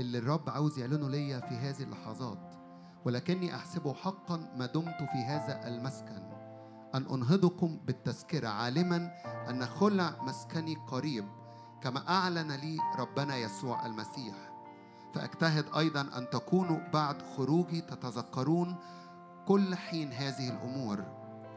اللي 0.00 0.18
الرب 0.18 0.50
عاوز 0.50 0.78
يعلنه 0.78 1.08
ليا 1.08 1.40
في 1.40 1.54
هذه 1.54 1.82
اللحظات 1.82 2.54
ولكني 3.04 3.54
أحسبه 3.54 3.94
حقا 3.94 4.36
ما 4.56 4.66
دمت 4.66 4.96
في 5.12 5.24
هذا 5.26 5.68
المسكن. 5.68 6.30
أن 6.94 7.06
أنهضكم 7.06 7.80
بالتذكرة 7.86 8.48
عالما 8.48 9.10
أن 9.50 9.66
خلع 9.66 10.22
مسكني 10.22 10.74
قريب 10.74 11.24
كما 11.82 12.08
أعلن 12.08 12.52
لي 12.52 12.78
ربنا 12.98 13.36
يسوع 13.36 13.86
المسيح. 13.86 14.34
فأجتهد 15.14 15.64
أيضا 15.76 16.00
أن 16.00 16.30
تكونوا 16.30 16.78
بعد 16.92 17.22
خروجي 17.22 17.80
تتذكرون 17.80 18.76
كل 19.46 19.74
حين 19.74 20.12
هذه 20.12 20.48
الأمور. 20.48 21.04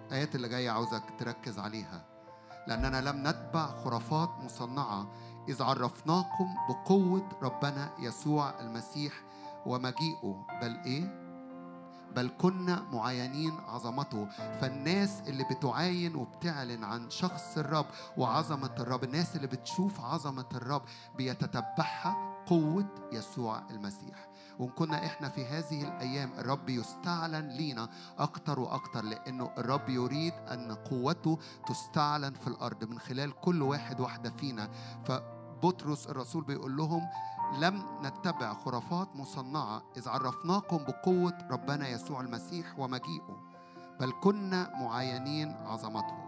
الآيات 0.07 0.35
اللي 0.35 0.49
جاية 0.49 0.69
عاوزك 0.69 1.03
تركز 1.19 1.59
عليها 1.59 2.05
لأننا 2.67 3.01
لم 3.01 3.27
نتبع 3.27 3.67
خرافات 3.67 4.29
مصنعة 4.29 5.07
إذ 5.49 5.61
عرفناكم 5.63 6.55
بقوة 6.69 7.29
ربنا 7.41 7.89
يسوع 7.99 8.59
المسيح 8.59 9.13
ومجيئه. 9.65 10.45
بل 10.61 10.77
إيه؟ 10.85 11.23
بل 12.15 12.31
كنا 12.41 12.83
معاينين 12.91 13.51
عظمته. 13.67 14.27
فالناس 14.61 15.21
اللي 15.27 15.43
بتعاين 15.43 16.15
وبتعلن 16.15 16.83
عن 16.83 17.09
شخص 17.09 17.57
الرب 17.57 17.85
وعظمة 18.17 18.75
الرب 18.79 19.03
الناس 19.03 19.35
اللي 19.35 19.47
بتشوف 19.47 20.01
عظمة 20.01 20.45
الرب 20.53 20.81
بيتتبعها 21.17 22.15
قوة 22.47 22.85
يسوع 23.11 23.61
المسيح. 23.69 24.27
وإن 24.59 24.69
كنا 24.69 25.05
إحنا 25.05 25.29
في 25.29 25.45
هذه 25.45 25.81
الأيام 25.83 26.31
الرب 26.39 26.69
يستعلن 26.69 27.47
لينا 27.47 27.89
أكتر 28.19 28.59
وأكتر 28.59 29.03
لأنه 29.03 29.51
الرب 29.57 29.89
يريد 29.89 30.33
أن 30.33 30.71
قوته 30.71 31.37
تستعلن 31.67 32.33
في 32.33 32.47
الأرض 32.47 32.83
من 32.83 32.99
خلال 32.99 33.31
كل 33.41 33.61
واحد 33.61 33.99
واحدة 33.99 34.29
فينا. 34.29 34.69
فبطرس 35.05 36.07
الرسول 36.07 36.43
بيقول 36.43 36.77
لهم 36.77 37.09
لم 37.59 37.83
نتبع 38.03 38.53
خرافات 38.53 39.15
مصنعة 39.15 39.83
إذ 39.97 40.09
عرفناكم 40.09 40.77
بقوة 40.77 41.37
ربنا 41.51 41.87
يسوع 41.87 42.21
المسيح 42.21 42.79
ومجيئه 42.79 43.43
بل 43.99 44.13
كنا 44.23 44.71
معاينين 44.79 45.51
عظمته. 45.65 46.23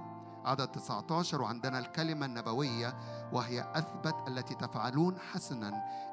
عدد 0.46 0.68
19 0.68 1.42
وعندنا 1.42 1.80
الكلمة 1.80 2.26
النبوية 2.26 2.96
وهي 3.34 3.72
أثبت 3.76 4.16
التي 4.28 4.56
تفعلون 4.56 5.20
حسنا 5.20 5.68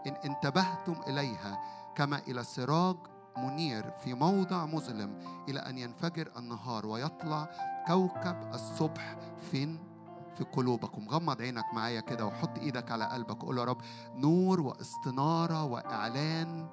إن 0.07 0.13
انتبهتم 0.25 0.95
إليها. 1.07 1.59
كما 1.95 2.19
إلى 2.19 2.45
سراج 2.45 2.97
منير 3.37 3.91
في 3.91 4.15
موضع 4.15 4.67
مظلم 4.67 5.19
إلى 5.49 5.61
أن 5.61 5.79
ينفجر 5.79 6.33
النهار 6.37 6.87
ويطلع 6.87 7.49
كوكب 7.87 8.51
الصبح 8.55 9.17
فين 9.51 9.79
في 10.37 10.45
قلوبكم. 10.45 11.09
غمض 11.09 11.43
عينك 11.43 11.65
معايا 11.75 12.01
كده 12.01 12.27
وحط 12.27 12.59
إيدك 12.59 12.91
على 12.91 13.05
قلبك 13.05 13.43
قول 13.43 13.59
يا 13.59 13.65
رب 13.65 13.81
نور 14.15 14.61
واستنارة 14.61 15.65
وإعلان. 15.65 16.69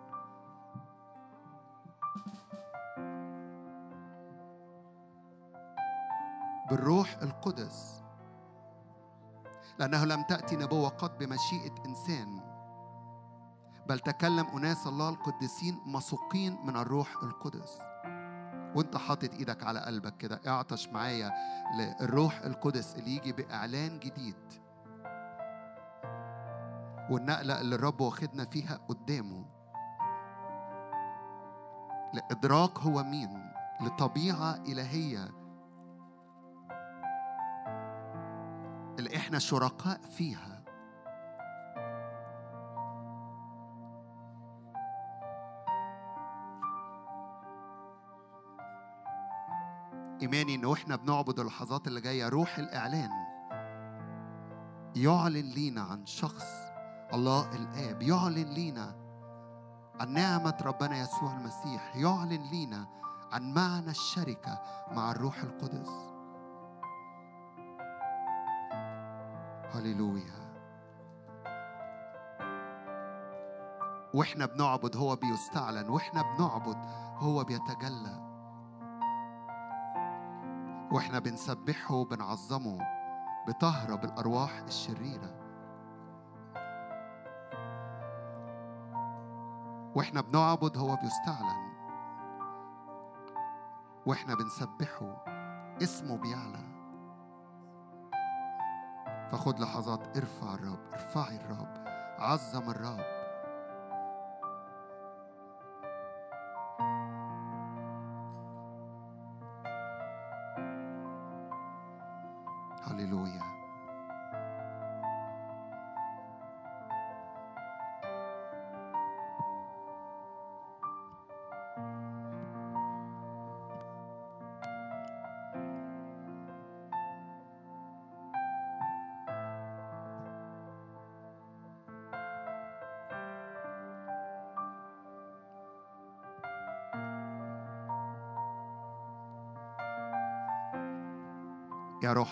بالروح 6.70 7.18
القدس. 7.22 8.04
لأنه 9.80 10.06
لم 10.06 10.24
تأتي 10.24 10.56
نبوة 10.56 10.90
قط 10.90 11.20
بمشيئة 11.20 11.76
إنسان. 11.86 12.49
بل 13.90 14.00
تكلم 14.00 14.46
أناس 14.48 14.88
الله 14.88 15.10
القديسين 15.10 15.80
مسوقين 15.86 16.66
من 16.66 16.76
الروح 16.76 17.24
القدس. 17.24 17.80
وانت 18.76 18.98
حاطط 18.98 19.34
إيدك 19.34 19.64
على 19.64 19.80
قلبك 19.80 20.18
كده 20.18 20.42
اعطش 20.48 20.88
معايا 20.90 21.32
للروح 21.78 22.40
القدس 22.40 22.96
اللي 22.96 23.16
يجي 23.16 23.32
بإعلان 23.32 24.00
جديد. 24.00 24.54
والنقلة 27.10 27.62
اللي 27.62 27.76
الرب 27.76 28.02
واخدنا 28.02 28.46
فيها 28.46 28.80
قدامه. 28.90 29.46
لإدراك 32.14 32.80
هو 32.80 33.04
مين 33.04 33.52
لطبيعة 33.82 34.56
إلهية. 34.56 35.30
اللي 39.00 39.16
إحنا 39.18 39.40
شركاء 39.40 40.02
فيها. 40.02 40.49
إيماني 50.22 50.56
إن 50.56 50.66
وإحنا 50.66 50.96
بنعبد 50.96 51.40
اللحظات 51.40 51.88
اللي 51.88 52.02
جاية 52.02 52.30
روح 52.30 52.58
الإعلان. 52.58 53.10
يعلن 54.96 55.50
لينا 55.50 55.82
عن 55.82 56.06
شخص 56.06 56.46
الله 57.14 57.56
الآب. 57.56 58.02
يعلن 58.02 58.54
لينا 58.54 58.96
عن 60.00 60.14
نعمة 60.14 60.58
ربنا 60.62 60.98
يسوع 61.02 61.38
المسيح. 61.38 61.96
يعلن 61.96 62.50
لينا 62.52 62.88
عن 63.32 63.54
معنى 63.54 63.90
الشركة 63.90 64.62
مع 64.92 65.12
الروح 65.12 65.38
القدس. 65.44 65.90
هللويا. 69.74 70.40
وإحنا 74.14 74.46
بنعبد 74.46 74.98
هو 74.98 75.16
بيستعلن 75.16 75.90
وإحنا 75.90 76.22
بنعبد 76.22 76.78
هو 77.18 77.44
بيتجلى. 77.44 78.29
وإحنا 80.92 81.20
بنسبحه 81.20 81.96
وبنعظمه 81.96 82.78
بتهرب 83.48 84.04
الارواح 84.04 84.58
الشريرة. 84.58 85.40
وإحنا 89.96 90.22
بنعبد 90.22 90.78
هو 90.78 90.96
بيستعلن. 90.96 91.70
وإحنا 94.06 94.36
بنسبحه 94.36 95.26
اسمه 95.84 96.18
بيعلى. 96.18 96.70
فخد 99.32 99.60
لحظات 99.60 100.18
ارفع 100.18 100.54
الرب 100.54 100.80
ارفعي 100.94 101.36
الرب 101.36 101.88
عظم 102.20 102.70
الرب. 102.70 103.19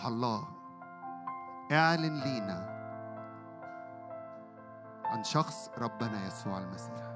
الله. 0.07 0.43
اعلن 1.71 2.19
لينا 2.19 2.77
عن 5.05 5.23
شخص 5.23 5.69
ربنا 5.77 6.25
يسوع 6.27 6.57
المسيح. 6.57 7.07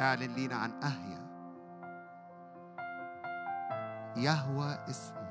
اعلن 0.00 0.34
لينا 0.34 0.56
عن 0.56 0.82
اهيا 0.82 1.24
يهوى 4.16 4.78
اسمه. 4.90 5.23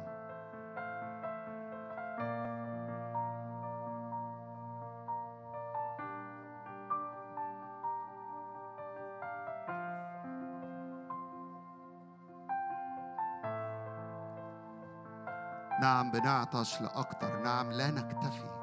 بنعطش 16.24 16.82
لأكتر. 16.82 17.40
نعم 17.40 17.72
لا 17.72 17.92
نكتفي. 17.92 18.54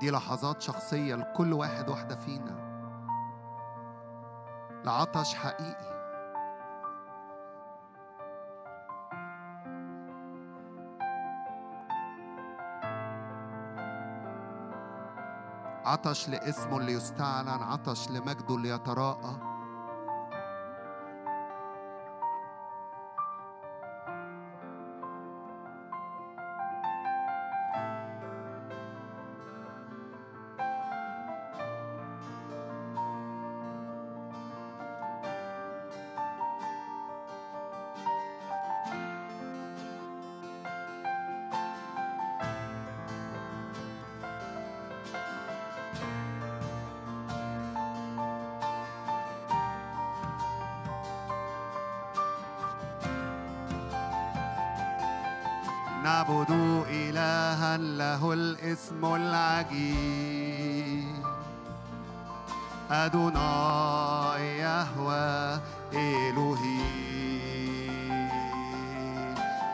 دي 0.00 0.10
لحظات 0.10 0.62
شخصية 0.62 1.14
لكل 1.14 1.52
واحد 1.52 1.88
واحدة 1.88 2.16
فينا. 2.16 2.66
لعطش 4.84 5.34
حقيقي. 5.34 5.95
عطش 15.96 16.28
لاسمه 16.28 16.80
ليستعلن 16.80 17.48
عطش 17.48 18.10
لمجده 18.10 18.56
نعبد 56.06 56.50
إلها 56.90 57.76
له 57.76 58.32
الاسم 58.32 59.14
العجيب. 59.14 61.04
أدوناي 62.90 64.58
يهوى 64.58 65.60
إلهي. 65.92 66.80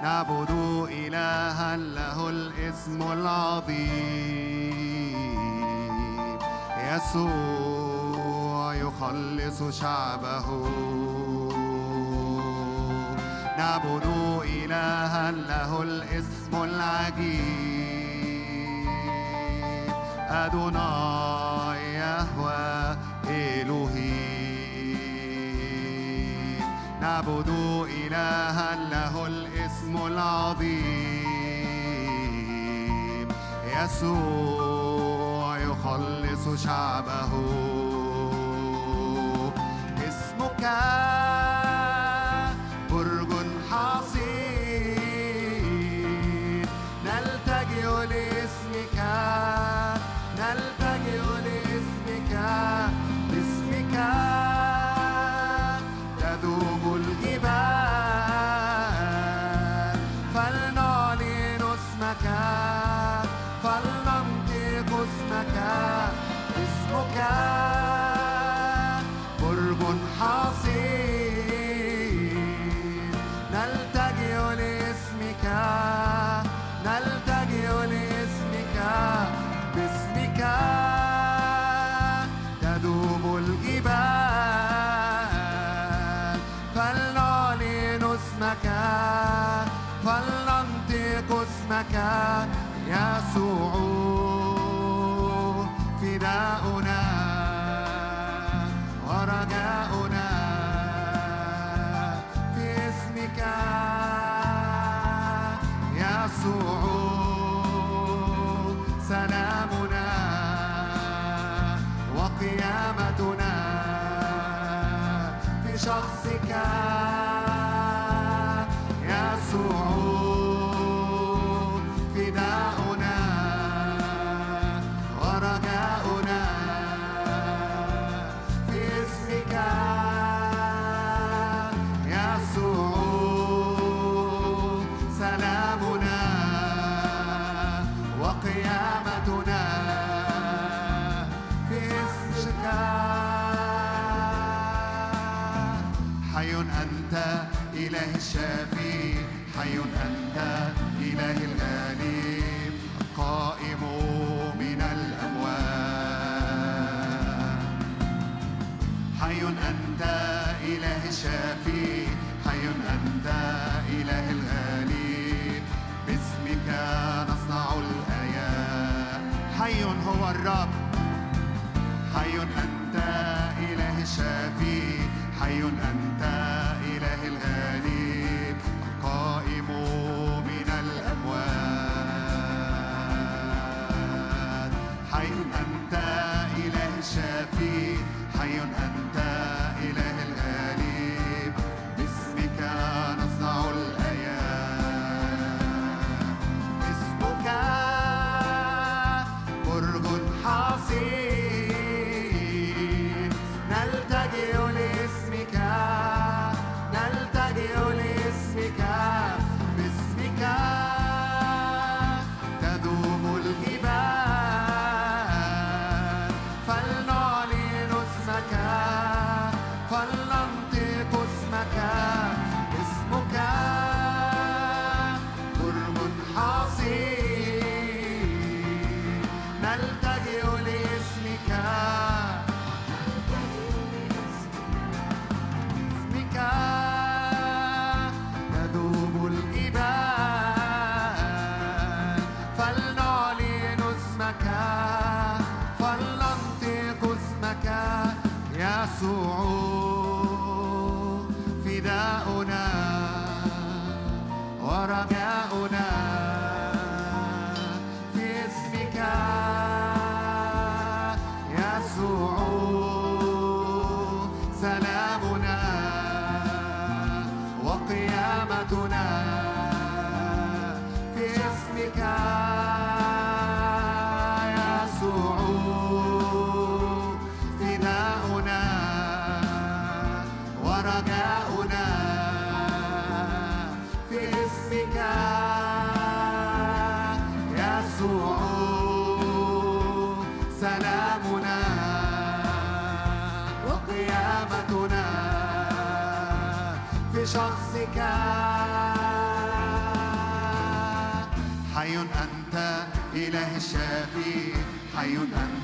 نعبد 0.03 0.51
إلها 0.91 1.77
له 1.77 2.29
الاسم 2.29 3.13
العظيم. 3.13 3.93
يسوع 6.93 8.75
يخلص 8.75 9.81
شعبه. 9.81 10.47
نعبد 13.59 14.07
إلها 14.45 15.31
له 15.31 15.83
الاسم 15.83 16.63
العجيب. 16.63 17.73
أدوناي 20.29 21.95
يهوى 21.95 22.97
إلهي. 23.29 24.33
نعبد 27.01 27.49
إلها 28.07 28.75
له 28.75 29.27
الاسم 29.27 29.97
العظيم. 30.07 31.23
يسوع 33.77 35.59
يخلص 35.59 36.65
شعبه. 36.65 37.33
اسمك 40.09 40.65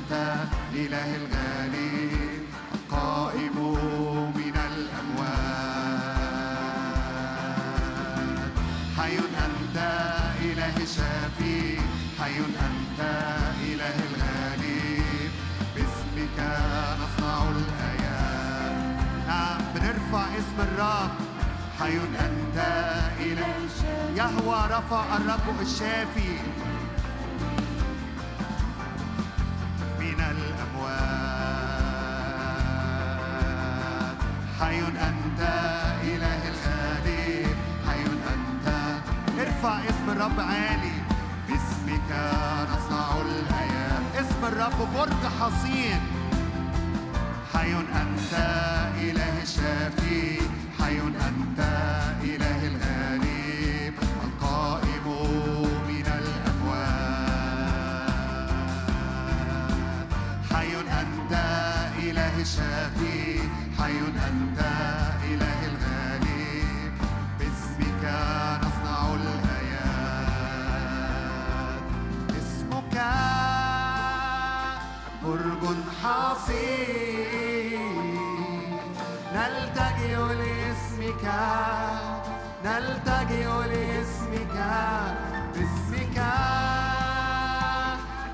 أنت 0.09 0.49
إله 0.75 1.17
الغالي 1.17 2.09
قائم 2.91 3.57
من 4.37 4.57
الأموات 4.71 5.29
حي 8.97 9.17
أنت 9.19 9.77
إله 10.49 10.77
شافي 10.97 11.61
حي 12.21 12.39
أنت 12.41 13.01
إله 13.69 13.97
الغالي 14.09 15.05
باسمك 15.77 16.39
نصنع 17.01 17.39
الآيات 17.51 18.77
نعم 19.29 19.61
بنرفع 19.75 20.25
اسم 20.41 20.59
الرب. 20.59 21.11
حي 21.81 21.97
أنت 22.27 22.59
إله 23.21 23.55
يهوى 24.17 24.61
رفع 24.71 25.05
الرب 25.17 25.61
الشافي. 25.61 26.33
من 30.19 30.25
الأموات. 30.37 30.99
حي 34.61 34.79
أنت 35.09 35.41
إله 36.03 36.41
الخالق 36.53 37.57
حي 37.87 38.03
أنت. 38.35 38.67
ارفع 39.41 39.75
اسم 39.91 40.07
الرب 40.11 40.39
عالي. 40.41 40.97
باسمك 41.49 42.11
نصنع 42.73 43.09
الأيام 43.29 44.03
اسم 44.21 44.43
الرب 44.45 44.79
برج 44.95 45.23
حصين. 45.41 46.01
حي 47.55 47.73
أنت 48.03 48.33
إله 49.07 49.35
الشافي. 49.43 50.25
حي 50.79 50.99
أنت 51.29 51.61
إله 52.25 52.61
الغالي 52.67 53.28
نلتجئ 82.65 83.47
لاسمك. 83.71 84.57
باسمك 85.55 86.19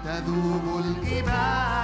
تذوب 0.05 0.65
الجبال. 0.85 1.84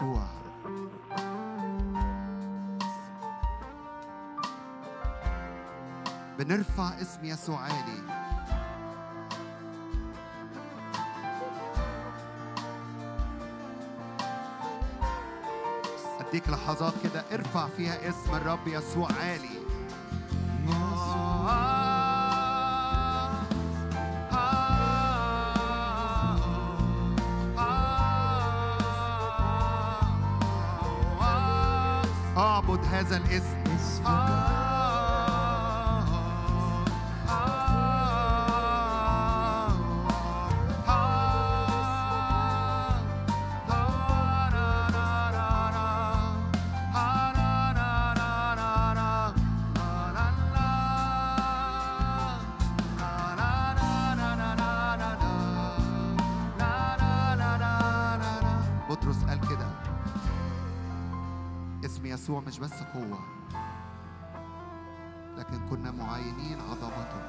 يسوع 0.00 0.22
بنرفع 6.38 7.00
اسم 7.00 7.24
يسوع 7.24 7.58
عالي 7.60 8.20
أديك 16.20 16.48
لحظات 16.48 16.94
كده 17.04 17.24
ارفع 17.32 17.68
فيها 17.76 18.08
اسم 18.08 18.34
الرب 18.34 18.68
يسوع 18.68 19.08
عالي 19.12 19.60
أعبد 32.40 32.84
هذا 32.92 33.16
الاسم. 33.16 34.59
بس 62.60 62.82
قوة 62.82 63.20
لكن 65.36 65.68
كنا 65.70 65.90
معاينين 65.90 66.60
عظمته. 66.60 67.22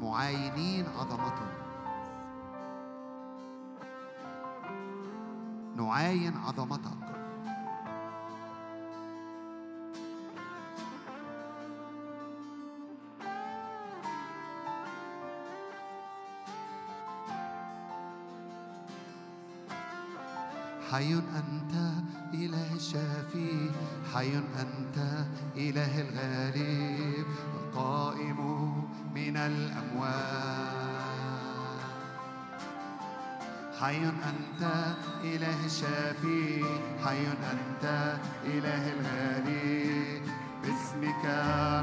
معاينين 0.00 0.86
عظمته. 0.98 1.48
نعاين 5.76 6.36
عظمتك. 6.36 7.04
حي 20.90 21.14
أنت 21.14 21.74
إله 22.34 22.74
الشافي 22.74 23.70
حي 24.14 24.32
أنت 24.38 24.98
إله 25.56 26.00
الغالب 26.00 27.26
القائم 27.54 28.40
من 29.14 29.36
الأموات 29.36 30.84
حي 33.80 34.02
أنت 34.06 34.62
إله 35.24 35.66
الشافي 35.66 36.64
حي 37.04 37.22
أنت 37.52 37.84
إله 38.44 38.84
الغالب 38.92 40.22
باسمك 40.62 41.24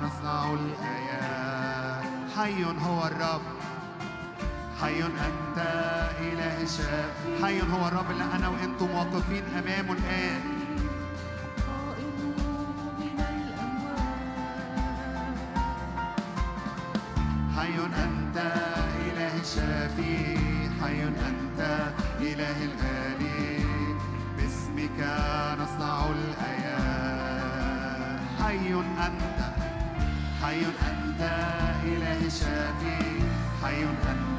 نصنع 0.03 0.53
الآيات. 0.53 2.03
حي 2.38 2.63
هو 2.65 3.08
الرب. 3.08 3.61
حي 4.81 5.03
أنت 5.03 5.57
إله 6.21 6.61
الشافي 6.63 7.43
حي 7.43 7.61
هو 7.61 7.88
الرب 7.88 8.11
اللي 8.11 8.23
أنا 8.23 8.47
وأنتم 8.47 8.91
واقفين 8.91 9.43
أمامه 9.59 9.93
الآن. 9.93 10.41
حي 17.57 17.75
أنت 18.03 18.38
إله 19.07 19.33
الشافي 19.41 20.38
حي 20.81 21.03
أنت 21.03 21.59
إله 22.21 22.57
الغالي. 22.63 23.65
باسمك 24.38 25.00
نصنع 25.61 26.05
الآيات 26.05 28.19
حي 28.43 28.73
أنت 29.07 29.39
حي 30.43 30.61
أنت 30.65 31.21
إله 31.83 32.19
الشافي 32.25 33.01
حي 33.63 33.83
أنت 33.83 34.30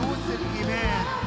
ندوس 0.00 0.26
الإيمان 0.40 1.19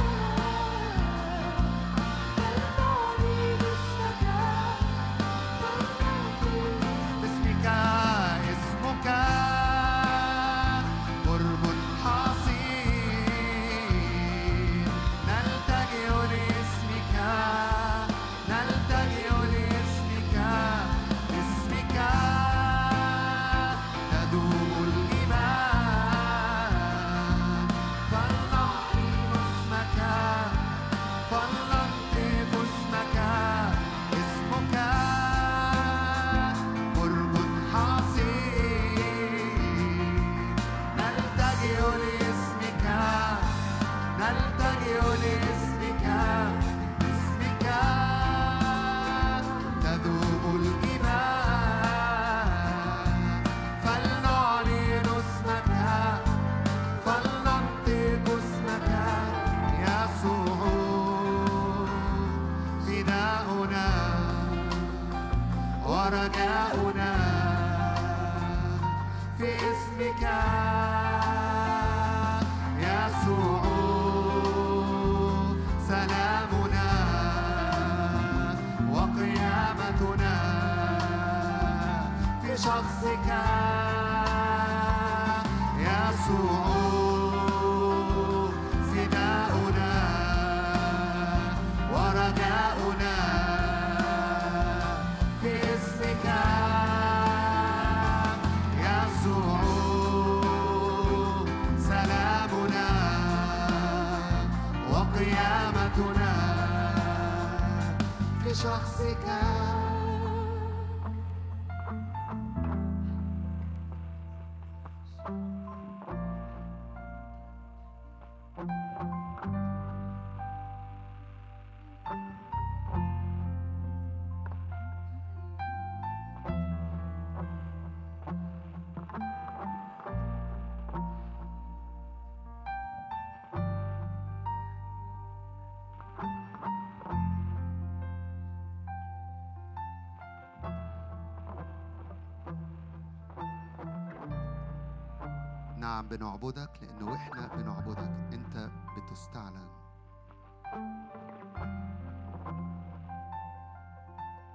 بنعبدك 146.14 146.70
لأنه 146.82 147.12
وإحنا 147.12 147.48
بنعبدك 147.48 148.34
أنت 148.34 148.70
بتستعلن. 148.98 149.70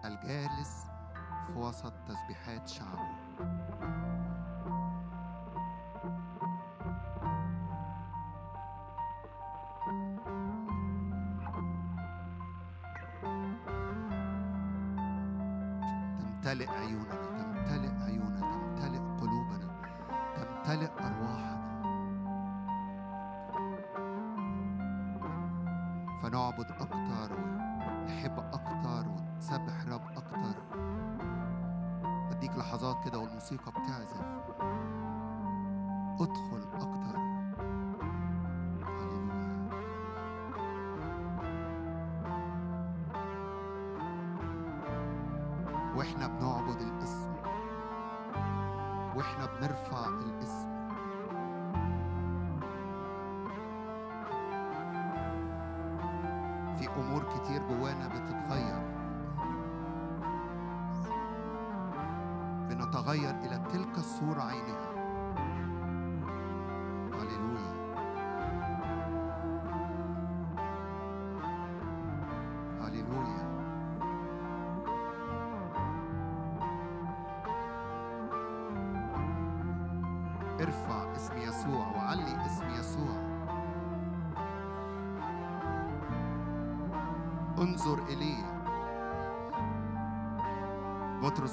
الجالس 0.04 0.86
في 1.46 1.52
وسط 1.52 1.92
تسبيحات 2.08 2.68
شعبه 2.68 3.07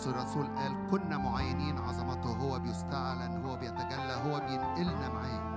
بولس 0.05 0.17
الرسول 0.17 0.47
قال 0.47 0.87
كنا 0.91 1.17
معينين 1.17 1.77
عظمته 1.77 2.29
هو 2.29 2.59
بيستعلن 2.59 3.45
هو 3.45 3.55
بيتجلى 3.57 4.13
هو 4.25 4.39
بينقلنا 4.39 5.09
معاه. 5.09 5.55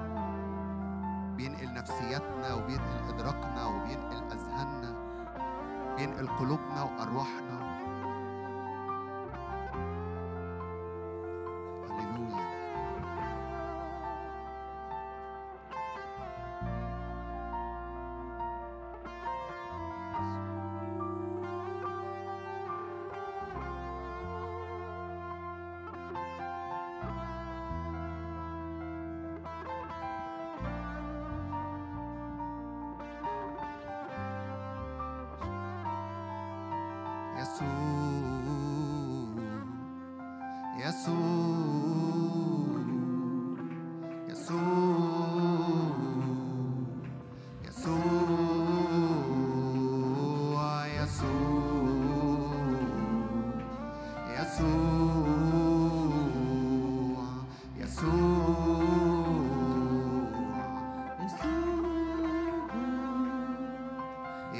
بينقل 1.36 1.74
نفسياتنا 1.74 2.54
وبينقل 2.54 3.08
إدراكنا 3.08 3.64
وبينقل 3.66 4.22
أذهاننا 4.32 4.94
بينقل 5.96 6.28
قلوبنا 6.28 6.82
وأرواحنا. 6.82 7.47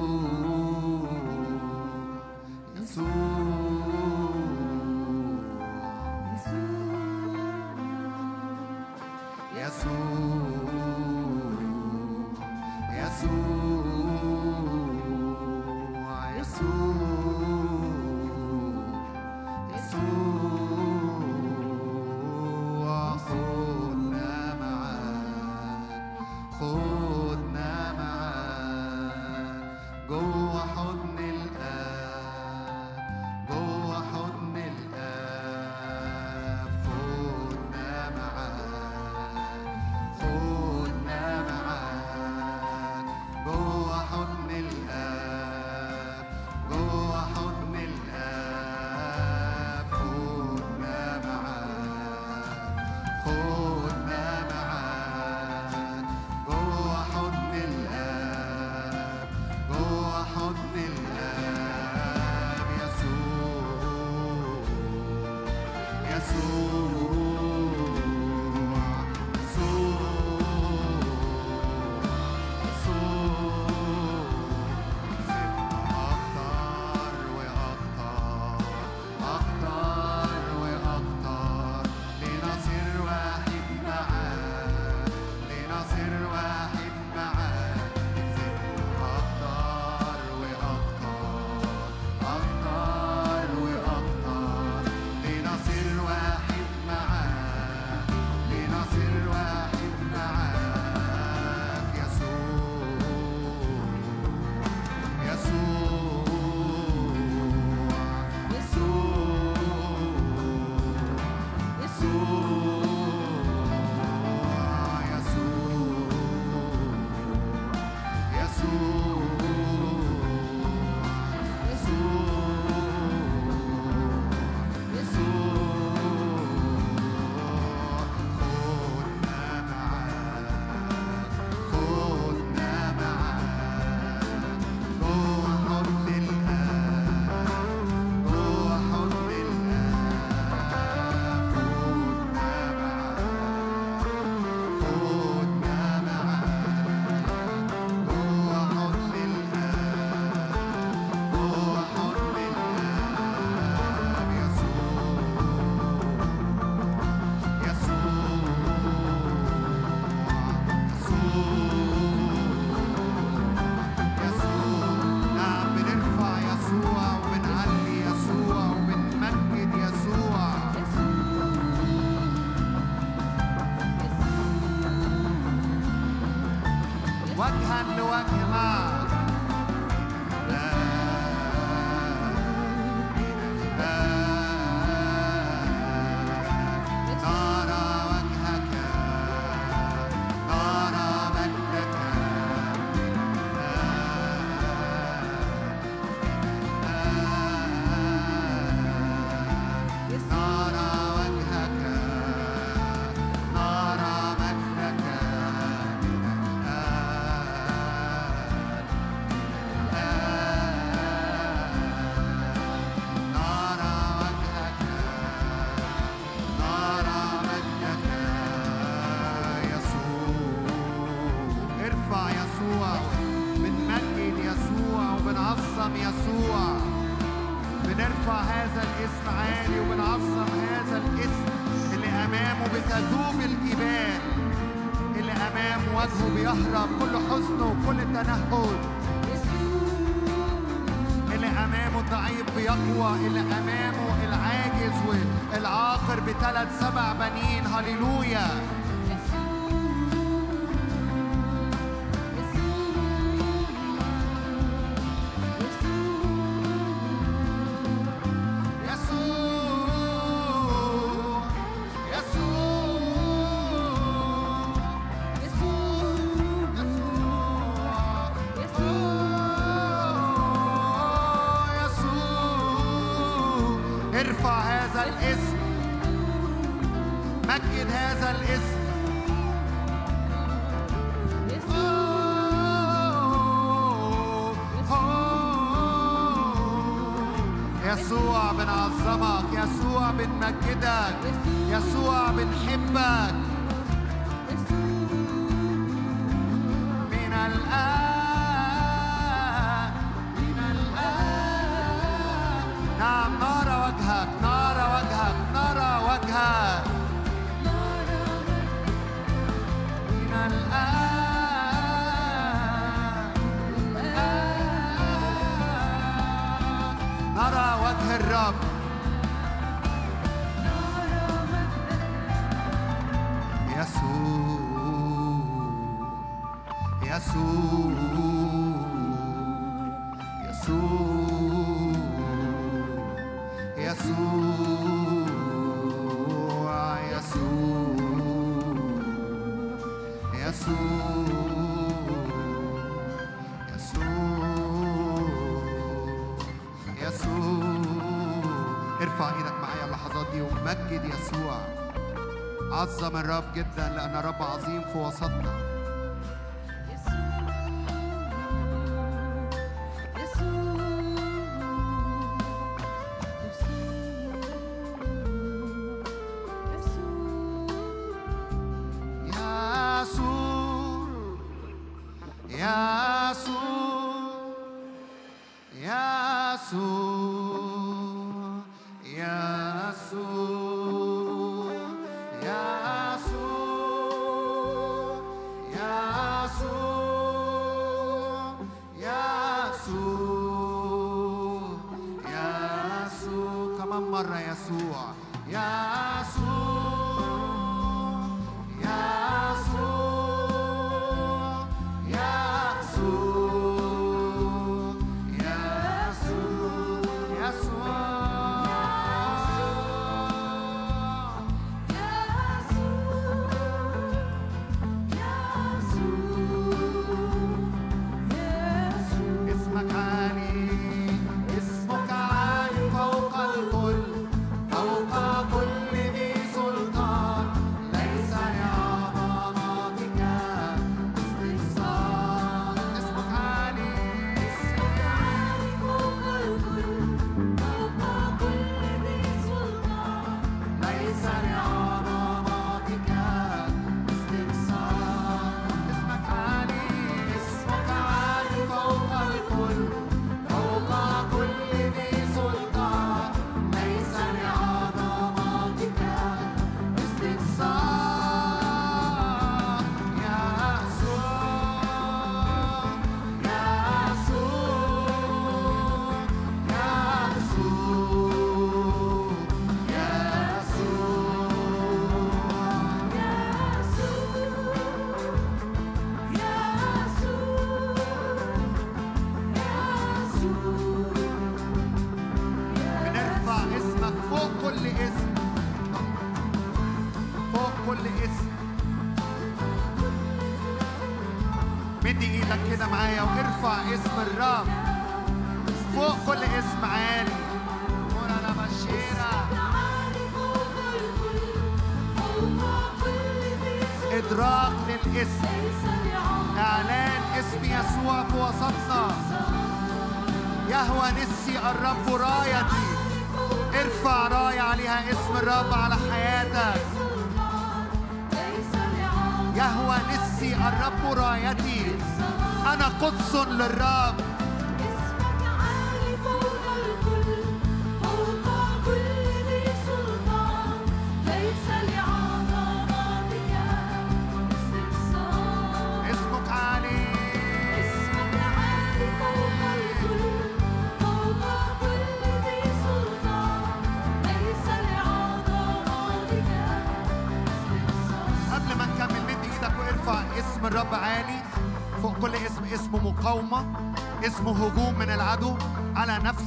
عظم 352.82 353.16
الرب 353.16 353.44
جدا 353.54 353.88
لأن 353.88 354.16
الرب 354.16 354.42
عظيم 354.42 354.82
في 354.92 354.98
وسطنا 354.98 355.71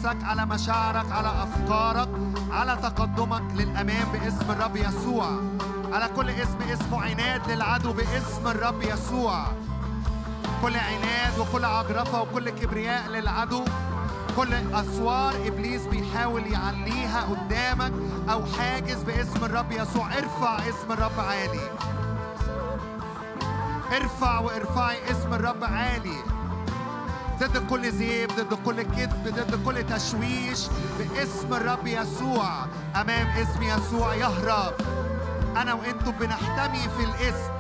نفسك 0.06 0.24
على 0.24 0.46
مشاعرك 0.46 1.12
على 1.12 1.44
أفكارك 1.44 2.10
على 2.52 2.78
تقدمك 2.84 3.44
للأمام 3.56 4.08
باسم 4.14 4.52
الرب 4.52 4.76
يسوع. 4.76 5.28
على 5.94 6.10
كل 6.16 6.30
اسم 6.30 6.58
اسمه 6.62 7.02
عناد 7.02 7.52
للعدو 7.52 7.94
باسم 7.94 8.48
الرب 8.48 8.82
يسوع. 8.82 9.46
كل 10.62 10.76
عناد 10.76 11.40
وكل 11.40 11.66
عجرفة 11.66 12.22
وكل 12.22 12.50
كبرياء 12.50 13.08
للعدو. 13.10 13.66
كل 14.38 14.54
أسوار 14.54 15.34
إبليس 15.46 15.82
بيحاول 15.86 16.54
يعليها 16.54 17.22
قدامك 17.22 17.94
أو 18.32 18.46
حاجز 18.46 19.04
باسم 19.04 19.46
الرب 19.46 19.72
يسوع. 19.72 20.18
ارفع 20.18 20.58
اسم 20.70 20.92
الرب 20.92 21.20
عالي. 21.20 21.70
ارفع 23.96 24.40
وارفعي 24.40 25.12
اسم 25.12 25.34
الرب 25.34 25.64
عالي. 25.64 26.35
ضد 27.46 27.68
كل 27.70 27.92
زيب 27.92 28.32
ضد 28.32 28.54
كل 28.66 28.82
كذب 28.82 29.36
ضد 29.36 29.64
كل 29.66 29.86
تشويش 29.86 30.68
باسم 31.00 31.54
الرب 31.54 31.88
يسوع. 31.88 32.66
أمام 32.96 33.28
اسم 33.28 33.62
يسوع 33.64 34.16
يهرب. 34.16 34.74
أنا 35.58 35.74
وأنتم 35.74 36.12
بنحتمي 36.12 36.82
في 36.98 37.04
الاسم. 37.04 37.52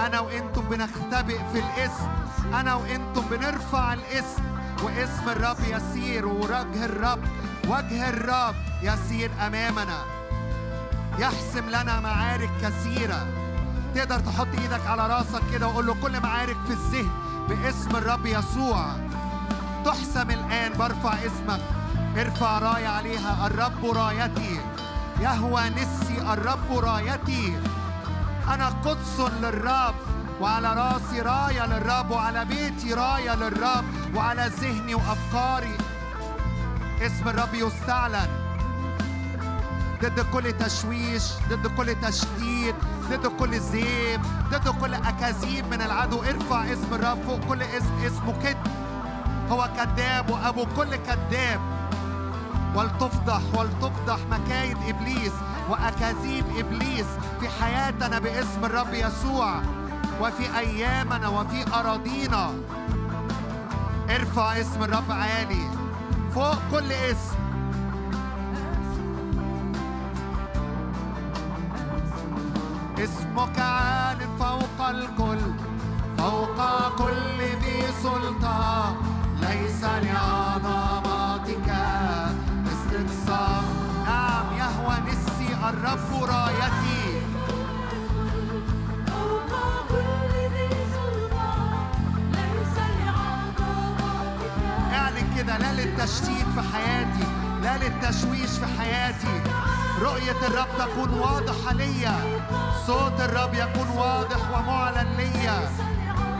أنا 0.00 0.20
وأنتم 0.20 0.62
بنختبئ 0.62 1.38
في 1.52 1.58
الاسم. 1.58 2.08
أنا 2.54 2.74
وأنتم 2.74 3.22
بنرفع 3.30 3.92
الاسم. 3.92 4.42
واسم 4.82 5.28
الرب 5.28 5.56
يسير 5.68 6.26
ووجه 6.26 6.84
الرب 6.84 7.24
وجه 7.68 8.08
الرب 8.08 8.54
يسير 8.82 9.30
أمامنا. 9.46 10.04
يحسم 11.18 11.68
لنا 11.68 12.00
معارك 12.00 12.50
كثيرة. 12.62 13.26
تقدر 13.94 14.18
تحط 14.18 14.48
إيدك 14.60 14.86
على 14.86 15.06
راسك 15.06 15.42
كده 15.52 15.68
وقول 15.68 15.86
له 15.86 15.96
كل 16.02 16.20
معارك 16.20 16.56
في 16.66 16.72
الذهن 16.72 17.10
باسم 17.48 17.96
الرب 17.96 18.26
يسوع. 18.26 18.86
تحسم 19.84 20.30
الآن 20.30 20.72
برفع 20.78 21.14
اسمك. 21.14 21.60
ارفع 22.16 22.58
راية 22.58 22.88
عليها 22.88 23.46
الرب 23.46 23.84
رايتي. 23.84 24.60
يهوى 25.20 25.70
نسي 25.70 26.32
الرب 26.32 26.78
رايتي. 26.78 27.58
أنا 28.48 28.68
قدس 28.68 29.20
للرب 29.42 29.94
وعلى 30.40 30.72
راسي 30.72 31.20
راية 31.20 31.66
للرب 31.66 32.10
وعلى 32.10 32.44
بيتي 32.44 32.94
راية 32.94 33.34
للرب 33.34 33.84
وعلى 34.14 34.50
ذهني 34.60 34.94
وأفكاري. 34.94 35.76
اسم 37.00 37.28
الرب 37.28 37.54
يستعلن. 37.54 38.28
ضد 40.02 40.20
كل 40.20 40.52
تشويش 40.52 41.22
ضد 41.50 41.66
كل 41.66 41.94
تشتيت 42.02 42.74
ضد 43.10 43.26
كل 43.26 43.60
زيب 43.60 44.20
ضد 44.50 44.68
كل 44.68 44.94
أكاذيب 44.94 45.66
من 45.66 45.82
العدو. 45.82 46.22
ارفع 46.22 46.64
اسم 46.72 46.94
الرب 46.94 47.18
فوق 47.26 47.40
كل 47.48 47.62
اسم 47.62 48.04
اسمه 48.06 48.32
كذب 48.42 48.63
هو 49.54 49.68
كذاب 49.76 50.30
وأبو 50.30 50.66
كل 50.76 50.96
كذاب. 50.96 51.60
ولتفضح 52.74 53.40
ولتفضح 53.54 54.18
مكايد 54.30 54.76
إبليس 54.88 55.32
وأكاذيب 55.70 56.44
إبليس 56.56 57.06
في 57.40 57.48
حياتنا 57.48 58.18
باسم 58.18 58.64
الرب 58.64 58.94
يسوع 58.94 59.54
وفي 60.20 60.58
أيامنا 60.58 61.28
وفي 61.28 61.74
أراضينا. 61.74 62.50
ارفع 64.10 64.60
اسم 64.60 64.82
الرب 64.82 65.12
عالي 65.12 65.70
فوق 66.34 66.58
كل 66.70 66.92
اسم. 66.92 67.36
اسمك 72.98 73.58
عال 73.58 74.18
فوق 74.38 74.88
الكل 74.88 75.40
فوق 76.18 76.88
كل 76.98 77.23
لعظمتك 80.00 81.68
استقصاء 82.72 83.64
نعم 84.06 84.46
يهوى 84.58 84.96
نسي 85.06 85.54
الرب 85.68 86.24
رايتي. 86.24 87.22
اعلن 94.92 95.34
كده 95.36 95.58
لا 95.58 95.72
للتشتيت 95.72 96.46
في 96.54 96.62
حياتي 96.72 97.26
لا 97.62 97.76
للتشويش 97.76 98.50
في 98.50 98.66
حياتي. 98.78 99.42
رؤية 100.02 100.46
الرب 100.46 100.68
تكون 100.78 101.10
واضحة 101.20 101.72
ليا. 101.72 102.16
صوت 102.86 103.20
الرب 103.20 103.54
يكون 103.54 103.88
واضح 103.96 104.50
ومعلن 104.52 105.08
ليا. 105.16 105.68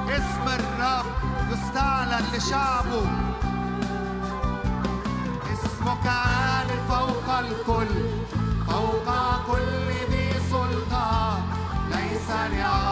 اسم 0.09 0.49
الرب 0.49 1.07
يستعلن 1.53 2.25
لشعبه. 2.35 3.24
اسمك 5.85 6.07
عال 6.07 6.69
فوق 6.89 7.29
الكل 7.39 7.93
فوق 8.69 9.09
كل 9.47 9.89
ذي 10.11 10.33
سلطان. 10.51 11.43
ليس 11.91 12.31
لعظمتك 12.31 12.84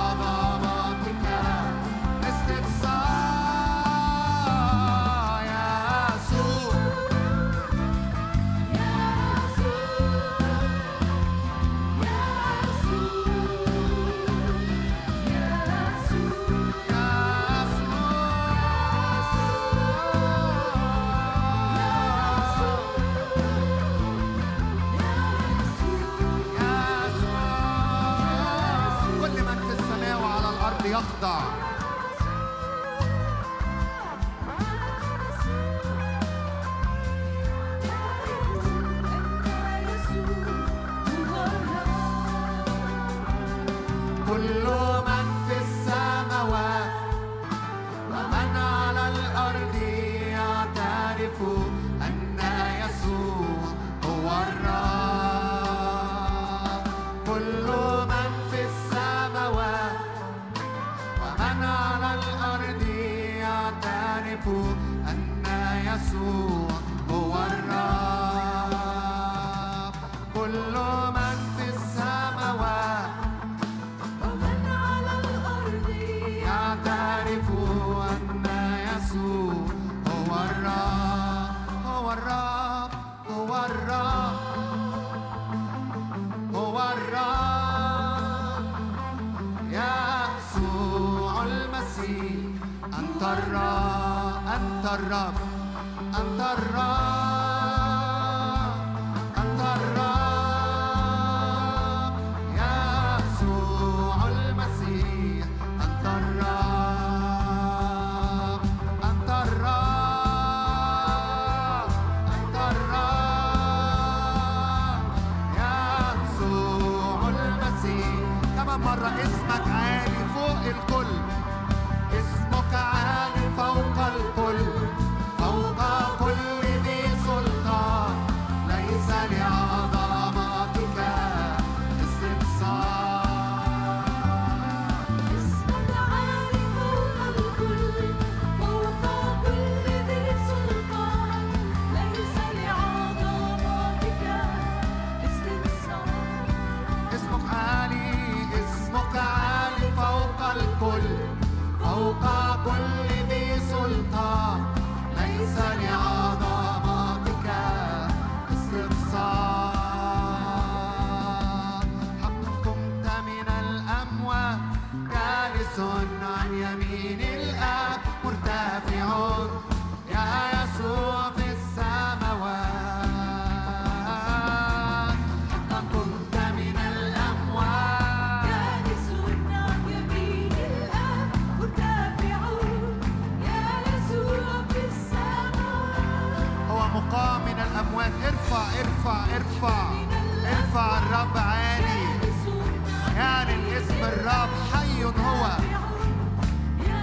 الرب 194.04 194.50
حي 194.72 195.04
هو 195.04 195.56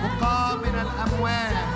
مقام 0.03 0.57
من 0.57 0.75
الأموات 0.79 1.68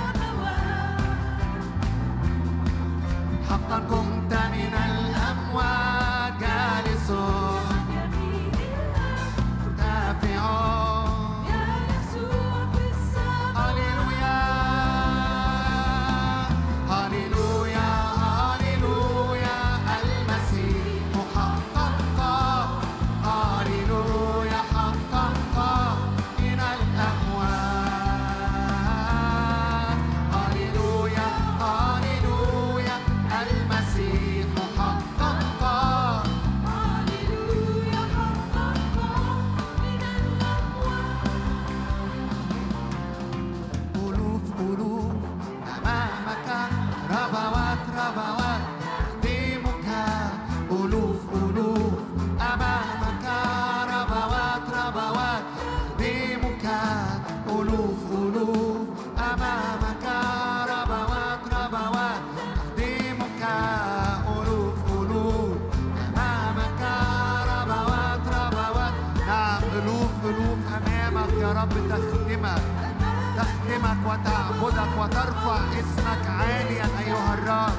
نفسك 74.84 75.00
وترفع 75.00 75.58
اسمك 75.80 76.28
عاليا 76.28 76.88
أيها 77.00 77.34
الرب. 77.34 77.74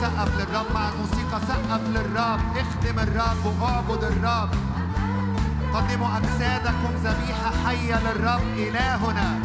سقف 0.00 0.38
للرب 0.38 0.66
مع 0.74 0.88
الموسيقى. 0.88 1.40
سقف 1.48 1.80
للرب 1.88 2.40
اخدم 2.56 2.98
الرب 2.98 3.62
واعبد 3.62 4.04
الرب. 4.04 4.73
قدموا 5.74 6.08
أجسادكم 6.18 6.92
ذبيحة 7.04 7.50
حية 7.66 8.00
للرب 8.00 8.42
إلهنا. 8.56 9.40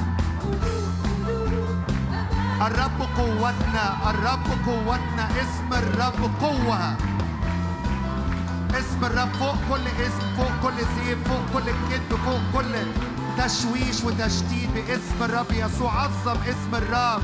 الرب 2.68 3.00
قوتنا 3.18 4.10
الرب 4.10 4.48
قوتنا 4.66 5.28
اسم 5.42 5.74
الرب 5.74 6.32
قوة. 6.42 6.96
اسم 8.80 9.06
الرب 9.06 9.34
فوق 9.40 9.56
كل 9.70 9.88
اسم 9.88 10.26
فوق 10.38 10.52
كل 10.64 10.78
زيب 10.78 11.18
فوق 11.28 11.44
كل 11.54 11.66
كذب 11.90 12.20
فوق 12.26 12.42
كل 12.54 12.74
تشويش 13.38 14.04
وتشتيت 14.04 14.70
باسم 14.76 15.24
الرب 15.24 15.52
يسوع. 15.52 16.02
عظم 16.04 16.38
اسم 16.42 16.76
الرب. 16.76 17.22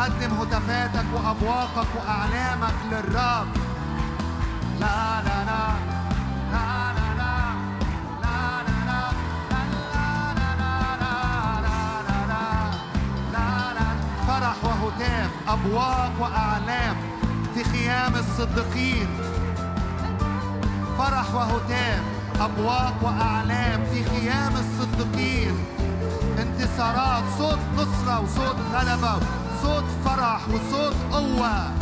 قدم 0.00 0.32
هتافاتك 0.40 1.06
وأبواقك 1.14 1.88
وأعلامك 1.96 2.74
للرب. 2.90 3.48
لا 4.80 5.22
لا 5.22 5.44
لا. 5.44 5.64
لا 6.52 6.92
لا 6.92 7.10
أبواق 15.48 16.12
وأعلام 16.20 16.96
في 17.54 17.64
خيام 17.64 18.14
الصديقين. 18.16 19.08
فرح 20.98 21.34
وهتاف 21.34 22.02
أبواق 22.40 22.94
وأعلام 23.02 23.84
في 23.92 24.04
خيام 24.04 24.54
الصديقين. 24.56 25.64
انتصارات 26.38 27.24
صوت 27.38 27.58
نصرة 27.76 28.20
وصوت 28.20 28.56
غلبة. 28.72 29.39
صوت 29.62 29.84
فرح 30.04 30.48
وصوت 30.48 30.94
قوة. 31.12 31.79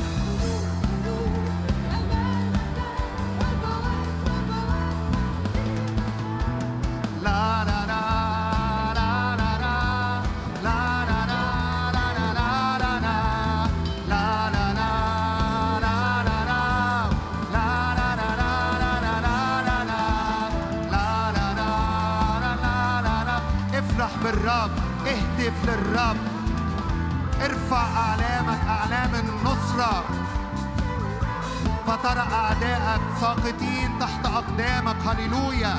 هللويا. 35.19 35.75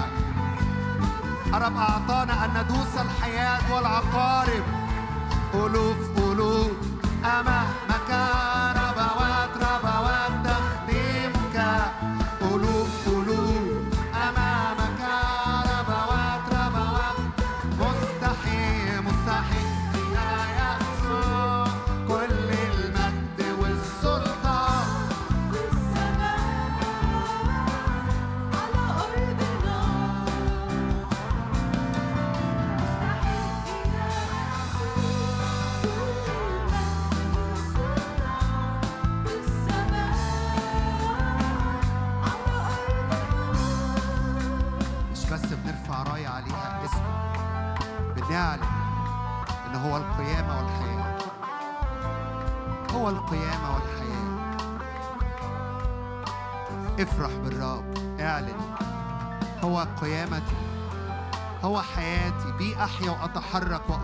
الرب 1.54 1.78
أعطانا 1.78 2.46
أن 2.46 2.64
ندوس 2.64 2.94
الحياة 3.02 3.74
والعقارب. 3.74 4.64
ألوف 5.54 6.09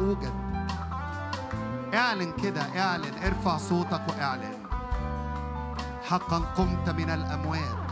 وأوجد 0.06 0.34
اعلن 1.93 2.34
كده 2.43 2.62
اعلن 2.62 3.24
ارفع 3.26 3.58
صوتك 3.58 4.01
واعلن. 4.10 4.53
حقا 6.10 6.38
قمت 6.38 6.89
من 6.89 7.10
الأموات. 7.10 7.86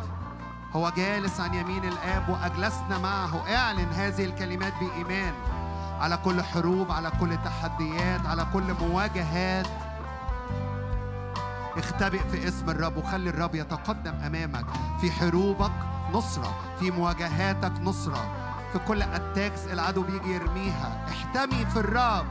هو 0.74 0.89
جالس 0.89 1.39
عن 1.39 1.53
يمين 1.53 1.86
الآب 1.86 2.30
وأجلسنا 2.30 2.97
معه. 2.97 3.55
اعلن 3.55 3.89
هذه 3.93 4.26
الكلمات 4.26 4.74
بإيمان. 4.80 5.34
على 5.99 6.18
كل 6.18 6.41
حروب 6.41 6.91
على 6.91 7.11
كل 7.20 7.38
تحديات 7.45 8.26
على 8.26 8.45
كل 8.53 8.74
مواجهات. 8.82 9.68
اختبئ 11.78 12.20
في 12.20 12.47
اسم 12.47 12.70
الرب 12.70 12.97
وخلي 12.97 13.30
الرب 13.30 13.55
يتقدم 13.55 14.14
أمامك. 14.14 14.66
في 15.01 15.11
حروبك 15.11 15.72
نصرة 16.14 16.55
في 16.80 16.91
مواجهاتك 16.91 17.72
نصرة. 17.82 18.26
في 18.74 18.80
كل 18.80 19.01
أتاكس 19.01 19.68
العدو 19.68 20.01
بيجي 20.01 20.34
يرميها. 20.34 21.02
احتمي 21.36 21.65
في 21.65 21.79
الرب 21.79 22.25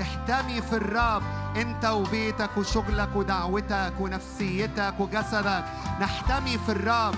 احتمي 0.00 0.62
في 0.62 0.72
الرب 0.72 1.22
انت 1.56 1.84
وبيتك 1.84 2.50
وشغلك 2.56 3.08
ودعوتك 3.16 3.92
ونفسيتك 4.00 4.94
وجسدك 4.98 5.64
نحتمي 6.00 6.58
في 6.58 6.72
الرب 6.72 7.14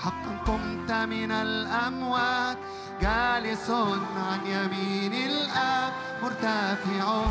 حقا 0.00 0.36
قمت 0.46 0.92
من 0.92 1.30
الأموات 1.32 2.56
جالس 3.00 3.70
عن 3.70 4.40
يمين 4.46 5.12
الآب 5.12 5.92
مرتفع 6.22 7.24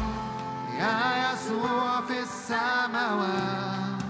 يسوع 1.44 2.02
في 2.08 2.20
السماوات. 2.20 4.04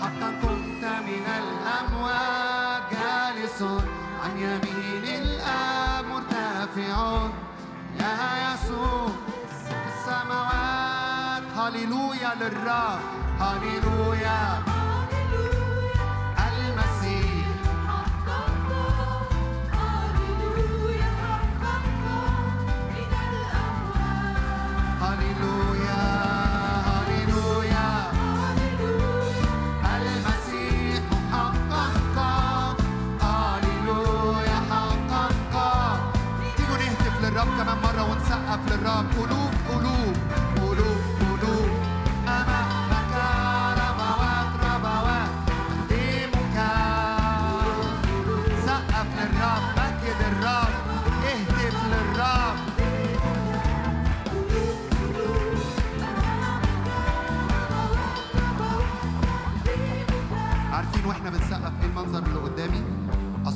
حقا 0.00 0.28
قمت 0.42 0.84
من 0.84 1.24
الأموات 1.38 2.82
جالس 2.90 3.62
عن 4.24 4.38
يمين 4.38 5.22
الآب 5.22 6.04
مرتفع 6.04 7.18
يا 8.00 8.54
يسوع 8.54 9.08
في 9.66 9.74
السماوات. 9.94 11.42
هللويا 11.58 12.34
للرب. 12.40 13.00
هللويا. 13.40 14.73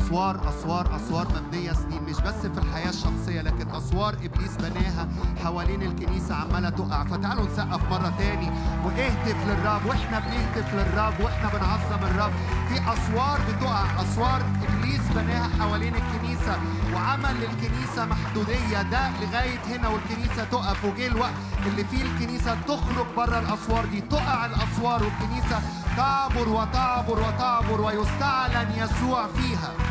أسوار 0.09 0.48
أسوار 0.48 0.96
أسوار 0.96 1.26
مبنيه 1.36 1.72
سنين 1.72 2.02
مش 2.02 2.16
بس 2.20 2.34
في 2.34 2.59
الحياة 2.59 2.88
الشخصية 2.88 3.40
لكن 3.40 3.70
أسوار 3.70 4.14
إبليس 4.14 4.56
بناها 4.56 5.09
حوالين 5.44 5.82
الكنيسة 5.82 6.34
عمالة 6.34 6.70
تقع. 6.70 7.04
فتعالوا 7.04 7.46
نسقف 7.46 7.90
مرة 7.90 8.12
تاني. 8.18 8.50
وإهتف 8.84 9.36
للرب. 9.46 9.86
وإحنا 9.86 10.18
بنهتف 10.18 10.74
للرب. 10.74 11.20
وإحنا 11.20 11.48
بنعظم 11.48 12.04
الرب. 12.04 12.32
في 12.68 12.74
أسوار 12.74 13.40
بتقع. 13.48 13.84
أسوار 14.02 14.42
إبليس 14.68 15.00
بناها 15.14 15.48
حوالين 15.61 15.94
الكنيسة. 15.94 16.56
وعمل 16.94 17.34
للكنيسة 17.40 18.06
محدودية. 18.06 18.82
ده 18.82 19.11
لغاية 19.20 19.76
هنا 19.76 19.88
والكنيسة 19.88 20.44
تقف. 20.44 20.84
وجه 20.84 21.06
الوقت 21.06 21.34
اللي 21.66 21.84
فيه 21.84 22.02
الكنيسة 22.02 22.56
تخرج 22.68 23.06
بره 23.16 23.38
الأسوار 23.38 23.84
دي. 23.86 24.00
تقع 24.00 24.46
الأسوار 24.46 25.02
والكنيسة 25.02 25.61
تعبر 25.96 26.48
وتعبر 26.48 27.18
وتعبر 27.18 27.80
ويستعلن 27.80 28.70
يسوع 28.76 29.26
فيها. 29.26 29.88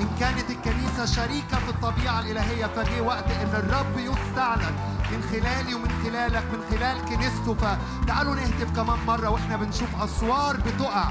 إن 0.00 0.08
كانت 0.20 0.50
الكنيسة 0.50 1.04
شريكة 1.06 1.56
في 1.56 1.68
الطبيعة 1.68 2.20
الإلهية 2.20 2.66
فجه 2.66 3.00
وقت 3.00 3.30
إن 3.30 3.54
الرب 3.54 3.98
يستعلن 3.98 4.74
من 5.12 5.22
خلالي 5.30 5.74
ومن 5.74 5.90
خلالك 6.04 6.44
من 6.52 6.60
خلال 6.70 7.04
كنيسته 7.04 7.54
فتعالوا 7.54 8.34
نهتف 8.34 8.76
كمان 8.76 8.98
مرة 9.06 9.28
وإحنا 9.28 9.56
بنشوف 9.56 10.02
أسوار 10.02 10.56
بتقع. 10.56 11.08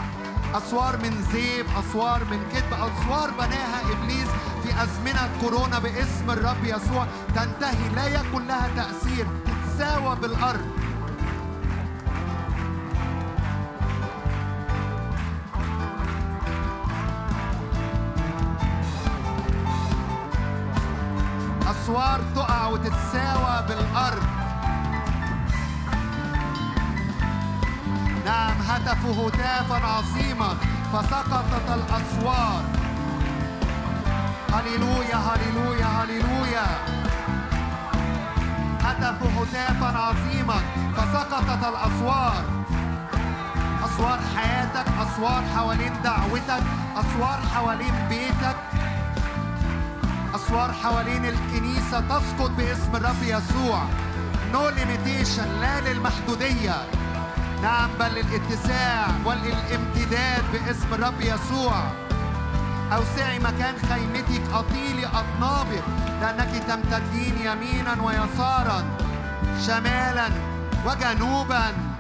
أسوار 0.54 0.98
من 0.98 1.26
زيب 1.34 1.66
أسوار 1.80 2.24
من 2.24 2.40
كذب 2.54 2.74
أسوار 2.74 3.32
بناها 3.32 3.82
إبليس 3.92 4.28
في 4.64 4.84
أزمنة 4.84 5.30
كورونا 5.42 5.80
باسم 5.80 6.30
الرب 6.30 6.64
يسوع. 6.64 7.08
تنتهي 7.36 7.90
لا 7.96 8.08
يكن 8.08 8.48
لها 8.48 8.70
تأثير 8.76 9.28
تتساوى 9.46 10.16
بالأرض. 10.16 10.66
أسوار 21.86 22.22
تقع 22.36 22.68
وتتساوى 22.68 23.66
بالأرض. 23.68 24.24
نعم 28.26 28.58
هتفوا 28.68 29.30
هتافا 29.30 29.88
عظيما 29.88 30.58
فسقطت 30.94 31.70
الأسوار. 31.70 32.64
هللويا 34.54 35.16
هللويا 35.16 35.86
هللويا. 35.86 36.66
هتفوا 38.84 39.44
هتافا 39.44 39.98
عظيما 39.98 40.60
فسقطت 40.98 41.64
الأسوار. 41.64 42.44
أسوار 43.86 44.20
حياتك 44.36 44.88
أسوار 45.02 45.44
حوالين 45.56 45.94
دعوتك 46.04 46.64
أسوار 46.98 47.40
حوالين 47.56 47.94
بيتك. 48.10 48.56
أسوار 50.36 50.74
حوالين 50.74 51.26
الكنيسة 51.26 52.00
تسقط 52.00 52.50
باسم 52.50 52.96
الرب 52.96 53.24
يسوع. 53.24 53.84
no 54.53 54.70
limitation 54.70 55.60
لا 55.62 55.82
للمحدودية. 55.82 56.76
نعم 57.62 57.90
بل 58.00 58.06
للاتساع 58.06 59.08
وللامتداد 59.26 60.44
باسم 60.54 60.94
الرب 60.94 61.22
يسوع. 61.22 61.74
أوسعي 62.94 63.40
مكان 63.40 63.76
خيمتك 63.90 64.54
أطيلي 64.54 65.06
أطنابك. 65.06 65.84
لأنك 66.22 66.64
تمتدين 66.68 67.36
يمينا 67.46 68.04
ويسارا 68.04 68.84
شمالا 69.68 70.30
وجنوبا. 70.86 71.95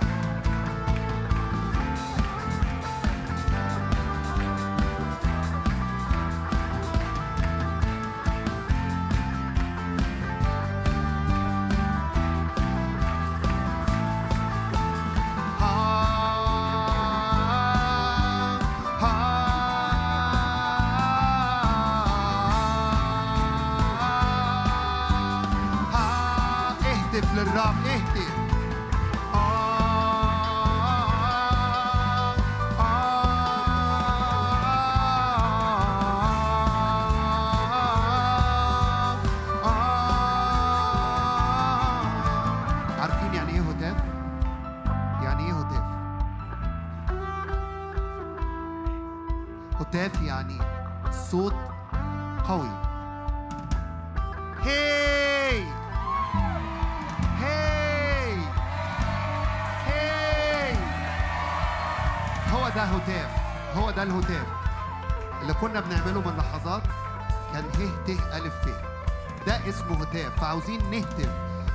فعاوزين 70.45 70.91
نهتف 70.91 71.29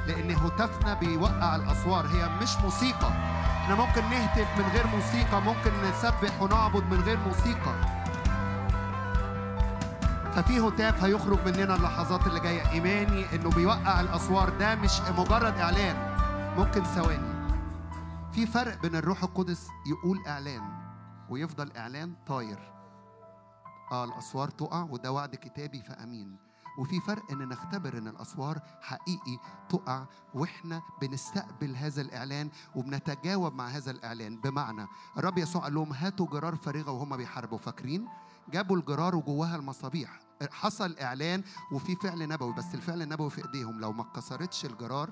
لأن 0.07 0.31
هتافنا 0.31 0.95
بيوقع 0.95 1.57
الأسوار. 1.57 2.07
هي 2.07 2.29
مش 2.43 2.57
موسيقى. 2.57 3.09
إحنا 3.09 3.75
ممكن 3.75 4.03
نهتف 4.03 4.59
من 4.59 4.65
غير 4.65 4.87
موسيقى 4.87 5.43
ممكن 5.43 5.71
نسبح 5.85 6.43
ونعبد 6.43 6.85
من 6.85 7.01
غير 7.01 7.19
موسيقى. 7.19 7.75
ففي 10.35 10.61
هتاف 10.61 11.05
هيخرج 11.05 11.39
مننا 11.49 11.75
اللحظات 11.75 12.27
اللي 12.27 12.41
جاية. 12.41 12.71
إيماني 12.71 13.35
إنه 13.35 13.51
بيوقع 13.51 14.01
الأسوار 14.01 14.49
ده 14.49 14.75
مش 14.75 15.01
مجرد 15.01 15.59
إعلان 15.59 15.97
ممكن 16.59 16.85
ثواني. 16.85 17.51
في 18.33 18.47
فرق 18.47 18.83
بين 18.83 18.97
الروح 18.97 19.23
القدس 19.23 19.69
يقول 19.87 20.27
إعلان 20.27 20.63
ويفضل 21.31 21.77
إعلان 21.77 22.15
طاير. 22.27 22.73
آه 23.93 24.05
الأسوار 24.05 24.49
تقع 24.49 24.83
وده 24.83 25.13
وعد 25.13 25.35
كتابي 25.35 25.83
فأمين. 25.83 26.50
وفي 26.79 27.01
فرق 27.01 27.31
إن 27.31 27.49
نختبر 27.49 27.99
إن 27.99 28.09
الأسوار 28.09 28.61
حقيقي 28.81 29.39
تقع 29.69 30.05
وإحنا 30.35 30.83
بنستقبل 31.01 31.77
هذا 31.77 32.01
الإعلان 32.01 32.51
وبنتجاوب 32.75 33.55
مع 33.55 33.69
هذا 33.69 33.91
الإعلان. 33.91 34.37
بمعنى 34.37 34.87
الرب 35.19 35.39
يسوع 35.39 35.63
قال 35.63 35.75
لهم 35.75 35.93
هاتوا 35.93 36.27
جرار 36.27 36.57
فارغه 36.57 36.91
وهم 36.91 37.17
بيحاربوا. 37.17 37.59
فاكرين؟ 37.59 38.09
جابوا 38.53 38.77
الجرار 38.77 39.17
وجواها 39.17 39.57
المصابيح. 39.57 40.21
حصل 40.51 40.97
إعلان 40.99 41.43
وفي 41.73 41.97
فعل 41.97 42.29
نبوي 42.29 42.55
بس 42.55 42.75
الفعل 42.75 43.03
النبوي 43.03 43.31
في 43.31 43.45
إيديهم. 43.47 43.81
لو 43.81 43.93
ما 43.93 44.03
اتكسرتش 44.03 44.65
الجرار 44.65 45.11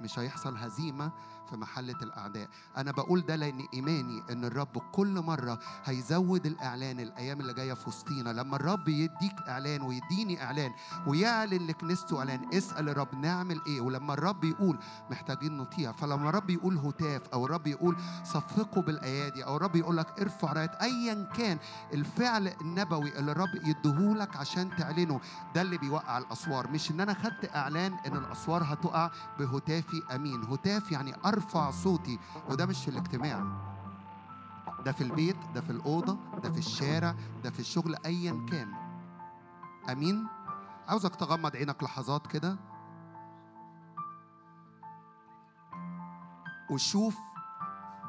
مش 0.00 0.18
هيحصل 0.18 0.56
هزيمة 0.56 1.12
في 1.52 1.58
محلة 1.58 1.96
الأعداء. 2.02 2.48
أنا 2.76 2.90
بقول 2.92 3.20
ده 3.20 3.36
لأن 3.36 3.66
إيماني 3.74 4.22
إن 4.30 4.44
الرب 4.44 4.78
كل 4.92 5.20
مرة 5.20 5.58
هيزود 5.84 6.46
الإعلان 6.46 7.00
الأيام 7.00 7.40
اللي 7.40 7.54
جاية 7.54 7.74
في 7.74 7.88
وسطينا. 7.88 8.30
لما 8.30 8.56
الرب 8.56 8.88
يديك 8.88 9.36
إعلان 9.48 9.82
ويديني 9.82 10.42
إعلان 10.42 10.72
ويعلن 11.06 11.66
لكنيسته 11.66 12.18
إعلان 12.18 12.54
اسأل 12.54 12.88
الرب 12.88 13.14
نعمل 13.14 13.60
إيه؟ 13.66 13.80
ولما 13.80 14.14
الرب 14.14 14.44
يقول 14.44 14.78
محتاجين 15.10 15.56
نطيع. 15.56 15.92
فلما 15.92 16.28
الرب 16.28 16.50
يقول 16.50 16.76
هتاف 16.78 17.22
أو 17.32 17.46
الرب 17.46 17.66
يقول 17.66 17.96
صفقوا 18.24 18.82
بالأيادي 18.82 19.44
أو 19.44 19.56
الرب 19.56 19.76
يقول 19.76 19.96
لك 19.96 20.20
ارفع 20.20 20.52
راية 20.52 20.78
أيا 20.82 21.28
كان 21.36 21.58
الفعل 21.94 22.48
النبوي 22.60 23.18
اللي 23.18 23.32
الرب 23.32 23.54
يديهولك 23.64 24.36
عشان 24.36 24.76
تعلنه 24.76 25.20
ده 25.54 25.62
اللي 25.62 25.78
بيوقع 25.78 26.18
الأسوار. 26.18 26.70
مش 26.70 26.90
إن 26.90 27.00
أنا 27.00 27.14
خدت 27.14 27.56
إعلان 27.56 27.92
إن 28.06 28.16
الأسوار 28.16 28.62
هتقع 28.62 29.10
بهتافي 29.38 30.02
أمين. 30.14 30.42
هتاف 30.44 30.92
يعني 30.92 31.14
أرفع 31.24 31.41
صوتي 31.50 32.18
وده 32.50 32.66
مش 32.66 32.84
في 32.84 32.88
الاجتماع. 32.90 33.42
ده 34.84 34.92
في 34.92 35.00
البيت 35.04 35.36
ده 35.54 35.60
في 35.60 35.70
الأوضة 35.70 36.18
ده 36.42 36.50
في 36.50 36.58
الشارع 36.58 37.14
ده 37.44 37.50
في 37.50 37.60
الشغل 37.60 37.96
أيا 38.06 38.46
كان. 38.50 38.72
أمين؟ 39.90 40.26
عاوزك 40.88 41.16
تغمض 41.16 41.56
عينك 41.56 41.82
لحظات 41.82 42.26
كده. 42.26 42.56
وشوف 46.70 47.18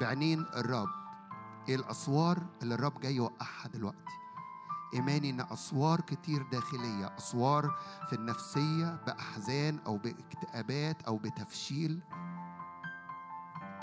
بعينين 0.00 0.40
الرب. 0.40 0.88
إيه 1.68 1.76
الأسوار 1.76 2.38
اللي 2.62 2.74
الرب 2.74 3.00
جاي 3.00 3.16
يوقعها 3.16 3.68
دلوقتي؟ 3.74 3.98
إيماني 4.94 5.30
إن 5.30 5.40
أسوار 5.40 6.00
كتير 6.00 6.42
داخلية 6.52 7.16
أسوار 7.18 7.78
في 8.08 8.12
النفسية 8.16 9.00
بأحزان 9.06 9.78
أو 9.86 9.96
باكتئابات 9.96 11.02
أو 11.02 11.16
بتفشيل. 11.18 12.00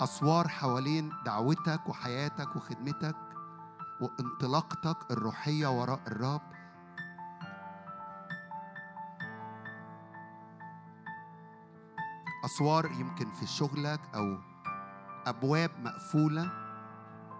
أسوار 0.00 0.48
حوالين 0.48 1.12
دعوتك 1.24 1.88
وحياتك 1.88 2.56
وخدمتك 2.56 3.16
وانطلاقتك 4.00 5.10
الروحية 5.10 5.66
وراء 5.66 6.00
الرب. 6.06 6.40
أسوار 12.44 12.86
يمكن 12.86 13.32
في 13.32 13.46
شغلك 13.46 14.00
أو 14.14 14.38
أبواب 15.26 15.70
مقفولة. 15.78 16.50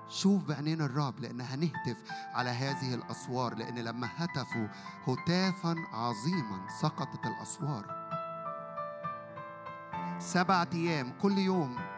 شوف 0.08 0.44
بعينين 0.44 0.80
الرب 0.80 1.20
لأن 1.20 1.40
هنهتف 1.40 1.96
على 2.34 2.50
هذه 2.50 2.94
الأسوار 2.94 3.54
لأن 3.54 3.78
لما 3.78 4.08
هتفوا 4.16 4.68
هتافا 5.06 5.76
عظيما 5.92 6.68
سقطت 6.80 7.26
الأسوار. 7.26 8.02
سبعة 10.18 10.68
أيام 10.72 11.12
كل 11.22 11.38
يوم 11.38 11.91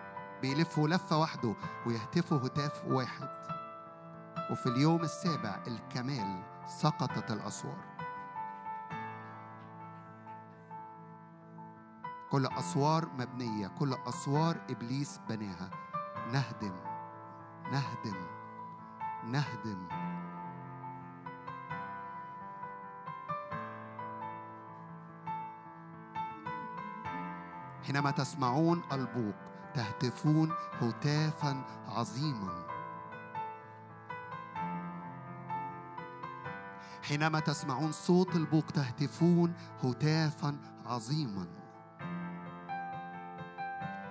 بيلفوا 0.45 0.89
لفة 0.89 1.19
واحدة 1.19 1.55
ويهتفوا 1.87 2.39
هتاف 2.39 2.85
واحد. 2.87 3.29
وفي 4.51 4.67
اليوم 4.67 5.01
السابع 5.01 5.63
الكمال 5.67 6.43
سقطت 6.67 7.31
الأسوار. 7.31 7.85
كل 12.31 12.47
أسوار 12.47 13.09
مبنية 13.19 13.69
كل 13.69 13.95
أسوار 14.07 14.57
إبليس 14.71 15.21
بناها. 15.29 15.71
نهدم 16.33 16.77
نهدم 17.73 18.27
نهدم. 19.25 19.89
حينما 27.87 28.11
تسمعون 28.11 28.83
البوق 28.93 29.54
تهتفون 29.75 30.53
هتافا 30.81 31.65
عظيما. 31.89 32.65
حينما 37.03 37.41
تسمعون 37.41 37.93
صوت 37.93 38.37
البوق 38.37 38.67
تهتفون 38.67 39.55
هتافا 39.85 40.57
عظيما. 40.87 41.47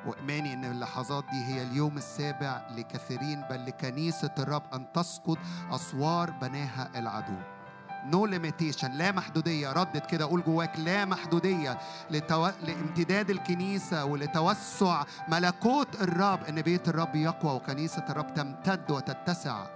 وإيماني 0.05 0.53
إن 0.53 0.66
اللحظات 0.66 1.24
دي 1.24 1.45
هي 1.45 1.64
اليوم 1.64 1.97
السابع 1.97 2.68
لكثيرين 2.72 3.41
بل 3.49 3.66
لكنيسة 3.66 4.36
الرب 4.39 4.64
أن 4.74 4.91
تسقط 4.93 5.38
أسوار 5.72 6.32
بناها 6.32 6.99
العدو. 6.99 7.62
no 8.05 8.30
no 8.30 8.40
limitation 8.40 8.91
لا 8.91 9.12
محدودية. 9.12 9.74
ردد 9.74 10.05
كده. 10.06 10.26
قول 10.26 10.43
جواك 10.43 10.80
لا 10.80 11.06
محدودية 11.06 11.78
لتو... 12.12 12.47
لامتداد 12.47 13.30
الكنيسة 13.30 14.06
ولتوسع 14.06 15.04
ملكوت 15.28 16.01
الرب. 16.01 16.43
إن 16.43 16.62
بيت 16.62 16.89
الرب 16.89 17.16
يقوى 17.16 17.56
وكنيسة 17.56 18.06
الرب 18.10 18.34
تمتد 18.34 18.91
وتتسع. 18.91 19.68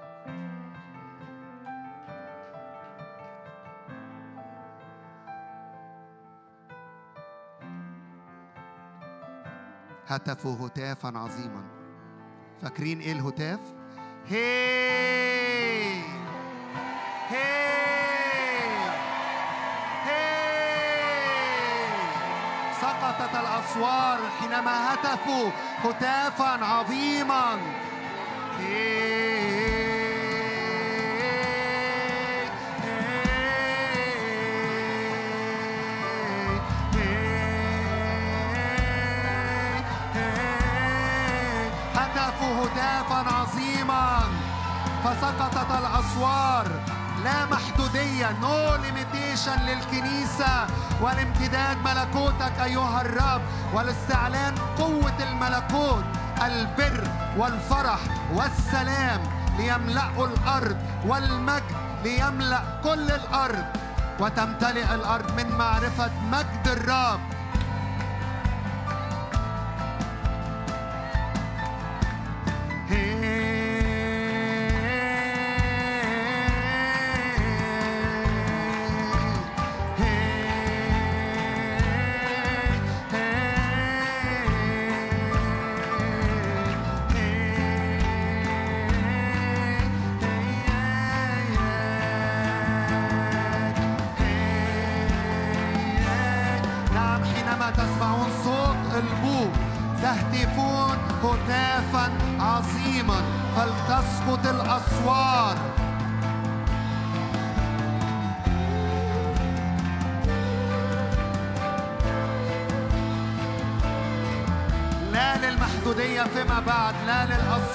هتفوا 10.08 10.68
هتافا 10.68 11.18
عظيما. 11.18 11.64
فاكرين 12.62 13.00
إيه 13.00 13.12
الهتاف؟ 13.12 13.60
هي 14.28 15.27
سقطت 22.88 23.36
الأسوار 23.36 24.18
حينما 24.40 24.94
هتفوا 24.94 25.50
هتافا 25.84 26.66
عظيما. 26.66 27.58
هتفوا 41.96 42.66
هتافا 42.66 43.36
عظيما. 43.36 44.20
فسقطت 45.04 45.72
الأسوار 45.72 46.97
لا 47.28 47.46
محدودية. 47.46 48.32
no 48.42 48.76
limitation 48.76 49.60
للكنيسة 49.60 50.68
والامتداد 51.02 51.78
ملكوتك 51.78 52.54
أيها 52.64 53.02
الرب 53.02 53.42
والاستعلان 53.74 54.56
قوة 54.78 55.18
الملكوت 55.20 56.06
البر 56.46 57.04
والفرح 57.38 58.00
والسلام 58.34 59.22
ليملأوا 59.58 60.28
الأرض 60.28 60.78
والمجد 61.06 61.76
ليملأ 62.04 62.62
كل 62.84 63.12
الأرض. 63.12 63.66
وتمتلئ 64.20 64.96
الأرض 64.96 65.32
من 65.38 65.48
معرفة 65.58 66.12
مجد 66.32 66.68
الرب. 66.68 67.20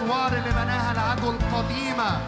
الأسوار 0.03 0.32
اللي 0.32 0.50
بناها 0.50 0.92
العدو 0.92 1.30
القديمة 1.30 2.20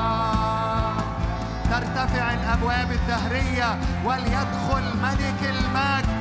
آه، 0.00 0.94
ترتفع 1.70 2.34
الأبواب 2.34 2.92
الدهرية 2.92 3.78
وليدخل 4.04 4.84
ملك 5.02 5.42
المجد. 5.42 6.20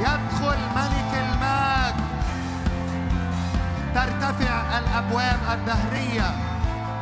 يدخل 0.00 0.58
ملك 0.76 1.12
المجد. 1.14 2.02
ترتفع 3.94 4.78
الأبواب 4.78 5.40
الدهرية. 5.52 6.30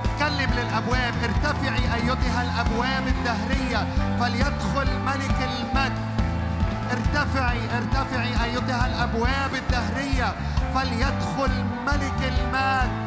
تكلم 0.04 0.50
للأبواب 0.50 1.14
ارتفعي 1.24 1.94
أيتها 1.94 2.42
الأبواب 2.42 3.06
الدهرية. 3.06 3.86
فليدخل 4.20 4.88
ملك 5.06 5.38
المجد. 5.50 6.09
ارتفعي 6.92 7.60
ارتفعي 7.78 8.44
أيتها 8.44 8.86
الأبواب 8.86 9.54
الدهرية. 9.54 10.34
فليدخل 10.74 11.64
ملك 11.86 12.32
المال. 12.32 12.99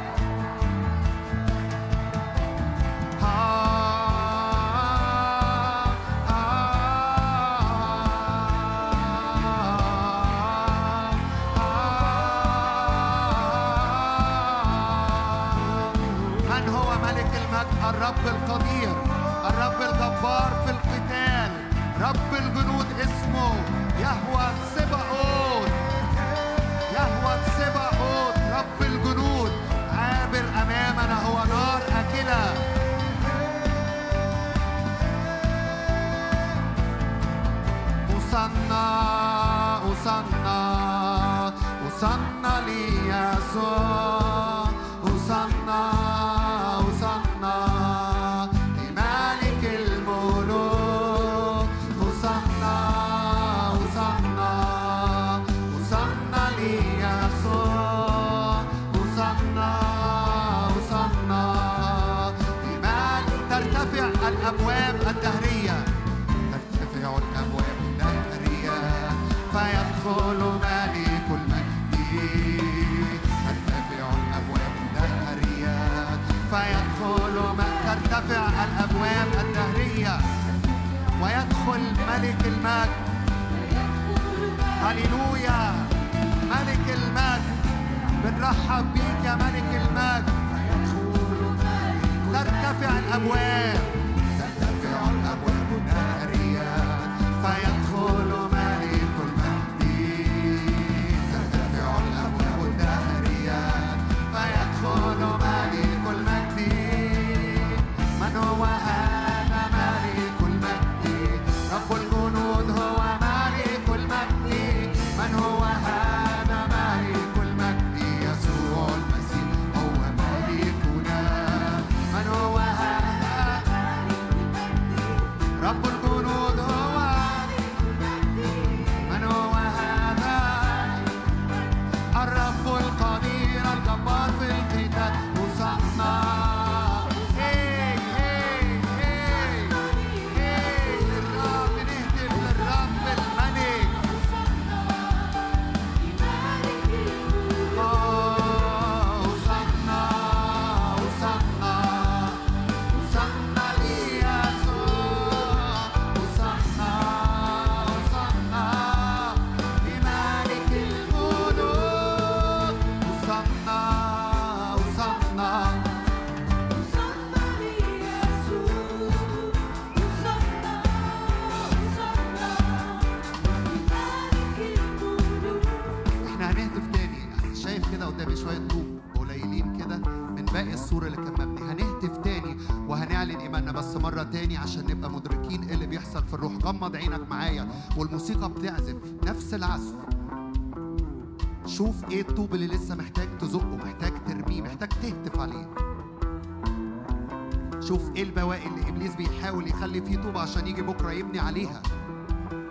اللي 198.58 198.90
إبليس 198.90 199.16
بيحاول 199.16 199.68
يخلي 199.68 200.02
فيه 200.02 200.18
طوب 200.18 200.38
عشان 200.38 200.68
يجي 200.68 200.82
بكرة 200.82 201.12
يبني 201.12 201.40
عليها. 201.40 201.82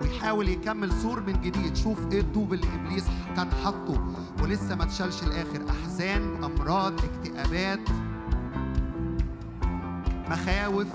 ويحاول 0.01 0.49
يكمل 0.49 0.93
سور 0.93 1.20
من 1.20 1.41
جديد. 1.41 1.76
شوف 1.76 1.99
إيه 2.12 2.20
الطوب 2.20 2.53
اللي 2.53 2.66
إبليس 2.74 3.05
كان 3.37 3.49
حاطه. 3.64 4.14
ولسه 4.43 4.74
ما 4.74 4.85
اتشالش 4.85 5.22
الآخر 5.22 5.70
أحزان 5.70 6.45
أمراض 6.45 6.95
اكتئابات 7.05 7.80
مخاوف 10.30 10.87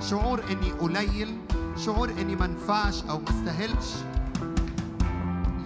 شعور 0.00 0.40
إني 0.50 0.70
قليل 0.70 1.36
شعور 1.76 2.10
إني 2.10 2.36
ما 2.36 2.46
نفعش 2.46 3.04
أو 3.04 3.18
ما 3.18 3.30
استاهلش. 3.30 3.92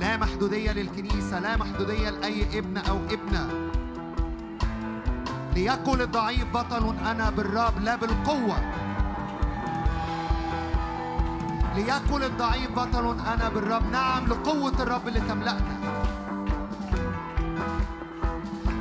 لا 0.01 0.17
محدودية 0.17 0.73
للكنيسة 0.73 1.41
لا 1.41 1.57
محدودية 1.57 2.11
لأي 2.11 2.59
ابن 2.59 2.77
أو 2.77 2.97
ابنة. 3.11 3.66
ليقل 5.57 6.03
الضعيف 6.03 6.45
بطل 6.55 6.95
أنا 7.07 7.31
بالرب 7.31 7.79
لا 7.81 7.97
بالقوة. 7.97 8.57
ليقل 11.75 12.25
الضعيف 12.25 12.71
بطل 12.71 13.17
أنا 13.35 13.49
بالرب. 13.49 13.91
نعم 13.91 14.27
لقوة 14.27 14.83
الرب 14.83 15.09
اللي 15.09 15.21
تملأنا. 15.21 15.77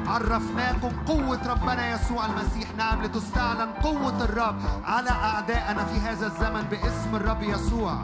عرفناكم 0.07 0.89
قوة 1.07 1.39
ربنا 1.47 1.95
يسوع 1.95 2.25
المسيح. 2.25 2.75
نعم 2.77 3.03
لتستعلن 3.03 3.71
قوة 3.83 4.23
الرب 4.23 4.55
على 4.85 5.09
أعدائنا 5.09 5.85
في 5.85 5.99
هذا 5.99 6.27
الزمن 6.27 6.61
باسم 6.71 7.15
الرب 7.15 7.43
يسوع. 7.43 7.97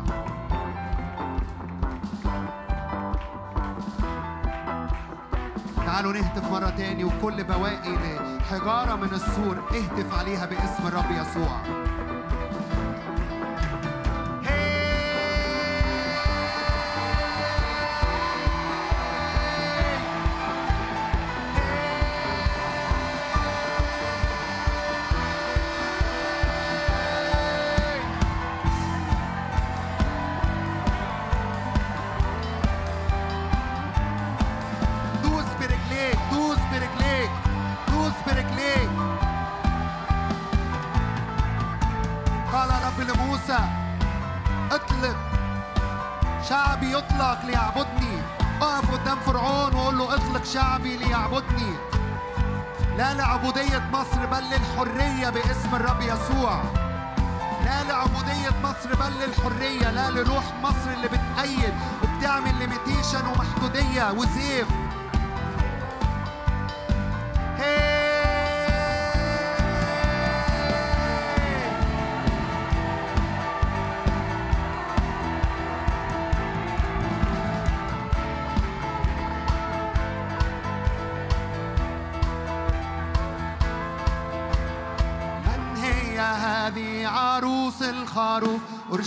تعالوا 6.01 6.21
نهتف 6.21 6.51
مرة 6.51 6.69
تاني 6.69 7.03
وكل 7.03 7.43
بواقي 7.43 8.19
حجارة 8.49 8.95
من 8.95 9.13
السور. 9.13 9.57
اهتف 9.57 10.13
عليها 10.19 10.45
باسم 10.45 10.87
الرب 10.87 11.11
يسوع. 11.11 11.80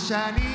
عشاني. 0.05 0.54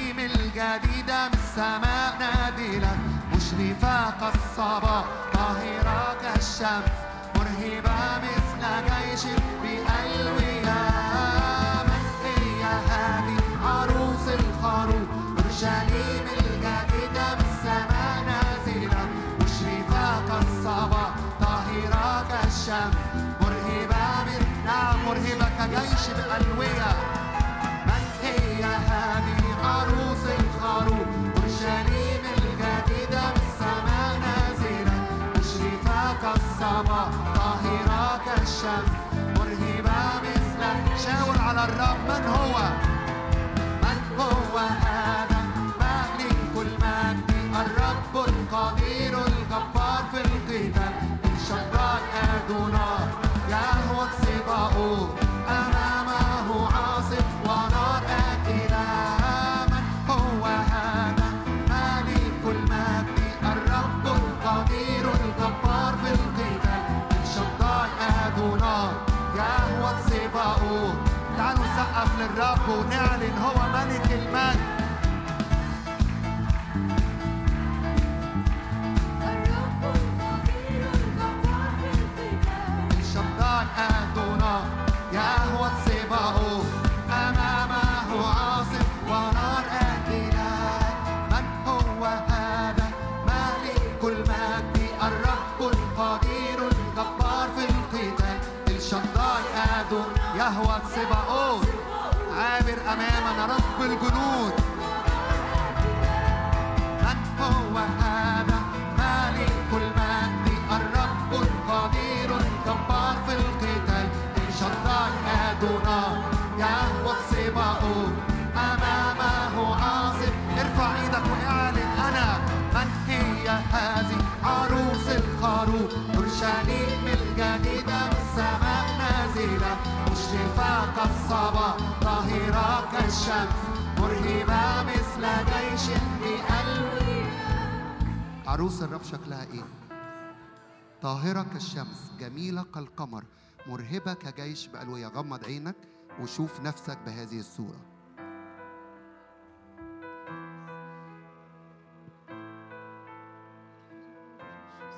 كالقمر 142.70 143.24
مرهبة 143.66 144.14
كجيش 144.14 144.66
بألوية 144.66 145.06
غمض 145.06 145.44
عينك 145.44 145.76
وشوف 146.20 146.60
نفسك 146.60 146.98
بهذه 147.06 147.38
الصورة. 147.38 147.86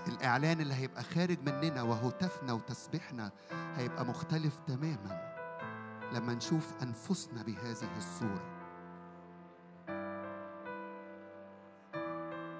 الإعلان 0.08 0.60
اللي 0.60 0.74
هيبقى 0.74 1.02
خارج 1.02 1.38
مننا 1.46 1.82
وهتافنا 1.82 2.52
وتسبيحنا 2.52 3.32
هيبقى 3.76 4.04
مختلف 4.04 4.56
تماما 4.66 5.32
لما 6.12 6.34
نشوف 6.34 6.72
أنفسنا 6.82 7.42
بهذه 7.42 7.96
الصورة. 7.96 8.52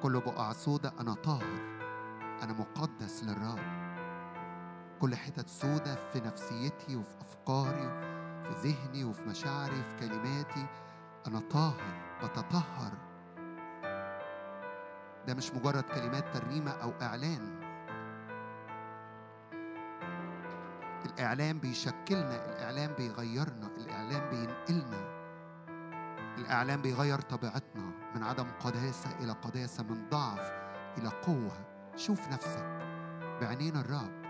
كل 0.03 0.21
بقع 0.21 0.53
سودة 0.53 0.93
أنا 1.01 1.15
طاهر 1.15 1.79
أنا 2.43 2.53
مقدس 2.53 3.25
للرب. 3.25 3.82
كل 5.03 5.17
حتت 5.17 5.49
سودة 5.49 5.95
في 5.95 6.21
نفسيتي 6.21 6.97
وفي 6.97 7.21
أفكاري 7.21 7.91
في 8.43 8.69
ذهني 8.69 9.05
وفي 9.05 9.23
مشاعري 9.23 9.83
في 9.83 9.97
كلماتي. 10.01 10.67
أنا 11.27 11.41
طاهر 11.41 12.19
بتطهر. 12.23 12.93
ده 15.27 15.35
مش 15.35 15.51
مجرد 15.51 15.83
كلمات 15.83 16.25
ترنيمة 16.35 16.71
أو 16.71 16.93
إعلان. 17.03 17.61
الإعلان 21.07 21.59
بيشكلنا 21.59 22.47
الإعلان 22.47 22.93
بيغيرنا 22.93 23.67
الإعلان 23.77 24.31
بينقلنا. 24.31 25.09
الإعلان 26.39 26.83
بيغير 26.83 27.21
طبيعتنا 27.21 27.91
من 28.15 28.23
عدم 28.23 28.47
قداسة 28.65 29.11
إلى 29.21 29.33
قداسة 29.33 29.83
من 29.83 30.09
ضعف 30.11 30.53
إلى 30.99 31.09
قوة. 31.09 31.67
شوف 31.97 32.29
نفسك 32.29 32.67
بعينين 33.41 33.77
الرب. 33.77 34.22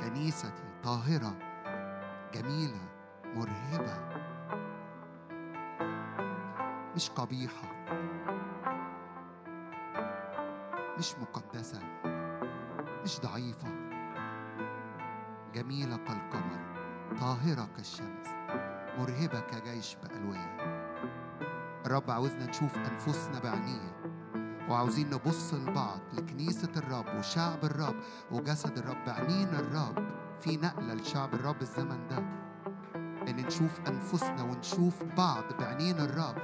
كنيستي 0.00 0.52
طاهرة 0.82 1.34
جميلة 2.34 2.80
مرهبة. 3.24 4.20
مش 6.96 7.10
قبيحة. 7.10 7.68
مش 10.98 11.14
مقدسة. 11.18 11.80
مش 13.04 13.20
ضعيفة. 13.20 13.68
جميلة 15.54 15.96
كالقمر. 15.96 16.60
طاهرة 17.20 17.68
كالشمس. 17.76 18.28
مرهبة 18.98 19.40
كجيش 19.40 19.96
بألوان. 19.96 20.80
الرب 21.86 22.10
عاوزنا 22.10 22.46
نشوف 22.46 22.76
أنفسنا 22.78 23.38
بعينيه 23.40 23.99
وعاوزين 24.70 25.10
نبص 25.10 25.54
لبعض 25.54 25.98
لكنيسة 26.12 26.68
الرب 26.76 27.18
وشعب 27.18 27.64
الرب 27.64 27.94
وجسد 28.30 28.78
الرب. 28.78 29.04
بعينين 29.06 29.48
الرب 29.48 30.08
في 30.40 30.56
نقلة 30.56 30.94
لشعب 30.94 31.34
الرب 31.34 31.62
الزمن 31.62 32.08
ده 32.10 32.18
إن 33.28 33.36
نشوف 33.36 33.80
أنفسنا 33.88 34.42
ونشوف 34.42 35.02
بعض 35.16 35.44
بعينين 35.60 35.96
الرب. 35.98 36.36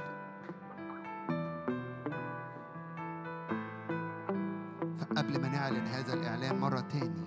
فقبل 4.99 5.41
ما 5.41 5.47
نعلن 5.47 5.87
هذا 5.87 6.13
الإعلان 6.13 6.59
مرة 6.59 6.79
تاني 6.79 7.25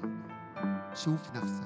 شوف 0.95 1.37
نفسك. 1.37 1.60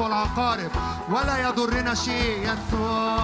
والعقارب 0.00 0.70
ولا 1.10 1.48
يضرنا 1.48 1.94
شيء 1.94 2.38
يسوع 2.42 3.17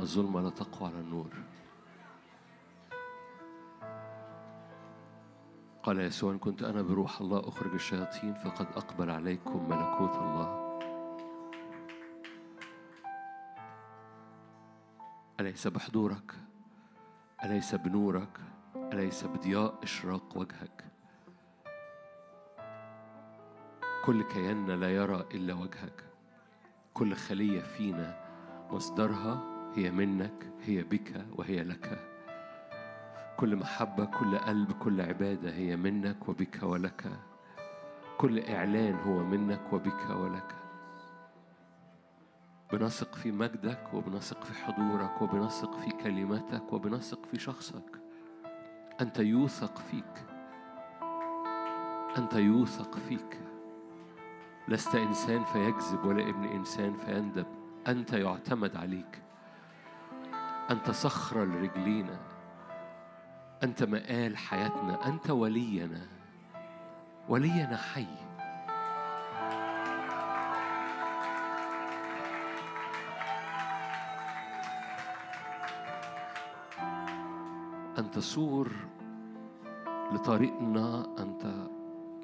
الظلمة 0.00 0.40
لا 0.40 0.50
تقوى 0.50 0.88
على 0.88 1.00
النور. 1.00 1.30
قال 5.82 6.00
يسوع 6.00 6.32
إن 6.32 6.38
كنت 6.38 6.62
أنا 6.62 6.82
بروح 6.82 7.20
الله 7.20 7.48
أخرج 7.48 7.72
الشياطين 7.72 8.34
فقد 8.34 8.66
أقبل 8.66 9.10
عليكم 9.10 9.68
ملكوت 9.68 10.16
الله. 10.16 10.66
أليس 15.40 15.66
بحضورك؟ 15.66 16.34
أليس 17.44 17.74
بنورك؟ 17.74 18.40
أليس 18.76 19.24
بضياء 19.24 19.78
إشراق 19.82 20.38
وجهك؟ 20.38 20.84
كل 24.04 24.22
كياننا 24.22 24.72
لا 24.72 24.94
يرى 24.94 25.26
إلا 25.34 25.54
وجهك. 25.54 26.04
كل 26.94 27.14
خلية 27.14 27.60
فينا 27.60 28.26
مصدرها 28.70 29.55
هي 29.76 29.90
منك 29.90 30.52
هي 30.64 30.82
بك 30.82 31.26
وهي 31.32 31.62
لك. 31.62 31.98
كل 33.36 33.56
محبة 33.56 34.04
كل 34.04 34.38
قلب 34.38 34.72
كل 34.72 35.00
عبادة 35.00 35.50
هي 35.50 35.76
منك 35.76 36.28
وبك 36.28 36.62
ولك. 36.62 37.12
كل 38.18 38.40
إعلان 38.40 38.94
هو 38.94 39.18
منك 39.24 39.72
وبك 39.72 40.10
ولك. 40.10 40.54
بنثق 42.72 43.14
في 43.14 43.32
مجدك 43.32 43.94
وبنثق 43.94 44.44
في 44.44 44.54
حضورك 44.64 45.22
وبنثق 45.22 45.76
في 45.76 45.90
كلماتك 45.90 46.72
وبنثق 46.72 47.26
في 47.26 47.38
شخصك. 47.38 48.00
أنت 49.00 49.18
يوثق 49.18 49.78
فيك. 49.78 50.24
أنت 52.18 52.34
يوثق 52.34 52.98
فيك. 52.98 53.40
لست 54.68 54.94
إنسان 54.94 55.44
فيكذب 55.44 56.04
ولا 56.04 56.28
ابن 56.30 56.44
إنسان 56.44 56.94
فيندب. 56.94 57.46
أنت 57.88 58.12
يعتمد 58.12 58.76
عليك. 58.76 59.25
أنت 60.70 60.90
صخرة 60.90 61.44
لرجلينا. 61.44 62.18
أنت 63.62 63.82
مآل 63.82 64.36
حياتنا. 64.36 65.08
أنت 65.08 65.30
ولينا. 65.30 66.06
ولينا 67.28 67.76
حي. 67.76 68.06
أنت 77.98 78.18
سور 78.18 78.72
لطريقنا. 80.12 81.06
أنت 81.18 81.68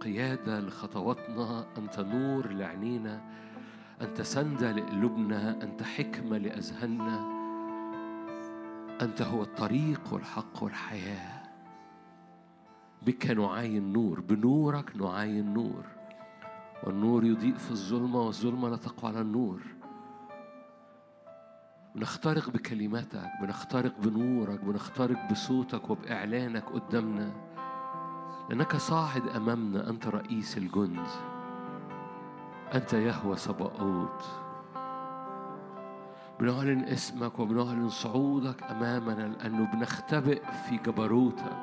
قيادة 0.01 0.60
لخطواتنا. 0.60 1.66
أنت 1.78 2.01
نور 2.01 2.51
لعينينا. 2.51 3.20
أنت 4.01 4.23
سندة 4.23 4.73
لقلوبنا. 4.73 5.62
أنت 5.62 5.82
حكمة 5.82 6.39
لأذهاننا. 6.39 7.41
أنت 9.03 9.23
هو 9.23 9.43
الطريق 9.43 10.01
والحق 10.12 10.62
والحياة. 10.62 11.43
بك 13.03 13.27
نعاين 13.27 13.93
نور 13.93 14.20
بنورك 14.20 14.97
نعاين 14.97 15.55
نور 15.55 15.85
والنور 16.85 17.24
يضيء 17.24 17.55
في 17.57 17.70
الظلمة 17.70 18.20
والظلمة 18.20 18.69
لا 18.69 18.77
تقوى 18.77 19.11
على 19.11 19.20
النور. 19.20 19.62
بنخترق 21.95 22.51
بكلماتك 22.51 23.31
بنخترق 23.43 23.99
بنورك 23.99 24.65
بنخترق 24.65 25.31
بصوتك 25.31 25.91
وبإعلانك 25.91 26.65
قدامنا. 26.65 27.33
لأنك 28.51 28.77
صاعد 28.77 29.29
أمامنا 29.29 29.91
أنت 29.91 30.07
رئيس 30.07 30.59
الجند. 30.59 31.07
أنت 32.74 32.93
يهوى 32.93 33.37
سباؤوت 33.37 34.41
بنعلن 36.41 36.85
اسمك 36.85 37.39
وبنعلن 37.39 37.89
صعودك 37.89 38.63
أمامنا 38.63 39.23
لأنه 39.23 39.65
بنختبئ 39.73 40.43
في 40.69 40.77
جبروتك. 40.77 41.57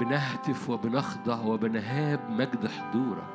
بنهتف 0.00 0.70
وبنخضع 0.70 1.40
وبنهاب 1.40 2.20
مجد 2.30 2.66
حضورك. 2.66 3.28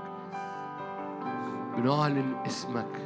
بنعلن 1.77 2.35
اسمك. 2.45 3.02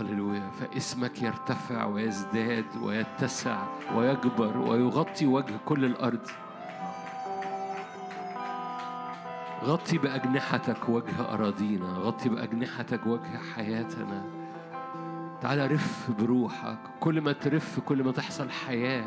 هللويا. 0.00 0.50
فاسمك 0.50 1.22
يرتفع 1.22 1.84
ويزداد 1.84 2.76
ويتسع 2.82 3.62
ويكبر 3.94 4.58
ويغطي 4.58 5.26
وجه 5.26 5.54
كل 5.64 5.84
الأرض. 5.84 6.26
غطي 9.64 9.98
بأجنحتك 9.98 10.88
وجه 10.88 11.34
أراضينا. 11.34 11.88
غطي 11.88 12.28
بأجنحتك 12.28 13.06
وجه 13.06 13.38
حياتنا. 13.54 14.41
تعالى 15.42 15.66
رف 15.66 16.10
بروحك. 16.10 16.78
كل 17.00 17.20
ما 17.20 17.32
ترف 17.32 17.80
كل 17.80 18.04
ما 18.04 18.12
تحصل 18.12 18.50
حياة. 18.50 19.04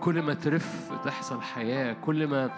كل 0.00 0.22
ما 0.22 0.34
ترف 0.34 0.92
تحصل 1.04 1.42
حياة. 1.42 1.92
كل 1.92 2.26
ما 2.26 2.50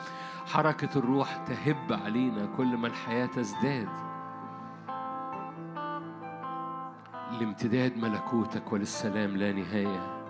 حركة 0.46 0.98
الروح 0.98 1.36
تهب 1.36 2.00
علينا. 2.04 2.46
كل 2.56 2.76
ما 2.76 2.86
الحياة 2.86 3.26
تزداد. 3.26 3.88
لامتداد 7.40 7.96
ملكوتك 7.98 8.72
وللسلام 8.72 9.36
لا 9.36 9.52
نهاية. 9.52 10.26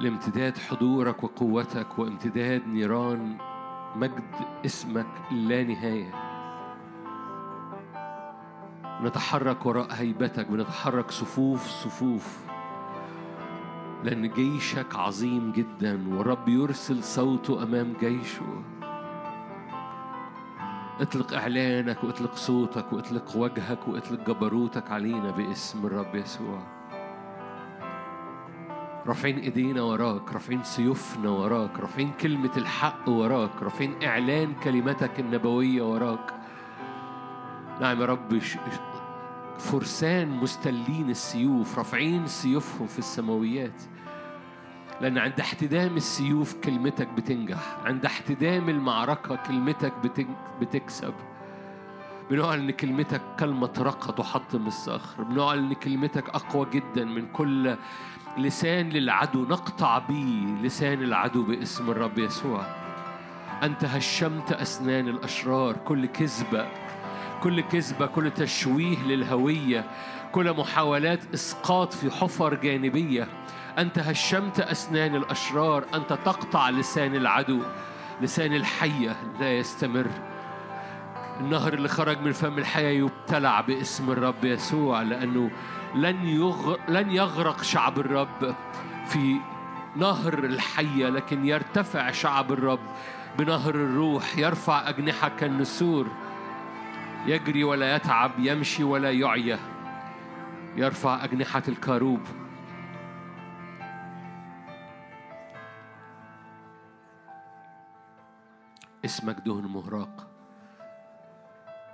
لامتداد 0.00 0.58
حضورك 0.58 1.24
وقوتك 1.24 1.98
وامتداد 1.98 2.66
نيران 2.66 3.36
مجد 3.96 4.34
اسمك 4.66 5.06
لا 5.30 5.64
نهاية. 5.64 6.27
نتحرك 9.02 9.66
وراء 9.66 9.86
هيبتك 9.90 10.46
بنتحرك 10.46 11.10
صفوف 11.10 11.66
صفوف. 11.66 12.38
لأن 14.04 14.28
جيشك 14.30 14.96
عظيم 14.96 15.52
جدا 15.52 16.16
والرب 16.16 16.48
يرسل 16.48 17.04
صوته 17.04 17.62
أمام 17.62 17.92
جيشه. 18.00 18.62
اطلق 21.00 21.34
إعلانك 21.34 22.04
واطلق 22.04 22.34
صوتك 22.34 22.92
واطلق 22.92 23.36
وجهك 23.36 23.88
واطلق 23.88 24.26
جبروتك 24.26 24.90
علينا 24.90 25.30
باسم 25.30 25.86
الرب 25.86 26.14
يسوع. 26.14 26.62
رافعين 29.06 29.38
إيدينا 29.38 29.82
وراك 29.82 30.32
رافعين 30.32 30.62
سيوفنا 30.62 31.30
وراك 31.30 31.80
رافعين 31.80 32.10
كلمة 32.20 32.50
الحق 32.56 33.08
وراك 33.08 33.62
رافعين 33.62 33.94
إعلان 34.04 34.54
كلمتك 34.54 35.20
النبوية 35.20 35.82
وراك. 35.82 36.34
نعم 37.80 38.00
يا 38.00 38.06
رب. 38.06 38.38
فرسان 39.58 40.28
مستلين 40.28 41.10
السيوف 41.10 41.78
رافعين 41.78 42.26
سيوفهم 42.26 42.86
في 42.86 42.98
السماويات. 42.98 43.82
لأن 45.00 45.18
عند 45.18 45.40
احتدام 45.40 45.96
السيوف 45.96 46.54
كلمتك 46.54 47.08
بتنجح 47.08 47.76
عند 47.84 48.04
احتدام 48.04 48.68
المعركة 48.68 49.36
كلمتك 49.36 49.92
بتكسب. 50.60 51.14
بنعلن 52.30 52.62
إن 52.62 52.70
كلمتك 52.70 53.20
كلمة 53.40 53.72
رقة 53.78 54.12
تحطم 54.12 54.66
الصخر. 54.66 55.22
بنعلن 55.22 55.64
إن 55.64 55.72
كلمتك 55.72 56.28
أقوى 56.28 56.66
جدا 56.72 57.04
من 57.04 57.26
كل 57.32 57.76
لسان 58.38 58.88
للعدو. 58.88 59.44
نقطع 59.44 59.98
به 59.98 60.46
لسان 60.62 61.02
العدو 61.02 61.42
باسم 61.42 61.90
الرب 61.90 62.18
يسوع. 62.18 62.62
أنت 63.62 63.84
هشمت 63.84 64.52
أسنان 64.52 65.08
الأشرار 65.08 65.76
كل 65.76 66.06
كذبة 66.06 66.66
كل 67.42 67.60
كذبة 67.60 68.06
كل 68.06 68.30
تشويه 68.30 69.02
للهوية 69.02 69.84
كل 70.32 70.52
محاولات 70.52 71.34
إسقاط 71.34 71.92
في 71.92 72.10
حفر 72.10 72.54
جانبية. 72.54 73.28
أنت 73.78 73.98
هشمت 73.98 74.60
أسنان 74.60 75.14
الأشرار 75.14 75.84
أنت 75.94 76.12
تقطع 76.12 76.70
لسان 76.70 77.14
العدو 77.14 77.60
لسان 78.20 78.54
الحية 78.54 79.16
لا 79.40 79.58
يستمر. 79.58 80.06
النهر 81.40 81.74
اللي 81.74 81.88
خرج 81.88 82.20
من 82.20 82.32
فم 82.32 82.58
الحياة 82.58 82.90
يبتلع 82.90 83.60
باسم 83.60 84.10
الرب 84.10 84.44
يسوع 84.44 85.02
لأنه 85.02 85.50
لن 85.94 86.26
يغ... 86.26 86.76
لن 86.88 87.10
يغرق 87.10 87.62
شعب 87.62 87.98
الرب 87.98 88.54
في 89.06 89.36
نهر 89.96 90.38
الحية 90.38 91.08
لكن 91.08 91.46
يرتفع 91.46 92.10
شعب 92.10 92.52
الرب 92.52 92.80
بنهر 93.38 93.74
الروح 93.74 94.38
يرفع 94.38 94.88
أجنحة 94.88 95.28
كالنسور. 95.28 96.06
يجري 97.26 97.64
ولا 97.64 97.96
يتعب 97.96 98.30
يمشي 98.38 98.84
ولا 98.84 99.10
يعيا. 99.10 99.58
يرفع 100.76 101.24
أجنحة 101.24 101.62
الكروب 101.68 102.20
اسمك 109.04 109.36
دهن 109.46 109.66
مهراق. 109.66 110.26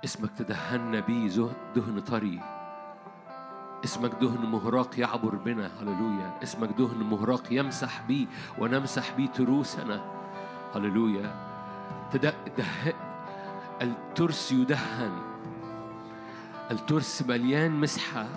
اسمك 0.05 0.31
تدهنا 0.37 0.99
بيه 0.99 1.49
دهن 1.75 1.99
طري. 1.99 2.39
اسمك 3.83 4.11
دهن 4.21 4.45
مهراق 4.45 4.99
يعبر 4.99 5.35
بنا. 5.35 5.71
هللويا. 5.81 6.39
اسمك 6.43 6.69
دهن 6.69 7.03
مهراق 7.03 7.43
يمسح 7.51 8.01
بيه 8.07 8.27
ونمسح 8.59 9.11
بيه 9.17 9.27
تروسنا. 9.27 10.01
هللويا. 10.75 11.33
تد... 12.11 12.33
الترس 13.81 14.51
يدهن. 14.51 15.11
الترس 16.71 17.21
مليان 17.21 17.71
مسحة. 17.71 18.27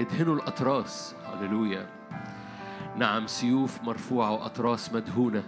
ادهنوا 0.00 0.34
الأطراس. 0.34 1.14
هللويا. 1.24 1.86
نعم 2.96 3.26
سيوف 3.26 3.82
مرفوعة 3.82 4.30
وأطراس 4.30 4.92
مدهونة 4.92 5.42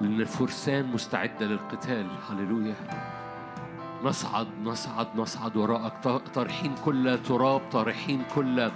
لأن 0.00 0.20
الفرسان 0.20 0.86
مستعدة 0.86 1.46
للقتال. 1.46 2.06
هللويا. 2.30 2.74
نصعد 4.04 4.46
نصعد 4.64 5.08
نصعد 5.16 5.56
وراءك. 5.56 6.20
طارحين 6.34 6.74
كل 6.84 7.18
تراب 7.22 7.60
طارحين 7.72 8.22
كل 8.34 8.70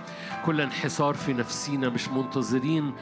كل 0.47 0.61
انحسار 0.61 1.15
في 1.15 1.33
نفسينا 1.33 1.89
مش 1.89 2.09
منتظرين. 2.09 2.93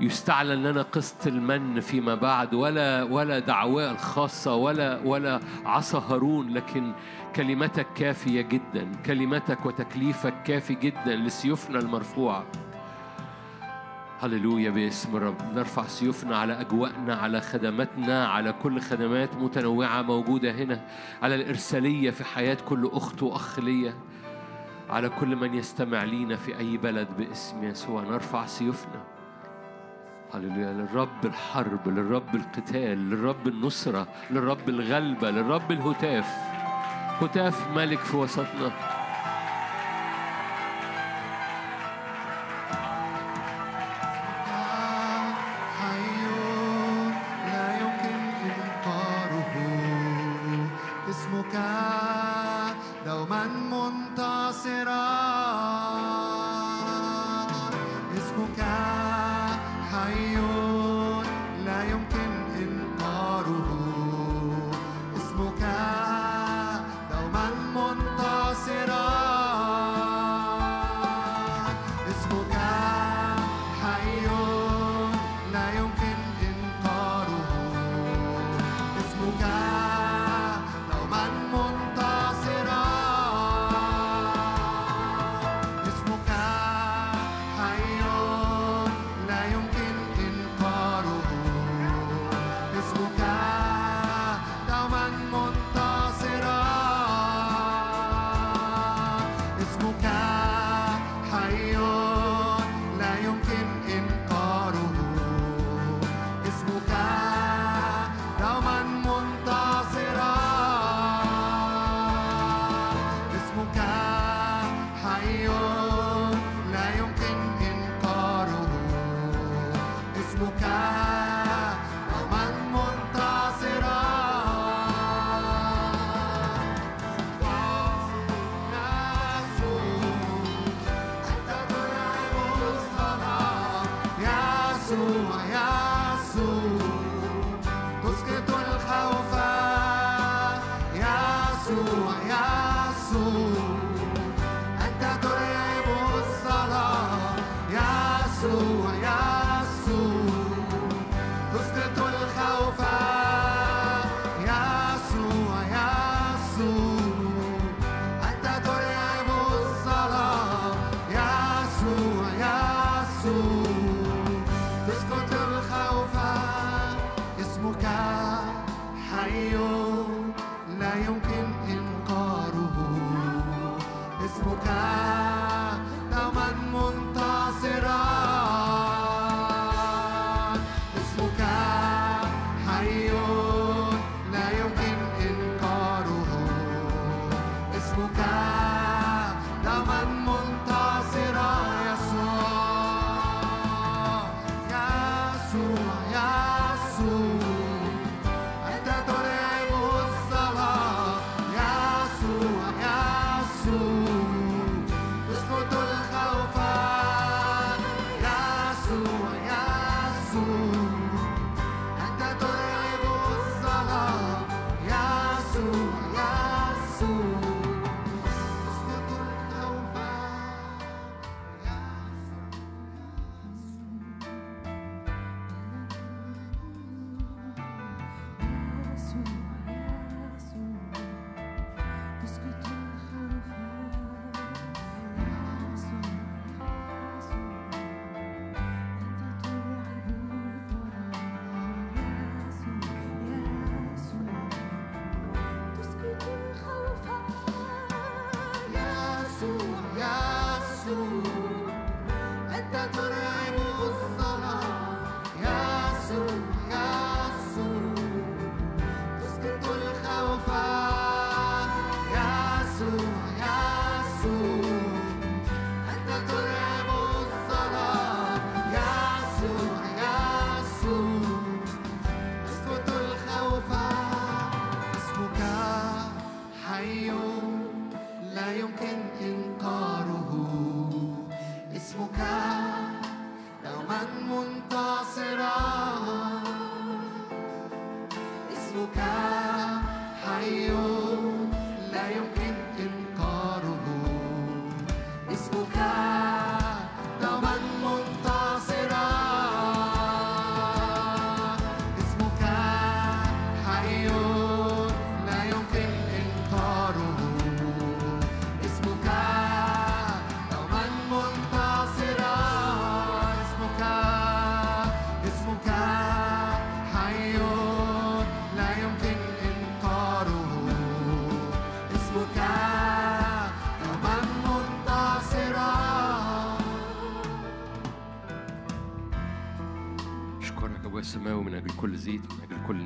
يستعلن 0.00 0.62
لنا 0.62 0.82
قسط 0.82 1.26
المن 1.26 1.80
فيما 1.80 2.14
بعد 2.14 2.54
ولا 2.54 3.02
ولا 3.02 3.38
دعواه 3.38 3.90
الخاصة 3.90 4.54
ولا 4.54 5.00
ولا 5.04 5.40
عصا 5.64 5.98
هارون 5.98 6.54
لكن 6.54 6.92
كلمتك 7.36 7.86
كافية 7.94 8.40
جدا. 8.40 8.92
كلمتك 9.06 9.66
وتكليفك 9.66 10.42
كافي 10.42 10.74
جدا 10.74 11.16
لسيوفنا 11.16 11.78
المرفوعة 11.78 12.44
هللويا 14.20 14.70
باسم 14.70 15.16
الرب. 15.16 15.36
نرفع 15.54 15.86
سيوفنا 15.86 16.36
على 16.36 16.60
أجواءنا 16.60 17.14
على 17.14 17.40
خدماتنا 17.40 18.26
على 18.26 18.52
كل 18.52 18.80
خدمات 18.80 19.36
متنوعة 19.36 20.02
موجودة 20.02 20.52
هنا 20.52 20.80
على 21.22 21.34
الإرسالية 21.34 22.10
في 22.10 22.24
حياة 22.24 22.58
كل 22.68 22.90
أخت 22.92 23.22
وأخ 23.22 23.58
ليا 23.58 23.94
على 24.90 25.08
كل 25.08 25.36
من 25.36 25.54
يستمع 25.54 26.04
لينا 26.04 26.36
في 26.36 26.58
أي 26.58 26.76
بلد 26.76 27.08
باسم 27.18 27.64
يسوع. 27.64 28.02
نرفع 28.02 28.46
سيوفنا. 28.46 29.13
هللويا 30.34 30.72
للرب 30.72 31.24
الحرب 31.24 31.88
للرب 31.88 32.34
القتال 32.34 33.10
للرب 33.10 33.48
النصرة 33.48 34.06
للرب 34.30 34.68
الغلبة 34.68 35.30
للرب 35.30 35.72
الهتاف. 35.72 36.26
هتاف 37.20 37.70
ملك 37.76 37.98
في 37.98 38.16
وسطنا. 38.16 38.72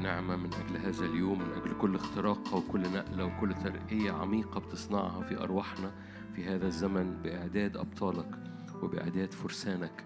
نعمة 0.08 0.36
من 0.36 0.54
أجل 0.54 0.76
هذا 0.76 1.04
اليوم 1.06 1.38
من 1.38 1.52
أجل 1.52 1.78
كل 1.78 1.94
اختراقة 1.94 2.56
وكل 2.56 2.80
نقلة 2.80 3.24
وكل 3.24 3.54
ترقية 3.54 4.12
عميقة 4.12 4.60
بتصنعها 4.60 5.22
في 5.22 5.36
أرواحنا 5.42 5.92
في 6.36 6.44
هذا 6.44 6.66
الزمن 6.66 7.22
بإعداد 7.22 7.76
أبطالك 7.76 8.30
وبإعداد 8.82 9.32
فرسانك 9.32 10.04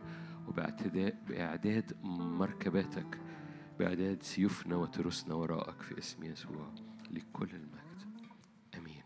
وبإعداد 0.49 1.15
بإعداد 1.29 1.97
مركباتك 2.03 3.21
بإعداد 3.79 4.23
سيوفنا 4.23 4.77
وترسنا 4.77 5.35
وراءك 5.35 5.83
في 5.83 5.99
اسم 5.99 6.25
يسوع 6.25 6.75
لكل 7.11 7.49
المجد 7.53 8.03
آمين 8.75 9.03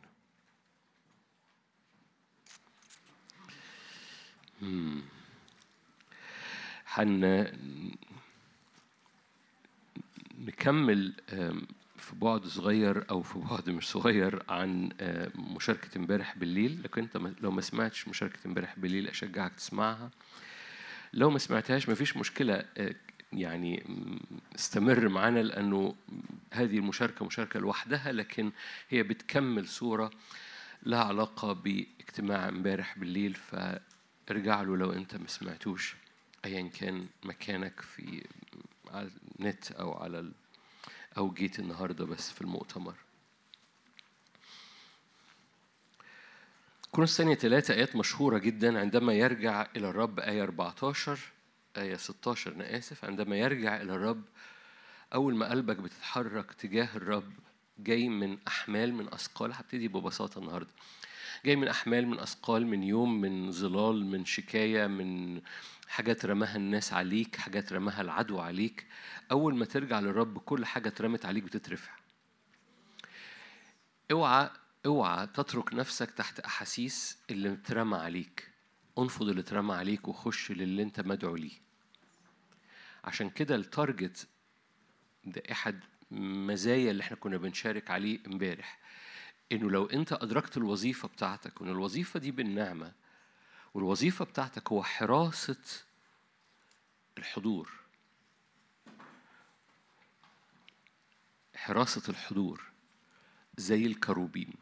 مم. 4.62 5.02
نكمل 10.46 11.12
في 11.96 12.14
بعد 12.16 12.46
صغير 12.46 13.10
أو 13.10 13.22
في 13.22 13.38
بعد 13.38 13.70
مش 13.70 13.88
صغير 13.88 14.42
عن 14.48 14.90
آم، 15.00 15.54
مشاركة 15.54 15.98
امبارح 15.98 16.38
بالليل. 16.38 16.82
لكن 16.82 17.02
أنت 17.02 17.16
لو 17.40 17.50
ما 17.50 17.60
سمعتش 17.60 18.08
مشاركة 18.08 18.38
امبارح 18.46 18.78
بالليل 18.78 19.08
أشجعك 19.08 19.54
تسمعها. 19.54 20.10
لو 21.12 21.30
ما 21.30 21.38
سمعتهاش 21.38 21.88
مفيش 21.88 22.16
مشكلة 22.16 22.64
آه، 22.78 22.94
يعني 23.32 23.84
استمر 24.54 25.08
معانا 25.08 25.38
لأنه 25.42 25.94
هذه 26.52 26.78
المشاركة 26.78 27.24
مشاركة 27.26 27.60
لوحدها 27.60 28.12
لكن 28.12 28.52
هي 28.88 29.02
بتكمل 29.02 29.68
صورة 29.68 30.10
لها 30.82 31.04
علاقة 31.04 31.52
باجتماع 31.52 32.48
امبارح 32.48 32.98
بالليل. 32.98 33.34
فارجع 33.34 34.62
له 34.62 34.76
لو 34.76 34.92
أنت 34.92 35.16
ما 35.16 35.26
سمعتوش 35.28 35.94
ايا 36.44 36.68
كان 36.68 37.06
مكانك 37.24 37.80
في 37.80 38.24
على 38.90 39.10
النت 39.40 39.72
أو 39.72 39.92
على 39.92 40.20
ال... 40.20 40.32
أو 41.18 41.30
جيت 41.30 41.58
النهارده 41.58 42.04
بس 42.04 42.30
في 42.30 42.40
المؤتمر. 42.40 42.94
كورنثوس 46.90 47.20
الثانية 47.20 47.34
ثلاثة 47.34 47.74
آيات 47.74 47.96
مشهورة 47.96 48.38
جدا. 48.38 48.80
عندما 48.80 49.12
يرجع 49.12 49.66
إلى 49.76 49.88
الرب 49.88 50.20
آية 50.20 50.42
14 50.42 51.18
آية 51.76 51.96
16 51.96 52.52
أنا 52.52 52.78
آسف. 52.78 53.04
عندما 53.04 53.36
يرجع 53.36 53.82
إلى 53.82 53.92
الرب 53.92 54.22
أول 55.14 55.34
ما 55.34 55.50
قلبك 55.50 55.76
بتتحرك 55.76 56.52
تجاه 56.52 56.88
الرب 56.96 57.32
جاي 57.78 58.08
من 58.08 58.38
أحمال 58.48 58.94
من 58.94 59.08
أثقال. 59.14 59.52
هبتدي 59.52 59.88
ببساطة 59.88 60.38
النهاردة. 60.38 60.70
جاي 61.44 61.56
من 61.56 61.68
أحمال 61.68 62.06
من 62.06 62.18
أثقال 62.18 62.66
من 62.66 62.82
يوم 62.82 63.20
من 63.20 63.52
ظلال 63.52 64.06
من 64.06 64.24
شكاية 64.24 64.86
من 64.86 65.40
حاجات 65.88 66.26
رماها 66.26 66.56
الناس 66.56 66.92
عليك 66.92 67.36
حاجات 67.36 67.72
رماها 67.72 68.00
العدو 68.00 68.38
عليك. 68.38 68.86
أول 69.30 69.56
ما 69.56 69.64
ترجع 69.64 70.00
للرب 70.00 70.38
كل 70.38 70.64
حاجة 70.66 70.88
اترمت 70.88 71.26
عليك 71.26 71.44
بتترفع. 71.44 71.92
اوعى 74.10 74.50
اوعى 74.86 75.26
تترك 75.26 75.74
نفسك 75.74 76.10
تحت 76.10 76.40
أحاسيس 76.40 77.18
اللي 77.30 77.52
اترمى 77.52 77.96
عليك. 77.96 78.50
انفض 78.98 79.28
اللي 79.28 79.40
اترمى 79.40 79.74
عليك 79.74 80.08
وخش 80.08 80.52
للي 80.52 80.82
انت 80.82 81.00
مدعو 81.00 81.36
ليه. 81.36 81.58
عشان 83.04 83.30
كده 83.30 83.54
التارجت 83.54 84.28
ده 85.24 85.42
إحد 85.52 85.80
مزايا 86.10 86.90
اللي 86.90 87.02
إحنا 87.02 87.16
كنا 87.16 87.36
بنشارك 87.36 87.90
عليه 87.90 88.18
امبارح. 88.26 88.78
إنه 89.52 89.70
لو 89.70 89.86
أنت 89.86 90.12
أدركت 90.12 90.56
الوظيفة 90.56 91.08
بتاعتك 91.08 91.60
وإن 91.60 91.70
الوظيفة 91.70 92.20
دي 92.20 92.30
بالنعمة 92.30 92.92
والوظيفة 93.76 94.24
بتاعتك 94.24 94.72
هو 94.72 94.82
حراسة 94.82 95.56
الحضور. 97.18 97.72
حراسة 101.56 102.02
الحضور 102.08 102.62
زي 103.56 103.86
الكروبيم 103.86 104.52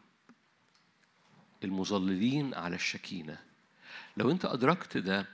المظللين 1.65 2.55
على 2.55 2.77
الشكينة. 2.77 3.39
لو 4.17 4.31
انت 4.31 4.45
أدركت 4.45 4.97
ده 4.97 5.27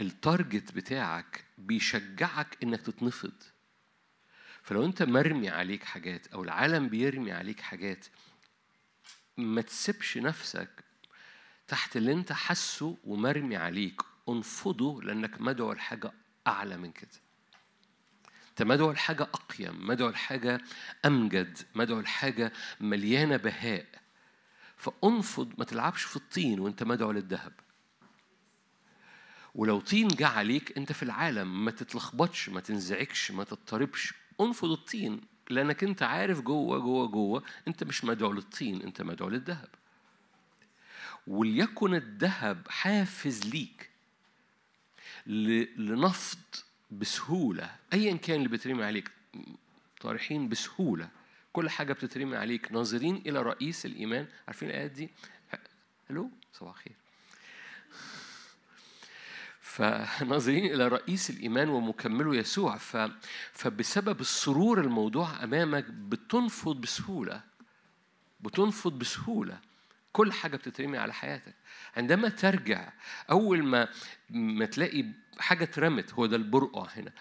التارجت 0.00 0.72
بتاعك 0.72 1.44
بيشجعك 1.58 2.58
إنك 2.62 2.80
تتنفض. 2.80 3.42
فلو 4.62 4.84
انت 4.84 5.02
مرمي 5.02 5.48
عليك 5.48 5.84
حاجات 5.84 6.26
أو 6.26 6.42
العالم 6.42 6.88
بيرمي 6.88 7.32
عليك 7.32 7.60
حاجات 7.60 8.06
ما 9.36 9.60
تسيبش 9.60 10.18
نفسك 10.18 10.83
تحت 11.68 11.96
اللي 11.96 12.12
انت 12.12 12.32
حاسه 12.32 12.96
ومرمي 13.04 13.56
عليك. 13.56 14.02
انفضه 14.28 15.02
لأنك 15.02 15.40
مدعو 15.40 15.72
لحاجه 15.72 16.12
أعلى 16.46 16.76
من 16.76 16.92
كده. 16.92 17.20
انت 18.50 18.62
مدعو 18.62 18.92
لحاجه 18.92 19.22
أقيم 19.22 19.86
مدعو 19.86 20.08
لحاجه 20.08 20.60
أمجد 21.04 21.58
مدعو 21.74 22.00
لحاجه 22.00 22.52
مليانة 22.80 23.36
بهاء. 23.36 23.86
فانفض 24.76 25.52
ما 25.58 25.64
تلعبش 25.64 26.02
في 26.02 26.16
الطين 26.16 26.60
وانت 26.60 26.82
مدعو 26.82 27.12
للذهب. 27.12 27.52
ولو 29.54 29.80
طين 29.80 30.08
جه 30.08 30.26
عليك 30.26 30.78
انت 30.78 30.92
في 30.92 31.02
العالم 31.02 31.64
ما 31.64 31.70
تتلخبطش 31.70 32.48
ما 32.48 32.60
تنزعجش 32.60 33.30
ما 33.30 33.44
تضطربش. 33.44 34.14
انفض 34.40 34.70
الطين 34.70 35.20
لأنك 35.50 35.84
انت 35.84 36.02
عارف 36.02 36.40
جوه 36.40 36.78
جوه 36.78 37.06
جوه 37.06 37.42
انت 37.68 37.84
مش 37.84 38.04
مدعو 38.04 38.32
للطين 38.32 38.82
انت 38.82 39.02
مدعو 39.02 39.28
للذهب. 39.28 39.68
وليكن 41.26 41.94
الذهب 41.94 42.66
حافز 42.68 43.46
ليك 43.46 43.90
لنفض 45.76 46.38
بسهولة 46.90 47.70
أيا 47.92 48.16
كان 48.16 48.36
اللي 48.36 48.48
بترمي 48.48 48.84
عليك 48.84 49.10
طارحين 50.00 50.48
بسهولة 50.48 51.08
كل 51.54 51.70
حاجة 51.70 51.92
بتترمي 51.92 52.36
عليك 52.36 52.72
ناظرين 52.72 53.22
إلى 53.26 53.42
رئيس 53.42 53.86
الإيمان. 53.86 54.26
عارفين 54.46 54.70
الآيات 54.70 54.90
دي؟ 54.90 55.10
ألو؟ 56.10 56.30
صباح 56.52 56.74
الخير. 56.74 56.92
فناظرين 59.60 60.64
إلى 60.74 60.88
رئيس 60.88 61.30
الإيمان 61.30 61.68
ومكمله 61.68 62.36
يسوع. 62.36 62.76
ف... 62.76 62.96
فبسبب 63.52 64.20
السرور 64.20 64.80
الموضوع 64.80 65.44
أمامك 65.44 65.84
بتنفض 65.84 66.80
بسهولة 66.80 67.42
بتنفض 68.40 68.98
بسهولة. 68.98 69.58
كل 70.14 70.32
حاجة 70.32 70.56
بتترمي 70.56 70.98
على 70.98 71.12
حياتك. 71.14 71.54
عندما 71.96 72.28
ترجع 72.28 72.92
أول 73.30 73.62
ما 73.62 73.88
ما 74.30 74.66
تلاقي 74.66 75.04
حاجة 75.38 75.64
اترمت 75.64 76.12
هو 76.14 76.26
ده 76.26 76.36
البرقع 76.36 76.86
هنا. 76.96 77.12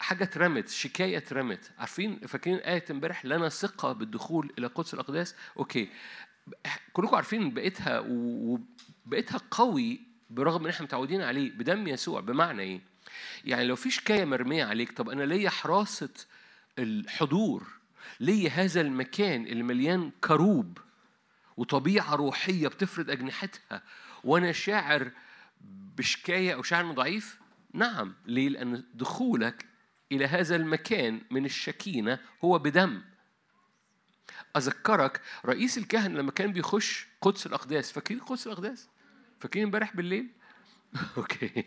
حاجة 0.00 0.24
اترمت 0.24 0.68
شكاية 0.68 1.16
اترمت. 1.16 1.70
عارفين 1.78 2.18
فاكرين 2.18 2.56
آية 2.56 2.84
امبارح؟ 2.90 3.24
لنا 3.24 3.48
ثقة 3.48 3.92
بالدخول 3.92 4.52
إلى 4.58 4.66
قدس 4.66 4.94
الأقداس 4.94 5.34
أوكي. 5.56 5.88
كلكم 6.92 7.16
عارفين 7.16 7.54
بقيتها 7.54 8.04
وبقيتها 8.08 9.40
قوي 9.50 10.00
برغم 10.30 10.64
إن 10.64 10.70
إحنا 10.70 10.86
متعودين 10.86 11.22
عليه 11.22 11.50
بدم 11.50 11.88
يسوع. 11.88 12.20
بمعنى 12.20 12.62
إيه؟ 12.62 12.80
يعني 13.44 13.64
لو 13.64 13.76
في 13.76 13.90
شكاية 13.90 14.24
مرمية 14.24 14.64
عليك 14.64 14.92
طب 14.92 15.08
أنا 15.08 15.22
ليا 15.22 15.50
حراسه 15.50 16.14
الحضور 16.78 17.66
ليا 18.20 18.50
هذا 18.50 18.80
المكان 18.80 19.46
اللي 19.46 19.62
مليان 19.62 20.10
كروب. 20.24 20.78
وطبيعة 21.60 22.14
روحية 22.14 22.68
بتفرد 22.68 23.10
أجنحتها 23.10 23.82
وأنا 24.24 24.52
شاعر 24.52 25.10
بشكاية 25.96 26.54
أو 26.54 26.62
شاعر 26.62 26.92
ضعيف؟ 26.92 27.38
نعم. 27.74 28.14
ليه؟ 28.26 28.48
لأن 28.48 28.84
دخولك 28.94 29.66
إلى 30.12 30.26
هذا 30.26 30.56
المكان 30.56 31.20
من 31.30 31.44
الشكينة 31.44 32.18
هو 32.44 32.58
بدم. 32.58 33.02
أذكرك 34.56 35.20
رئيس 35.44 35.78
الكهنة 35.78 36.18
لما 36.18 36.30
كان 36.30 36.52
بيخش 36.52 37.06
قدس 37.20 37.46
الأقداس. 37.46 37.92
فاكرين 37.92 38.20
قدس 38.20 38.46
الأقداس؟ 38.46 38.88
فاكرين 39.40 39.64
امبارح 39.64 39.96
بالليل؟ 39.96 40.28
okay. 41.16 41.64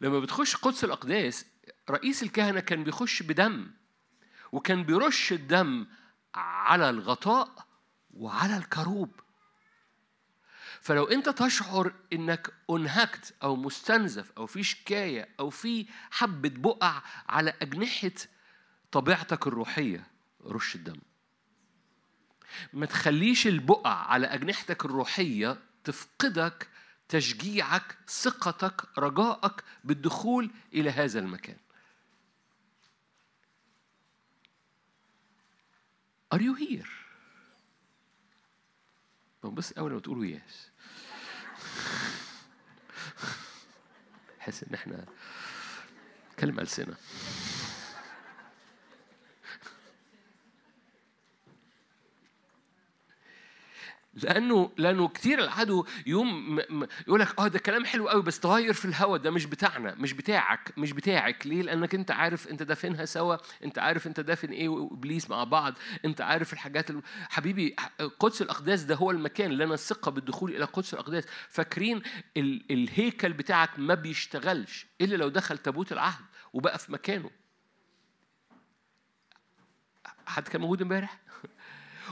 لما 0.00 0.20
بتخش 0.20 0.56
قدس 0.56 0.84
الأقداس 0.84 1.46
رئيس 1.90 2.22
الكهنة 2.22 2.60
كان 2.60 2.84
بيخش 2.84 3.22
بدم 3.22 3.70
وكان 4.52 4.82
بيرش 4.82 5.32
الدم 5.32 5.86
على 6.34 6.90
الغطاء 6.90 7.67
وعلى 8.18 8.56
الكروب. 8.56 9.20
فلو 10.80 11.04
انت 11.04 11.28
تشعر 11.28 11.92
انك 12.12 12.52
انهكت 12.70 13.34
أو 13.42 13.56
مستنزف 13.56 14.32
أو 14.38 14.46
في 14.46 14.62
شكاية 14.62 15.28
أو 15.40 15.50
في 15.50 15.86
حبة 16.10 16.48
بقع 16.48 17.02
على 17.28 17.54
أجنحة 17.62 18.10
طبيعتك 18.92 19.46
الروحية 19.46 20.06
رش 20.44 20.74
الدم. 20.74 21.00
ما 22.72 22.86
تخليش 22.86 23.46
البقع 23.46 23.94
على 23.94 24.26
أجنحتك 24.26 24.84
الروحية 24.84 25.58
تفقدك 25.84 26.68
تشجيعك 27.08 27.98
ثقتك 28.08 28.98
رجائك 28.98 29.64
بالدخول 29.84 30.50
إلى 30.74 30.90
هذا 30.90 31.18
المكان. 31.18 31.56
Are 36.34 36.40
you 36.40 36.54
here؟ 36.54 37.07
طب 39.42 39.54
بس 39.54 39.72
أول 39.72 39.92
ما 39.92 40.00
تقولوا 40.00 40.24
يس 40.24 40.70
حس 44.38 44.62
إن 44.64 44.74
إحنا 44.74 45.04
نتكلم 46.32 46.60
ألسنة. 46.60 46.96
لأنه 54.14 54.70
لأنه 54.76 55.08
كتير 55.08 55.38
العدو 55.38 55.86
يوم 56.06 56.60
يقول 57.08 57.20
لك 57.20 57.38
آه 57.38 57.48
ده 57.48 57.58
كلام 57.58 57.84
حلو 57.84 58.08
قوي 58.08 58.22
بس 58.22 58.38
طاير 58.38 58.72
في 58.72 58.84
الهوا 58.84 59.16
ده 59.16 59.30
مش 59.30 59.44
بتاعنا 59.46 59.94
مش 59.94 60.12
بتاعك 60.12 60.72
مش 60.78 60.92
بتاعك. 60.92 61.46
ليه؟ 61.46 61.62
لأنك 61.62 61.94
أنت 61.94 62.10
عارف 62.10 62.48
أنت 62.48 62.62
دافنها 62.62 63.04
سوا 63.04 63.36
أنت 63.64 63.78
عارف 63.78 64.06
أنت 64.06 64.20
دافن 64.20 64.50
إيه 64.50 64.68
وإبليس 64.68 65.30
مع 65.30 65.44
بعض 65.44 65.74
أنت 66.04 66.20
عارف 66.20 66.52
الحاجات 66.52 66.90
اللي... 66.90 67.02
حبيبي 67.28 67.76
قدس 68.18 68.42
الأقداس 68.42 68.82
ده 68.82 68.94
هو 68.94 69.10
المكان 69.10 69.50
لنا 69.50 69.74
الثقه 69.74 70.10
بالدخول 70.10 70.56
إلى 70.56 70.64
قدس 70.64 70.94
الأقداس. 70.94 71.24
فاكرين 71.48 72.02
ال... 72.36 72.72
الهيكل 72.72 73.32
بتاعك 73.32 73.78
ما 73.78 73.94
بيشتغلش 73.94 74.86
إلا 75.00 75.16
لو 75.16 75.28
دخل 75.28 75.58
تابوت 75.58 75.92
العهد 75.92 76.24
وبقى 76.52 76.78
في 76.78 76.92
مكانه. 76.92 77.30
حد 80.26 80.48
كان 80.48 80.60
موجود 80.60 80.82
امبارح؟ 80.82 81.18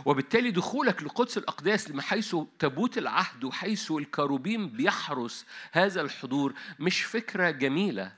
وبالتالي 0.04 0.50
دخولك 0.50 1.02
لقدس 1.02 1.38
الأقداس 1.38 1.92
حيث 1.92 2.36
تابوت 2.58 2.98
العهد 2.98 3.44
وحيث 3.44 3.90
الكروبيم 3.90 4.68
بيحرس 4.68 5.46
هذا 5.72 6.00
الحضور 6.00 6.54
مش 6.78 7.02
فكرة 7.02 7.50
جميلة. 7.50 8.12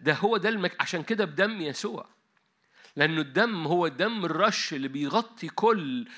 ده 0.00 0.14
هو 0.14 0.36
ده 0.36 0.48
المك... 0.48 0.76
عشان 0.80 1.02
كده 1.02 1.24
بدم 1.24 1.60
يسوع. 1.60 2.08
لأنه 2.96 3.20
الدم 3.20 3.66
هو 3.66 3.86
الدم 3.86 4.24
الرش 4.24 4.74
اللي 4.74 4.88
بيغطي 4.88 5.48
كل 5.48 6.08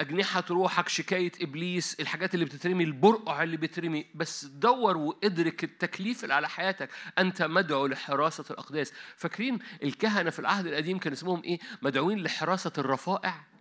أجنحة 0.00 0.44
روحك 0.50 0.88
شكاية 0.88 1.32
إبليس 1.40 2.00
الحاجات 2.00 2.34
اللي 2.34 2.44
بتترمي 2.44 2.84
البرقع 2.84 3.42
اللي 3.42 3.56
بيترمي 3.56 4.06
بس 4.14 4.44
دور 4.44 4.96
وإدرك 4.96 5.64
التكليف 5.64 6.22
اللي 6.24 6.34
على 6.34 6.48
حياتك. 6.48 6.90
أنت 7.18 7.42
مدعو 7.42 7.86
لحراسة 7.86 8.44
الأقداس. 8.50 8.92
فاكرين 9.16 9.58
الكهنة 9.82 10.30
في 10.30 10.38
العهد 10.38 10.66
القديم 10.66 10.98
كان 10.98 11.12
اسمهم 11.12 11.42
إيه؟ 11.44 11.58
مدعوين 11.82 12.18
لحراسة 12.22 12.72
الرفائع. 12.78 13.55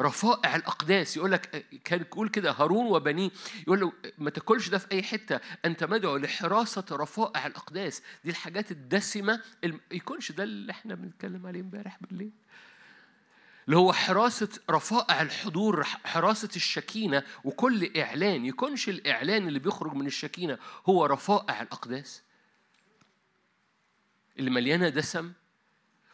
رفائع 0.00 0.56
الأقداس. 0.56 1.16
يقول 1.16 1.32
لك 1.32 1.66
كان 1.84 2.00
يقول 2.00 2.28
كده 2.28 2.52
هارون 2.52 2.86
وبنيه 2.86 3.30
يقول 3.62 3.80
له 3.80 3.92
ما 4.18 4.30
تاكلش 4.30 4.68
ده 4.68 4.78
في 4.78 4.86
أي 4.92 5.02
حتة 5.02 5.40
أنت 5.64 5.84
مدعو 5.84 6.16
لحراسة 6.16 6.84
رفائع 6.92 7.46
الأقداس. 7.46 8.02
دي 8.24 8.30
الحاجات 8.30 8.70
الدسمة 8.70 9.42
الم- 9.64 9.80
يكونش 9.92 10.32
ده 10.32 10.44
اللي 10.44 10.72
إحنا 10.72 10.94
بنتكلم 10.94 11.46
عليه 11.46 11.60
امبارح 11.60 11.98
بالليل. 12.00 12.30
اللي 13.66 13.76
هو 13.76 13.92
حراسة 13.92 14.48
رفائع 14.70 15.22
الحضور 15.22 15.84
حراسة 15.84 16.48
الشكينة. 16.56 17.22
وكل 17.44 17.90
إعلان 18.00 18.46
يكونش 18.46 18.88
الإعلان 18.88 19.48
اللي 19.48 19.58
بيخرج 19.58 19.94
من 19.94 20.06
الشكينة 20.06 20.58
هو 20.88 21.06
رفائع 21.06 21.62
الأقداس. 21.62 22.22
اللي 24.38 24.50
مليانة 24.50 24.88
دسم 24.88 25.32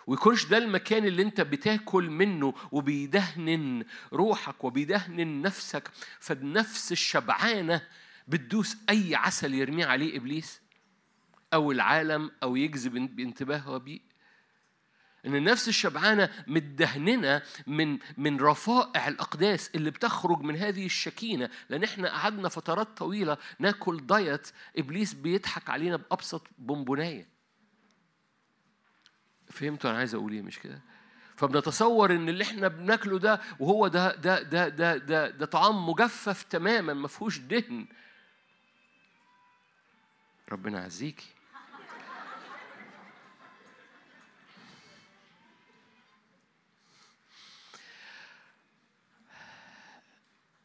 ويكونش 0.07 0.47
ده 0.47 0.59
المكان 0.59 1.05
اللي 1.05 1.23
انت 1.23 1.41
بتاكل 1.41 2.11
منه 2.11 2.55
وبيدهن 2.73 3.85
روحك 4.13 4.65
وبيدهن 4.65 5.43
نفسك 5.43 5.91
فالنفس 6.21 6.93
الشبعانة 6.93 7.83
بتدوس 8.29 8.77
أي 8.91 9.15
عسل 9.15 9.55
يرميه 9.55 9.87
عليه 9.87 10.17
إبليس 10.17 10.61
أو 11.55 11.73
العالم 11.73 12.31
أو 12.43 12.57
يجذب 12.57 13.17
بانتباهه 13.17 13.79
بيه. 13.79 14.01
إن 15.27 15.35
النفس 15.37 15.69
الشبعانة 15.69 16.29
متدهننة 16.47 17.43
من 17.67 17.99
من 18.17 18.41
رفائع 18.41 19.09
الأقداس 19.09 19.71
اللي 19.75 19.91
بتخرج 19.91 20.41
من 20.41 20.57
هذه 20.57 20.87
الشكينة 20.87 21.51
لأن 21.69 21.85
إحنا 21.85 22.09
قعدنا 22.09 22.49
فترات 22.49 22.89
طويلة 22.99 23.37
ناكل 23.59 24.07
دايت 24.07 24.49
إبليس 24.79 25.15
بيضحك 25.15 25.71
علينا 25.71 25.97
بأبسط 25.97 26.47
بونبوناية. 26.59 27.34
فهمتوا 29.55 29.91
أنا 29.91 29.99
عايز 29.99 30.15
أقول 30.15 30.33
إيه 30.33 30.43
مش 30.43 30.59
كده؟ 30.59 30.81
فبنتصور 31.37 32.15
إن 32.15 32.29
اللي 32.29 32.45
إحنا 32.45 32.69
بناكله 32.69 33.19
ده 33.19 33.41
وهو 33.61 33.89
ده 33.89 34.15
ده 34.15 34.43
ده 34.43 34.69
ده 34.69 34.97
ده, 34.97 35.31
ده 35.31 35.47
طعام 35.47 35.89
مجفف 35.89 36.43
تماما 36.43 36.95
ما 36.95 37.09
فيهوش 37.09 37.39
دهن. 37.39 37.87
ربنا 40.53 40.81
يعزيكي 40.81 41.27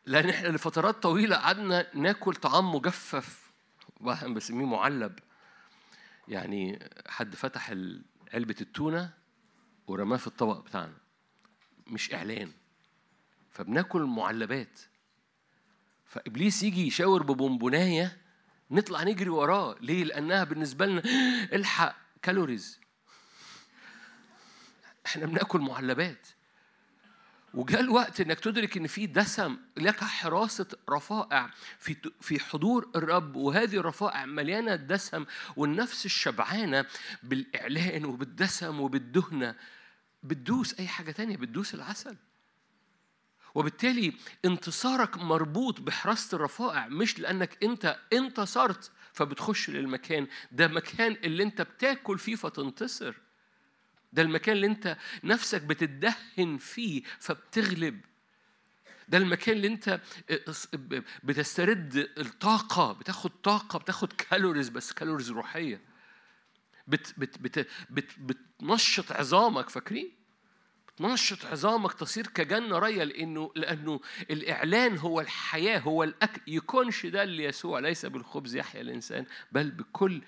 لأن 0.05 0.29
إحنا 0.29 0.47
لفترات 0.47 1.03
طويلة 1.03 1.35
قعدنا 1.35 1.87
ناكل 1.93 2.35
طعام 2.35 2.75
مجفف 2.75 3.51
بسميه 4.01 4.65
معلب. 4.65 5.19
يعني 6.27 6.89
حد 7.07 7.35
فتح 7.35 7.73
علبة 8.33 8.55
التونة 8.61 9.13
ورماه 9.87 10.17
في 10.17 10.27
الطبق 10.27 10.59
بتاعنا. 10.65 10.97
مش 11.87 12.13
إعلان. 12.13 12.51
فبناكل 13.51 14.01
معلبات 14.01 14.79
فإبليس 16.05 16.63
يجي 16.63 16.87
يشاور 16.87 17.23
ببونبوناية 17.23 18.21
نطلع 18.71 19.03
نجري 19.03 19.29
وراه. 19.29 19.75
ليه؟ 19.81 20.03
لأنها 20.03 20.43
بالنسبة 20.43 20.85
لنا 20.85 21.01
إلحق 21.53 21.95
كالوريز 22.21 22.79
إحنا 25.05 25.25
بناكل 25.25 25.59
معلبات. 25.59 26.27
وجاء 27.53 27.81
الوقت 27.81 28.21
إنك 28.21 28.39
تدرك 28.39 28.77
إن 28.77 28.87
في 28.87 29.05
دسم 29.07 29.57
لك 29.77 30.03
حراسة 30.03 30.67
رفائع 30.89 31.49
في 31.79 31.95
في 32.21 32.39
حضور 32.39 32.89
الرب 32.95 33.35
وهذه 33.35 33.75
الرفائع 33.75 34.25
مليانة 34.25 34.75
دسم 34.75 35.25
والنفس 35.55 36.05
الشبعانة 36.05 36.85
بالإعلان 37.23 38.05
وبالدسم 38.05 38.79
وبالدهنة. 38.79 39.55
بتدوس 40.23 40.79
أي 40.79 40.87
حاجة 40.87 41.11
تانية 41.11 41.37
بتدوس 41.37 41.73
العسل. 41.73 42.15
وبالتالي 43.55 44.13
انتصارك 44.45 45.17
مربوط 45.17 45.81
بحراسة 45.81 46.35
الرفائع 46.35 46.87
مش 46.87 47.19
لأنك 47.19 47.63
أنت 47.63 47.99
انتصرت 48.13 48.91
فبتخش 49.13 49.69
للمكان. 49.69 50.27
ده 50.51 50.67
مكان 50.67 51.11
اللي 51.11 51.43
أنت 51.43 51.61
بتاكل 51.61 52.19
فيه 52.19 52.35
فتنتصر. 52.35 53.15
ده 54.13 54.21
المكان 54.21 54.55
اللي 54.55 54.67
انت 54.67 54.97
نفسك 55.23 55.61
بتدهن 55.61 56.57
فيه 56.57 57.03
فبتغلب. 57.19 58.01
ده 59.07 59.17
المكان 59.17 59.55
اللي 59.55 59.67
انت 59.67 60.01
بتسترد 61.23 61.95
الطاقة 62.17 62.93
بتاخد 62.93 63.31
طاقة 63.43 63.79
بتاخد 63.79 64.13
calories 64.13 64.69
بس 64.69 64.91
calories 64.93 65.31
روحية. 65.31 65.81
بت 66.87 67.13
بت 67.17 67.37
بت 67.39 67.67
بت 67.89 68.19
بتنشط 68.19 69.11
عظامك 69.11 69.69
فاكرين؟ 69.69 70.11
بتنشط 70.87 71.45
عظامك 71.45 71.93
تصير 71.93 72.27
كجنة 72.27 72.79
ريا 72.79 73.05
لأنه 73.05 73.51
لأنه 73.55 73.99
الإعلان 74.31 74.97
هو 74.97 75.21
الحياة 75.21 75.79
هو 75.79 76.03
الأكل. 76.03 76.41
يكونش 76.47 77.05
ده 77.05 77.23
اللي 77.23 77.43
يسوع 77.43 77.79
ليس 77.79 78.05
بالخبز 78.05 78.55
يحيا 78.55 78.81
الإنسان 78.81 79.25
بل 79.51 79.71
بكل 79.71 80.21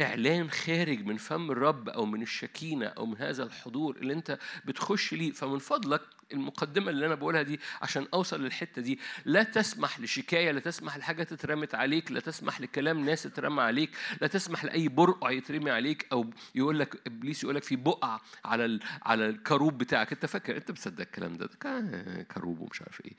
إعلان 0.00 0.50
خارج 0.50 1.04
من 1.04 1.16
فم 1.16 1.50
الرب 1.50 1.88
أو 1.88 2.06
من 2.06 2.22
الشكينة 2.22 2.86
أو 2.86 3.06
من 3.06 3.18
هذا 3.18 3.42
الحضور 3.42 3.96
اللي 3.96 4.12
أنت 4.12 4.38
بتخش 4.64 5.14
ليه. 5.14 5.32
فمن 5.32 5.58
فضلك 5.58 6.00
المقدمة 6.32 6.90
اللي 6.90 7.06
أنا 7.06 7.14
بقولها 7.14 7.42
دي 7.42 7.60
عشان 7.82 8.06
أوصل 8.14 8.42
للحتة 8.44 8.82
دي. 8.82 8.98
لا 9.24 9.42
تسمح 9.42 10.00
لشكاية 10.00 10.50
لا 10.50 10.60
تسمح 10.60 10.96
لحاجة 10.96 11.22
تترمت 11.22 11.74
عليك 11.74 12.12
لا 12.12 12.20
تسمح 12.20 12.60
لكلام 12.60 13.04
ناس 13.04 13.26
يترمى 13.26 13.62
عليك 13.62 13.90
لا 14.20 14.26
تسمح 14.26 14.64
لأي 14.64 14.88
برقع 14.88 15.30
يترمي 15.30 15.70
عليك 15.70 16.06
أو 16.12 16.30
يقول 16.54 16.78
لك 16.78 17.06
إبليس 17.06 17.44
يقول 17.44 17.54
لك 17.56 17.62
في 17.62 17.76
بقع 17.76 18.20
على 18.44 18.64
ال... 18.64 18.80
على 19.02 19.28
الكروب 19.28 19.78
بتاعك. 19.78 20.12
أنت 20.12 20.26
فاكر؟ 20.26 20.56
أنت 20.56 20.70
بتصدق 20.70 21.00
الكلام 21.00 21.36
ده, 21.36 21.46
ده 21.46 22.22
كروب 22.22 22.60
ومش 22.60 22.82
عارف 22.82 23.00
إيه. 23.04 23.12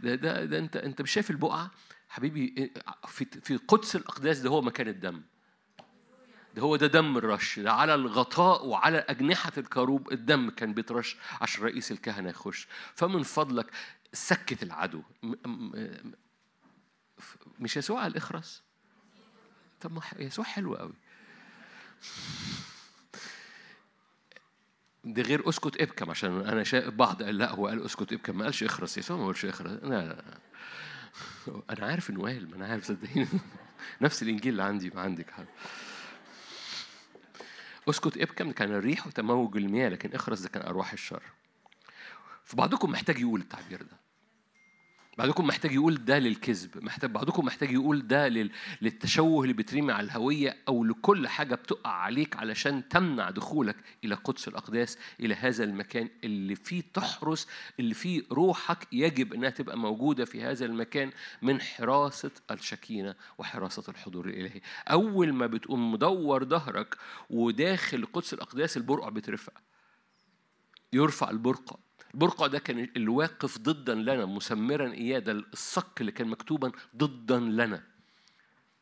ده 0.00 0.14
ده, 0.14 0.44
ده 0.44 0.58
أنت 0.58 0.76
أنت 0.76 1.02
مش 1.02 1.10
شايف 1.10 1.30
البقعه 1.30 1.70
حبيبي 2.08 2.72
في 3.08 3.24
في 3.42 3.56
قدس 3.56 3.96
الأقداس 3.96 4.38
ده 4.38 4.50
هو 4.50 4.62
مكان 4.62 4.88
الدم. 4.88 5.22
ده 6.54 6.62
هو 6.62 6.76
ده 6.76 6.86
دم 6.86 7.16
الرش 7.16 7.58
ده 7.58 7.72
على 7.72 7.94
الغطاء 7.94 8.66
وعلى 8.66 8.98
أجنحة 8.98 9.52
الكروب 9.58 10.12
الدم 10.12 10.50
كان 10.50 10.74
بيترش 10.74 11.16
عشان 11.40 11.64
رئيس 11.64 11.92
الكهنة 11.92 12.30
يخش. 12.30 12.68
فمن 12.94 13.22
فضلك 13.22 13.66
سكت 14.12 14.62
العدو. 14.62 15.02
مش 17.58 17.76
يسوع 17.76 18.00
على 18.00 18.10
الإخرس؟ 18.10 18.62
طب 19.80 19.92
ما 19.92 20.00
يسوع 20.18 20.44
حلو 20.44 20.74
قوي. 20.74 20.94
ده 25.04 25.22
غير 25.22 25.48
أسكت 25.48 25.80
إبكم 25.80 26.10
عشان 26.10 26.40
أنا 26.40 26.64
شايف 26.64 26.88
بعض 26.88 27.22
قال 27.22 27.38
لا 27.38 27.50
هو 27.50 27.66
قال 27.66 27.84
أسكت 27.84 28.12
إبكم 28.12 28.38
ما 28.38 28.44
قالش 28.44 28.62
إخرس. 28.62 28.98
يسوع 28.98 29.16
ما 29.16 29.26
قالش 29.26 29.44
إخرس. 29.44 29.70
لا 29.70 29.88
لا. 29.88 30.24
أنا 31.70 31.86
عارف 31.86 32.10
إنه 32.10 32.22
قال 32.22 32.50
ما 32.50 32.56
أنا 32.56 32.66
عارف 32.66 32.84
صدقيني. 32.84 33.28
نفس 34.00 34.22
الإنجيل 34.22 34.52
اللي 34.52 34.62
عندي 34.62 34.90
ما 34.90 35.00
عندك 35.00 35.30
حاجة 35.30 35.48
اسكت 37.90 38.16
ابكم 38.16 38.52
كان 38.52 38.74
الريح 38.74 39.06
وتموج 39.06 39.56
المياه 39.56 39.88
لكن 39.88 40.12
اخرس 40.12 40.40
ده 40.40 40.48
كان 40.48 40.62
أرواح 40.62 40.92
الشر. 40.92 41.22
فبعضكم 42.44 42.90
محتاج 42.90 43.20
يقول 43.20 43.40
التعبير 43.40 43.82
ده. 43.82 43.96
بعضكم 45.20 45.46
محتاج 45.46 45.72
يقول 45.72 46.04
ده 46.04 46.18
للكذب 46.18 46.84
محتاج 46.84 47.10
بعضكم 47.10 47.44
محتاج 47.44 47.72
يقول 47.72 48.06
ده 48.06 48.28
لل... 48.28 48.50
للتشوه 48.82 49.42
اللي 49.42 49.52
بيترمي 49.54 49.92
على 49.92 50.04
الهوية 50.04 50.56
أو 50.68 50.84
لكل 50.84 51.28
حاجة 51.28 51.54
بتقع 51.54 51.90
عليك 51.90 52.36
علشان 52.36 52.88
تمنع 52.88 53.30
دخولك 53.30 53.76
إلى 54.04 54.14
قدس 54.14 54.48
الأقداس 54.48 54.98
إلى 55.20 55.34
هذا 55.34 55.64
المكان 55.64 56.08
اللي 56.24 56.54
فيه 56.54 56.82
تحرس 56.94 57.46
اللي 57.80 57.94
فيه 57.94 58.22
روحك 58.32 58.88
يجب 58.92 59.34
أنها 59.34 59.50
تبقى 59.50 59.78
موجودة 59.78 60.24
في 60.24 60.42
هذا 60.42 60.66
المكان 60.66 61.10
من 61.42 61.60
حراسة 61.60 62.30
الشكينة 62.50 63.14
وحراسة 63.38 63.84
الحضور 63.88 64.26
الإلهي. 64.28 64.60
أول 64.88 65.32
ما 65.32 65.46
بتقوم 65.46 65.92
مدور 65.92 66.44
ظهرك 66.44 66.96
وداخل 67.30 68.06
قدس 68.12 68.34
الأقداس 68.34 68.76
البرقع 68.76 69.08
بترفع 69.08 69.52
يرفع 70.92 71.30
البرقع. 71.30 71.76
البرقع 72.14 72.46
ده 72.46 72.58
كان 72.58 72.88
اللي 72.96 73.08
واقف 73.08 73.58
ضدا 73.58 73.94
لنا 73.94 74.26
مسمرا 74.26 74.92
اياه 74.92 75.18
ده 75.18 75.32
الصك 75.32 76.00
اللي 76.00 76.12
كان 76.12 76.28
مكتوبا 76.28 76.72
ضدا 76.96 77.40
لنا. 77.40 77.82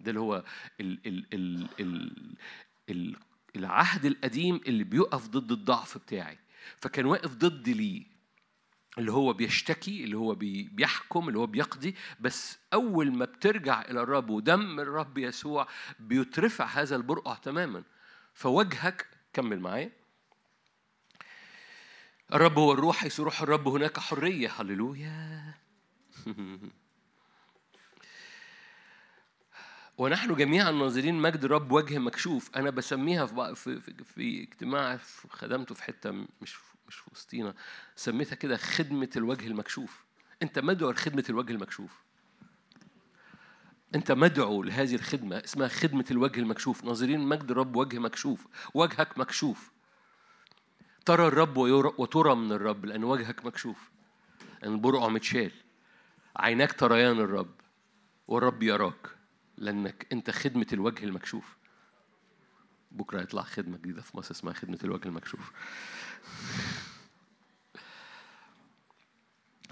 ده 0.00 0.10
اللي 0.10 0.20
هو 0.20 0.44
ال 0.80 0.98
ال 1.06 1.26
ال 1.34 1.68
ال 1.80 2.12
ال 2.90 3.16
العهد 3.56 4.04
القديم 4.04 4.60
اللي 4.66 4.84
بيقف 4.84 5.28
ضد 5.28 5.52
الضعف 5.52 5.98
بتاعي. 5.98 6.38
فكان 6.76 7.06
واقف 7.06 7.34
ضد 7.34 7.68
لي 7.68 8.06
اللي 8.98 9.12
هو 9.12 9.32
بيشتكي 9.32 10.04
اللي 10.04 10.16
هو 10.16 10.34
بي 10.34 10.68
بيحكم 10.72 11.28
اللي 11.28 11.38
هو 11.38 11.46
بيقضي. 11.46 11.94
بس 12.20 12.58
أول 12.72 13.12
ما 13.12 13.24
بترجع 13.24 13.82
إلى 13.82 14.00
الرب 14.00 14.30
ودم 14.30 14.80
الرب 14.80 15.18
يسوع 15.18 15.68
بيترفع 16.00 16.64
هذا 16.64 16.96
البرقع 16.96 17.34
تماما. 17.34 17.82
فوجهك 18.34 19.06
كمل 19.32 19.60
معايا. 19.60 19.92
الرب 22.34 22.58
هو 22.58 22.72
الروح 22.72 22.96
حيث 22.96 23.20
روح 23.20 23.42
الرب 23.42 23.68
هناك 23.68 23.98
حرية. 23.98 24.52
هللويا. 24.60 25.54
ونحن 29.98 30.34
جميعا 30.34 30.70
ناظرين 30.70 31.14
مجد 31.14 31.44
الرب 31.44 31.72
وجه 31.72 31.98
مكشوف. 31.98 32.56
أنا 32.56 32.70
بسميها 32.70 33.26
في 33.26 33.54
في, 33.54 33.80
في, 33.80 34.04
في 34.04 34.42
اجتماع 34.42 34.96
في- 34.96 35.28
خدمته 35.30 35.74
في 35.74 35.82
حتة 35.82 36.10
مش 36.10 36.56
مش 36.88 36.94
في 36.94 37.10
وسطينا. 37.12 37.54
سميتها 37.96 38.36
كده 38.36 38.56
خدمة 38.56 39.08
الوجه 39.16 39.46
المكشوف. 39.46 40.04
أنت 40.42 40.58
مدعو 40.58 40.90
لخدمة 40.90 41.24
الوجه 41.30 41.52
المكشوف. 41.52 42.02
أنت 43.94 44.12
مدعو 44.12 44.62
لهذه 44.62 44.94
الخدمة 44.94 45.36
اسمها 45.44 45.68
خدمة 45.68 46.04
الوجه 46.10 46.40
المكشوف. 46.40 46.84
ناظرين 46.84 47.20
مجد 47.20 47.50
الرب 47.50 47.76
وجه 47.76 47.98
مكشوف. 47.98 48.46
وجهك 48.74 49.18
مكشوف. 49.18 49.70
ترى 51.08 51.26
الرب 51.26 51.56
وترى 51.98 52.34
من 52.34 52.52
الرب 52.52 52.84
لأن 52.84 53.04
وجهك 53.04 53.46
مكشوف 53.46 53.90
لأن 54.62 54.72
البرقع 54.72 55.08
متشال. 55.08 55.52
عيناك 56.36 56.72
تريان 56.72 57.20
الرب 57.20 57.54
والرب 58.28 58.62
يراك 58.62 59.08
لأنك 59.56 60.06
أنت 60.12 60.30
خدمة 60.30 60.66
الوجه 60.72 61.04
المكشوف. 61.04 61.56
بكرة 62.90 63.20
يطلع 63.20 63.42
خدمة 63.42 63.76
جديدة 63.76 64.02
في 64.02 64.16
مصر 64.16 64.30
اسمها 64.30 64.52
خدمة 64.52 64.78
الوجه 64.84 65.08
المكشوف. 65.08 65.52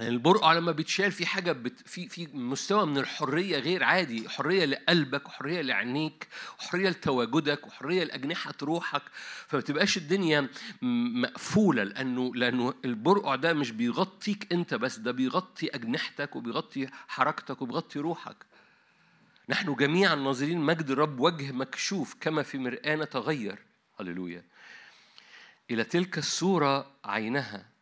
البرقع 0.01 0.52
لما 0.52 0.73
بيتشال 0.73 1.12
في 1.12 1.27
حاجة 1.27 1.52
بت 1.52 1.89
في 1.89 2.09
في 2.09 2.27
مستوى 2.35 2.86
من 2.86 2.98
الحرية 2.98 3.59
غير 3.59 3.85
عادي، 3.85 4.28
حرية 4.28 4.64
لقلبك 4.64 5.28
وحرية 5.28 5.60
لعينيك 5.62 6.28
وحرية 6.59 6.89
لتواجدك 6.89 7.66
وحرية 7.66 8.05
لأجنحة 8.05 8.55
روحك 8.62 9.02
فما 9.47 9.60
تبقاش 9.60 9.97
الدنيا 9.97 10.40
م- 10.82 11.20
مقفولة 11.23 11.82
لأنه 11.82 12.35
لأنه 12.35 12.74
البرقع 12.85 13.35
ده 13.35 13.52
مش 13.52 13.70
بيغطيك 13.70 14.52
أنت 14.52 14.74
بس 14.74 14.98
ده 14.98 15.12
بيغطي 15.12 15.68
أجنحتك 15.68 16.36
وبيغطي 16.36 16.89
حركتك 17.09 17.62
وبيغطي 17.62 17.98
روحك. 17.98 18.36
نحن 19.48 19.74
جميعا 19.74 20.14
ناظرين 20.14 20.59
مجد 20.59 20.90
الرب 20.90 21.20
وجه 21.20 21.52
مكشوف 21.52 22.16
كما 22.20 22.43
في 22.43 22.59
مرآة 22.59 22.97
نتغير 22.97 23.59
هللويا. 24.01 24.43
إلى 25.70 25.85
تلك 25.85 26.18
الصورة 26.18 26.86
عينها. 27.05 27.76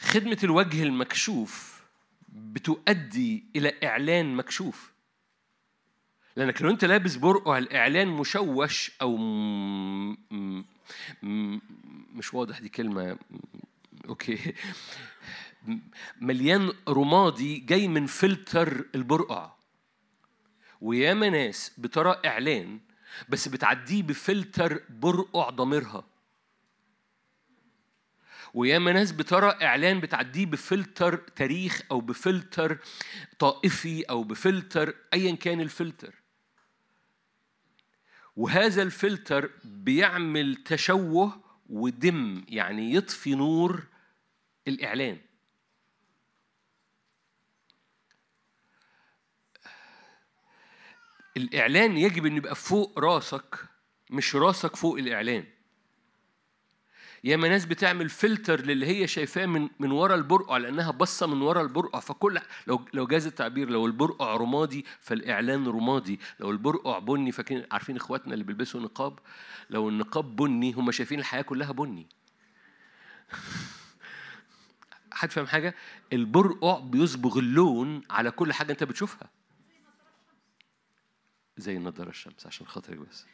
خدمة 0.00 0.38
الوجه 0.44 0.82
المكشوف 0.82 1.82
بتؤدي 2.28 3.44
إلى 3.56 3.74
إعلان 3.84 4.34
مكشوف. 4.36 4.92
لأنك 6.36 6.62
لو 6.62 6.70
أنت 6.70 6.84
لابس 6.84 7.16
برقع 7.16 7.58
الإعلان 7.58 8.08
مشوش 8.08 8.92
أو 9.02 9.16
م... 9.16 10.16
م... 11.22 11.60
مش 12.14 12.34
واضح 12.34 12.58
دي 12.58 12.68
كلمة. 12.68 13.18
okay. 14.08 14.54
مليان 16.20 16.72
رمادي 16.88 17.56
جاي 17.58 17.88
من 17.88 18.06
فلتر 18.06 18.84
البرقع. 18.94 19.52
وياما 20.80 21.30
ناس 21.30 21.72
بترى 21.78 22.20
إعلان 22.26 22.80
بس 23.28 23.48
بتعديه 23.48 24.02
بفلتر 24.02 24.82
برقع 24.90 25.50
ضميرها. 25.50 26.04
وياما 28.54 28.92
ناس 28.92 29.12
بترى 29.12 29.58
إعلان 29.62 30.00
بتعديه 30.00 30.46
بفلتر 30.46 31.16
تاريخ 31.16 31.82
أو 31.90 32.00
بفلتر 32.00 32.78
طائفي 33.38 34.02
أو 34.02 34.24
بفلتر 34.24 34.94
ايا 35.14 35.36
كان 35.36 35.60
الفلتر. 35.60 36.14
وهذا 38.36 38.82
الفلتر 38.82 39.50
بيعمل 39.64 40.56
تشوه 40.56 41.40
ودم 41.68 42.44
يعني 42.48 42.94
يطفي 42.94 43.34
نور 43.34 43.86
الإعلان. 44.68 45.18
الإعلان 51.36 51.96
يجب 51.96 52.26
إن 52.26 52.36
يبقى 52.36 52.54
فوق 52.54 52.98
راسك 52.98 53.64
مش 54.10 54.36
راسك 54.36 54.76
فوق 54.76 54.98
الإعلان. 54.98 55.44
ياما 57.24 57.48
ناس 57.48 57.64
بتعمل 57.64 58.08
فلتر 58.08 58.60
للي 58.60 58.86
هي 58.86 59.06
شايفاه 59.06 59.46
من 59.46 59.68
من 59.78 59.90
ورا 59.90 60.14
البرقع 60.14 60.56
لأنها 60.56 60.90
باصة 60.90 61.26
من 61.26 61.42
ورا 61.42 61.62
البرقع. 61.62 62.00
فكل 62.00 62.40
لو 62.66 62.84
لو 62.94 63.06
جاز 63.06 63.26
التعبير 63.26 63.70
لو 63.70 63.86
البرقع 63.86 64.36
رمادي 64.36 64.86
فالإعلان 65.00 65.66
رمادي. 65.66 66.20
لو 66.40 66.50
البرقع 66.50 66.98
بني 66.98 67.32
فاكرين 67.32 67.66
عارفين 67.70 67.96
إخواتنا 67.96 68.34
اللي 68.34 68.44
بيلبسوا 68.44 68.80
نقاب؟ 68.80 69.18
لو 69.70 69.88
النقاب 69.88 70.36
بني 70.36 70.72
هم 70.72 70.90
شايفين 70.90 71.18
الحياة 71.18 71.42
كلها 71.42 71.72
بني. 71.72 72.06
حد 75.12 75.30
فاهم 75.30 75.46
حاجة؟ 75.46 75.74
البرقع 76.12 76.78
بيصبغ 76.78 77.38
اللون 77.38 78.02
على 78.10 78.30
كل 78.30 78.52
حاجة 78.52 78.72
أنت 78.72 78.84
بتشوفها. 78.84 79.30
زي 81.56 81.76
النضاره 81.76 82.08
الشمس 82.08 82.46
عشان 82.46 82.66
خاطرك 82.66 82.98
بس. 82.98 83.26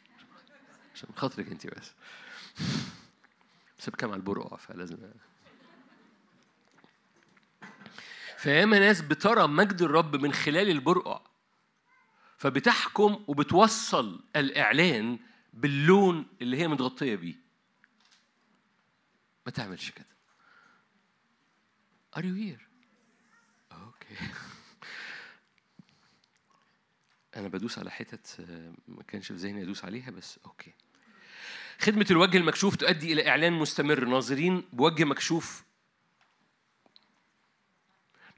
عشان 0.95 1.09
خاطرك 1.15 1.47
أنت 1.47 1.67
بس. 1.67 1.93
بس 3.79 3.89
بكام 3.89 4.09
على 4.09 4.17
البرقع 4.17 4.57
فلازم 4.57 4.97
فياما 8.37 8.79
ناس 8.79 9.01
بترى 9.01 9.47
مجد 9.47 9.81
الرب 9.81 10.15
من 10.15 10.33
خلال 10.33 10.69
البرقع 10.69 11.21
فبتحكم 12.37 13.23
وبتوصل 13.27 14.23
الإعلان 14.35 15.19
باللون 15.53 16.27
اللي 16.41 16.57
هي 16.57 16.67
متغطية 16.67 17.15
بيه. 17.15 17.35
ما 19.45 19.51
تعملش 19.51 19.91
كده. 19.91 20.05
Are 22.17 22.21
you 22.21 22.35
here? 22.35 22.61
Okay 23.71 24.15
أنا 27.35 27.47
بدوس 27.47 27.79
على 27.79 27.91
حتت 27.91 28.39
آه، 28.39 28.73
ما 28.87 29.03
كانش 29.03 29.27
في 29.27 29.33
ذهني 29.33 29.63
أدوس 29.63 29.85
عليها 29.85 30.11
بس 30.11 30.39
okay 30.45 30.73
خدمة 31.79 32.05
الوجه 32.11 32.37
المكشوف 32.37 32.75
تؤدي 32.75 33.13
إلى 33.13 33.27
إعلان 33.27 33.53
مستمر. 33.53 34.05
ناظرين 34.05 34.63
بوجه 34.73 35.03
مكشوف. 35.03 35.63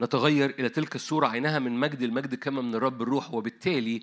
نتغير 0.02 0.54
إلى 0.58 0.68
تلك 0.68 0.94
الصورة 0.94 1.26
عينها 1.26 1.58
من 1.58 1.72
مجد 1.72 2.02
المجد 2.02 2.34
كما 2.34 2.60
من 2.60 2.74
الرب 2.74 3.02
الروح. 3.02 3.34
وبالتالي 3.34 4.02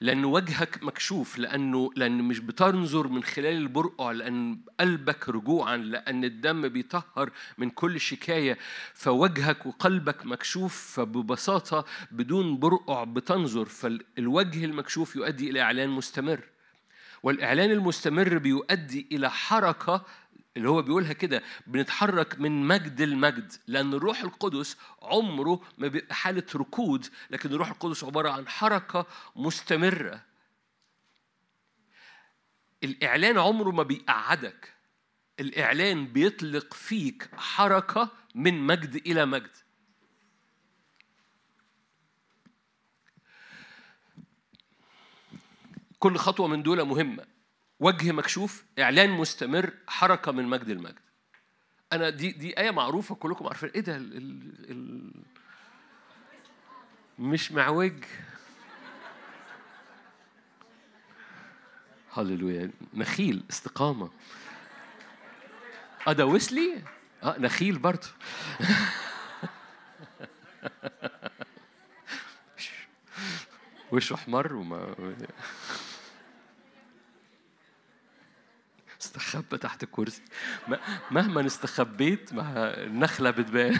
لأن 0.00 0.24
وجهك 0.24 0.82
مكشوف 0.82 1.38
لأنه 1.38 1.90
لأن 1.96 2.22
مش 2.22 2.38
بتنظر 2.38 3.08
من 3.08 3.22
خلال 3.22 3.56
البرقع 3.56 4.10
لأن 4.10 4.58
قلبك 4.80 5.28
رجوعا 5.28 5.76
لأن 5.76 6.24
الدم 6.24 6.68
بيطهر 6.68 7.30
من 7.58 7.70
كل 7.70 8.00
شكاية. 8.00 8.58
فوجهك 8.94 9.66
وقلبك 9.66 10.26
مكشوف 10.26 10.92
فببساطة 10.96 11.84
بدون 12.10 12.58
برقع 12.58 13.04
بتنظر. 13.04 13.64
فالوجه 13.64 14.64
المكشوف 14.64 15.16
يؤدي 15.16 15.50
إلى 15.50 15.60
إعلان 15.60 15.88
مستمر. 15.88 16.40
والإعلان 17.22 17.70
المستمر 17.70 18.38
بيؤدي 18.38 19.06
إلى 19.12 19.30
حركة 19.30 20.04
اللي 20.56 20.68
هو 20.68 20.82
بيقولها 20.82 21.12
كده 21.12 21.42
بنتحرك 21.66 22.40
من 22.40 22.66
مجد 22.66 23.00
المجد 23.00 23.52
لأن 23.66 23.94
الروح 23.94 24.20
القدس 24.20 24.76
عمره 25.02 25.60
ما 25.78 25.88
بيبقى 25.88 26.14
حالة 26.14 26.46
ركود 26.54 27.06
لكن 27.30 27.52
الروح 27.52 27.68
القدس 27.68 28.04
عبارة 28.04 28.30
عن 28.30 28.48
حركة 28.48 29.06
مستمرة. 29.36 30.22
الإعلان 32.84 33.38
عمره 33.38 33.70
ما 33.70 33.82
بيقعدك 33.82 34.72
الإعلان 35.40 36.06
بيطلق 36.06 36.74
فيك 36.74 37.28
حركة 37.36 38.08
من 38.34 38.66
مجد 38.66 38.94
إلى 39.06 39.26
مجد. 39.26 39.56
كل 45.98 46.16
خطوة 46.16 46.46
من 46.48 46.62
دول 46.62 46.82
مهمة. 46.84 47.26
وجه 47.80 48.12
مكشوف 48.12 48.64
إعلان 48.78 49.10
مستمر 49.10 49.72
حركة 49.88 50.32
من 50.32 50.44
مجد 50.44 50.68
المجد 50.68 50.98
أنا 51.92 52.10
دي 52.10 52.32
دي 52.32 52.58
آية 52.58 52.70
معروفة 52.70 53.14
كلكم 53.14 53.46
عارفين. 53.46 53.68
إيه 53.68 53.80
ده؟ 53.80 53.96
ال 53.96 54.16
ال 54.70 55.12
مش 57.18 57.52
معوج. 57.52 58.04
هللويا. 62.12 62.70
نخيل 62.94 63.44
استقامة. 63.50 64.10
آه 66.08 66.12
ده 66.12 66.26
ويسلي 66.26 66.82
آه 67.22 67.36
نخيل 67.38 67.78
برضه. 67.78 68.08
وشه 73.92 74.14
أحمر 74.14 74.54
وما 74.54 74.94
استخبى 79.16 79.58
تحت 79.58 79.82
الكرسي. 79.82 80.22
مهما 81.10 81.46
استخبيت 81.46 82.32
مع 82.32 82.52
النخلة 82.56 83.30
بتبان. 83.30 83.78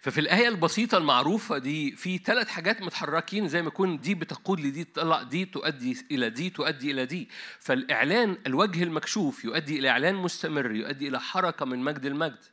ففي 0.00 0.20
الآية 0.20 0.48
البسيطة 0.48 0.98
المعروفة 0.98 1.58
دي 1.58 1.96
في 1.96 2.18
ثلاث 2.18 2.48
حاجات 2.48 2.82
متحركين 2.82 3.48
زي 3.48 3.62
ما 3.62 3.68
يكون 3.68 4.00
دي 4.00 4.14
بتقود 4.14 4.60
لدي 4.60 4.84
تطلع 4.84 5.22
دي 5.22 5.44
تؤدي 5.44 6.06
إلى 6.10 6.30
دي 6.30 6.50
تؤدي 6.50 6.90
إلى 6.90 7.06
دي. 7.06 7.28
فالإعلان 7.60 8.38
الوجه 8.46 8.82
المكشوف 8.82 9.44
يؤدي 9.44 9.78
إلى 9.78 9.88
إعلان 9.88 10.14
مستمر 10.14 10.74
يؤدي 10.74 11.08
إلى 11.08 11.20
حركة 11.20 11.66
من 11.66 11.78
مجد 11.78 12.04
المجد 12.04 12.44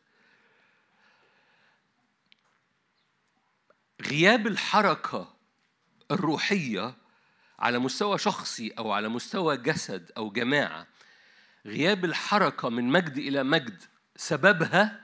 غياب 4.01 4.47
الحركة 4.47 5.33
الروحية 6.11 6.93
على 7.59 7.79
مستوى 7.79 8.17
شخصي 8.17 8.71
أو 8.77 8.91
على 8.91 9.09
مستوى 9.09 9.57
جسد 9.57 10.11
أو 10.17 10.29
جماعة. 10.29 10.87
غياب 11.65 12.05
الحركة 12.05 12.69
من 12.69 12.83
مجد 12.83 13.17
إلى 13.17 13.43
مجد 13.43 13.83
سببها 14.15 15.01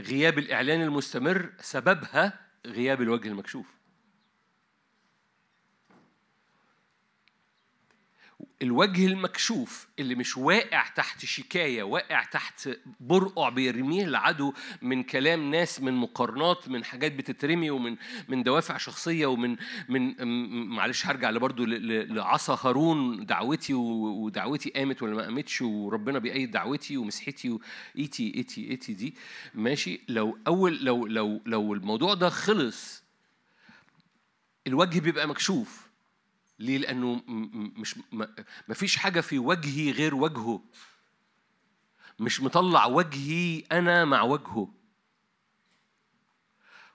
غياب 0.00 0.38
الإعلان 0.38 0.82
المستمر 0.82 1.52
سببها 1.60 2.40
غياب 2.66 3.02
الوجه 3.02 3.28
المكشوف. 3.28 3.77
الوجه 8.62 9.06
المكشوف 9.06 9.88
اللي 9.98 10.14
مش 10.14 10.36
واقع 10.36 10.86
تحت 10.88 11.24
شكاية 11.24 11.82
واقع 11.82 12.24
تحت 12.24 12.70
برقع 13.00 13.48
بيرميه 13.48 14.04
العدو 14.04 14.52
من 14.82 15.02
كلام 15.02 15.50
ناس 15.50 15.80
من 15.80 15.94
مقارنات 15.94 16.68
من 16.68 16.84
حاجات 16.84 17.12
بتترمي 17.12 17.70
ومن 17.70 17.96
من 18.28 18.42
دوافع 18.42 18.76
شخصية 18.76 19.26
ومن 19.26 19.56
من 19.88 20.14
معلش 20.68 21.06
هرجع 21.06 21.30
ل- 21.64 22.14
لعصا 22.14 22.58
هارون 22.68 23.26
دعوتي 23.26 23.74
ودعوتي 23.74 24.70
قامت 24.70 25.02
ولا 25.02 25.14
ما 25.14 25.22
قامتش 25.22 25.62
وربنا 25.62 26.18
بيأيد 26.18 26.50
دعوتي 26.50 26.96
ومسحتي 26.96 27.50
وإيتي 27.50 28.32
إيتي 28.36 28.70
إيتي 28.70 28.92
دي. 28.92 29.14
ماشي؟ 29.54 30.00
لو 30.08 30.38
أول 30.46 30.84
لو 30.84 31.06
لو 31.06 31.40
لو 31.46 31.74
الموضوع 31.74 32.14
ده 32.14 32.28
خلص 32.28 33.04
الوجه 34.66 35.00
بيبقى 35.00 35.28
مكشوف. 35.28 35.87
ليه؟ 36.58 36.78
لأنه 36.78 37.22
مش 37.76 37.94
ما 38.68 38.74
فيش 38.74 38.96
حاجة 38.96 39.20
في 39.20 39.38
وجهي 39.38 39.90
غير 39.90 40.14
وجهه. 40.14 40.62
مش 42.18 42.40
مطلع 42.40 42.86
وجهي 42.86 43.64
أنا 43.72 44.04
مع 44.04 44.22
وجهه. 44.22 44.68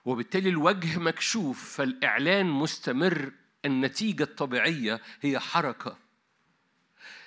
وبالتالي 0.04 0.48
الوجه 0.48 0.98
مكشوف 0.98 1.76
فالإعلان 1.76 2.46
مستمر 2.46 3.32
النتيجة 3.64 4.22
الطبيعية 4.22 5.00
هي 5.20 5.38
حركة. 5.38 5.96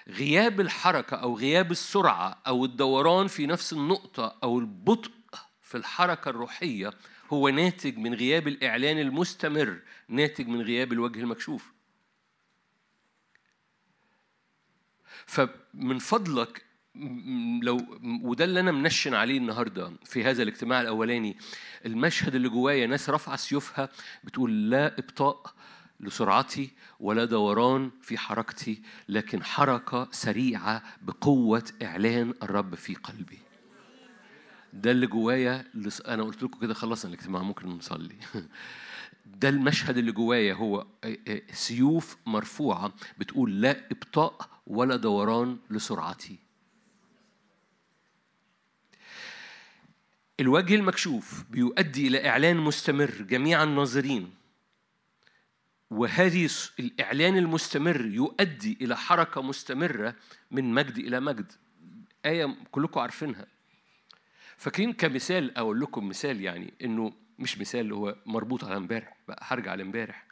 غياب 0.07 0.61
الحركة 0.61 1.17
أو 1.17 1.37
غياب 1.37 1.71
السرعة 1.71 2.41
أو 2.47 2.65
الدوران 2.65 3.27
في 3.27 3.45
نفس 3.45 3.73
النقطة 3.73 4.37
أو 4.43 4.59
البطء 4.59 5.11
في 5.61 5.77
الحركة 5.77 6.29
الروحية 6.29 6.93
هو 7.33 7.49
ناتج 7.49 7.97
من 7.97 8.13
غياب 8.13 8.47
الإعلان 8.47 8.99
المستمر 8.99 9.79
ناتج 10.07 10.47
من 10.47 10.61
غياب 10.61 10.93
الوجه 10.93 11.19
المكشوف. 11.19 11.76
فمن 15.27 15.99
فضلك 15.99 16.67
لو 17.61 17.99
وده 18.23 18.45
اللي 18.45 18.59
أنا 18.59 18.71
منشن 18.71 19.13
عليه 19.13 19.37
النهارده 19.37 19.91
في 20.05 20.23
هذا 20.23 20.43
الاجتماع 20.43 20.81
الأولاني 20.81 21.37
المشهد 21.85 22.35
اللي 22.35 22.49
جوايا 22.49 22.87
ناس 22.87 23.09
رافعة 23.09 23.35
سيوفها 23.35 23.89
بتقول 24.23 24.69
لا 24.69 24.99
إبطاء 24.99 25.53
لسرعتي 25.99 26.69
ولا 26.99 27.25
دوران 27.25 27.91
في 28.01 28.17
حركتي 28.17 28.81
لكن 29.09 29.43
حركة 29.43 30.07
سريعة 30.11 30.83
بقوة 31.01 31.63
إعلان 31.83 32.33
الرب 32.43 32.75
في 32.75 32.95
قلبي. 32.95 33.39
ده 34.73 34.91
اللي 34.91 35.07
جوايا 35.07 35.65
أنا 36.07 36.23
قلت 36.23 36.43
لكم 36.43 36.59
كده 36.59 36.73
خلصنا 36.73 37.13
الاجتماع 37.13 37.41
ممكن 37.41 37.69
نصلي. 37.69 38.15
ده 39.41 39.49
المشهد 39.49 39.97
اللي 39.97 40.11
جوايا 40.11 40.53
هو 40.53 40.87
سيوف 41.51 42.17
مرفوعة 42.25 42.93
بتقول 43.17 43.61
لا 43.61 43.85
إبطاء 43.91 44.56
ولا 44.67 44.95
دوران 44.95 45.57
لسرعتي. 45.69 46.37
الوجه 50.39 50.75
المكشوف 50.75 51.43
بيؤدي 51.49 52.07
إلى 52.07 52.29
إعلان 52.29 52.57
مستمر 52.57 53.11
جميع 53.11 53.63
الناظرين 53.63 54.33
وهذه 55.89 56.49
الإعلان 56.79 57.37
المستمر 57.37 58.05
يؤدي 58.05 58.77
إلى 58.81 58.97
حركة 58.97 59.41
مستمرة 59.41 60.15
من 60.51 60.73
مجد 60.73 60.97
إلى 60.97 61.19
مجد. 61.19 61.51
آية 62.25 62.57
كلكم 62.71 62.99
عارفينها. 62.99 63.47
فاكرين 64.57 64.93
كمثال 64.93 65.57
أقول 65.57 65.79
لكم 65.81 66.09
مثال 66.09 66.41
يعني 66.41 66.73
إنه 66.83 67.13
مش 67.39 67.57
مثال 67.57 67.91
هو 67.91 68.15
مربوط 68.25 68.63
على 68.63 68.77
إمبارح 68.77 69.17
بقى 69.27 69.39
هرجع 69.41 69.73
لإمبارح. 69.75 70.25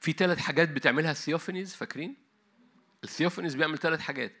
في 0.00 0.12
ثلاث 0.12 0.38
حاجات 0.38 0.68
بتعملها 0.68 1.10
ال 1.10 1.15
theophanies 1.15 1.74
فاكرين؟ 1.74 2.21
ال 3.04 3.08
theophanies 3.08 3.54
بيعمل 3.54 3.78
ثلاث 3.78 4.00
حاجات. 4.00 4.32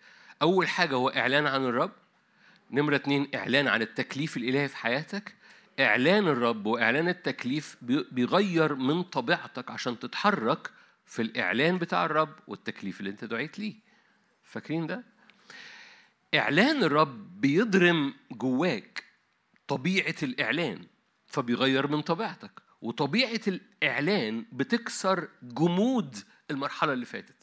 أول 0.42 0.68
حاجة 0.68 0.94
هو 0.94 1.08
إعلان 1.08 1.46
عن 1.46 1.64
الرب. 1.64 1.92
نمرة 2.70 2.96
اتنين 2.96 3.28
إعلان 3.34 3.68
عن 3.68 3.82
التكليف 3.82 4.36
الإلهي 4.36 4.68
في 4.68 4.76
حياتك. 4.76 5.34
إعلان 5.80 6.28
الرب 6.28 6.66
وإعلان 6.66 7.08
التكليف 7.08 7.76
بي- 7.82 8.06
بيغير 8.12 8.74
من 8.74 9.02
طبيعتك 9.02 9.70
عشان 9.70 9.98
تتحرك 9.98 10.70
في 11.06 11.22
الإعلان 11.22 11.78
بتاع 11.78 12.04
الرب 12.04 12.34
والتكليف 12.46 13.00
اللي 13.00 13.10
أنت 13.10 13.24
دعيت 13.24 13.58
ليه. 13.58 13.74
فاكرين 14.44 14.86
ده؟ 14.86 15.04
إعلان 16.34 16.82
الرب 16.82 17.40
بيضرم 17.40 18.14
جواك 18.32 19.04
طبيعة 19.68 20.14
الإعلان 20.22 20.86
فبيغير 21.26 21.86
من 21.86 22.00
طبيعتك. 22.02 22.50
وطبيعة 22.82 23.40
الإعلان 23.48 24.44
بتكسر 24.52 25.28
جمود 25.42 26.16
المرحلة 26.50 26.92
اللي 26.92 27.04
فاتت. 27.06 27.41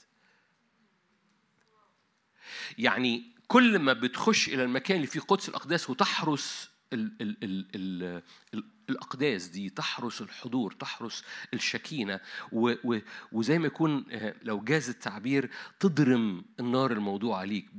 يعني 2.77 3.23
كل 3.47 3.79
ما 3.79 3.93
بتخش 3.93 4.49
إلى 4.49 4.63
المكان 4.63 4.97
اللي 4.97 5.07
فيه 5.07 5.19
قدس 5.19 5.49
الأقداس 5.49 5.89
وتحرس 5.89 6.69
ال 6.93 7.21
ال 7.21 7.43
ال 7.43 7.67
ال 7.75 8.21
ال 8.53 8.63
الأقداس 8.89 9.47
دي 9.47 9.69
تحرس 9.69 10.21
الحضور 10.21 10.71
تحرس 10.71 11.23
الشكينة 11.53 12.19
و 12.51 12.73
و 12.83 12.99
وزي 13.31 13.59
ما 13.59 13.67
يكون 13.67 14.05
آه، 14.11 14.35
لو 14.43 14.59
جاز 14.61 14.89
التعبير 14.89 15.49
تضرم 15.79 16.45
النار 16.59 16.91
الموضوع 16.91 17.37
عليك. 17.39 17.69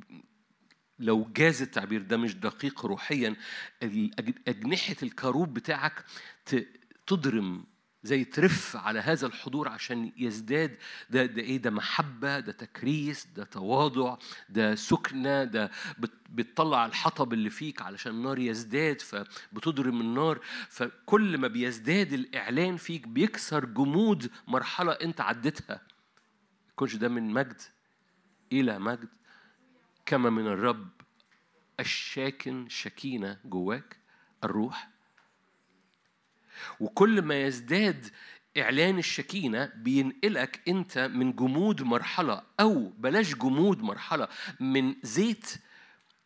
لو 0.99 1.31
جاز 1.37 1.63
التعبير 1.63 2.03
ده 2.03 2.17
مش 2.17 2.35
دقيق 2.35 2.87
روحيا 2.87 3.37
أجنحة 4.49 4.97
الكروب 5.03 5.55
بتاعك 5.55 6.05
تضرم 7.07 7.65
زي 8.03 8.25
ترف 8.25 8.77
على 8.77 9.01
هذا 9.01 9.27
الحضور 9.27 9.69
عشان 9.69 10.13
يزداد. 10.17 10.77
ده 11.11 11.27
ده 11.27 11.43
إيه؟ 11.43 11.57
ده 11.57 11.71
محبة 11.71 12.41
ده 12.41 12.53
تكريس 12.53 13.27
ده 13.27 13.45
تواضع 13.45 14.17
ده 14.49 14.75
سكنة 14.75 15.45
ده 15.45 15.71
بت- 15.99 16.11
بتطلع 16.31 16.87
الحطب 16.87 17.33
اللي 17.33 17.51
فيك 17.51 17.83
علشان 17.83 18.13
النار 18.13 18.39
يزداد 18.39 19.01
فبتضرم 19.01 20.01
النار. 20.01 20.41
فكل 20.69 21.39
ما 21.39 21.49
بيزداد 21.49 22.13
الإعلان 22.13 22.77
فيك 22.77 23.09
بيكسر 23.09 23.65
جمود 23.65 24.31
مرحلة 24.49 24.93
أنت 24.93 25.21
عديتها. 25.21 25.81
يكونش 26.71 26.95
ده 26.97 27.09
من 27.09 27.31
مجد 27.33 27.61
إلى 28.53 28.79
مجد. 28.79 29.09
كما 30.07 30.31
من 30.31 30.47
الرب 30.47 30.89
الشاكن 31.81 32.69
شكينة 32.69 33.39
جواك 33.45 33.97
الروح 34.45 34.90
وكل 36.81 37.23
ما 37.23 37.43
يزداد 37.43 38.07
إعلان 38.59 38.99
الشكينة 38.99 39.73
بينقلك 39.77 40.61
أنت 40.69 40.99
من 40.99 41.33
جمود 41.33 41.83
مرحلة 41.83 42.43
أو 42.61 42.89
بلاش 42.89 43.35
جمود 43.35 43.83
مرحلة 43.83 44.29
من 44.61 44.95
زيت 45.03 45.55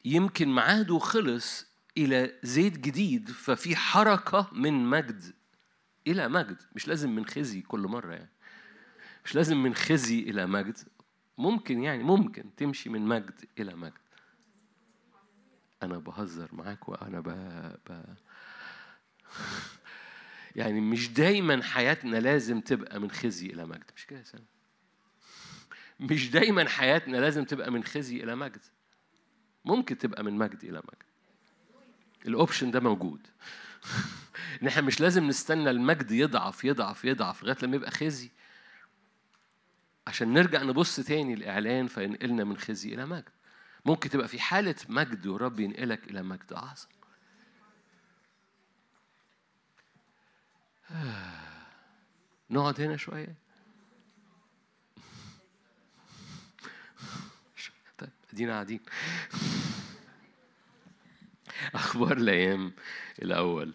يمكن 0.05 0.55
ميعاده 0.55 0.99
خلص 0.99 1.67
إلى 1.97 2.35
زيت 2.43 2.79
جديد 2.79 3.31
ففي 3.31 3.77
حركة 3.77 4.49
من 4.53 4.87
مجد 4.87 5.35
إلى 6.07 6.29
مجد. 6.29 6.63
مش 6.75 6.89
لازم 6.89 7.11
من 7.11 7.27
خزي 7.27 7.61
كل 7.61 7.81
مرة 7.81 8.13
يعني. 8.13 8.31
مش 9.25 9.35
لازم 9.35 9.63
من 9.63 9.75
خزي 9.75 10.21
إلى 10.21 10.47
مجد. 10.47 10.79
ممكن 11.39 11.83
يعني 11.83 12.03
ممكن 12.03 12.55
تمشي 12.57 12.91
من 12.91 13.03
مجد 13.03 13.45
إلى 13.59 13.75
مجد. 13.75 13.93
أنا 15.83 15.99
بهزر 15.99 16.49
معاك 16.53 16.89
وأنا 16.89 17.21
ب... 17.21 17.29
ب... 17.89 18.05
يعني 20.57 20.81
مش 20.81 21.13
دايما 21.13 21.63
حياتنا 21.63 22.17
لازم 22.17 22.61
تبقى 22.61 23.01
من 23.01 23.11
خزي 23.11 23.47
إلى 23.47 23.67
مجد. 23.67 23.91
مش 23.97 24.07
كده 24.07 24.19
يا 24.19 24.41
مش 26.01 26.31
دايما 26.31 26.69
حياتنا 26.69 27.17
لازم 27.17 27.45
تبقى 27.45 27.71
من 27.71 27.85
خزي 27.85 28.23
إلى 28.23 28.35
مجد. 28.37 28.63
ممكن 29.65 29.99
تبقى 29.99 30.25
من 30.25 30.33
مجد 30.33 30.65
إلى 30.65 30.79
مجد. 30.79 31.03
الاوبشن 32.27 32.71
ده 32.71 32.81
موجود. 32.81 33.21
ان 34.63 34.67
إحنا 34.67 34.83
مش 34.83 35.01
لازم 35.01 35.27
نستنى 35.27 35.71
المجد 35.71 36.11
يضعف 36.11 36.65
يضعف 36.65 37.05
يضعف 37.05 37.43
لغاية 37.43 37.57
لما 37.63 37.77
يبقى 37.77 37.91
خزي. 37.91 38.31
عشان 40.07 40.33
نرجع 40.33 40.63
نبص 40.63 40.97
تاني 41.01 41.35
الاعلان 41.35 41.87
فينقلنا 41.87 42.45
من 42.45 42.57
خزي 42.57 42.95
إلى 42.95 43.07
مجد. 43.07 43.29
ممكن 43.85 44.11
تبقى 44.11 44.29
في 44.29 44.41
حالة 44.41 44.75
مجد 44.89 45.27
ورب 45.27 45.61
ينقلك 45.61 46.11
إلى 46.11 46.23
مجد 46.23 46.53
أعظم. 46.53 46.89
نقعد 52.51 52.81
هنا 52.81 52.97
شوية. 52.97 53.35
طيب 57.99 58.11
ادينا 58.33 58.53
قاعدين. 58.53 58.81
أخبار 61.75 62.17
الأيام 62.17 62.73
الأول. 63.23 63.75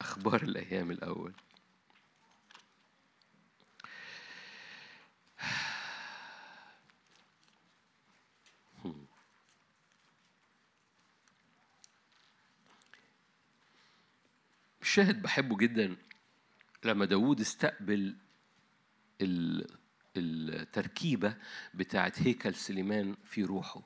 أخبار 0.00 0.42
الأيام 0.42 0.90
الأول. 0.90 1.32
شاهد 14.82 15.22
بحبه 15.22 15.56
جدا. 15.56 15.96
لما 16.84 17.04
داوود 17.04 17.40
استقبل 17.40 18.16
ال- 19.20 19.78
التركيبة 20.16 21.36
بتاعت 21.74 22.22
هيكل 22.22 22.54
سليمان 22.54 23.16
في 23.24 23.44
روحه. 23.44 23.82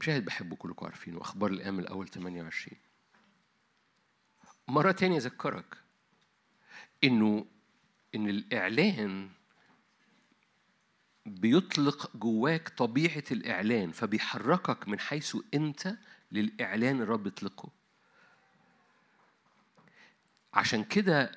مشاهد 0.00 0.24
بحبه 0.24 0.56
كلكم 0.56 0.86
عارفينه. 0.86 1.20
أخبار 1.20 1.50
الأيام 1.50 1.78
الأول 1.78 2.08
28 2.08 2.78
مرة 4.68 4.92
تانية 4.92 5.16
أذكرك 5.16 5.76
إنه 7.04 7.46
إن 8.14 8.28
الإعلان 8.28 9.30
بيطلق 11.26 12.16
جواك 12.16 12.68
طبيعة 12.68 13.24
الإعلان 13.30 13.92
فبيحركك 13.92 14.88
من 14.88 14.98
حيث 15.00 15.36
أنت 15.54 15.96
للإعلان 16.32 17.00
الرب 17.02 17.26
يطلقه 17.26 17.70
عشان 20.54 20.84
كده 20.84 21.32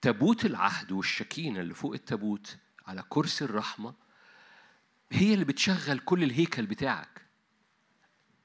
تابوت 0.00 0.44
العهد 0.44 0.92
والشكينة 0.92 1.60
اللي 1.60 1.74
فوق 1.74 1.94
التابوت 1.94 2.56
على 2.86 3.04
كرسي 3.08 3.44
الرحمة 3.44 3.94
هي 5.12 5.34
اللي 5.34 5.44
بتشغل 5.44 5.98
كل 5.98 6.22
الهيكل 6.22 6.66
بتاعك. 6.66 7.26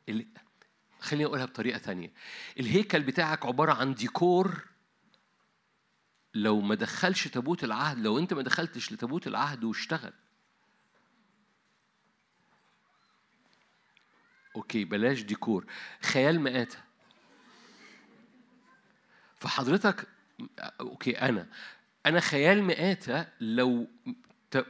ال- 0.09 0.27
خليني 0.99 1.25
أقولها 1.25 1.45
بطريقة 1.45 1.77
تانية. 1.77 2.13
الهيكل 2.59 3.03
بتاعك 3.03 3.45
عبارة 3.45 3.73
عن 3.73 3.93
ديكور. 3.93 4.67
لو 6.33 6.61
ما 6.61 6.75
دخلش 6.75 7.27
تابوت 7.27 7.63
العهد 7.63 7.97
لو 7.97 8.19
أنت 8.19 8.33
ما 8.33 8.41
دخلتش 8.41 8.91
لتابوت 8.91 9.27
العهد 9.27 9.63
واشتغل. 9.63 10.13
Okay 14.55 14.85
بلاش 14.85 15.21
ديكور. 15.21 15.65
خيال 16.01 16.39
مآتة. 16.39 16.88
فحضرتك 19.39 20.07
okay 20.79 21.11
أنا 21.21 21.47
أنا 22.05 22.19
خيال 22.19 22.63
مآتة 22.63 23.27
لو 23.41 23.87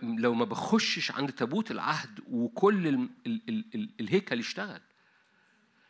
لو 0.04 0.34
ما 0.34 0.46
بخشش 0.46 1.12
عند 1.12 1.32
تابوت 1.32 1.72
العهد 1.72 2.20
وكل 2.28 2.88
ال 2.88 3.10
ال 3.28 3.42
ال 3.50 3.66
ال 3.76 3.90
الهيكل 4.00 4.40
يشتغل. 4.40 4.82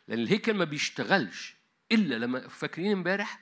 لأن 0.08 0.18
الهيكل 0.18 0.54
ما 0.54 0.64
بيشتغلش 0.64 1.54
إلا 1.92 2.14
لما 2.14 2.48
فاكرين 2.48 2.92
امبارح؟ 2.92 3.40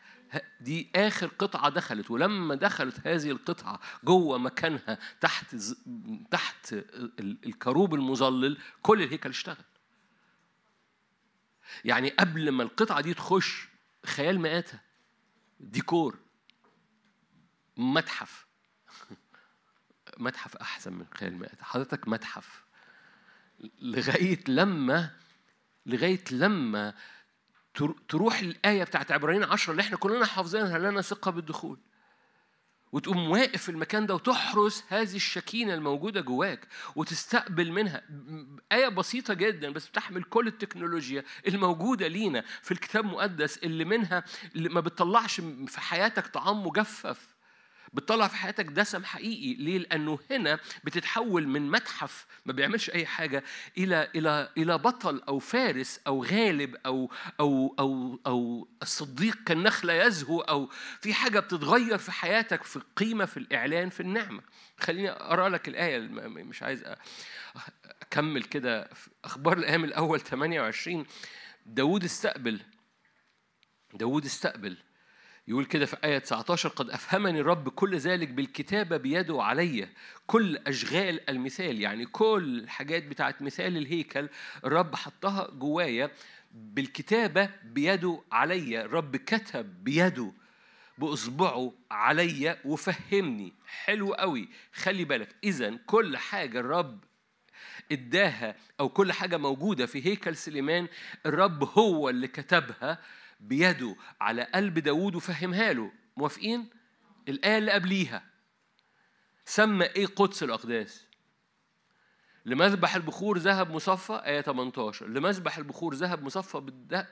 دي 0.61 0.91
آخر 0.97 1.27
قطعة 1.27 1.69
دخلت 1.69 2.11
ولما 2.11 2.55
دخلت 2.55 3.07
هذه 3.07 3.31
القطعة 3.31 3.81
جوه 4.05 4.39
مكانها 4.39 4.99
تحت 5.21 5.57
تحت 6.31 6.73
ال- 6.73 7.39
الكروب 7.47 7.95
المظلل 7.95 8.59
كل 8.83 9.03
الهيكل 9.03 9.29
اشتغل. 9.31 9.65
يعني 11.85 12.09
قبل 12.09 12.49
ما 12.51 12.63
القطعة 12.63 13.01
دي 13.01 13.15
تخش 13.15 13.69
خيال 14.07 14.41
مآتة 14.41 14.88
ديكور. 15.61 16.19
متحف. 17.77 18.47
متحف 20.19 20.57
أحسن 20.57 20.93
من 20.93 21.07
خيال 21.15 21.39
مآتة 21.39 21.65
حضرتك 21.65 22.09
متحف. 22.09 22.65
لغاية 23.81 24.41
لما 24.49 25.11
لغاية 25.87 26.25
لما 26.33 26.95
تر- 27.75 27.97
تروح 28.09 28.39
الآية 28.39 28.85
بتاعت 28.85 29.13
عبرانيين 29.13 29.45
عشرة 29.45 29.71
اللي 29.73 29.81
إحنا 29.83 29.97
كلنا 29.97 30.27
حافظينها 30.27 30.79
لنا 30.79 31.03
ثقة 31.03 31.31
بالدخول. 31.31 31.79
وتقوم 32.93 33.31
واقف 33.31 33.63
في 33.63 33.69
المكان 33.69 34.07
ده 34.07 34.15
وتحرس 34.15 34.85
هذه 34.89 35.17
الشكينة 35.17 35.75
الموجودة 35.75 36.21
جواك 36.21 36.69
وتستقبل 36.97 37.73
منها 37.73 38.03
آية 38.73 38.89
بسيطة 38.89 39.35
جدا 39.35 39.71
بس 39.71 39.89
بتحمل 39.89 40.23
كل 40.23 40.47
التكنولوجيا 40.47 41.25
الموجودة 41.49 42.07
لينا 42.07 42.45
في 42.63 42.73
الكتاب 42.73 43.05
المقدس 43.05 43.59
اللي 43.59 43.85
منها 43.85 44.25
اللي 44.57 44.69
ما 44.69 44.81
بتطلعش 44.81 45.41
في 45.67 45.81
حياتك 45.81 46.27
طعام 46.27 46.67
مجفف. 46.67 47.38
بتطلع 47.93 48.29
في 48.29 48.37
حياتك 48.37 48.65
دسم 48.65 49.05
حقيقي. 49.05 49.55
ليه؟ 49.55 49.79
لأنه 49.79 50.19
هنا 50.31 50.59
بتتحول 50.85 51.49
من 51.49 51.71
متحف 51.71 52.27
ما 52.47 52.53
بيعملش 52.53 52.91
أي 52.91 53.07
حاجة 53.07 53.45
إلى 53.79 54.09
إلى 54.17 54.49
إلى 54.59 54.79
بطل 54.79 55.23
أو 55.29 55.39
فارس 55.39 56.01
أو 56.07 56.25
غالب 56.25 56.77
أو 56.87 57.11
أو 57.41 57.75
أو 57.79 58.21
أو 58.27 58.69
الصديق 58.83 59.39
كالنخله 59.47 59.93
يزهو 59.93 60.41
أو 60.41 60.71
في 61.01 61.15
حاجة 61.15 61.41
بتتغير 61.41 61.99
في 61.99 62.13
حياتك 62.13 62.63
في 62.63 62.77
القيمة 62.77 63.25
في 63.25 63.37
الإعلان 63.37 63.91
في 63.91 64.01
النعمة. 64.01 64.43
خليني 64.81 65.11
أقرأ 65.11 65.49
لك 65.49 65.69
الآية 65.69 65.99
مش 65.99 66.63
عايز 66.63 66.85
أكمل 68.03 68.43
كده. 68.43 68.91
أخبار 69.25 69.59
الأيام 69.59 69.85
الأول 69.85 70.21
28 70.21 71.07
داود 71.67 72.05
استقبل. 72.05 72.61
داود 73.95 74.25
استقبل. 74.25 74.77
يقول 75.49 75.65
كده 75.65 75.87
في 75.87 75.97
آية 76.05 76.19
19 76.19 76.69
قد 76.69 76.91
أفهمني 76.91 77.41
الرب 77.41 77.69
كل 77.69 77.97
ذلك 77.97 78.29
بالكتابة 78.29 78.97
بيده 78.97 79.43
علي. 79.43 79.89
كل 80.27 80.57
أشغال 80.57 81.31
المثال 81.31 81.81
يعني 81.81 82.07
كل 82.07 82.61
الحاجات 82.65 83.05
بتاعت 83.05 83.43
مثال 83.43 83.77
الهيكل 83.77 84.29
الرب 84.65 84.95
حطها 84.95 85.51
جوايا 85.51 86.11
بالكتابة 86.53 87.51
بيده 87.65 88.23
علي. 88.33 88.81
الرب 88.81 89.17
كتب 89.17 89.85
بيده 89.85 90.33
بإصبعه 90.99 91.73
عليا 91.91 92.59
وفهمني. 92.65 93.53
حلو 93.67 94.15
قوي. 94.15 94.49
خلي 94.73 95.05
بالك 95.05 95.37
إذا 95.45 95.77
كل 95.87 96.17
حاجة 96.17 96.61
الرب 96.61 97.05
إداها 97.93 98.55
أو 98.81 98.89
كل 98.89 99.13
حاجة 99.13 99.37
موجودة 99.37 99.87
في 99.87 100.07
هيكل 100.07 100.37
سليمان 100.37 100.89
الرب 101.27 101.79
هو 101.79 102.09
اللي 102.09 102.29
كتبها. 102.29 102.99
بيده 103.41 103.97
على 104.21 104.43
قلب 104.43 104.79
داوود 104.79 105.15
وفهمها 105.15 105.73
له. 105.73 105.93
موافقين؟ 106.17 106.71
الآية 107.29 107.59
اللي 107.59 107.73
قبليها. 107.73 108.25
سمى 109.45 109.85
إيه 109.85 110.07
قدس 110.07 110.43
الأقداس؟ 110.43 111.09
لمذبح 112.45 112.95
البخور 112.95 113.39
ذهب 113.39 113.71
مصفى 113.71 114.23
آية 114.25 114.41
18 114.41 115.07
لمذبح 115.07 115.59
البخور 115.59 115.95
ذهب 115.95 116.23
مصفى 116.23 116.61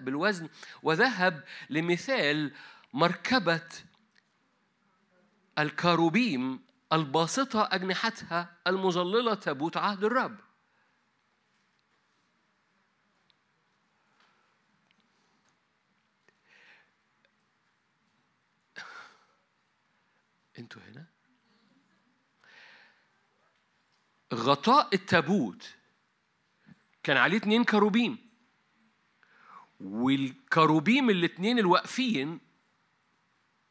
بالوزن 0.00 0.48
وذهب 0.82 1.44
لمثال 1.70 2.52
مركبة 2.92 3.68
الكاروبيم 5.58 6.60
الباسطة 6.92 7.68
أجنحتها 7.72 8.56
المظللة 8.66 9.34
تابوت 9.34 9.76
عهد 9.76 10.04
الرب 10.04 10.36
أنتوا 20.58 20.82
هنا 20.82 21.06
غطاء 24.34 24.94
التابوت. 24.94 25.74
كان 27.02 27.16
عليه 27.16 27.36
اتنين 27.36 27.64
كروبيم 27.64 28.30
والكروبيم 29.80 31.10
الاتنين 31.10 31.58
الواقفين 31.58 32.40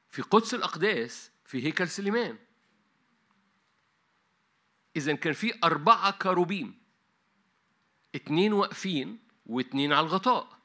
في 0.09 0.21
قدس 0.21 0.53
الأقداس 0.53 1.31
في 1.45 1.65
هيكل 1.65 1.87
سليمان. 1.87 2.37
إذا 4.95 5.15
كان 5.15 5.33
في 5.33 5.59
أربعة 5.63 6.11
كروبيم 6.11 6.81
اتنين 8.15 8.53
واقفين 8.53 9.19
واتنين 9.45 9.93
على 9.93 10.05
الغطاء. 10.05 10.55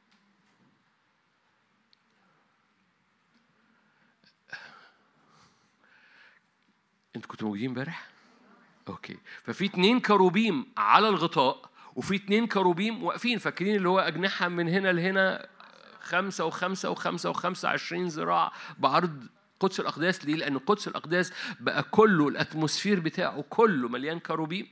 أنتوا 7.17 7.31
كنتوا 7.31 7.49
موجودين 7.49 7.69
امبارح؟ 7.69 8.11
Okay. 8.91 9.17
ففي 9.45 9.65
اتنين 9.65 10.01
كروبيم 10.01 10.67
على 10.77 11.09
الغطاء 11.09 11.71
وفي 11.97 12.17
اتنين 12.17 12.47
كروبيم 12.47 13.05
واقفين 13.05 13.39
فاكرين 13.39 13.77
اللي 13.77 13.89
هو 13.89 13.99
أجنحة 13.99 14.49
من 14.49 14.69
هنا 14.69 14.93
لهنا 14.93 15.47
خمسة 16.01 16.45
وخمسة 16.45 16.91
وخمسة 16.91 17.31
وخمسة 17.31 17.69
عشرين 17.69 18.07
ذراع 18.07 18.53
بعرض 18.79 19.27
قدس 19.61 19.81
الأقداس. 19.81 20.25
ليه؟ 20.25 20.35
لأن 20.35 20.59
قدس 20.59 20.89
الأقداس 20.89 21.33
بقى 21.61 21.83
كله 21.83 22.29
ال 22.29 22.35
atmosphere 22.35 23.01
بتاعه 23.01 23.45
كله 23.49 23.89
مليان 23.89 24.19
كروبيم. 24.19 24.69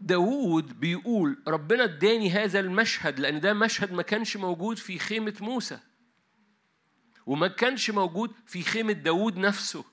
داوود 0.00 0.80
بيقول 0.80 1.38
ربنا 1.48 1.84
اداني 1.84 2.30
هذا 2.30 2.60
المشهد 2.60 3.20
لأن 3.20 3.40
ده 3.40 3.52
مشهد 3.52 3.92
ما 3.92 4.02
كانش 4.02 4.36
موجود 4.36 4.78
في 4.78 4.98
خيمة 4.98 5.34
موسى 5.40 5.78
وما 7.26 7.48
كانش 7.48 7.90
موجود 7.90 8.32
في 8.46 8.62
خيمة 8.62 8.92
داوود 8.92 9.36
نفسه. 9.36 9.84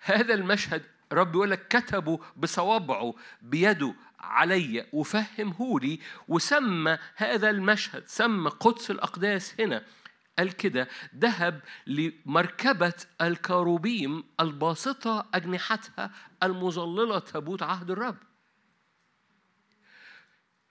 هذا 0.00 0.34
المشهد 0.34 0.82
رب 1.14 1.34
يقول 1.34 1.50
لك 1.50 1.68
كتبه 1.68 2.20
بصوابعه 2.36 3.14
بيده 3.42 3.94
علي 4.20 4.86
وفهمه 4.92 5.80
لي 5.80 6.00
وسمى 6.28 6.98
هذا 7.16 7.50
المشهد 7.50 8.06
سمى 8.06 8.50
قدس 8.50 8.90
الأقداس 8.90 9.60
هنا. 9.60 9.84
قال 10.38 10.52
كده 10.52 10.88
ذهب 11.16 11.60
لمركبة 11.86 12.94
الكاروبيم 13.20 14.24
الباسطة 14.40 15.28
أجنحتها 15.34 16.10
المظللة 16.42 17.18
تابوت 17.18 17.62
عهد 17.62 17.90
الرب. 17.90 18.16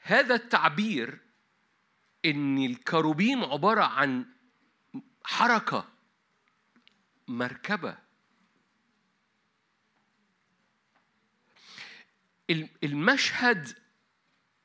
هذا 0.01 0.35
التعبير 0.35 1.19
إن 2.25 2.57
الكروبيم 2.65 3.43
عبارة 3.43 3.83
عن 3.83 4.25
حركة 5.23 5.85
مركبة 7.27 7.89
ال- 7.89 7.97
المشهد 12.83 13.77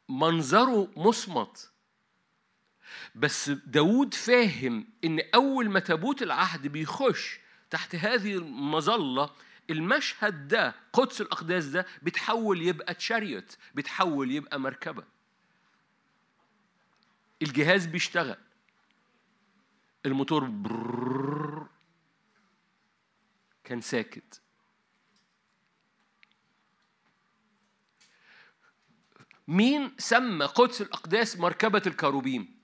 منظره 0.08 0.90
مصمت. 0.96 1.70
بس 3.14 3.50
داود 3.50 4.14
فاهم 4.14 4.86
إن 5.04 5.20
أول 5.34 5.68
ما 5.70 5.80
تابوت 5.80 6.22
العهد 6.22 6.66
بيخش 6.66 7.40
تحت 7.70 7.94
هذه 7.94 8.36
المظلة 8.36 9.30
المشهد 9.70 10.48
ده 10.48 10.74
قدس 10.92 11.20
الأقداس 11.20 11.64
ده 11.64 11.86
بيتحول 12.02 12.62
يبقى 12.62 12.94
تشاريوت 12.94 13.56
بيتحول 13.74 14.30
يبقى 14.32 14.60
مركبة. 14.60 15.04
الجهاز 17.42 17.86
بيشتغل. 17.86 18.36
الموتور 20.06 20.44
كان 23.64 23.80
ساكت. 23.80 24.40
مين 29.48 29.92
سمى 29.98 30.44
قدس 30.44 30.82
الأقداس 30.82 31.36
مركبة 31.36 31.82
الكروبيم؟ 31.86 32.58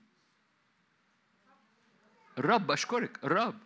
الرب 2.37 2.71
أشكرك 2.71 3.23
الرب 3.23 3.59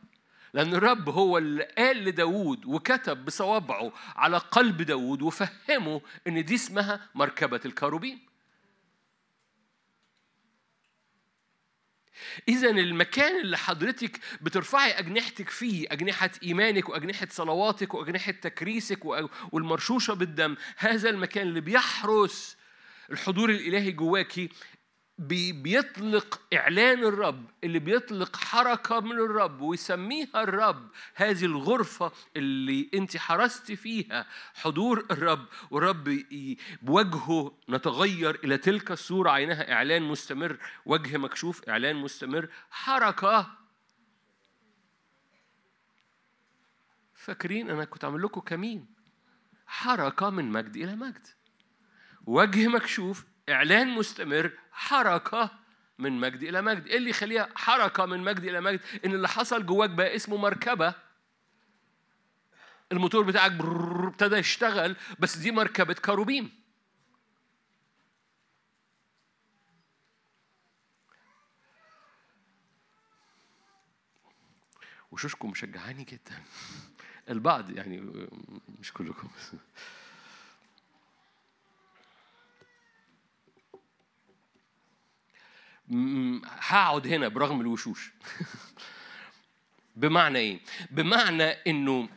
لأن 0.54 0.74
الرب 0.74 1.10
هو 1.10 1.38
اللي 1.38 1.64
قال 1.64 1.98
لداود 1.98 2.66
وكتب 2.66 3.26
بصوابعه 3.26 3.92
على 4.16 4.38
قلب 4.38 4.82
داود 4.82 5.22
وفهمه 5.22 6.02
إن 6.28 6.46
دي 6.46 6.56
اسمها 6.56 7.10
مركبة 7.16 7.60
الكروبيم 7.66 8.20
إذا 12.48 12.70
المكان 12.70 13.42
اللي 13.42 13.58
حضرتك 13.58 14.20
بترفعي 14.42 14.92
أجنحتك 14.92 15.50
فيه 15.50 15.88
أجنحة 15.92 16.32
إيمانك 16.44 16.90
وأجنحة 16.90 17.28
صلواتك 17.32 17.94
وأجنحة 17.94 18.32
تكريسك 18.32 19.06
والمرشوشة 19.52 20.14
بالدم 20.14 20.56
هذا 20.78 21.10
المكان 21.10 21.48
اللي 21.48 21.62
بيحرس 21.62 22.59
الحضور 23.12 23.50
الإلهي 23.50 23.92
جواكي 23.92 24.50
بي- 25.18 25.52
بيطلق 25.52 26.42
إعلان 26.54 27.04
الرب 27.04 27.46
اللي 27.64 27.80
بيطلق 27.80 28.36
حركة 28.36 29.00
من 29.00 29.12
الرب 29.12 29.62
ويسميها 29.62 30.44
الرب. 30.44 30.90
هذه 31.16 31.46
الغرفة 31.46 32.12
اللي 32.38 32.90
أنت 32.94 33.18
حرستي 33.18 33.76
فيها 33.76 34.26
حضور 34.54 35.06
الرب. 35.12 35.46
والرب 35.72 36.24
بوجهه 36.82 37.58
نتغير 37.70 38.36
إلى 38.44 38.58
تلك 38.58 38.92
الصورة. 38.92 39.30
عينها 39.30 39.72
إعلان 39.72 40.04
مستمر 40.04 40.58
وجه 40.86 41.18
مكشوف 41.18 41.70
إعلان 41.70 41.96
مستمر. 41.96 42.50
حركة. 42.72 43.48
فاكرين 47.14 47.70
أنا 47.70 47.86
كنت 47.86 48.06
عامل 48.06 48.22
لكم 48.24 48.42
كمين؟ 48.42 48.86
حركة 49.68 50.30
من 50.30 50.52
مجد 50.52 50.76
إلى 50.76 50.96
مجد. 50.96 51.28
وجه 52.26 52.68
مكشوف 52.68 53.26
إعلان 53.50 53.88
مستمر 53.88 54.52
حركة 54.72 55.52
من 55.98 56.14
مجد 56.20 56.44
إلى 56.44 56.62
مجد. 56.62 56.88
إيه 56.88 56.98
اللي 56.98 57.10
يخليها 57.10 57.50
حركة 57.56 58.06
من 58.06 58.20
مجد 58.20 58.44
إلى 58.44 58.62
مجد؟ 58.62 58.80
إن 59.06 59.14
اللي 59.14 59.28
حصل 59.28 59.66
جواك 59.66 59.90
بقى 59.90 60.16
اسمه 60.16 60.38
مركبة. 60.38 60.94
الموتور 62.92 63.24
بتاعك 63.24 63.52
ابتدى 63.52 64.36
يشتغل 64.36 64.96
بس 65.20 65.38
دي 65.38 65.52
مركبة 65.52 65.94
كروبيم 65.94 66.60
وشوشكم 75.12 75.50
مشجعاني 75.50 76.04
جدا. 76.04 76.44
البعض 77.30 77.70
يعني 77.70 78.28
مش 78.80 78.94
كلكم. 78.94 79.30
هقعد 86.46 87.08
هنا 87.08 87.28
برغم 87.28 87.62
الوشوش. 87.62 88.12
بمعنى 89.96 90.40
إيه؟ 90.40 90.60
بمعنى 90.92 91.44
إنه 91.44 92.10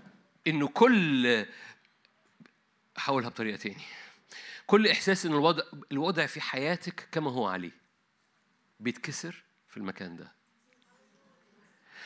إنه 0.46 0.68
كل 0.68 1.46
هحاولها 2.96 3.28
بطريقة 3.28 3.56
تاني. 3.56 3.82
كل 4.66 4.88
إحساس 4.88 5.26
إن 5.26 5.32
الوضع 5.32 5.62
الوضع 5.92 6.26
في 6.26 6.40
حياتك 6.40 7.08
كما 7.12 7.30
هو 7.30 7.46
عليه 7.46 7.72
بيتكسر 8.80 9.42
في 9.68 9.76
المكان 9.76 10.16
ده. 10.16 10.32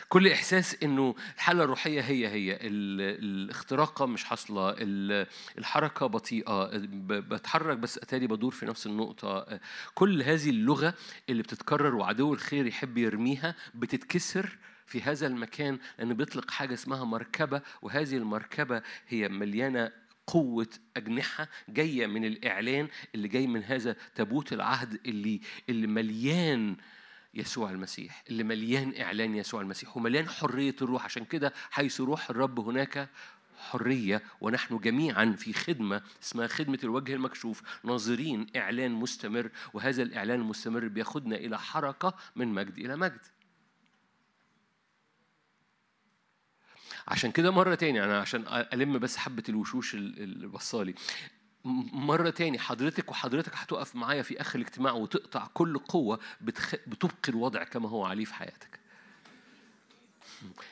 كل 0.09 0.29
إحساس 0.29 0.77
إنه 0.83 1.15
الحالة 1.35 1.65
الروحية 1.65 2.01
هي 2.01 2.29
هي. 2.29 2.53
ال- 2.53 3.25
الاختراقة 3.25 4.07
مش 4.07 4.25
حاصلة 4.25 4.71
ال- 4.79 5.27
الحركة 5.59 6.07
بطيئة 6.07 6.71
بتحرك 7.05 7.77
بس 7.79 7.99
أتاري 7.99 8.27
بدور 8.27 8.51
في 8.51 8.67
نفس 8.67 8.87
النقطة. 8.87 9.61
كل 9.95 10.23
هذه 10.23 10.51
اللغة 10.51 10.95
اللي 11.29 11.43
بتتكرر 11.43 11.95
وعدو 11.95 12.35
الخير 12.35 12.67
يحب 12.67 12.99
يرميها 12.99 13.55
بتتكسر 13.75 14.59
في 14.87 15.03
هذا 15.03 15.27
المكان 15.27 15.79
لأنه 15.99 16.15
بيطلق 16.15 16.51
حاجة 16.51 16.75
اسمها 16.75 17.05
مركبة 17.05 17.63
وهذه 17.83 18.17
المركبة 18.17 18.83
هي 19.09 19.29
مليانة 19.29 19.91
قوة 20.27 20.69
أجنحة 20.97 21.49
جاية 21.69 22.07
من 22.07 22.25
الإعلان 22.25 22.89
اللي 23.15 23.29
جاي 23.29 23.47
من 23.47 23.63
هذا 23.65 23.97
تابوت 24.15 24.53
العهد 24.53 24.99
اللي 25.07 25.41
اللي 25.69 25.87
مليان 25.87 26.77
يسوع 27.37 27.71
المسيح 27.71 28.25
اللي 28.31 28.43
مليان 28.45 29.01
إعلان 29.01 29.35
يسوع 29.37 29.61
المسيح 29.61 29.97
ومليان 29.97 30.29
حرية 30.29 30.77
الروح. 30.83 31.05
عشان 31.05 31.25
كده 31.25 31.53
حيث 31.71 32.01
روح 32.01 32.31
الرب 32.31 32.61
هناك 32.61 33.09
حرية 33.59 34.23
ونحن 34.41 34.79
جميعا 34.79 35.35
في 35.39 35.53
خدمة 35.53 36.03
اسمها 36.23 36.47
خدمة 36.47 36.79
الوجه 36.85 37.15
المكشوف 37.15 37.63
ناظرين 37.85 38.47
إعلان 38.57 38.93
مستمر 38.93 39.51
وهذا 39.75 40.03
الإعلان 40.03 40.41
المستمر 40.41 40.89
بياخدنا 40.89 41.37
إلى 41.37 41.59
حركة 41.59 42.15
من 42.37 42.49
مجد 42.49 42.79
إلى 42.79 42.97
مجد. 42.97 43.21
عشان 47.09 47.31
كده 47.33 47.51
مرة 47.51 47.75
تاني 47.75 48.05
أنا 48.05 48.21
عشان 48.21 48.45
ألم 48.73 48.99
بس 48.99 49.17
حبة 49.17 49.43
الوشوش 49.49 49.95
ال- 49.95 50.19
اللي 50.23 50.47
بصالي 50.47 50.95
مرة 51.93 52.31
تاني 52.31 52.59
حضرتك 52.59 53.11
وحضرتك 53.11 53.53
هتقف 53.55 53.97
معايا 53.97 54.23
في 54.23 54.41
آخر 54.41 54.59
الاجتماع 54.59 54.93
وتقطع 54.93 55.47
كل 55.55 55.79
قوة 55.79 56.19
بتخ... 56.41 56.75
بتبقي 56.87 57.15
الوضع 57.29 57.65
كما 57.65 57.89
هو 57.89 58.05
عليه 58.05 58.25
في 58.25 58.35
حياتك 58.35 58.81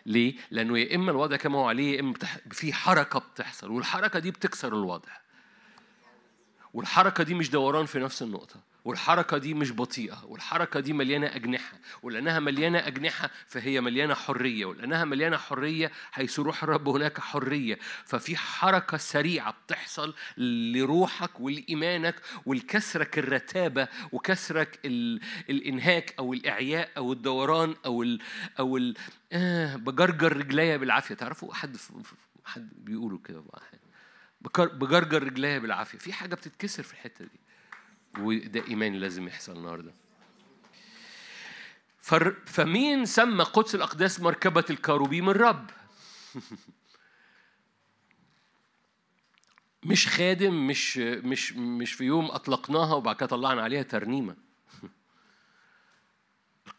ليه؟ 0.06 0.34
لأنه 0.50 0.78
يا 0.78 0.94
إما 0.94 1.10
الوضع 1.10 1.36
كما 1.36 1.58
هو 1.58 1.68
عليه 1.68 1.94
يا 1.96 2.00
إما 2.00 2.12
بتح... 2.12 2.38
في 2.50 2.72
حركة 2.72 3.18
بتحصل 3.18 3.70
والحركة 3.70 4.18
دي 4.18 4.30
بتكسر 4.30 4.68
الوضع 4.68 5.12
والحركة 6.74 7.24
دي 7.24 7.34
مش 7.34 7.50
دوران 7.50 7.86
في 7.86 7.98
نفس 7.98 8.22
النقطة 8.22 8.60
والحركة 8.84 9.38
دي 9.38 9.54
مش 9.54 9.72
بطيئة 9.72 10.24
والحركة 10.24 10.80
دي 10.80 10.92
مليانة 10.92 11.26
أجنحة 11.26 11.78
ولأنها 12.02 12.40
مليانة 12.40 12.78
أجنحة 12.78 13.30
فهي 13.46 13.80
مليانة 13.80 14.14
حرية 14.14 14.64
ولأنها 14.66 15.04
مليانة 15.04 15.36
حرية 15.36 15.90
حيث 16.12 16.38
روح 16.40 16.62
الرب 16.62 16.88
هناك 16.88 17.20
حرية 17.20 17.78
ففي 18.04 18.36
حركة 18.36 18.96
سريعة 18.96 19.54
بتحصل 19.66 20.14
لروحك 20.38 21.40
ولإيمانك 21.40 22.14
ولكسرك 22.46 23.18
الرتابة 23.18 23.88
وكسرك 24.12 24.78
ال... 24.84 25.20
الإنهاك 25.50 26.14
أو 26.18 26.32
الإعياء 26.32 26.90
أو 26.96 27.12
الدوران 27.12 27.74
أو 27.86 28.02
ال... 28.02 28.20
أو 28.58 28.76
ال... 28.76 28.94
آه 29.32 29.76
بجرجر 29.76 30.36
رجليا 30.36 30.76
بالعافية 30.76 31.14
تعرفوا 31.14 31.54
حد. 31.54 31.76
حد 32.44 32.68
بيقولوا 32.76 33.18
كده 33.24 33.40
بقى 33.40 33.62
بجرجر 34.58 35.22
رجليا 35.22 35.58
بالعافية. 35.58 35.98
في 35.98 36.12
حاجة 36.12 36.34
بتتكسر 36.34 36.82
في 36.82 36.92
الحتة 36.92 37.24
دي. 37.24 37.40
وده 38.18 38.66
إيمان 38.68 38.94
لازم 38.94 39.28
يحصل 39.28 39.56
النهارده. 39.56 39.92
فمين 42.46 43.06
سمى 43.06 43.44
قدس 43.44 43.74
الأقداس 43.74 44.20
مركبة 44.20 44.64
الكاروبيم؟ 44.70 45.30
الرب. 45.30 45.70
مش 49.84 50.08
خادم 50.08 50.66
مش 50.66 50.96
مش 50.98 51.52
مش 51.52 51.92
في 51.92 52.04
يوم 52.04 52.30
أطلقناها 52.30 52.94
وبعد 52.94 53.16
كده 53.16 53.26
طلعنا 53.26 53.62
عليها 53.62 53.82
ترنيمة. 53.82 54.43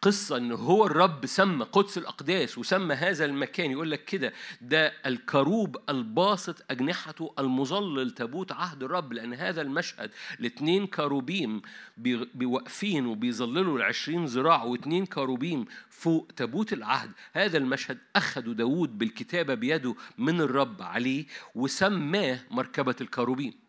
القصة 0.06 0.36
إن 0.36 0.52
هو 0.52 0.86
الرب 0.86 1.26
سمى 1.26 1.64
قدس 1.64 1.98
الأقداس 1.98 2.58
وسمى 2.58 2.94
هذا 2.94 3.24
المكان 3.24 3.70
يقول 3.70 3.90
لك 3.90 4.04
كده 4.04 4.32
ده 4.60 4.92
الكروب 5.06 5.76
الباسط 5.88 6.64
أجنحته 6.70 7.32
المظلل 7.38 8.10
تابوت 8.10 8.52
عهد 8.52 8.82
الرب 8.82 9.12
لأن 9.12 9.34
هذا 9.34 9.62
المشهد 9.62 10.10
الاثنين 10.40 10.86
كروبيم 10.86 11.62
بي- 11.96 12.28
بيوقفين 12.34 13.06
وبيظللوا 13.06 13.78
العشرين 13.78 14.24
ذراع 14.24 14.64
واثنين 14.64 15.06
كروبيم 15.06 15.64
فوق 15.90 16.28
تابوت 16.36 16.72
العهد. 16.72 17.10
هذا 17.32 17.58
المشهد 17.58 17.98
أخذوا 18.16 18.54
داود 18.54 18.98
بالكتابة 18.98 19.54
بيده 19.54 19.94
من 20.18 20.40
الرب 20.40 20.82
عليه 20.82 21.26
وسماه 21.54 22.38
مركبة 22.50 22.96
الكروبيم. 23.00 23.65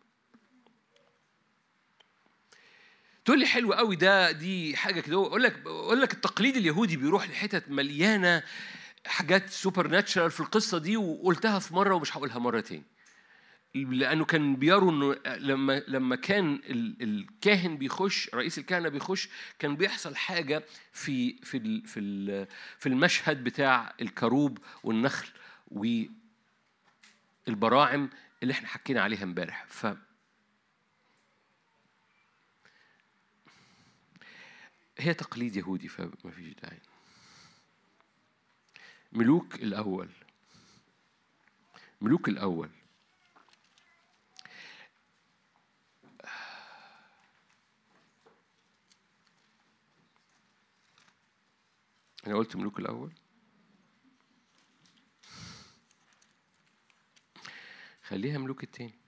تقول 3.28 3.40
لي 3.40 3.46
حلو 3.46 3.72
قوي 3.72 3.96
ده 3.96 4.30
دي 4.32 4.76
حاجة 4.76 5.00
كده. 5.00 5.16
أقول 5.16 5.42
لك 5.42 5.62
أقول 5.66 6.00
لك 6.00 6.12
التقليد 6.12 6.56
اليهودي 6.56 6.96
بيروح 6.96 7.28
لحتت 7.30 7.70
مليانة 7.70 8.42
حاجات 9.06 9.50
سوبر 9.50 9.88
ناتشرال 9.88 10.30
في 10.30 10.40
القصة 10.40 10.78
دي 10.78 10.96
وقلتها 10.96 11.58
في 11.58 11.74
مرة 11.74 11.94
ومش 11.94 12.16
هقولها 12.16 12.38
مرة 12.38 12.60
تاني. 12.60 12.82
لأنه 13.74 14.24
كان 14.24 14.56
بيروا 14.56 14.90
إنه 14.92 15.16
لما 15.36 15.82
لما 15.88 16.16
كان 16.16 16.54
ال- 16.54 16.96
الكاهن 17.02 17.76
بيخش 17.76 18.30
رئيس 18.34 18.58
الكهنة 18.58 18.88
بيخش 18.88 19.28
كان 19.58 19.76
بيحصل 19.76 20.16
حاجة 20.16 20.64
في 20.92 21.36
في 21.42 21.82
في 21.86 22.46
في 22.78 22.88
المشهد 22.88 23.44
بتاع 23.44 23.94
الكروب 24.00 24.58
والنخل 24.84 25.28
والبراعم 27.46 28.10
اللي 28.42 28.52
إحنا 28.52 28.68
حكينا 28.68 29.02
عليها 29.02 29.22
امبارح. 29.22 29.66
ف 29.68 29.86
هي 35.00 35.14
تقليد 35.14 35.56
يهودي 35.56 35.88
فما 35.88 36.30
فيش 36.30 36.54
داعي. 36.54 36.80
ملوك 39.12 39.54
الأول. 39.54 40.10
ملوك 42.00 42.28
الأول. 42.28 42.70
أنا 52.26 52.36
قلت 52.36 52.56
ملوك 52.56 52.78
الأول؟ 52.78 53.12
خليها 58.02 58.38
ملوك 58.38 58.62
التاني. 58.62 58.98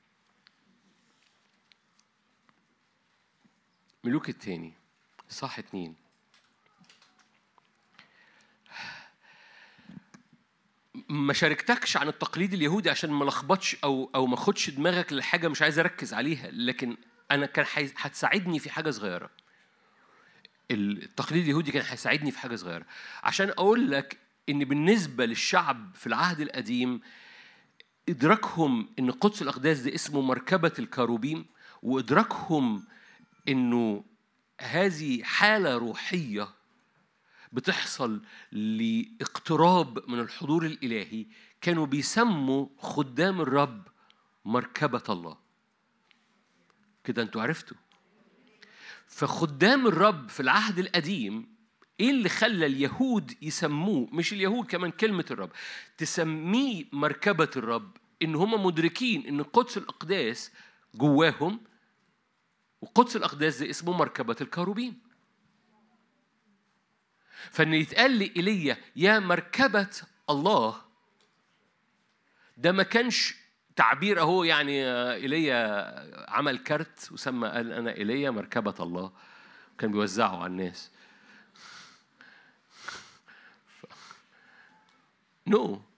ملوك 4.05 4.29
التاني. 4.29 4.80
صح 5.31 5.59
اتنين. 5.59 5.94
ما 11.09 11.32
شاركتكش 11.32 11.97
عن 11.97 12.09
التقليد 12.09 12.52
اليهودي 12.55 12.90
عشان 12.90 13.11
ما 13.11 13.24
لخبطش 13.24 13.77
أو 13.85 14.11
أو 14.15 14.27
ما 14.27 14.35
اخدش 14.35 14.70
دماغك 14.70 15.12
لحاجة 15.12 15.48
مش 15.48 15.62
عايز 15.62 15.78
أركز 15.78 16.15
عليها 16.15 16.51
لكن 16.51 16.97
أنا 17.31 17.47
كان 17.47 17.66
هتساعدني 17.97 18.59
في 18.59 18.70
حاجة 18.70 18.90
صغيرة. 18.90 19.31
التقليد 20.70 21.43
اليهودي 21.43 21.73
كان 21.73 21.85
هيساعدني 21.86 22.31
في 22.31 22.39
حاجة 22.39 22.57
صغيرة. 22.57 22.86
عشان 23.23 23.48
أقول 23.48 23.90
لك 23.90 24.19
إن 24.48 24.65
بالنسبة 24.65 25.27
للشعب 25.27 25.90
في 25.94 26.07
العهد 26.07 26.40
القديم 26.40 27.01
إدراكهم 28.09 28.89
إن 28.98 29.11
قدس 29.11 29.43
الأقداس 29.43 29.78
ده 29.81 29.94
اسمه 29.94 30.20
مركبة 30.20 30.73
الكروبيم 30.78 31.47
وإدراكهم 31.82 32.85
إنه 33.48 34.05
هذه 34.61 35.23
حالة 35.23 35.77
روحية 35.77 36.49
بتحصل 37.53 38.23
لاقتراب 38.53 40.11
من 40.11 40.20
الحضور 40.20 40.66
الإلهي 40.66 41.27
كانوا 41.61 41.87
بيسموا 41.87 42.66
خدام 42.78 43.41
الرب 43.41 43.89
مركبة 44.45 45.03
الله. 45.09 45.37
كده 47.05 47.23
أنتوا 47.23 47.43
عرفتوا. 47.43 47.77
فخدام 49.07 49.87
الرب 49.87 50.28
في 50.28 50.41
العهد 50.41 50.78
القديم 50.78 51.55
إيه 52.01 52.11
اللي 52.11 52.28
خلى 52.28 52.66
اليهود 52.66 53.35
يسموه؟ 53.43 54.09
مش 54.12 54.32
اليهود 54.32 54.66
كمان 54.66 54.91
كلمة 54.91 55.24
الرب. 55.31 55.51
تسميه 55.97 56.85
مركبة 56.93 57.51
الرب 57.57 57.97
إن 58.23 58.35
هم 58.35 58.66
مدركين 58.66 59.27
إن 59.27 59.43
قدس 59.43 59.77
الأقداس 59.77 60.53
جواهم 60.95 61.61
وقدس 62.81 63.16
الأقداس 63.16 63.62
ده 63.62 63.70
اسمه 63.70 63.93
مركبة 63.93 64.36
الكروبيم 64.40 64.98
فإن 67.51 67.74
يتقال 67.74 68.11
لي 68.11 68.32
إيليا 68.36 68.77
يا 68.97 69.19
مركبة 69.19 69.90
الله 70.31 70.82
ده 72.57 72.73
ما 72.73 72.82
كانش 72.82 73.35
تعبير 73.77 74.20
أهو 74.20 74.44
يعني 74.44 74.85
إيليا 75.12 76.31
عمل 76.31 76.59
كارت 76.59 77.12
وسمى 77.12 77.48
قال 77.48 77.73
أنا 77.73 77.97
إيليا 77.97 78.31
مركبة 78.31 78.74
الله. 78.81 79.12
كان 79.78 79.93
بيوزعه 79.93 80.36
على 80.36 80.47
الناس. 80.47 80.90
نو 85.47 85.77
no. 85.77 85.90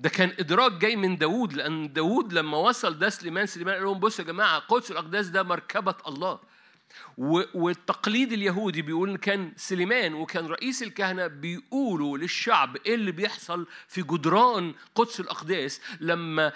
ده 0.00 0.08
كان 0.08 0.32
إدراك 0.38 0.72
جاي 0.72 0.96
من 0.96 1.16
داوود 1.16 1.52
لأن 1.52 1.92
داوود 1.92 2.32
لما 2.32 2.56
وصل 2.58 2.98
ده 2.98 3.08
سليمان 3.08 3.46
سليمان 3.46 3.74
قال 3.74 3.84
لهم 3.84 4.00
بصوا 4.00 4.24
يا 4.24 4.30
جماعة 4.30 4.58
قدس 4.58 4.90
الأقداس 4.90 5.26
ده 5.28 5.42
مركبة 5.42 5.94
الله. 6.06 6.40
والتقليد 7.54 8.32
اليهودي 8.32 8.82
بيقول 8.82 9.16
كان 9.16 9.52
سليمان 9.56 10.14
وكان 10.14 10.46
رئيس 10.46 10.82
الكهنة 10.82 11.26
بيقولوا 11.26 12.18
للشعب 12.18 12.76
إيه 12.76 12.94
اللي 12.94 13.12
بيحصل 13.12 13.66
في 13.88 14.02
جدران 14.02 14.74
قدس 14.94 15.20
الأقداس 15.20 15.80
لما 16.00 16.52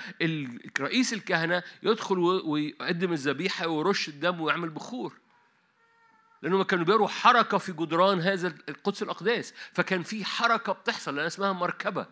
رئيس 0.81 1.13
الكهنة 1.13 1.63
يدخل 1.83 2.19
ويقدم 2.19 3.13
الذبيحة 3.13 3.67
ويرش 3.69 4.09
الدم 4.09 4.41
ويعمل 4.41 4.71
بخور. 4.71 5.13
لأنهم 6.43 6.63
كانوا 6.63 6.85
بيروا 6.85 7.09
حركة 7.09 7.59
في 7.59 7.73
جدران 7.73 8.21
هذا 8.21 8.55
القدس 8.69 9.03
الأقداس. 9.03 9.55
فكان 9.73 10.03
في 10.03 10.25
حركة 10.25 10.73
بتحصل 10.73 11.17
لأن 11.17 11.27
اسمها 11.27 11.53
مركبة. 11.53 12.07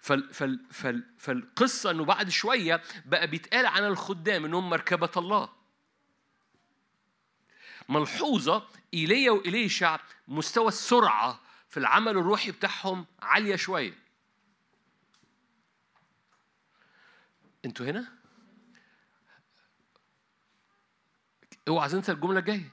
فال 0.00 0.34
فال 0.34 0.60
فال 0.70 1.04
فالقصة 1.18 1.90
إنه 1.90 2.04
بعد 2.04 2.28
شوية 2.28 2.82
بقى 3.06 3.26
بيتقال 3.26 3.66
عن 3.66 3.84
الخدام 3.84 4.44
إنهم 4.44 4.70
مركبة 4.70 5.10
الله. 5.16 5.48
ملحوظة 7.88 8.68
إيليا 8.94 9.30
وإليشع 9.30 9.98
مستوى 10.28 10.68
السرعة 10.68 11.40
في 11.68 11.76
العمل 11.76 12.12
الروحي 12.12 12.50
بتاعهم 12.50 13.06
عالية 13.22 13.56
شوية. 13.56 13.94
أنتوا 17.64 17.86
هنا؟ 17.86 18.06
اوعى 21.68 21.88
تنسى 21.88 22.12
الجملة 22.12 22.38
الجاية. 22.38 22.72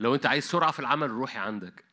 لو 0.00 0.14
انت 0.14 0.26
عايز 0.26 0.44
سرعة 0.44 0.70
في 0.70 0.78
العمل 0.78 1.06
الروحي 1.06 1.38
عندك 1.38 1.89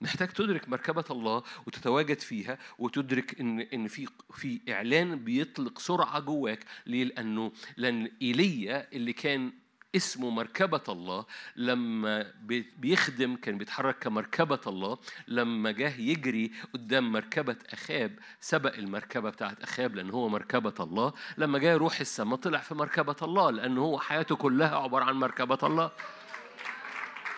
محتاج 0.00 0.28
تدرك 0.28 0.68
مركبة 0.68 1.04
الله 1.10 1.42
وتتواجد 1.66 2.20
فيها 2.20 2.58
وتدرك 2.78 3.40
إن 3.40 3.60
إن 3.60 3.88
في 3.88 4.06
في 4.34 4.60
إعلان 4.68 5.24
بيطلق 5.24 5.78
سرعة 5.78 6.20
جواك 6.20 6.64
ليه؟ 6.86 7.04
لأنه 7.04 7.52
لأن 7.76 8.10
إيليا 8.22 8.88
اللي 8.92 9.12
كان 9.12 9.52
اسمه 9.96 10.30
مركبة 10.30 10.82
الله 10.88 11.26
لما 11.56 12.32
بي- 12.42 12.72
بيخدم 12.78 13.36
كان 13.36 13.58
بيتحرك 13.58 13.98
كمركبة 13.98 14.60
الله 14.66 14.98
لما 15.28 15.70
جه 15.70 16.00
يجري 16.00 16.52
قدام 16.74 17.12
مركبة 17.12 17.56
أخاب 17.72 18.18
سبق 18.40 18.74
المركبة 18.76 19.30
بتاعت 19.30 19.62
أخاب 19.62 19.94
لأن 19.94 20.10
هو 20.10 20.28
مركبة 20.28 20.74
الله 20.80 21.12
لما 21.38 21.58
جه 21.58 21.70
يروح 21.72 22.00
السماء 22.00 22.36
طلع 22.38 22.58
في 22.58 22.74
مركبة 22.74 23.16
الله 23.22 23.50
لأن 23.50 23.78
هو 23.78 23.98
حياته 23.98 24.36
كلها 24.36 24.76
عبارة 24.76 25.04
عن 25.04 25.14
مركبة 25.14 25.58
الله 25.62 25.90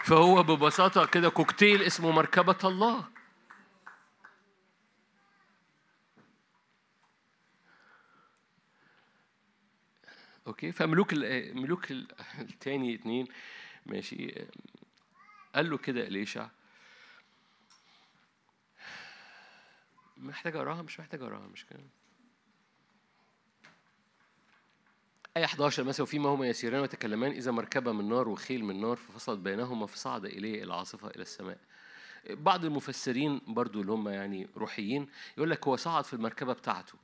فهو 0.04 0.42
ببساطة 0.42 1.06
كده 1.06 1.28
كوكتيل 1.28 1.82
اسمه 1.82 2.10
مركبة 2.10 2.56
الله. 2.64 3.04
أوكي 10.46 10.72
فملوك 10.72 11.12
ال- 11.12 11.56
ملوك 11.56 11.90
ال- 11.90 12.06
التاني 12.38 12.94
اتنين 12.94 13.28
ماشي. 13.86 14.34
قال 15.54 15.70
له 15.70 15.78
كده 15.78 16.00
إليشع 16.06 16.48
محتاج 20.16 20.56
أقراها؟ 20.56 20.82
مش 20.82 21.00
محتاج 21.00 21.22
أقراها 21.22 21.46
مش 21.46 21.64
كده. 21.66 21.80
آية 25.38 25.44
11 25.44 25.84
مثلا 25.84 26.02
وفيما 26.02 26.28
هما 26.28 26.46
يسيران 26.46 26.80
ويتكلمان 26.80 27.30
إذا 27.32 27.50
مركبة 27.50 27.92
من 27.92 28.08
نار 28.08 28.28
وخيل 28.28 28.64
من 28.64 28.80
نار 28.80 28.96
ففصلت 28.96 29.38
بينهما 29.38 29.86
فصعد 29.86 30.24
إليه 30.24 30.62
العاصفة 30.62 31.08
إلى 31.08 31.22
السماء. 31.22 31.58
بعض 32.30 32.64
المفسرين 32.64 33.40
برضو 33.46 33.80
اللي 33.80 33.92
هم 33.92 34.08
يعني 34.08 34.48
روحيين 34.56 35.08
يقول 35.36 35.50
لك 35.50 35.68
هو 35.68 35.76
صعد 35.76 36.04
في 36.04 36.14
المركبة 36.14 36.52
بتاعته. 36.52 36.94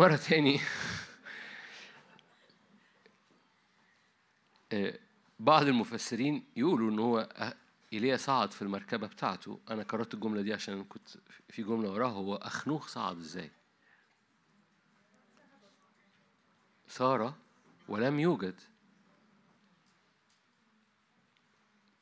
مرة 0.00 0.16
تاني. 0.16 0.60
آه، 4.72 4.98
بعض 5.40 5.62
المفسرين 5.66 6.44
يقولوا 6.56 6.90
إن 6.90 6.98
هو 6.98 7.28
أه- 7.36 7.54
إيليا 7.92 8.16
صعد 8.16 8.52
في 8.52 8.62
المركبة 8.62 9.06
بتاعته. 9.06 9.60
أنا 9.70 9.82
قرأت 9.82 10.14
الجملة 10.14 10.42
دي 10.42 10.52
عشان 10.52 10.84
كنت 10.84 11.08
في 11.48 11.62
جملة 11.62 11.90
وراها. 11.90 12.10
هو 12.12 12.34
أخنوخ 12.34 12.88
صعد 12.88 13.18
إزاي؟ 13.18 13.50
صار 16.88 17.34
ولم 17.88 18.20
يوجد. 18.20 18.60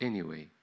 Anyway. 0.04 0.57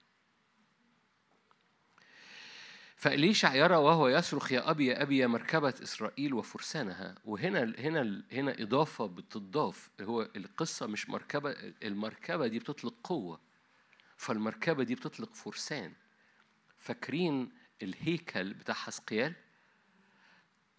فإليشع 3.06 3.56
يرى 3.56 3.76
وهو 3.76 4.08
يصرخ 4.08 4.52
يا 4.52 4.70
أبي 4.70 4.86
يا 4.86 5.02
أبي 5.02 5.18
يا 5.18 5.28
مركبة 5.28 5.74
إسرائيل 5.84 6.34
وفرسانها؟ 6.34 7.16
وهنا 7.26 7.74
هنا 7.80 8.24
هنا 8.32 8.62
إضافة 8.62 9.06
بتضاف. 9.06 9.90
هو 10.02 10.22
القصة 10.22 10.88
مش 10.88 11.10
مركبة 11.10 11.52
المركبة 11.84 12.48
دي 12.48 12.60
بتطلق 12.60 12.94
قوة 13.04 13.40
فالمركبة 14.18 14.84
دي 14.84 14.96
بتطلق 14.96 15.34
فرسان. 15.34 15.94
فاكرين 16.78 17.52
الهيكل 17.82 18.54
بتاع 18.54 18.76
حسقيال 18.76 19.34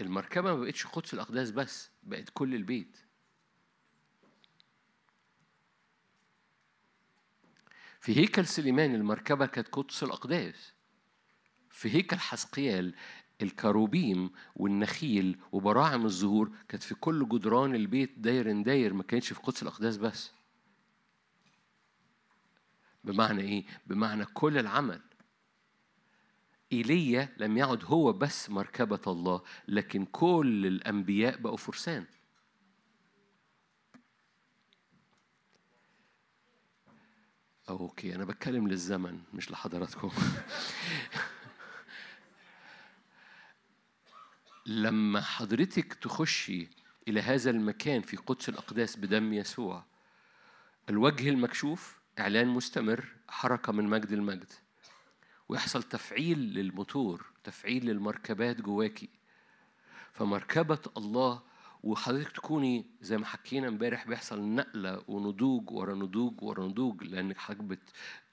المركبة 0.01 0.55
ما 0.55 0.61
بقتش 0.61 0.86
قدس 0.86 1.15
الأقداس 1.15 1.51
بس 1.51 1.90
بقت 2.03 2.31
كل 2.35 2.55
البيت. 2.55 2.98
في 8.01 8.16
هيكل 8.16 8.47
سليمان 8.47 8.94
المركبة 8.94 9.47
كانت 9.47 9.69
قدس 9.69 10.03
الأقداس. 10.03 10.76
في 11.77 11.94
هيكل 11.94 12.16
حسقيال 12.16 12.94
الكروبيم 13.43 14.31
والنخيل 14.57 15.39
وبراعم 15.53 16.07
الزهور 16.07 16.53
كانت 16.69 16.82
في 16.82 16.94
كل 16.94 17.28
جدران 17.28 17.74
البيت 17.74 18.19
داير 18.19 18.62
داير 18.62 18.94
ما 18.94 19.03
كانتش 19.03 19.32
في 19.32 19.40
قدس 19.40 19.62
الأقداس 19.62 19.97
بس. 19.97 20.32
بمعنى 23.05 23.43
إيه؟ 23.43 23.65
بمعنى 23.86 24.24
كل 24.24 24.59
العمل. 24.59 25.01
إيليا 26.73 27.28
لم 27.36 27.57
يعد 27.57 27.85
هو 27.85 28.12
بس 28.12 28.51
مركبة 28.51 29.01
الله 29.07 29.43
لكن 29.69 30.05
كل 30.05 30.66
الأنبياء 30.66 31.39
بقوا 31.39 31.57
فرسان. 31.57 32.05
أوكي 37.69 38.15
أنا 38.15 38.24
بتكلم 38.24 38.69
للزمن 38.69 39.20
مش 39.35 39.51
لحضراتكم. 39.51 40.11
لما 44.67 45.21
حضرتك 45.21 45.95
تخشي 45.95 46.69
إلى 47.09 47.21
هذا 47.21 47.51
المكان 47.51 48.03
في 48.03 48.17
قدس 48.17 48.49
الأقداس 48.49 48.97
بدم 48.97 49.33
يسوع 49.33 49.85
الوجه 50.91 51.29
المكشوف 51.29 51.99
إعلان 52.19 52.49
مستمر 52.49 53.05
حركة 53.29 53.73
من 53.73 53.85
مجد 53.85 54.13
المجد 54.13 54.53
ويحصل 55.49 55.83
تفعيل 55.83 56.39
للموتور 56.39 57.27
تفعيل 57.45 57.87
للمركبات 57.87 58.61
جواكي 58.61 59.09
فمركبة 60.13 60.81
الله 60.97 61.43
وحضرتك 61.83 62.31
تكوني 62.31 62.87
زي 63.01 63.19
ما 63.19 63.27
حكينا 63.27 63.69
امبارح 63.69 64.07
بيحصل 64.09 64.41
نقلة 64.41 65.03
ونضوج 65.09 65.71
ورا 65.71 65.95
نضوج 65.95 66.43
ورا 66.43 66.65
نضوج 66.65 67.05
لأنك 67.05 67.39
حضرتك 67.39 67.79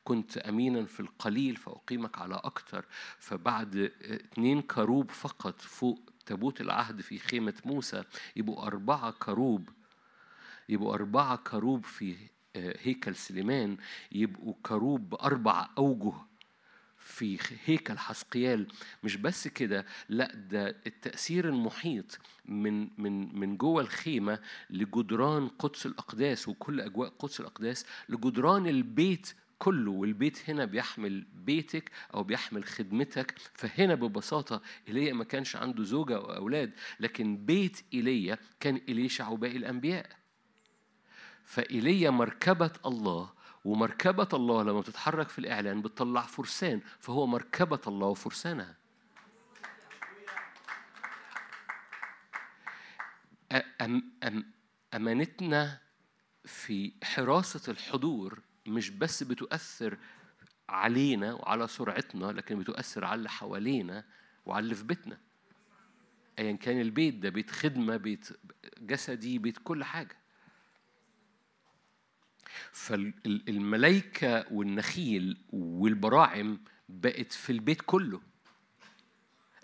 كنت 0.04 0.38
أمينا 0.38 0.86
في 0.86 1.00
القليل 1.00 1.56
فأقيمك 1.56 2.18
على 2.18 2.36
أكتر. 2.36 2.86
فبعد 3.20 3.92
اتنين 4.02 4.62
كروب 4.62 5.12
فقط 5.12 5.62
فوق 5.62 6.13
تابوت 6.26 6.62
العهد 6.62 7.02
في 7.02 7.20
خيمة 7.20 7.54
موسى 7.66 8.04
يبقوا 8.36 8.64
أربعة 8.68 9.12
كروب 9.12 9.70
يبقوا 10.70 10.94
أربعة 10.94 11.36
كروب 11.38 11.86
في 11.86 12.16
آه، 12.56 12.78
هيكل 12.82 13.16
سليمان 13.16 13.78
يبقوا 14.12 14.54
كروب 14.64 15.10
بأربع 15.10 15.70
أوجه 15.78 16.14
في 17.00 17.40
هيكل 17.66 17.98
حسقيال. 17.98 18.68
مش 19.04 19.16
بس 19.18 19.48
كده 19.48 19.86
لا 20.10 20.36
ده 20.36 20.68
التأثير 20.88 21.50
المحيط 21.50 22.20
من 22.46 22.90
من 23.02 23.40
من 23.40 23.58
جوه 23.58 23.82
الخيمة 23.82 24.40
لجدران 24.70 25.48
قدس 25.48 25.86
الأقداس 25.86 26.48
وكل 26.48 26.82
أجواء 26.82 27.10
قدس 27.20 27.40
الأقداس 27.40 27.86
لجدران 28.10 28.68
البيت 28.68 29.34
كله 29.64 29.92
والبيت 29.92 30.50
هنا 30.50 30.66
بيحمل 30.66 31.22
بيتك 31.34 31.92
أو 32.14 32.24
بيحمل 32.24 32.64
خدمتك. 32.64 33.36
فهنا 33.54 33.96
ببساطة 33.96 34.62
إيليا 34.88 35.14
ما 35.14 35.24
كانش 35.24 35.56
عنده 35.56 35.84
زوجة 35.84 36.16
أو 36.16 36.36
أولاد 36.36 36.74
لكن 37.00 37.46
بيت 37.46 37.82
إيليا 37.94 38.38
كان 38.60 38.82
إليشع 38.90 39.30
وباقي 39.30 39.58
الأنبياء. 39.58 40.10
فإيليا 41.46 42.10
مركبة 42.10 42.72
الله 42.86 43.34
ومركبة 43.66 44.28
الله 44.34 44.64
لما 44.64 44.80
بتتحرك 44.80 45.30
في 45.30 45.40
الإعلان 45.40 45.82
بتطلع 45.82 46.22
فرسان 46.22 46.82
فهو 47.00 47.28
مركبة 47.28 47.82
الله 47.88 48.08
وفرسانها. 48.08 48.76
أم 53.82 54.12
أم 54.24 54.46
أمانتنا 54.94 55.80
في 56.46 56.94
حراسة 57.04 57.72
الحضور 57.72 58.40
مش 58.68 58.90
بس 58.90 59.24
بتؤثر 59.24 59.98
علينا 60.70 61.34
وعلى 61.34 61.68
سرعتنا 61.68 62.26
لكن 62.26 62.60
بتؤثر 62.60 63.06
على 63.06 63.16
اللي 63.18 63.30
حوالينا 63.30 64.06
وعلى 64.46 64.64
اللي 64.64 64.76
في 64.76 64.84
بيتنا. 64.84 65.18
ايا 66.40 66.52
كان 66.52 66.82
البيت 66.82 67.16
ده 67.16 67.30
بيت 67.30 67.52
خدمة 67.52 67.98
بيت 67.98 68.30
جسدي 68.80 69.38
بيت 69.38 69.58
كل 69.64 69.84
حاجة. 69.84 70.18
فالملائكه 72.72 74.46
والنخيل 74.54 75.46
والبراعم 75.50 76.60
بقت 76.90 77.32
في 77.32 77.52
البيت 77.52 77.82
كله. 77.82 78.22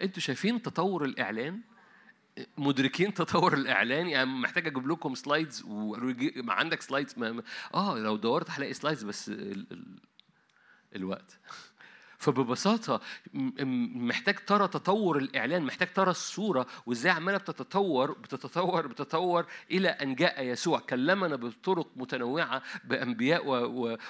أنتوا 0.01 0.21
شايفين 0.21 0.61
تطور 0.61 1.05
الإعلان؟ 1.05 1.61
مدركين 2.57 3.13
تطور 3.13 3.53
الإعلان 3.53 4.07
يعني 4.07 4.29
محتاج 4.29 4.67
أجيب 4.67 4.87
لكم 4.87 5.15
slides 5.15 5.63
وما 5.67 6.53
عندك 6.53 6.81
slides 6.81 7.13
ما 7.17 7.31
ما- 7.31 7.43
آه 7.73 7.97
لو 7.99 8.15
دورت 8.15 8.51
هلاقي 8.51 8.73
slides 8.73 9.03
بس 9.03 9.29
ال... 9.29 9.65
ال... 9.71 9.99
الوقت. 10.95 11.39
فببساطة 12.17 13.01
محتاج 13.33 14.35
ترى 14.45 14.67
تطور 14.67 15.17
الإعلان 15.17 15.63
محتاج 15.63 15.93
ترى 15.93 16.11
الصورة 16.11 16.67
وإزاي 16.85 17.11
عمالة 17.11 17.37
بتتطور 17.37 18.11
بتتطور 18.11 18.87
بتتطور 18.87 19.45
إلى 19.71 19.89
أن 19.89 20.15
جاء 20.15 20.43
يسوع. 20.43 20.79
كلمنا 20.79 21.35
بطرق 21.35 21.87
متنوعة 21.95 22.61
بأنبياء 22.83 23.43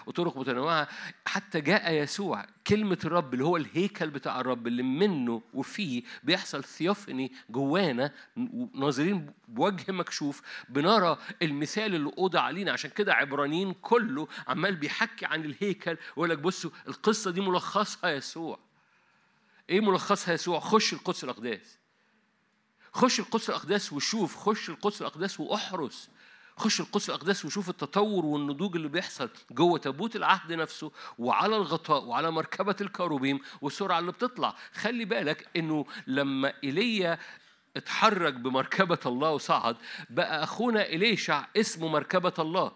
وطرق 0.08 0.38
متنوعة. 0.38 0.88
حتى 1.26 1.62
جاء 1.62 1.94
يسوع 1.94 2.46
كلمة 2.70 2.98
الرب 3.06 3.34
اللي 3.34 3.46
هو 3.46 3.58
الهيكل 3.58 4.10
بتاع 4.10 4.40
الرب 4.40 4.68
اللي 4.68 4.84
منه 4.84 5.42
وفيه 5.54 6.04
بيحصل 6.24 6.64
theophany 6.64 7.32
جوانا 7.50 8.12
ناظرين 8.74 9.34
بوجه 9.48 9.92
مكشوف 9.92 10.42
بنرى 10.70 11.18
المثال 11.42 11.96
اللي 11.96 12.12
أوضع 12.18 12.42
علينا. 12.42 12.72
عشان 12.72 12.90
كده 12.90 13.14
عبرانيين 13.14 13.74
كله 13.74 14.28
عمال 14.48 14.76
بيحكي 14.76 15.26
عن 15.26 15.46
الهيكل 15.46 15.98
ويقول 16.16 16.30
لك 16.30 16.38
بصوا 16.38 16.72
القصة 16.88 17.32
دي 17.32 17.42
ملخصها 17.42 18.10
يسوع. 18.10 18.60
إيه 19.70 19.82
ملخصها 19.82 20.34
يسوع؟ 20.34 20.60
خش 20.60 20.94
القدس 20.94 21.24
الأقداس. 21.24 21.78
خش 22.94 23.20
القدس 23.20 23.50
الأقداس 23.50 23.94
وشوف 23.94 24.36
خش 24.36 24.70
القدس 24.70 25.02
الأقداس 25.02 25.40
وأحرس. 25.40 26.10
خش 26.60 26.80
القدس 26.80 27.10
الاقداس 27.10 27.46
وشوف 27.46 27.70
التطور 27.70 28.26
والنضوج 28.26 28.76
اللي 28.76 28.88
بيحصل 28.90 29.30
جوه 29.52 29.80
تابوت 29.80 30.16
العهد 30.16 30.54
نفسه 30.54 30.92
وعلى 31.20 31.56
الغطاء 31.56 32.04
وعلى 32.04 32.32
مركبة 32.32 32.76
الكروبيم 32.82 33.40
والسرعة 33.62 34.00
اللي 34.00 34.12
بتطلع. 34.12 34.56
خلي 34.74 35.06
بالك 35.06 35.48
إنه 35.58 35.86
لما 36.08 36.54
إيليا 36.64 37.20
اتحرك 37.78 38.34
بمركبة 38.34 39.00
الله 39.06 39.30
وصعد 39.32 39.76
بقى 40.10 40.44
أخونا 40.44 40.86
إليشع 40.86 41.46
اسمه 41.58 41.88
مركبة 41.88 42.34
الله. 42.40 42.72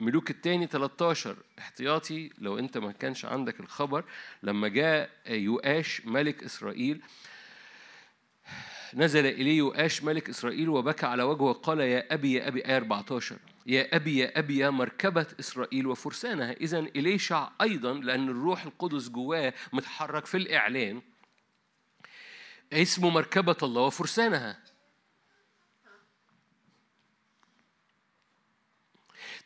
ملوك 0.00 0.30
التاني 0.30 0.66
13 0.66 1.36
احتياطي 1.58 2.30
لو 2.38 2.58
أنت 2.58 2.78
ما 2.78 2.92
كانش 2.92 3.24
عندك 3.24 3.60
الخبر 3.60 4.04
لما 4.42 4.68
جاء 4.68 5.10
يؤاش 5.26 6.02
ملك 6.04 6.44
إسرائيل 6.44 7.02
نزل 8.94 9.26
إليه 9.26 9.58
يؤاش 9.58 10.02
ملك 10.02 10.28
إسرائيل 10.28 10.68
وبكى 10.68 11.06
على 11.06 11.22
وجهه 11.22 11.42
وقال 11.42 11.80
يا 11.80 12.14
أبي 12.14 12.32
يا 12.32 12.48
أبي 12.48 12.66
آية 12.66 12.76
14 12.76 13.36
يا 13.66 13.96
أبي 13.96 14.18
يا 14.18 14.38
أبي 14.38 14.58
يا 14.58 14.70
مركبة 14.70 15.26
إسرائيل 15.40 15.86
وفرسانها. 15.86 16.52
إذا 16.52 16.78
إليشع 16.78 17.48
أيضا 17.60 17.94
لأن 17.94 18.28
الروح 18.28 18.64
القدس 18.64 19.08
جواه 19.08 19.54
متحرك 19.72 20.26
في 20.26 20.36
الإعلان 20.36 21.02
اسمه 22.72 23.10
مركبة 23.10 23.56
الله 23.62 23.82
وفرسانها. 23.82 24.58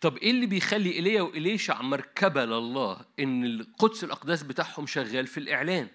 طب 0.01 0.17
إيه 0.17 0.31
اللي 0.31 0.47
بيخلي 0.47 0.93
ايليا 0.93 1.23
وإليشع 1.23 1.83
مركبة 1.83 2.45
لله؟ 2.45 3.01
إن 3.21 3.45
القدس 3.45 4.05
الأقداس 4.05 4.43
بتاعهم 4.43 4.87
شغال 4.87 5.27
في 5.27 5.39
الإعلان. 5.39 5.89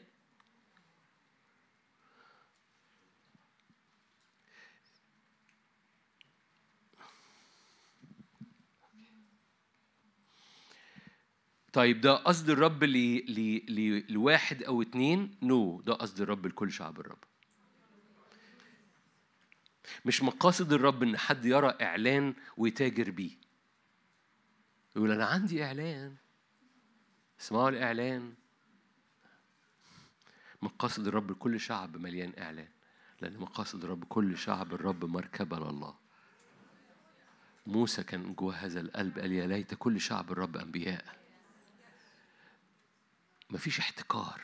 طيب 11.75 12.01
ده 12.01 12.15
قصد 12.15 12.49
الرب 12.49 12.83
ل... 12.83 14.13
لواحد 14.13 14.63
أو 14.63 14.81
اتنين؟ 14.81 15.35
نو 15.41 15.81
no. 15.81 15.85
ده 15.85 15.93
قصد 15.93 16.21
الرب 16.21 16.45
لكل 16.45 16.71
شعب 16.71 16.99
الرب. 16.99 17.23
مش 20.05 20.23
مقاصد 20.23 20.73
الرب 20.73 21.03
إن 21.03 21.17
حد 21.17 21.45
يرى 21.45 21.77
إعلان 21.81 22.33
ويتاجر 22.57 23.11
بيه. 23.11 23.31
يقول 24.95 25.11
أنا 25.11 25.25
عندي 25.25 25.63
إعلان. 25.63 26.15
اسمعوا 27.41 27.69
الإعلان. 27.69 28.33
مقاصد 30.61 31.07
الرب 31.07 31.31
لكل 31.31 31.59
شعب 31.59 31.97
مليان 31.97 32.33
إعلان 32.37 32.69
لأن 33.21 33.37
مقاصد 33.37 33.83
الرب 33.83 34.03
كل 34.03 34.37
شعب 34.37 34.73
الرب 34.73 35.05
مركبة 35.05 35.59
لله. 35.59 35.95
موسى 37.67 38.03
كان 38.03 38.33
جوه 38.33 38.55
هذا 38.55 38.79
القلب 38.79 39.19
قال 39.19 39.31
يا 39.31 39.47
ليت 39.47 39.73
كل 39.73 40.01
شعب 40.01 40.31
الرب 40.31 40.57
أنبياء. 40.57 41.24
مفيش 43.55 43.79
احتكار 43.79 44.41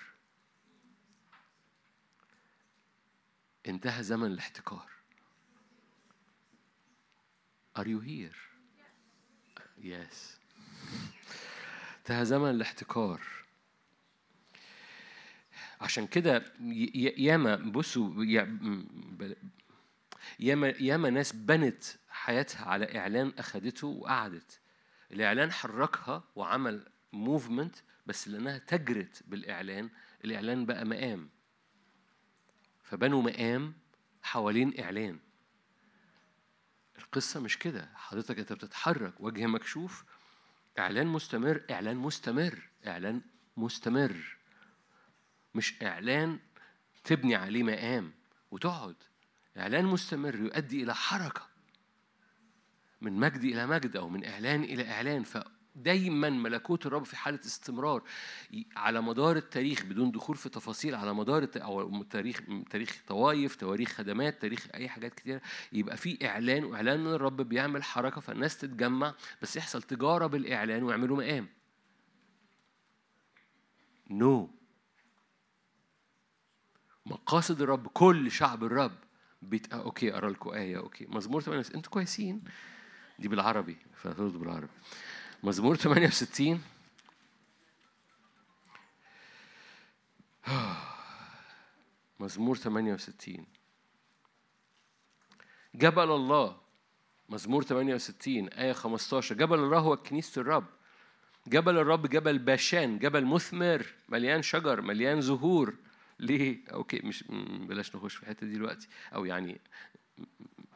انتهى 3.68 4.04
زمن 4.04 4.32
الاحتكار 4.32 4.90
Are 7.80 7.84
you 7.88 8.00
here? 8.00 8.36
Yes. 9.84 10.16
انتهى 11.98 12.26
زمن 12.26 12.50
الاحتكار 12.50 13.22
عشان 15.82 16.08
كده 16.08 16.54
ياما 17.18 17.56
بصوا 17.56 18.26
ياما 20.40 20.68
ياما 20.68 21.10
ناس 21.10 21.36
بنت 21.36 21.84
حياتها 22.10 22.66
على 22.66 22.98
إعلان 23.00 23.34
أخدته 23.38 23.88
وقعدت 23.88 24.60
الإعلان 25.12 25.52
حركها 25.52 26.24
وعمل 26.36 26.88
موفمنت 27.14 27.76
بس 28.06 28.28
لأنها 28.28 28.58
تجرت 28.58 29.24
بالإعلان 29.28 29.90
الإعلان 30.26 30.66
بقى 30.66 30.86
مقام. 30.86 31.30
فبنوا 32.84 33.22
مقام 33.22 33.74
حوالين 34.24 34.80
إعلان. 34.80 35.20
القصة 36.98 37.40
مش 37.40 37.60
كده. 37.60 37.90
حضرتك 37.96 38.40
أنت 38.40 38.54
بتتحرك 38.54 39.14
وجه 39.20 39.46
مكشوف 39.48 40.04
إعلان 40.80 41.08
مستمر 41.08 41.64
إعلان 41.72 41.98
مستمر 41.98 42.70
إعلان 42.88 43.22
مستمر. 43.58 44.38
مش 45.56 45.84
إعلان 45.84 46.40
تبني 47.04 47.36
عليه 47.36 47.64
مقام 47.64 48.12
وتقعد. 48.52 48.96
إعلان 49.58 49.86
مستمر 49.86 50.36
يؤدي 50.36 50.84
إلى 50.84 50.96
حركة. 50.96 51.48
من 53.02 53.14
مجد 53.14 53.44
إلى 53.44 53.68
مجد 53.68 53.96
أو 53.96 54.10
من 54.10 54.26
إعلان 54.26 54.64
إلى 54.64 54.92
إعلان. 54.92 55.24
فدايما 55.76 56.30
ملكوت 56.30 56.86
الرب 56.86 57.04
في 57.04 57.16
حالة 57.16 57.40
استمرار 57.40 58.04
على 58.76 59.02
مدار 59.02 59.38
التاريخ 59.38 59.86
بدون 59.86 60.12
دخول 60.12 60.36
في 60.36 60.50
تفاصيل 60.50 60.96
على 60.96 61.14
مدار. 61.14 61.48
أو 61.56 62.04
تاريخ 62.04 62.42
تاريخ 62.70 63.02
طوائف 63.08 63.56
تواريخ 63.56 63.90
خدمات 63.90 64.42
تاريخ 64.42 64.68
أي 64.74 64.90
حاجات 64.90 65.14
كتير 65.14 65.42
يبقى 65.74 65.98
في 65.98 66.28
إعلان 66.28 66.64
وإعلان 66.64 67.00
إن 67.00 67.14
الرب 67.14 67.42
بيعمل 67.42 67.84
حركة 67.84 68.22
فالناس 68.22 68.58
تتجمع 68.58 69.14
بس 69.42 69.56
يحصل 69.56 69.82
تجارة 69.82 70.28
بالإعلان 70.28 70.84
ويعملوا 70.84 71.18
مقام 71.18 71.48
no 74.10 74.48
no. 74.48 74.62
مقاصد 77.06 77.62
الرب 77.62 77.88
كل 77.88 78.32
شعب 78.32 78.64
الرب 78.64 78.98
بيت... 79.42 79.74
آه، 79.74 79.84
okay 79.84 80.14
اقرا 80.14 80.30
لكم 80.30 80.50
إيه 80.50 80.78
okay 80.78 81.06
مزمور 81.10 81.42
68 81.42 81.76
أنتوا 81.76 81.92
كويسين 81.92 82.44
دي 83.20 83.28
بالعربي 83.28 83.78
فتردوا 83.94 84.40
بالعربي 84.40 84.68
مزمور 85.44 85.76
68 85.76 86.62
مزمور 92.20 92.56
68 92.56 93.46
جبل 95.76 96.12
الله. 96.12 96.58
مزمور 97.30 97.64
68 97.64 98.48
آية 98.48 98.74
15 98.74 99.36
جبل 99.36 99.60
الله 99.60 99.78
هو 99.80 99.98
كنيسة 99.98 100.42
الرب. 100.42 100.66
جبل 101.48 101.78
الرب 101.78 102.08
جبل 102.08 102.40
باشان 102.40 103.00
جبل 103.00 103.26
مثمر 103.26 103.86
مليان 104.10 104.42
شجر 104.42 104.82
مليان 104.82 105.22
زهور. 105.22 105.74
ليه؟ 106.20 106.58
أوكي 106.74 107.00
مش 107.00 107.24
بلاش 107.68 107.96
نخش 107.96 108.16
في 108.16 108.24
الحتة 108.24 108.48
دي 108.48 108.54
دلوقتي. 108.54 108.88
أو 109.16 109.26
يعني 109.26 109.62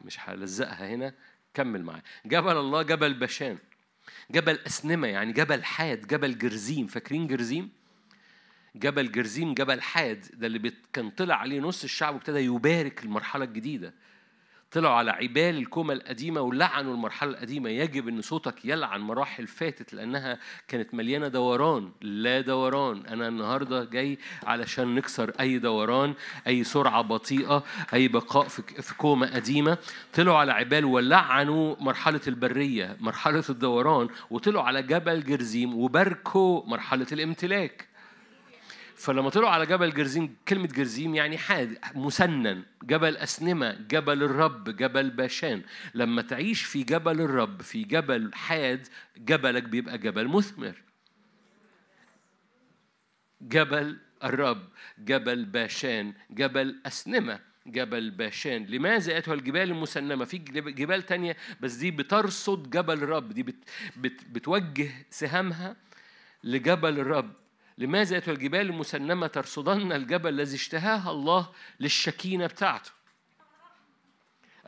مش 0.04 0.20
هلزقها 0.20 0.94
هنا. 0.94 1.14
كمل 1.54 1.82
معايا. 1.82 2.02
جبل 2.26 2.56
الله 2.56 2.82
جبل 2.82 3.14
باشان. 3.14 3.58
جبل 4.30 4.58
أسنمة 4.66 5.08
يعني 5.08 5.32
جبل 5.32 5.64
حاد 5.64 6.06
جبل 6.06 6.38
جرزيم 6.38 6.86
فاكرين 6.86 7.26
جرزيم؟ 7.26 7.70
جبل 8.76 9.12
جرزيم 9.12 9.54
جبل 9.54 9.82
حاد 9.82 10.26
ده 10.34 10.46
اللي 10.46 10.72
كان 10.92 11.10
طلع 11.10 11.34
عليه 11.34 11.60
نص 11.60 11.84
الشعب 11.84 12.14
وابتدى 12.14 12.38
يبارك 12.38 13.04
المرحلة 13.04 13.44
الجديدة 13.44 13.94
طلعوا 14.76 14.94
على 14.94 15.10
عبال 15.10 15.56
الكومة 15.58 15.92
القديمة 15.92 16.40
ولعنوا 16.40 16.94
المرحلة 16.94 17.30
القديمة. 17.30 17.70
يجب 17.70 18.08
أن 18.08 18.22
صوتك 18.22 18.64
يلعن 18.64 19.00
مراحل 19.00 19.46
فاتت 19.46 19.94
لأنها 19.94 20.38
كانت 20.68 20.94
مليانة 20.94 21.28
دوران. 21.28 21.90
لا 22.00 22.40
دوران. 22.40 23.06
أنا 23.06 23.28
النهاردة 23.28 23.84
جاي 23.84 24.18
علشان 24.44 24.94
نكسر 24.94 25.32
أي 25.40 25.58
دوران 25.58 26.14
أي 26.46 26.64
سرعة 26.64 27.02
بطيئة 27.02 27.64
أي 27.94 28.08
بقاء 28.08 28.48
في 28.48 28.94
كومة 28.96 29.34
قديمة. 29.34 29.78
طلعوا 30.14 30.38
على 30.38 30.52
عبال 30.52 30.84
ولعنوا 30.84 31.76
مرحلة 31.80 32.20
البرية 32.28 32.96
مرحلة 33.00 33.44
الدوران. 33.50 34.08
وطلعوا 34.30 34.64
على 34.64 34.82
جبل 34.82 35.24
جرزيم 35.24 35.74
وباركوا 35.74 36.62
مرحلة 36.66 37.06
الامتلاك. 37.12 37.85
فلما 38.96 39.30
طلعوا 39.30 39.50
على 39.50 39.66
جبل 39.66 39.94
جرزيم 39.94 40.36
كلمة 40.48 40.66
جرزيم 40.66 41.14
يعني 41.14 41.38
حاد 41.38 41.78
مسنن 41.94 42.62
جبل 42.82 43.16
أسنمة 43.16 43.72
جبل 43.72 44.22
الرب 44.22 44.76
جبل 44.76 45.10
باشان. 45.10 45.62
لما 45.94 46.22
تعيش 46.22 46.62
في 46.64 46.82
جبل 46.82 47.20
الرب 47.20 47.62
في 47.62 47.82
جبل 47.84 48.30
حاد 48.34 48.86
جبلك 49.18 49.62
بيبقى 49.62 49.98
جبل 49.98 50.28
مثمر. 50.28 50.82
جبل 53.42 53.98
الرب 54.24 54.68
جبل 54.98 55.44
باشان 55.44 56.14
جبل 56.30 56.76
أسنمة 56.86 57.40
جبل 57.66 58.10
باشان. 58.10 58.66
لماذا 58.66 59.12
أيتها 59.14 59.34
الجبال 59.34 59.62
المسنمة؟ 59.62 60.24
في 60.24 60.38
جب- 60.38 60.68
جبال 60.68 61.02
تانية 61.02 61.36
بس 61.60 61.72
دي 61.74 61.90
بترصد 61.90 62.70
جبل 62.70 62.94
الرب 63.02 63.28
دي 63.32 63.42
بت 63.42 63.56
بت 63.96 64.24
بتوجه 64.30 64.90
سهامها 65.10 65.76
لجبل 66.44 66.98
الرب. 66.98 67.32
لماذا 67.78 68.16
أيتها 68.16 68.32
الجبال 68.32 68.60
المسنمة 68.60 69.26
ترصدن 69.26 69.92
الجبل 69.92 70.28
الذي 70.28 70.56
اشتهاه 70.56 71.10
الله 71.10 71.52
للشكينة 71.80 72.46
بتاعته؟ 72.46 72.90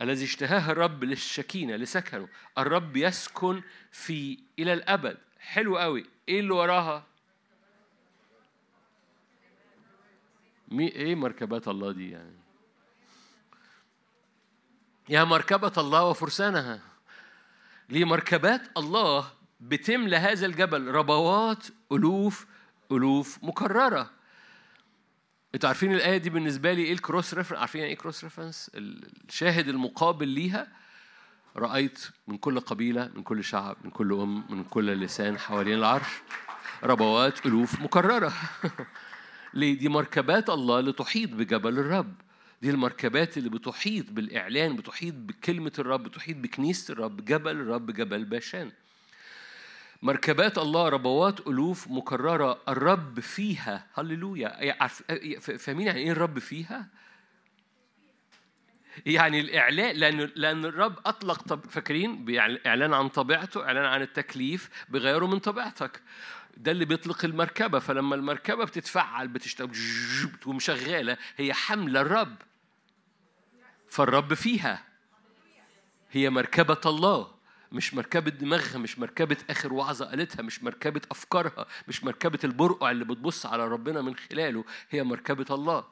الذي 0.00 0.24
اشتهاه 0.24 0.72
الرب 0.72 1.04
للشكينة 1.04 1.76
لسكنه. 1.76 2.28
الرب 2.58 2.96
يسكن 2.96 3.62
في 3.92 4.38
إلى 4.58 4.72
الأبد. 4.72 5.18
حلو 5.38 5.78
قوي. 5.78 6.06
إيه 6.28 6.40
اللي 6.40 6.54
وراها؟ 6.54 7.06
مي 10.68 10.88
إيه 10.88 11.14
مركبات 11.14 11.68
الله 11.68 11.92
دي 11.92 12.10
يعني؟ 12.10 12.38
يا 15.08 15.24
مركبة 15.24 15.72
الله 15.78 16.04
وفرسانها. 16.04 16.80
ليه 17.88 18.04
مركبات 18.04 18.62
الله 18.76 19.32
بتملى 19.60 20.16
هذا 20.16 20.46
الجبل؟ 20.46 20.88
ربوات 20.88 21.66
ألوف 21.92 22.46
ألوف 22.92 23.38
مكررة. 23.42 24.10
أنتوا 25.54 25.68
عارفين 25.68 25.94
الآية 25.94 26.16
دي 26.16 26.30
بالنسبة 26.30 26.72
لي 26.72 26.82
إيه 26.82 26.92
ال 26.92 26.99
cross 26.99 27.34
reference 27.34 27.60
عارفين 27.60 27.80
يعني 27.80 27.92
إيه 27.92 27.98
cross 27.98 28.24
reference 28.24 28.70
الشاهد 28.74 29.68
المقابل 29.68 30.28
ليها. 30.28 30.68
رأيت 31.56 32.08
من 32.28 32.36
كل 32.36 32.60
قبيلة 32.60 33.10
من 33.14 33.22
كل 33.22 33.44
شعب 33.44 33.76
من 33.84 33.90
كل 33.90 34.12
أم 34.12 34.44
من 34.48 34.64
كل 34.64 34.86
لسان 34.86 35.38
حوالين 35.38 35.78
العرش 35.78 36.08
ربوات 36.82 37.46
ألوف 37.46 37.80
مكررة. 37.80 38.32
ليه؟ 39.54 39.78
دي 39.78 39.88
مركبات 39.88 40.50
الله 40.50 40.80
لتحيط 40.80 41.30
بجبل 41.30 41.78
الرب. 41.78 42.14
دي 42.62 42.70
المركبات 42.70 43.38
اللي 43.38 43.50
بتحيط 43.50 44.10
بالإعلان 44.10 44.76
بتحيط 44.76 45.14
بكلمة 45.14 45.72
الرب 45.78 46.02
بتحيط 46.02 46.36
بكنيسة 46.36 46.92
الرب 46.92 47.24
جبل 47.24 47.60
الرب 47.60 47.90
جبل 47.90 48.24
باشان. 48.24 48.72
مركبات 50.02 50.58
الله 50.58 50.88
ربوات 50.88 51.46
ألوف 51.46 51.88
مكررة 51.88 52.60
الرب 52.68 53.20
فيها. 53.20 53.86
هللويا. 53.94 54.76
عارف- 54.82 55.02
فاهمين 55.40 55.86
يعني 55.86 56.00
إيه 56.00 56.10
الرب 56.12 56.38
فيها؟ 56.38 56.88
يعني 59.06 59.40
الإعلان 59.40 59.96
لأن 59.96 60.30
لأن 60.34 60.64
الرب 60.64 60.98
أطلق 61.06 61.42
طب 61.42 61.66
فاكرين؟ 61.70 62.24
بيعل- 62.24 62.60
إعلان 62.66 62.94
عن 62.94 63.08
طبيعته 63.08 63.64
إعلان 63.64 63.84
عن 63.84 64.02
التكليف 64.02 64.70
بغيره 64.88 65.26
من 65.26 65.38
طبيعتك. 65.38 66.02
ده 66.56 66.72
اللي 66.72 66.84
بيطلق 66.84 67.24
المركبة. 67.24 67.78
فلما 67.78 68.14
المركبة 68.14 68.64
بتتفعل 68.64 69.28
بتشتغل 69.28 69.70
بتقوم 70.34 70.58
شغالة 70.58 71.16
هي 71.36 71.54
حملة 71.54 72.00
الرب 72.00 72.36
فالرب 73.88 74.34
فيها. 74.34 74.84
هي 76.12 76.30
مركبة 76.30 76.80
الله. 76.86 77.37
مش 77.72 77.94
مركبة 77.94 78.30
دماغها 78.30 78.78
مش 78.78 78.98
مركبة 78.98 79.36
آخر 79.50 79.72
وعظة 79.72 80.04
قالتها 80.06 80.42
مش 80.42 80.64
مركبة 80.64 81.00
أفكارها 81.10 81.66
مش 81.88 82.04
مركبة 82.04 82.38
البرقع 82.44 82.90
اللي 82.90 83.04
بتبص 83.04 83.46
على 83.46 83.68
ربنا 83.68 84.02
من 84.02 84.16
خلاله 84.16 84.64
هي 84.90 85.02
مركبة 85.04 85.46
الله. 85.54 85.84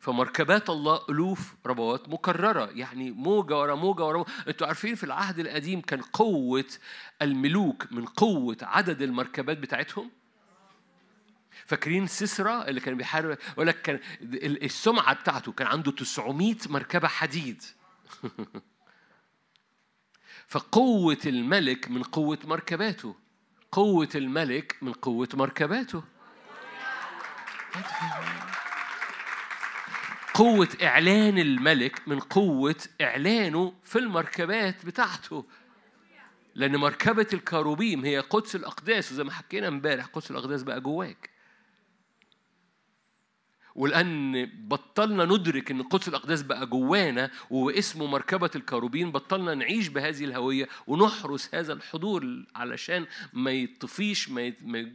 فمركبات 0.00 0.70
الله 0.70 1.00
ألوف 1.10 1.54
ربوات 1.66 2.08
مكررة 2.08 2.70
يعني 2.70 3.10
موجة 3.10 3.58
ورا 3.58 3.74
موجة 3.74 4.04
ورا 4.04 4.18
موجة. 4.18 4.28
أنتوا 4.48 4.66
عارفين 4.66 4.94
في 4.94 5.04
العهد 5.04 5.38
القديم 5.38 5.80
كان 5.80 6.00
قوة 6.00 6.64
الملوك 7.22 7.86
من 7.92 8.04
قوة 8.04 8.56
عدد 8.62 9.02
المركبات 9.02 9.58
بتاعتهم؟ 9.58 10.10
فاكرين 11.66 12.06
سيسرا 12.06 12.68
اللي 12.68 12.80
كان 12.80 12.96
بيحارب؟ 12.96 13.38
يقول 13.52 13.66
لك 13.66 13.82
كان 13.82 14.00
ال- 14.22 14.64
السمعة 14.64 15.14
بتاعته 15.14 15.52
كان 15.52 15.66
عنده 15.66 15.90
900 15.92 16.56
مركبة 16.66 17.08
حديد. 17.08 17.62
فقوة 20.48 21.18
الملك 21.26 21.90
من 21.90 22.02
قوة 22.02 22.38
مركباته. 22.44 23.14
قوة 23.72 24.08
الملك 24.14 24.76
من 24.82 24.92
قوة 24.92 25.28
مركباته. 25.34 26.02
قوة 30.34 30.68
إعلان 30.82 31.38
الملك 31.38 32.08
من 32.08 32.20
قوة 32.20 32.76
إعلانه 33.00 33.72
في 33.82 33.98
المركبات 33.98 34.86
بتاعته. 34.86 35.44
لأن 36.54 36.76
مركبة 36.76 37.26
الكروبيم 37.32 38.04
هي 38.04 38.18
قدس 38.18 38.56
الأقداس 38.56 39.12
وزي 39.12 39.24
ما 39.24 39.32
حكينا 39.32 39.68
امبارح 39.68 40.06
قدس 40.06 40.30
الأقداس 40.30 40.62
بقى 40.62 40.80
جواك. 40.80 41.30
ولأن 43.74 44.50
بطلنا 44.68 45.24
ندرك 45.24 45.70
إن 45.70 45.82
قدس 45.82 46.08
الأقداس 46.08 46.42
بقى 46.42 46.66
جوانا 46.66 47.30
واسمه 47.50 48.06
مركبة 48.06 48.50
الكروبين 48.56 49.12
بطلنا 49.12 49.54
نعيش 49.54 49.88
بهذه 49.88 50.24
الهوية 50.24 50.68
ونحرس 50.86 51.54
هذا 51.54 51.72
الحضور 51.72 52.44
علشان 52.54 53.06
ما 53.32 53.50
يطفيش 53.50 54.28
ما 54.30 54.42
يت... 54.42 54.58
ما 54.62 54.92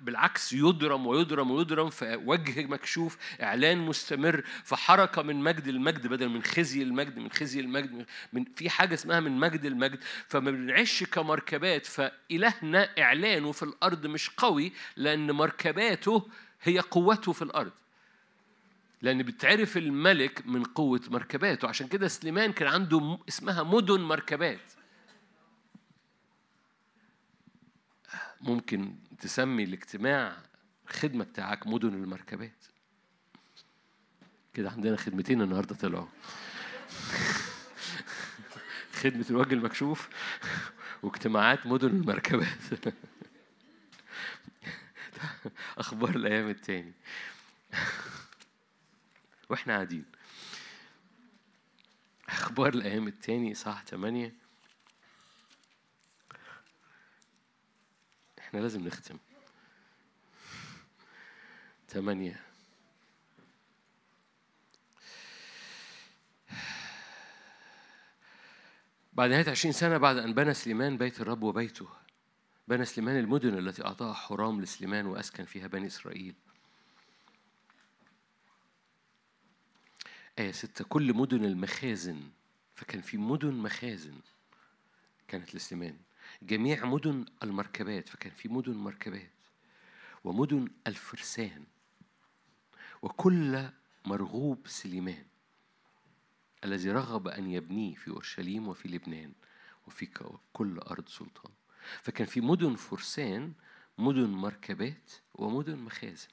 بالعكس 0.00 0.52
يضرم 0.52 1.06
ويضرم 1.06 1.50
ويضرم 1.50 1.90
فوجه 1.90 2.66
مكشوف 2.66 3.16
إعلان 3.42 3.78
مستمر 3.78 4.42
فحركة 4.64 5.22
من 5.22 5.36
مجد 5.36 5.66
المجد 5.68 6.06
بدل 6.06 6.28
من 6.28 6.42
خزي 6.42 6.82
المجد 6.82 7.18
من 7.18 7.30
خزي 7.30 7.60
المجد 7.60 8.06
من 8.32 8.44
في 8.56 8.70
حاجة 8.70 8.94
اسمها 8.94 9.20
من 9.20 9.38
مجد 9.38 9.64
المجد. 9.64 9.98
فما 10.28 10.50
بنعيش 10.50 11.04
كمركبات 11.04 11.86
فإلهنا 11.86 12.88
إعلانه 12.98 13.52
في 13.52 13.62
الأرض 13.62 14.06
مش 14.06 14.30
قوي 14.36 14.72
لأن 14.96 15.30
مركباته 15.30 16.28
هي 16.62 16.78
قوته 16.78 17.32
في 17.32 17.42
الأرض. 17.42 17.72
لأن 19.04 19.22
بتعرف 19.22 19.76
الملك 19.76 20.46
من 20.46 20.64
قوة 20.64 21.00
مركباته. 21.08 21.68
عشان 21.68 21.88
كده 21.88 22.08
سليمان 22.08 22.52
كان 22.52 22.68
عنده 22.68 23.18
اسمها 23.28 23.62
مدن 23.62 24.00
مركبات. 24.00 24.72
ممكن 28.40 28.94
تسمي 29.20 29.64
الاجتماع 29.64 30.36
الخدمة 30.90 31.24
بتاعك 31.24 31.66
مدن 31.66 31.88
المركبات. 31.88 32.64
كده 34.54 34.70
عندنا 34.70 34.96
خدمتين 34.96 35.42
النهاردة 35.42 35.74
طلعوا. 35.74 36.08
خدمة 39.02 39.26
الوجه 39.30 39.54
المكشوف 39.54 40.08
واجتماعات 41.02 41.66
مدن 41.66 41.88
المركبات. 41.88 42.58
أخبار 45.78 46.10
الأيام 46.10 46.48
التاني. 46.48 46.92
وإحنا 49.48 49.74
قاعدين. 49.74 50.04
أخبار 52.28 52.74
الأيام 52.74 53.08
التاني 53.08 53.54
صح 53.54 53.84
8 53.84 54.34
إحنا 58.38 58.58
لازم 58.58 58.86
نختم. 58.86 59.18
ثمانية 61.88 62.40
بعد 69.12 69.30
نهاية 69.30 69.50
عشرين 69.50 69.72
سنة 69.72 69.98
بعد 69.98 70.16
أن 70.16 70.34
بنى 70.34 70.54
سليمان 70.54 70.98
بيت 70.98 71.20
الرب 71.20 71.42
وبيته. 71.42 71.88
بنى 72.68 72.84
سليمان 72.84 73.18
المدن 73.18 73.58
التي 73.58 73.84
أعطاها 73.84 74.14
حرام 74.14 74.60
لسليمان 74.60 75.06
وأسكن 75.06 75.44
فيها 75.44 75.66
بني 75.66 75.86
إسرائيل. 75.86 76.34
آية 80.38 80.52
ستة 80.52 80.84
كل 80.84 81.14
مدن 81.14 81.44
المخازن 81.44 82.20
فكان 82.74 83.00
في 83.00 83.16
مدن 83.18 83.54
مخازن 83.54 84.14
كانت 85.28 85.54
لسليمان. 85.54 85.96
جميع 86.42 86.84
مدن 86.84 87.24
المركبات 87.42 88.08
فكان 88.08 88.32
في 88.32 88.48
مدن 88.48 88.74
مركبات 88.74 89.30
ومدن 90.24 90.68
الفرسان 90.86 91.64
وكل 93.02 93.68
مرغوب 94.04 94.68
سليمان 94.68 95.24
الذي 96.64 96.90
رغب 96.90 97.28
أن 97.28 97.50
يبنيه 97.50 97.94
في 97.94 98.10
أورشليم 98.10 98.68
وفي 98.68 98.88
لبنان 98.88 99.32
وفي 99.86 100.08
كل 100.52 100.78
أرض 100.78 101.08
سلطان. 101.08 101.52
فكان 102.02 102.26
في 102.26 102.40
مدن 102.40 102.74
فرسان 102.74 103.52
مدن 103.98 104.30
مركبات 104.30 105.12
ومدن 105.34 105.78
مخازن. 105.78 106.28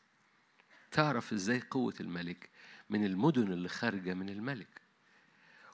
تعرف 0.91 1.33
إزاي 1.33 1.59
قوة 1.59 1.93
الملك؟ 1.99 2.49
من 2.91 3.05
المدن 3.05 3.51
اللي 3.51 3.69
خارجة 3.69 4.13
من 4.13 4.29
الملك 4.29 4.81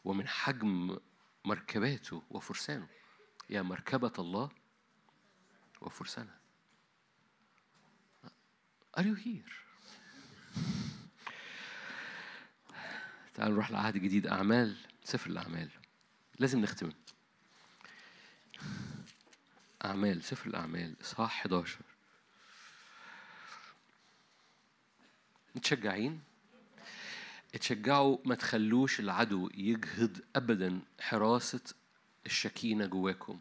ومن 0.03 0.27
حجم 0.27 0.97
مركباته 1.45 2.23
وفرسانه. 2.29 2.87
يا 3.49 3.61
مركبة 3.61 4.13
الله 4.19 4.49
وفرسانها 5.81 6.39
Are 8.97 9.03
you 9.03 9.15
here؟ 9.15 9.51
تعالوا 13.33 13.53
نروح 13.53 13.71
لعهد 13.71 13.97
جديد 13.97 14.27
أعمال 14.27 14.77
سفر 15.03 15.29
الأعمال. 15.29 15.69
لازم 16.39 16.59
نختم 16.59 16.91
أعمال 19.85 20.23
سفر 20.23 20.49
الأعمال 20.49 20.95
إصحاح 21.01 21.39
11 21.39 21.77
متشجعين؟ 25.55 26.26
اتشجعوا 27.57 28.17
ما 28.25 28.35
تخلوش 28.35 28.99
العدو 28.99 29.49
يجهض 29.55 30.17
أبدا 30.35 30.79
حراسة 30.99 31.59
الشكينة 32.25 32.85
جواكم. 32.85 33.39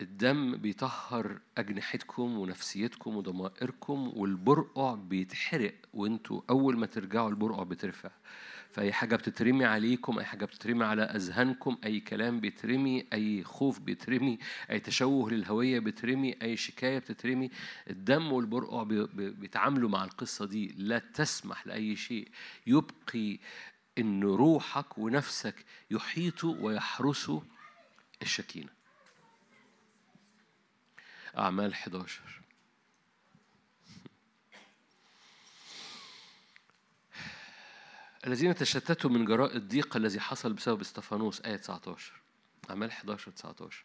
الدم 0.00 0.56
بيطهر 0.56 1.40
أجنحتكم 1.58 2.38
ونفسيتكم 2.38 3.16
وضمائركم 3.16 4.12
والبرقع 4.16 4.94
بيتحرق 4.94 5.74
وانتوا 5.94 6.40
أول 6.50 6.78
ما 6.78 6.86
ترجعوا 6.86 7.30
البرقع 7.30 7.62
بترفع. 7.62 8.10
فأي 8.74 8.92
حاجة 8.92 9.16
بتترمي 9.16 9.64
عليكم 9.64 10.18
أي 10.18 10.24
حاجة 10.24 10.44
بتترمي 10.44 10.84
على 10.84 11.02
أذهانكم 11.02 11.78
أي 11.84 12.00
كلام 12.00 12.40
بيترمي 12.40 13.06
أي 13.12 13.44
خوف 13.44 13.78
بيترمي 13.80 14.38
أي 14.70 14.80
تشوه 14.80 15.30
للهوية 15.30 15.78
بيترمي 15.78 16.36
أي 16.42 16.56
شكاية 16.56 16.98
بتترمي 16.98 17.50
الدم 17.90 18.32
والبرقع 18.32 18.82
بي- 18.82 19.06
بي- 19.06 19.30
بيتعاملوا 19.30 19.88
مع 19.90 20.04
القصة 20.04 20.44
دي 20.46 20.74
لا 20.76 20.98
تسمح 20.98 21.66
لأي 21.66 21.96
شيء. 21.96 22.28
يبقي 22.66 23.38
إن 23.98 24.24
روحك 24.24 24.98
ونفسك 24.98 25.64
يحيطوا 25.90 26.54
ويحرسوا 26.60 27.40
الشكينة. 28.22 28.70
أعمال 31.38 31.74
11 31.74 32.40
الذين 38.26 38.54
تشتتوا 38.54 39.10
من 39.10 39.24
جراء 39.24 39.56
الضيق 39.56 39.96
الذي 39.96 40.20
حصل 40.20 40.52
بسبب 40.52 40.80
إستفانوس 40.80 41.40
آية 41.40 41.56
19 41.56 42.12
أعمال 42.70 42.88
11 42.88 43.30
19 43.30 43.84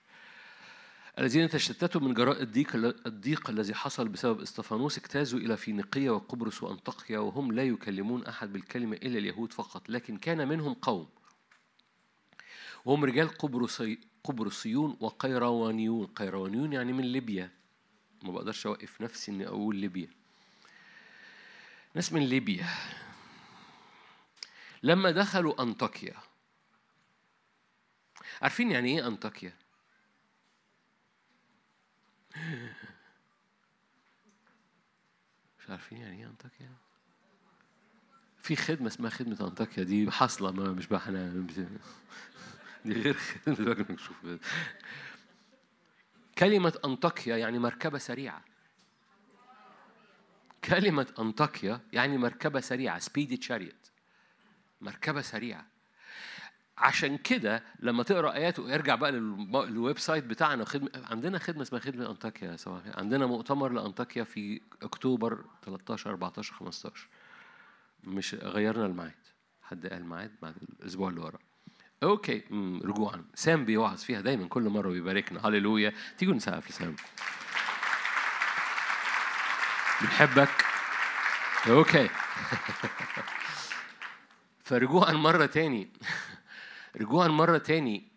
الذين 1.19 1.49
تشتتوا 1.49 2.01
من 2.01 2.13
جراء 2.13 2.41
الضيق 2.41 2.75
الضيق 3.05 3.49
الذي 3.49 3.73
حصل 3.73 4.07
بسبب 4.07 4.41
إستفانوس 4.41 4.97
اجتازوا 4.97 5.39
إلى 5.39 5.57
فينيقية 5.57 6.09
وقبرص 6.09 6.63
وأنطاكيا 6.63 7.19
وهم 7.19 7.51
لا 7.51 7.63
يكلمون 7.63 8.25
أحد 8.25 8.53
بالكلمة 8.53 8.95
إلا 8.95 9.17
اليهود 9.17 9.53
فقط 9.53 9.89
لكن 9.89 10.17
كان 10.17 10.47
منهم 10.47 10.73
قوم. 10.73 11.07
وهم 12.85 13.05
رجال 13.05 13.27
قبرصي 13.27 13.99
قبرصيون 14.23 14.97
وقيروانيون. 14.99 16.05
قيروانيون 16.05 16.73
يعني 16.73 16.93
من 16.93 17.03
ليبيا. 17.03 17.51
ما 18.23 18.31
بقدرش 18.31 18.67
أوقف 18.67 19.01
نفسي 19.01 19.31
إني 19.31 19.47
أقول 19.47 19.75
ليبيا. 19.75 20.09
ناس 21.95 22.13
من 22.13 22.21
ليبيا. 22.21 22.67
لما 24.83 25.11
دخلوا 25.11 25.61
أنطاكيا 25.61 26.15
عارفين 28.41 28.71
يعني 28.71 28.89
إيه 28.99 29.07
أنطاكيا؟ 29.07 29.53
مش 35.59 35.69
عارفين 35.69 35.97
يعني 35.97 36.19
إيه 36.19 36.27
أنطاكيا؟ 36.27 36.71
في 38.41 38.55
خدمة 38.55 38.87
اسمها 38.87 39.09
خدمة 39.09 39.37
أنطاكيا 39.41 39.83
دي 39.83 40.11
حاصلة 40.11 40.51
ما 40.51 40.71
مش 40.71 40.87
بقى 40.87 40.99
إحنا 40.99 41.45
دي 42.85 42.93
غير 42.93 43.13
خدمة 43.13 43.85
نشوف 43.93 44.15
كلمة 46.37 46.73
أنطاكيا 46.85 47.37
يعني 47.37 47.59
مركبة 47.59 47.97
سريعة 47.97 48.45
كلمة 50.63 51.07
أنطاكيا 51.19 51.81
يعني 51.93 52.17
مركبة 52.17 52.59
سريعة 52.59 52.99
سبيدي 52.99 53.37
تشاريت 53.37 53.78
مركبة 54.81 55.21
سريعة. 55.21 55.65
عشان 56.77 57.17
كده 57.17 57.63
لما 57.79 58.03
تقرأ 58.03 58.33
آيات 58.33 58.59
وارجع 58.59 58.95
بقى 58.95 59.11
لل 59.11 59.99
website 59.99 60.23
بتاعنا 60.23 60.65
خدمة 60.65 60.89
عندنا 61.11 61.39
خدمة 61.39 61.61
اسمها 61.61 61.81
خدمة 61.81 62.09
أنطاكيا 62.09 62.57
يا 62.65 62.93
عندنا 62.97 63.25
مؤتمر 63.25 63.71
لأنطاكيا 63.71 64.23
في 64.23 64.61
أكتوبر 64.81 65.43
13 65.65 66.09
14 66.09 66.53
15 66.53 67.07
مش 68.03 68.35
غيرنا 68.35 68.85
الميعاد. 68.85 69.11
حد 69.61 69.87
قال 69.87 70.05
ميعاد 70.05 70.35
بعد 70.41 70.55
الأسبوع 70.79 71.09
اللي 71.09 71.21
ورا. 71.21 71.39
okay 72.03 72.43
رجوعا. 72.83 73.25
سام 73.35 73.65
بيوعظ 73.65 74.03
فيها 74.03 74.21
دايما 74.21 74.47
كل 74.47 74.63
مرة 74.63 74.89
ويباركنا 74.89 75.47
هللويا. 75.47 75.93
تيجوا 76.17 76.33
نسقف 76.33 76.69
لسام. 76.69 76.95
بنحبك. 80.01 80.65
أوكي. 81.67 82.09
فرجوعا 84.69 85.11
مرة 85.11 85.45
تاني. 85.45 85.89
رجوعا 87.01 87.27
مرة 87.27 87.57
تاني. 87.57 88.07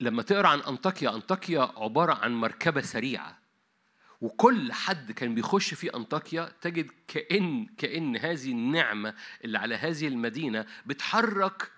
لما 0.00 0.22
تقرأ 0.22 0.48
عن 0.48 0.60
أنطاكيا 0.60 1.14
أنطاكيا 1.14 1.72
عبارة 1.76 2.12
عن 2.14 2.34
مركبة 2.34 2.80
سريعة. 2.80 3.38
وكل 4.20 4.72
حد 4.72 5.12
كان 5.12 5.34
بيخش 5.34 5.74
في 5.74 5.94
أنطاكيا 5.96 6.52
تجد 6.60 6.90
كأن 7.08 7.66
كأن 7.78 8.16
هذه 8.16 8.50
النعمة 8.52 9.14
اللي 9.44 9.58
على 9.58 9.74
هذه 9.74 10.08
المدينة 10.08 10.66
بتحرك 10.86 11.70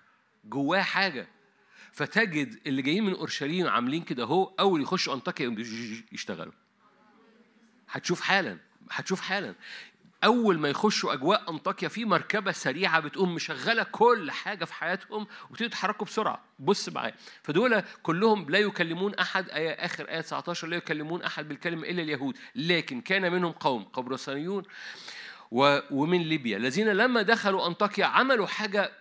جواه 0.43 0.81
حاجة. 0.81 1.27
فتجد 1.91 2.59
اللي 2.67 2.81
جايين 2.81 3.03
من 3.03 3.13
أورشليم 3.13 3.67
عاملين 3.67 4.03
كده 4.03 4.23
أهو 4.23 4.55
أول 4.59 4.81
يخشوا 4.81 5.13
أنطاكيا 5.13 5.55
يشتغلوا. 6.11 6.53
هتشوف 7.89 8.21
حالا 8.21 8.57
هتشوف 8.91 9.21
حالا. 9.21 9.55
أول 10.25 10.59
ما 10.59 10.69
يخشوا 10.69 11.13
أجواء 11.13 11.49
أنطاكيا 11.49 11.87
في 11.87 12.05
مركبة 12.05 12.51
سريعة 12.51 12.99
بتقوم 12.99 13.35
مشغلة 13.35 13.83
كل 13.83 14.31
حاجة 14.31 14.65
في 14.65 14.73
حياتهم 14.73 15.27
وتبتدوا 15.43 15.67
يتحركوا 15.67 16.07
بسرعة. 16.07 16.43
بص 16.59 16.89
معايا. 16.89 17.13
فدول 17.43 17.83
كلهم 18.03 18.49
لا 18.49 18.59
يكلمون 18.59 19.15
أحد. 19.15 19.49
آية 19.49 19.69
آخر 19.69 20.09
آية 20.09 20.21
19 20.21 20.67
لا 20.67 20.77
يكلمون 20.77 21.23
أحد 21.23 21.47
بالكلمة 21.47 21.87
إلا 21.87 22.01
اليهود. 22.01 22.37
لكن 22.55 23.01
كان 23.01 23.31
منهم 23.31 23.51
قوم 23.51 23.83
قبرصانيون 23.83 24.63
ومن 25.91 26.21
ليبيا. 26.21 26.57
الذين 26.57 26.89
لما 26.89 27.21
دخلوا 27.21 27.67
أنطاكيا 27.67 28.05
عملوا 28.05 28.47
حاجة 28.47 28.91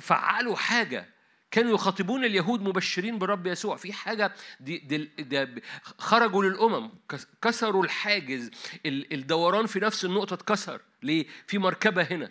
فعلوا 0.00 0.56
حاجة 0.56 1.11
كانوا 1.52 1.74
يخاطبون 1.74 2.24
اليهود 2.24 2.62
مبشرين 2.62 3.18
بالرب 3.18 3.46
يسوع. 3.46 3.76
في 3.76 3.92
حاجة 3.92 4.32
دي 4.60 4.78
دي 4.78 5.10
دي 5.18 5.62
خرجوا 5.98 6.44
للأمم. 6.44 6.90
كس- 7.08 7.26
كسروا 7.42 7.84
الحاجز. 7.84 8.50
ال- 8.86 9.12
الدوران 9.14 9.66
في 9.66 9.80
نفس 9.80 10.04
النقطة 10.04 10.34
اتكسر. 10.34 10.80
ليه؟ 11.02 11.26
في 11.46 11.58
مركبة 11.58 12.02
هنا. 12.02 12.30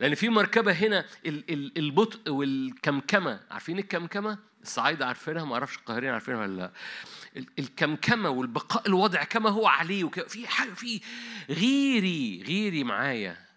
لأن 0.00 0.14
في 0.14 0.28
مركبة 0.28 0.72
هنا 0.72 1.04
ال- 1.26 1.44
ال- 1.52 1.78
البطء 1.78 2.30
والكمكمة. 2.30 3.40
عارفين 3.50 3.78
الكمكمة؟ 3.78 4.38
الصعايدة 4.62 5.06
عارفينها؟ 5.06 5.44
ما 5.44 5.54
أعرفش 5.54 5.76
القاهرين 5.76 6.10
عارفينها 6.10 6.40
ولا 6.40 6.56
لأ. 6.56 6.72
ال- 7.36 7.46
الكمكمة 7.58 8.28
والبقاء 8.30 8.88
الوضع 8.88 9.24
كما 9.24 9.50
هو 9.50 9.66
عليه 9.66 10.04
وك- 10.04 10.28
في 10.28 10.46
حاجة 10.48 10.70
في 10.70 11.00
غيري 11.50 12.42
غيري 12.46 12.84
معايا. 12.84 13.47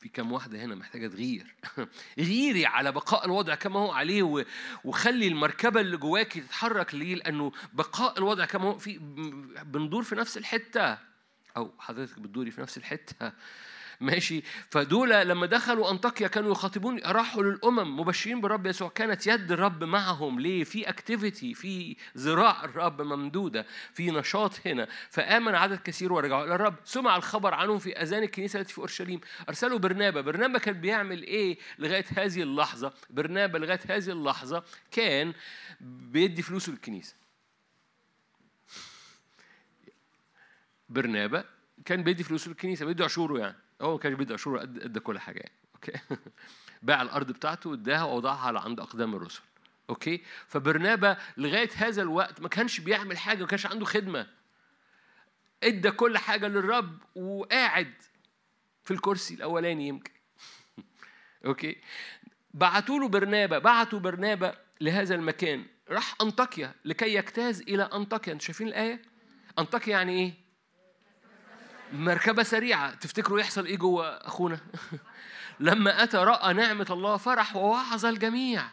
في 0.00 0.08
كام 0.08 0.32
واحدة 0.32 0.64
هنا 0.64 0.74
محتاجة 0.74 1.06
تغير. 1.06 1.54
غيري 2.18 2.66
على 2.66 2.92
بقاء 2.92 3.26
الوضع 3.26 3.54
كما 3.54 3.80
هو 3.80 3.90
عليه 3.92 4.44
وخلي 4.84 5.28
المركبة 5.28 5.80
اللي 5.80 5.96
جواكي 5.96 6.40
تتحرك 6.40 6.94
ليه؟ 6.94 7.14
لأنه 7.14 7.52
بقاء 7.72 8.18
الوضع 8.18 8.44
كما 8.44 8.64
هو 8.64 8.78
في 8.78 8.98
بندور 9.64 10.02
في 10.02 10.14
نفس 10.14 10.38
الحتة. 10.38 10.98
أو 11.56 11.74
حضرتك 11.78 12.18
بتدوري 12.18 12.50
في 12.50 12.60
نفس 12.60 12.76
الحتة. 12.78 13.32
ماشي. 14.00 14.42
فدول 14.70 15.10
لما 15.10 15.46
دخلوا 15.46 15.90
أنطاكيا 15.90 16.28
كانوا 16.28 16.52
يخاطبون 16.52 16.98
راحوا 16.98 17.42
للأمم 17.42 18.00
مبشرين 18.00 18.40
بالرب 18.40 18.66
يسوع. 18.66 18.88
كانت 18.88 19.26
يد 19.26 19.52
الرب 19.52 19.84
معهم 19.84 20.40
ليه؟ 20.40 20.64
في 20.64 20.88
اكتيفيتي 20.88 21.54
في 21.54 21.96
ذراع 22.16 22.64
الرب 22.64 23.02
ممدودة 23.02 23.66
في 23.94 24.10
نشاط 24.10 24.66
هنا. 24.66 24.88
فآمن 25.10 25.54
عدد 25.54 25.78
كثير 25.78 26.12
ورجعوا 26.12 26.44
إلى 26.44 26.54
الرب. 26.54 26.74
سمع 26.84 27.16
الخبر 27.16 27.54
عنهم 27.54 27.78
في 27.78 28.02
أذان 28.02 28.22
الكنيسة 28.22 28.60
التي 28.60 28.72
في 28.72 28.78
أورشليم. 28.78 29.20
أرسلوا 29.48 29.78
برنابا. 29.78 30.20
برنابا 30.20 30.58
كان 30.58 30.80
بيعمل 30.80 31.22
إيه 31.22 31.58
لغاية 31.78 32.04
هذه 32.16 32.42
اللحظة؟ 32.42 32.92
برنابا 33.10 33.58
لغاية 33.58 33.80
هذه 33.88 34.10
اللحظة 34.10 34.64
كان 34.90 35.32
بيدي 35.80 36.42
فلوسه 36.42 36.72
للكنيسة. 36.72 37.14
برنابا 40.88 41.44
كان 41.84 42.02
بيدي 42.02 42.24
فلوسه 42.24 42.48
للكنيسة. 42.48 42.86
بيدي 42.86 43.04
عشوره 43.04 43.38
يعني. 43.38 43.56
هو 43.82 43.92
ما 43.92 43.98
كانش 43.98 44.14
بيدي 44.14 44.34
قد 44.34 44.80
قد 44.82 44.98
كل 44.98 45.18
حاجة 45.18 45.38
يعني 45.38 45.54
okay؟ 45.74 45.92
باع 46.82 47.02
الأرض 47.02 47.32
بتاعته 47.32 47.70
واداها 47.70 48.04
ووضعها 48.04 48.46
على 48.46 48.60
عند 48.60 48.80
أقدام 48.80 49.14
الرسل 49.14 49.42
okay؟ 49.90 50.22
فبرنابا 50.46 51.16
لغاية 51.36 51.70
هذا 51.74 52.02
الوقت 52.02 52.40
ما 52.40 52.48
كانش 52.48 52.80
بيعمل 52.80 53.18
حاجة 53.18 53.40
ما 53.40 53.46
كانش 53.46 53.66
عنده 53.66 53.84
خدمة. 53.84 54.26
إدى 55.62 55.90
كل 55.90 56.18
حاجة 56.18 56.48
للرب 56.48 56.98
وقاعد 57.14 57.94
في 58.84 58.90
الكرسي 58.90 59.34
الأولاني 59.34 59.88
يمكن. 59.88 60.12
أوكي؟ 61.46 61.76
بعتوا 62.54 62.98
له 62.98 63.08
برنابا 63.08 63.58
بعتوا 63.58 63.98
برنابا 63.98 64.54
لهذا 64.80 65.14
المكان. 65.14 65.66
راح 65.90 66.14
أنطاكيا 66.22 66.74
لكي 66.84 67.14
يجتاز 67.14 67.60
إلى 67.60 67.82
أنطاكيا. 67.82 68.32
أنتوا 68.32 68.46
شايفين 68.46 68.68
الآية؟ 68.68 69.02
أنطاكيا 69.58 69.92
يعني 69.92 70.12
إيه؟ 70.12 70.47
مركبة 71.92 72.42
سريعة. 72.42 72.94
تفتكروا 72.94 73.40
يحصل 73.40 73.66
إيه 73.66 73.76
جوه 73.76 74.06
أخونا؟ 74.06 74.58
لما 75.60 76.02
أتى 76.02 76.16
رأى 76.16 76.52
نعمة 76.52 76.86
الله 76.90 77.16
فرح 77.16 77.56
ووعظ 77.56 78.06
الجميع. 78.06 78.64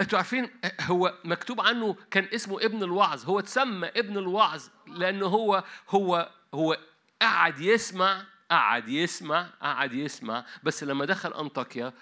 أنتوا 0.00 0.18
عارفين 0.18 0.50
هو 0.80 1.14
مكتوب 1.24 1.60
عنه 1.60 1.96
كان 2.10 2.28
اسمه 2.34 2.60
ابن 2.60 2.82
الوعظ. 2.82 3.24
هو 3.24 3.38
اتسمى 3.38 3.88
ابن 3.88 4.18
الوعظ 4.18 4.62
لأنه 4.86 5.26
هو 5.26 5.64
هو 5.90 6.30
هو 6.54 6.78
قعد 7.22 7.60
يسمع 7.60 8.22
قعد 8.50 8.88
يسمع 8.88 9.46
قعد 9.62 9.92
يسمع. 9.92 10.44
بس 10.62 10.84
لما 10.84 11.04
دخل 11.04 11.32
أنطاكيا 11.32 11.92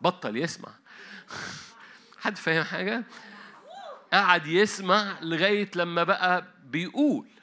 بطل 0.00 0.36
يسمع. 0.36 0.70
حد 2.22 2.36
فاهم 2.36 2.64
حاجة؟ 2.64 3.04
قعد 4.12 4.46
يسمع 4.46 5.16
لغاية 5.20 5.70
لما 5.74 6.04
بقى 6.04 6.44
بيقول. 6.64 7.35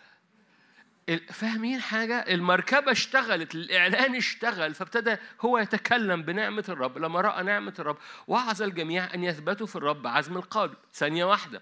فاهمين 1.32 1.82
حاجة؟ 1.82 2.20
المركبة 2.20 2.92
اشتغلت، 2.92 3.56
الإعلان 3.56 4.16
اشتغل، 4.16 4.74
فابتدى 4.74 5.16
هو 5.42 5.58
يتكلم 5.58 6.24
بنعمة 6.24 6.64
الرب، 6.70 6.98
لما 6.98 7.22
رأى 7.22 7.44
نعمة 7.44 7.74
الرب 7.80 7.98
وعظ 8.28 8.62
الجميع 8.62 9.14
أن 9.14 9.24
يثبتوا 9.24 9.68
في 9.68 9.76
الرب 9.76 10.08
عزم 10.08 10.38
القلب، 10.38 10.74
ثانية 10.94 11.26
واحدة. 11.26 11.62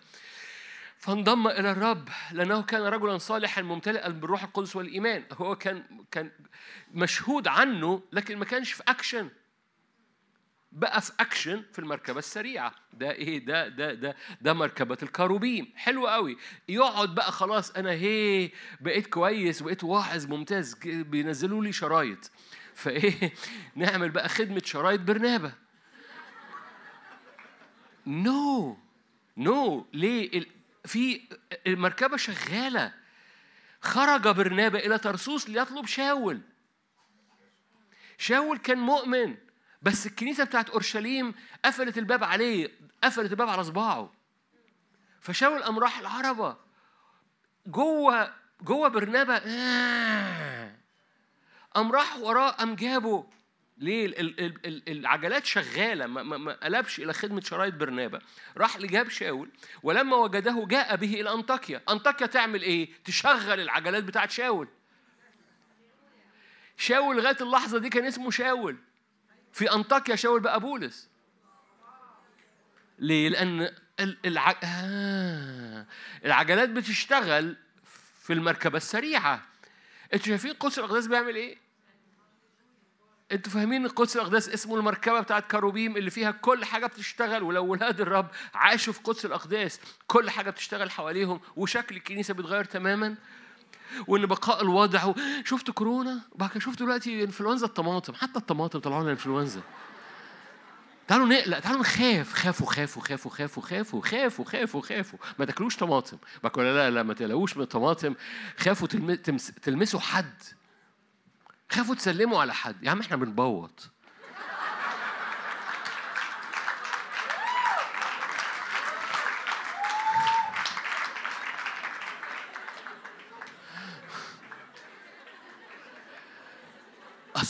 فانضم 0.98 1.48
إلى 1.48 1.72
الرب 1.72 2.10
لأنه 2.32 2.62
كان 2.62 2.82
رجلا 2.82 3.18
صالحا 3.18 3.62
ممتلئا 3.62 4.10
بالروح 4.10 4.44
القدس 4.44 4.76
والإيمان، 4.76 5.24
هو 5.34 5.56
كان 5.56 5.84
كان 6.12 6.32
مشهود 6.94 7.48
عنه 7.48 8.04
لكن 8.12 8.38
ما 8.38 8.46
كانش 8.46 8.72
في 8.72 8.84
أكشن. 8.88 9.30
بقى 10.72 11.02
في 11.02 11.12
اكشن 11.20 11.64
في 11.74 11.80
المركبة 11.80 12.20
السريعة. 12.20 12.76
ده 12.94 13.12
إيه؟ 13.12 13.46
ده 13.46 13.68
ده 13.68 13.94
ده 13.94 14.16
ده 14.42 14.54
مركبة 14.54 14.98
الكروبيم 15.04 15.74
حلو 15.76 16.08
قوي. 16.08 16.38
يقعد 16.70 17.16
بقى 17.16 17.32
خلاص 17.32 17.72
أنا 17.72 17.92
هي 17.92 18.50
بقيت 18.82 19.08
كويس 19.08 19.64
بقيت 19.64 19.84
واعظ 19.84 20.26
ممتاز 20.26 20.74
بينزلوا 20.86 21.64
لي 21.64 21.72
شرايط. 21.72 22.32
فإيه؟ 22.76 23.34
نعمل 23.76 24.10
بقى 24.10 24.30
خدمة 24.30 24.62
شرايط 24.66 25.00
برنابة. 25.02 25.54
نو 28.08 28.78
نو 29.38 29.88
ليه؟ 29.94 30.46
في 30.86 31.22
المركبة 31.68 32.18
شغالة. 32.18 32.94
خرج 33.82 34.28
برنابا 34.28 34.80
إلى 34.80 34.98
ترسوس 34.98 35.50
ليطلب 35.50 35.86
شاول. 35.86 36.42
شاول 38.18 38.58
كان 38.58 38.78
مؤمن. 38.78 39.36
بس 39.82 40.06
الكنيسة 40.06 40.44
بتاعت 40.44 40.70
أورشليم 40.70 41.34
قفلت 41.66 41.98
الباب 41.98 42.24
عليه 42.24 42.72
قفلت 43.04 43.32
الباب 43.32 43.50
على 43.50 43.64
صباعه. 43.64 44.14
فشاول 45.22 45.64
قام 45.64 45.80
راح 45.80 46.00
العربة. 46.00 46.58
جوه 47.68 48.34
جوه 48.62 48.88
برنابا 48.88 49.42
آه. 49.46 50.76
قام 51.76 51.92
راح 51.92 52.18
وراه 52.18 52.50
قام 52.50 52.76
جابه. 52.76 53.26
ليه؟ 53.78 54.06
ال- 54.06 54.20
ال- 54.20 54.40
ال- 54.46 54.66
ال- 54.66 54.90
العجلات 54.90 55.46
شغالة 55.46 56.08
ما 56.08 56.54
قلبش 56.54 57.00
إلى 57.00 57.14
خدمة 57.14 57.42
شرايط 57.42 57.74
برنابا 57.74 58.20
راح 58.58 58.78
لجاب 58.78 59.10
شاول 59.10 59.50
ولما 59.84 60.16
وجده 60.16 60.66
جاء 60.68 60.96
به 60.96 61.22
إلى 61.22 61.34
أنطاكيا. 61.34 61.82
أنطاكيا 61.90 62.28
تعمل 62.28 62.62
إيه؟ 62.62 62.90
تشغل 63.06 63.60
العجلات 63.60 64.04
بتاعت 64.04 64.32
شاول. 64.32 64.68
شاول 66.78 67.18
لغاية 67.18 67.38
اللحظة 67.42 67.78
دي 67.80 67.90
كان 67.90 68.06
اسمه 68.06 68.32
شاول. 68.32 68.78
في 69.54 69.72
انطاكيا 69.72 70.16
شاول 70.16 70.40
بقى 70.40 70.60
بولس. 70.60 71.10
ليه؟ 73.00 73.28
الع... 74.26 74.56
آه. 74.64 75.86
العجلات 76.26 76.70
بتشتغل 76.70 77.58
في 78.22 78.34
المركبة 78.34 78.78
السريعة. 78.78 79.46
أنتوا 80.14 80.26
شايفين 80.28 80.54
قدس 80.54 80.80
الأقداس 80.80 81.08
بيعمل 81.08 81.36
إيه؟ 81.36 81.58
أنتوا 83.32 83.52
فاهمين 83.52 83.86
القدس 83.86 84.16
الأقداس 84.16 84.50
اسمه 84.50 84.76
المركبة 84.76 85.20
بتاعت 85.20 85.52
كروبيم 85.52 85.98
اللي 85.98 86.10
فيها 86.10 86.32
كل 86.32 86.66
حاجة 86.66 86.86
بتشتغل؟ 86.86 87.44
ولو 87.44 87.66
ولاد 87.66 88.02
الرب 88.02 88.28
عاشوا 88.54 88.94
في 88.94 89.00
قدس 89.04 89.26
الأقداس 89.26 89.80
كل 90.08 90.30
حاجة 90.30 90.50
بتشتغل 90.50 90.92
حواليهم 90.92 91.42
وشكل 91.56 91.96
الكنيسة 91.96 92.34
بيتغير 92.34 92.66
تماما؟ 92.66 93.16
وان 94.08 94.26
بقاء 94.26 94.64
الوضع. 94.64 95.14
شفت 95.46 95.72
كورونا؟ 95.72 96.22
وبعد 96.32 96.50
كده 96.50 96.60
شفت 96.60 96.80
دلوقتي 96.80 97.24
انفلونزا 97.24 97.66
الطماطم. 97.66 98.14
حتى 98.14 98.40
الطماطم 98.40 98.80
طلعوا 98.80 99.02
لنا 99.02 99.12
انفلونزا 99.12 99.62
تعالوا 101.08 101.28
نقلق 101.28 101.60
تعالوا 101.60 101.80
نخاف. 101.80 102.34
خافوا 102.34 102.68
خافوا 102.68 103.02
خافوا 103.02 103.32
خافوا 103.32 103.62
خافوا 103.62 104.02
خافوا 104.02 104.46
خافوا 104.46 104.82
خافوا. 104.82 105.20
ما 105.40 105.46
تاكلوش 105.46 105.78
طماطم. 105.78 106.18
بقول 106.44 106.66
لا 106.66 106.90
لا 106.90 107.04
ما 107.04 107.14
تقلقوش 107.14 107.58
من 107.58 107.64
الطماطم. 107.64 108.16
خافوا. 108.58 108.88
تلمسوا 109.62 110.00
حد. 110.00 110.44
خافوا 111.72 111.96
تسلموا 111.96 112.42
على 112.42 112.54
حد. 112.54 112.84
يا 112.84 112.92
عم 112.92 113.00
إحنا 113.00 113.18
بنبوط 113.18 113.90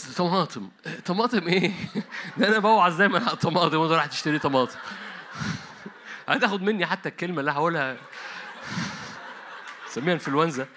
اصل 0.02 0.14
طماطم. 0.14 0.70
طماطم 1.04 1.48
إيه؟ 1.48 1.72
ده 2.36 2.48
أنا 2.48 2.58
بوعظ 2.58 2.96
دايما 2.96 3.18
على 3.18 3.32
الطماطم 3.32 3.76
وأنت 3.76 3.92
رايح 3.92 4.06
تشتري 4.06 4.38
طماطم. 4.38 4.78
هتاخد 6.28 6.62
مني 6.62 6.86
حتى 6.86 7.08
الكلمة 7.08 7.40
اللي 7.40 7.50
هقولها. 7.50 7.96
سميها 9.88 10.14
إنفلونزا. 10.14 10.66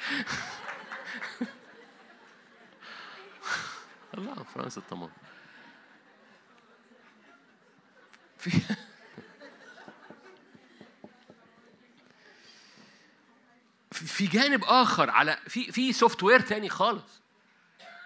الله 4.17 4.43
فرنسا 4.55 4.81
الطماطم. 4.81 5.13
في 8.37 8.51
في 13.91 14.27
جانب 14.27 14.63
آخر 14.63 15.09
على 15.09 15.37
في 15.47 15.71
في 15.71 15.93
سوفت 15.93 16.23
وير 16.23 16.39
تاني 16.39 16.69
خالص. 16.69 17.24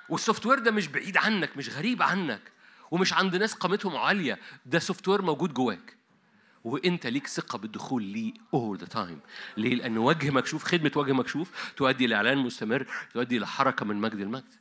والسوفت 0.10 0.46
وير 0.46 0.60
ده 0.60 0.72
مش 0.72 0.88
بعيد 0.88 1.18
عنك 1.18 1.58
مش 1.58 1.70
غريب 1.70 2.02
عنك 2.02 2.42
ومش 2.92 3.14
عند 3.14 3.36
ناس 3.36 3.54
قامتهم 3.54 3.98
عالية. 3.98 4.40
ده 4.66 4.80
software 4.80 5.22
موجود 5.22 5.54
جواك. 5.54 5.96
وانت 6.64 7.08
ليك 7.08 7.28
ثقة 7.28 7.58
بالدخول 7.58 8.04
ليه 8.04 8.34
all 8.54 8.78
the 8.78 8.86
time 8.86 9.20
ليه؟ 9.58 9.76
لأن 9.76 9.98
وجه 9.98 10.30
مكشوف 10.30 10.64
خدمة 10.64 10.92
وجه 10.96 11.14
مكشوف 11.14 11.74
تؤدي 11.78 12.08
لإعلان 12.08 12.38
مستمر 12.38 12.88
تؤدي 13.14 13.38
إلى 13.38 13.48
حركه 13.48 13.86
من 13.86 13.96
مجد 13.96 14.20
المجد. 14.20 14.59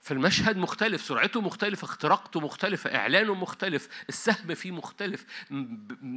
فالمشهد 0.00 0.56
مختلف 0.56 1.02
سرعته 1.02 1.40
مختلفة 1.40 1.84
اختراقته 1.84 2.40
مختلفة 2.40 2.94
إعلانه 2.94 3.34
مختلف 3.34 3.88
السهم 4.08 4.54
فيه 4.54 4.70
مختلف 4.70 5.24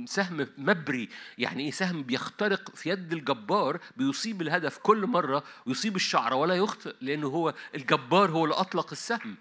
سهم 0.05 0.47
مبري 0.57 1.09
يعني 1.37 1.63
إيه 1.65 1.71
سهم 1.71 2.03
بيخترق 2.03 2.75
في 2.75 2.89
يد 2.89 3.13
الجبار 3.13 3.79
بيصيب 3.97 4.41
الهدف 4.41 4.77
كل 4.77 5.07
مرة 5.07 5.43
ويصيب 5.65 5.95
الشعر 5.95 6.33
ولا 6.33 6.55
يخطئ 6.55 6.95
لأنه 7.01 7.27
هو 7.27 7.53
الجبار 7.75 8.31
هو 8.31 8.43
اللي 8.45 8.55
أطلق 8.55 8.87
السهم 8.91 9.35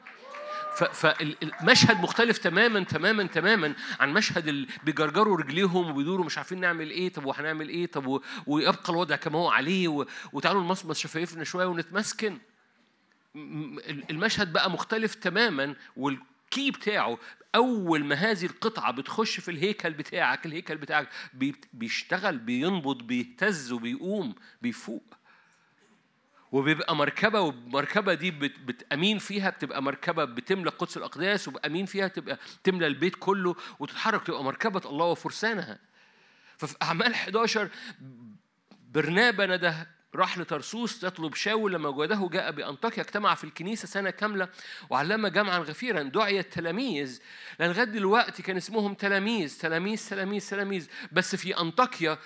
فالمشهد 0.93 2.01
مختلف 2.01 2.39
تماما 2.39 2.85
تماما 2.85 3.23
تماما 3.27 3.75
عن 4.01 4.13
مشهد 4.13 4.49
اللي 4.49 4.67
بيجرجروا 4.85 5.37
رجليهم 5.37 5.91
وبيدوروا 5.91 6.25
مش 6.27 6.39
عارفين 6.39 6.61
نعمل 6.61 6.91
إيه 6.91 7.13
طب 7.13 7.25
وهنعمل 7.25 7.69
إيه 7.69 7.87
طب 7.87 8.21
ويبقى 8.47 8.79
الوضع 8.89 9.17
كما 9.17 9.39
هو 9.39 9.49
عليه. 9.51 9.89
وتعالوا 10.33 10.63
نمصمص 10.63 10.99
شفايفنا 10.99 11.45
شوية 11.45 11.67
ونتمسكن 11.67 12.39
المشهد 14.11 14.53
بقى 14.53 14.71
مختلف 14.71 15.15
تماما 15.15 15.75
والكي 15.97 16.71
بتاعه 16.71 17.19
أول 17.55 18.05
ما 18.05 18.15
هذه 18.15 18.45
القطعة 18.47 18.93
بتخش 18.93 19.41
في 19.41 19.51
الهيكل 19.51 19.91
بتاعك 19.93 20.47
الهيكل 20.47 20.77
بتاعك 20.77 21.09
بي- 21.35 21.55
بيشتغل 21.73 22.39
بينبض 22.39 23.03
بيهتز 23.03 23.73
وبيقوم 23.73 24.35
بيفوق. 24.63 25.15
وبيبقى 26.53 26.97
مركبة 26.97 27.41
والمركبة 27.41 28.15
دي 28.15 28.31
بت 28.31 28.59
بتأمين 28.59 29.19
فيها 29.19 29.51
بتبقى 29.51 29.83
مركبة 29.83 30.25
بتملى 30.25 30.71
قدس 30.71 30.97
الأقداس 30.97 31.49
وبأمين 31.49 31.87
فيها 31.87 32.09
تبقى 32.09 32.39
تملى 32.65 32.87
البيت 32.87 33.17
كله 33.19 33.57
وتتحرك 33.79 34.27
تبقى 34.27 34.45
مركبة 34.45 34.83
الله 34.91 35.05
وفرسانها. 35.07 35.79
ففي 36.59 36.77
أعمال 36.83 37.13
11 37.15 37.69
برنابا 38.93 39.47
نده 39.47 39.87
راح 40.15 40.39
لترسوس 40.39 41.05
يطلب 41.05 41.35
شاول 41.35 41.73
لما 41.73 41.89
وجده 41.89 42.29
جاء 42.33 42.51
بأنطاكيا 42.51 43.03
اجتمع 43.03 43.35
في 43.35 43.45
الكنيسة 43.45 43.89
سنة 43.89 44.11
كاملة 44.11 44.49
وعلم 44.91 45.27
جمعا 45.27 45.59
غفيرا 45.59 46.03
دعي 46.03 46.41
التلاميذ. 46.41 47.21
لأن 47.59 47.71
لغاية 47.71 47.85
دلوقتي 47.85 48.43
كان 48.43 48.57
اسمهم 48.57 48.95
تلاميذ 48.95 49.59
تلاميذ 49.61 50.09
تلاميذ 50.09 50.51
تلاميذ. 50.51 50.89
بس 51.13 51.37
في 51.37 51.59
أنطاكيا 51.61 52.19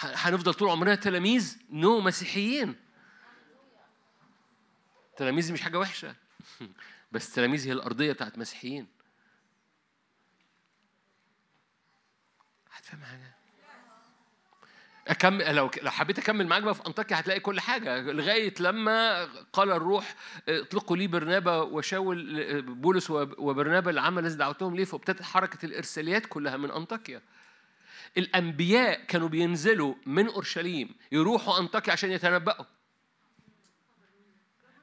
هنفضل 0.00 0.54
طول 0.54 0.68
عمرنا 0.68 0.94
تلاميذ 0.94 1.58
نو 1.70 2.00
مسيحيين 2.00 2.76
تلاميذ 5.16 5.52
مش 5.52 5.62
حاجة 5.62 5.78
وحشة 5.78 6.14
بس 7.12 7.32
تلاميذ 7.34 7.66
هي 7.66 7.72
الأرضية 7.72 8.12
بتاعت 8.12 8.38
مسيحيين 8.38 8.86
هتفهم 12.72 13.04
حاجة 13.04 13.35
أكمل 15.06 15.54
لو 15.54 15.70
لو 15.82 15.90
حبيت 15.90 16.18
أكمل 16.18 16.46
معاك 16.46 16.62
بقى 16.62 16.74
في 16.74 16.86
أنطاكيا 16.86 17.20
هتلاقي 17.20 17.40
كل 17.40 17.60
حاجة 17.60 18.00
لغاية 18.12 18.54
لما 18.60 19.24
قال 19.52 19.70
الروح 19.70 20.14
اطلقوا 20.48 20.96
لي 20.96 21.06
برنابا 21.06 21.56
وشاول 21.56 22.62
بولس 22.62 23.10
وبرنابا 23.10 23.90
العمل 23.90 24.26
الذي 24.26 24.36
دعوتهم 24.36 24.76
ليه 24.76 24.84
فابتدت 24.84 25.22
حركة 25.22 25.66
الإرساليات 25.66 26.26
كلها 26.26 26.56
من 26.56 26.70
أنطاكيا. 26.70 27.22
الأنبياء 28.18 29.04
كانوا 29.04 29.28
بينزلوا 29.28 29.94
من 30.06 30.26
أورشليم 30.28 30.94
يروحوا 31.12 31.58
أنطاكيا 31.58 31.92
عشان 31.92 32.10
يتنبأوا. 32.12 32.64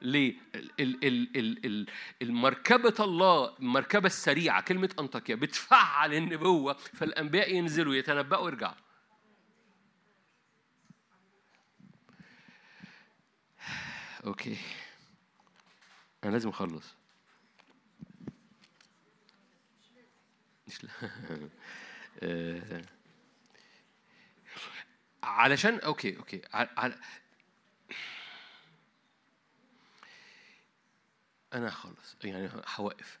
ليه؟ 0.02 0.34
ال- 0.54 0.70
ال- 0.80 1.36
ال- 1.36 1.66
ال- 1.66 1.86
المركبة 2.22 2.94
الله 3.04 3.54
المركبة 3.60 4.06
السريعة 4.06 4.60
كلمة 4.62 4.90
أنطاكيا 5.00 5.34
بتفعل 5.34 6.14
النبوة 6.14 6.76
فالأنبياء 6.94 7.54
ينزلوا 7.54 7.94
يتنبأوا 7.94 8.44
ويرجعوا. 8.44 8.74
أوكي. 14.24 14.56
أنا 16.24 16.30
لازم 16.32 16.48
أخلص. 16.48 16.94
مش 20.66 20.84
لا. 20.84 20.90
آه. 22.22 22.82
علشان 25.22 25.78
okay 25.78 26.16
okay. 26.16 26.42
على 26.52 26.98
أنا 31.54 31.68
هخلص. 31.68 32.16
يعني 32.24 32.50
هوقف. 32.76 33.20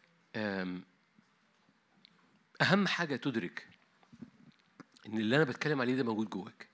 أهم 2.62 2.86
حاجة 2.86 3.16
تدرك 3.16 3.68
إن 5.06 5.18
اللي 5.18 5.36
أنا 5.36 5.44
بتكلم 5.44 5.80
عليه 5.80 5.94
ده 5.96 6.04
موجود 6.04 6.30
جواك. 6.30 6.68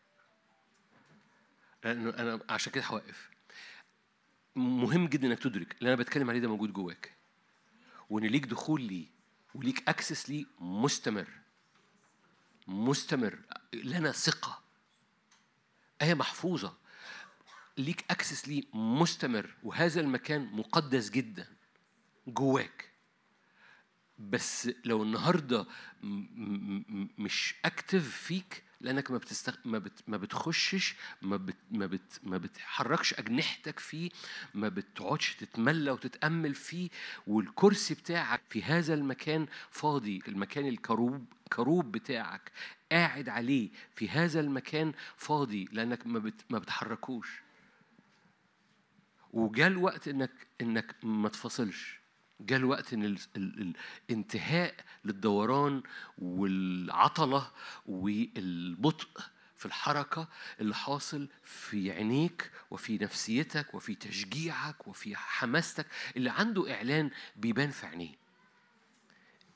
لأنه 1.85 2.11
أنا 2.11 2.41
عشان 2.49 2.73
كده 2.73 2.85
هوقف. 2.85 3.30
مهم 4.57 5.07
جدا 5.07 5.29
إنك 5.29 5.39
تدرك. 5.39 5.77
اللي 5.79 5.89
أنا 5.95 6.03
بتكلم 6.03 6.31
عليه 6.31 6.41
ده 6.41 6.49
موجود 6.49 6.73
جواك. 6.73 7.15
وإن 8.11 8.25
ليك 8.25 8.47
دخول 8.47 8.83
ليه 8.83 9.07
وليك 9.55 9.89
access 9.89 10.31
ليه 10.31 10.45
مستمر. 10.59 11.29
مستمر. 12.67 13.39
لنا 13.75 14.13
ثقة. 14.13 14.63
آية 16.03 16.15
محفوظة. 16.15 16.77
ليك 17.79 18.05
access 18.11 18.49
ليه 18.49 18.63
مستمر. 18.75 19.55
وهذا 19.63 20.01
المكان 20.01 20.53
مقدس 20.53 21.11
جدا. 21.11 21.47
جواك. 22.27 22.91
بس 24.19 24.71
لو 24.85 25.03
النهارده 25.03 25.67
مش 27.19 27.55
active 27.65 28.17
فيك 28.17 28.65
لأنك 28.81 29.11
ما 29.11 29.19
بتستخ... 29.19 29.57
ما, 29.65 29.79
بت... 29.79 30.03
ما 30.07 30.17
بتخشش 30.17 30.95
ما 31.23 31.37
بت... 31.37 31.57
ما 31.71 31.87
بت... 31.87 32.21
ما 32.23 32.39
بتحركش 32.39 33.15
أجنحتك 33.15 33.79
فيه 33.79 34.11
ما 34.55 34.69
بتقعدش 34.69 35.35
تتملى 35.35 35.91
وتتأمل 35.91 36.55
فيه 36.55 36.91
والكرسي 37.27 37.95
بتاعك 37.95 38.43
في 38.51 38.63
هذا 38.63 38.95
المكان 38.95 39.47
فاضي 39.71 40.23
المكان 40.29 40.67
الكروب 40.67 41.25
كروب 41.53 41.93
بتاعك 41.93 42.53
قاعد 42.93 43.29
عليه 43.29 43.71
في 43.95 44.09
هذا 44.09 44.41
المكان 44.41 44.93
فاضي 45.17 45.69
لأنك 45.73 46.07
ما 46.07 46.19
بت... 46.19 46.45
ما 46.51 46.59
بتحركوش. 46.59 47.43
وجاء 49.33 49.67
الوقت 49.67 50.09
انك 50.09 50.31
إنك 50.61 50.95
ما 51.03 51.29
تفصلش. 51.29 52.00
جاء 52.41 52.59
الوقت 52.59 52.93
إن 52.93 53.05
ال... 53.05 53.19
ال... 53.37 53.73
الانتهاء 54.11 54.75
للدوران 55.05 55.83
والعطلة 56.19 57.51
والبطء 57.87 59.09
في 59.57 59.67
الحركة 59.67 60.29
اللي 60.61 60.75
حاصل 60.75 61.29
في 61.45 61.93
عينيك 61.93 62.51
وفي 62.71 62.99
نفسيتك 62.99 63.75
وفي 63.75 63.95
تشجيعك 63.95 64.89
وفي 64.89 65.17
حماستك 65.17 65.87
اللي 66.17 66.31
عنده 66.31 66.75
إعلان 66.75 67.11
بيبان 67.37 67.71
في 67.71 67.87
عينيه. 67.87 68.21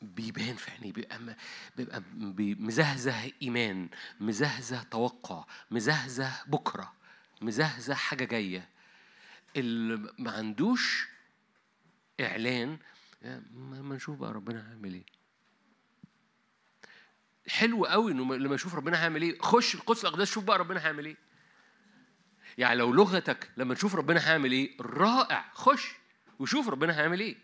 بيبان 0.02 0.56
في 0.56 0.70
عينيه 0.70 0.92
بيبقى 0.92 1.36
بيبقى 1.76 2.02
بي- 2.14 2.54
مزهزه 2.54 3.32
إيمان 3.42 3.88
مزهزه 4.20 4.82
توقع 4.82 5.44
مزهزه 5.70 6.32
بكرة 6.46 6.92
مزهزه 7.40 7.94
حاجة 7.94 8.24
جاية. 8.24 8.68
اللي 9.56 10.12
ما 10.18 10.30
عندوش 10.30 11.08
إعلان 12.20 12.78
يا 13.22 13.42
ما 13.54 13.96
نشوف 13.96 14.18
بقى 14.18 14.32
ربنا 14.32 14.68
هيعمل 14.68 14.94
إيه. 14.94 15.04
حلو 17.48 17.84
قوي 17.84 18.12
إنه 18.12 18.36
لما 18.36 18.54
أشوف 18.54 18.74
ربنا 18.74 19.00
هيعمل 19.00 19.22
إيه. 19.22 19.38
خش 19.38 19.74
القدس 19.74 20.00
الاقداس 20.04 20.30
شوف 20.30 20.44
بقى 20.44 20.58
ربنا 20.58 20.84
هيعمل 20.84 21.06
إيه. 21.06 21.16
يعني 22.58 22.74
لو 22.76 22.92
لغتك 22.92 23.50
لما 23.56 23.74
تشوف 23.74 23.94
ربنا 23.94 24.28
هيعمل 24.28 24.52
إيه 24.52 24.76
رائع 24.80 25.50
خش 25.54 25.94
وشوف 26.38 26.68
ربنا 26.68 26.98
هيعمل 27.00 27.20
إيه. 27.20 27.36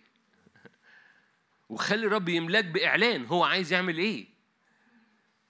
وخلي 1.69 2.07
الرب 2.07 2.29
يملاك 2.29 2.65
بإعلان 2.65 3.25
هو 3.27 3.45
عايز 3.45 3.73
يعمل 3.73 3.99
إيه. 3.99 4.27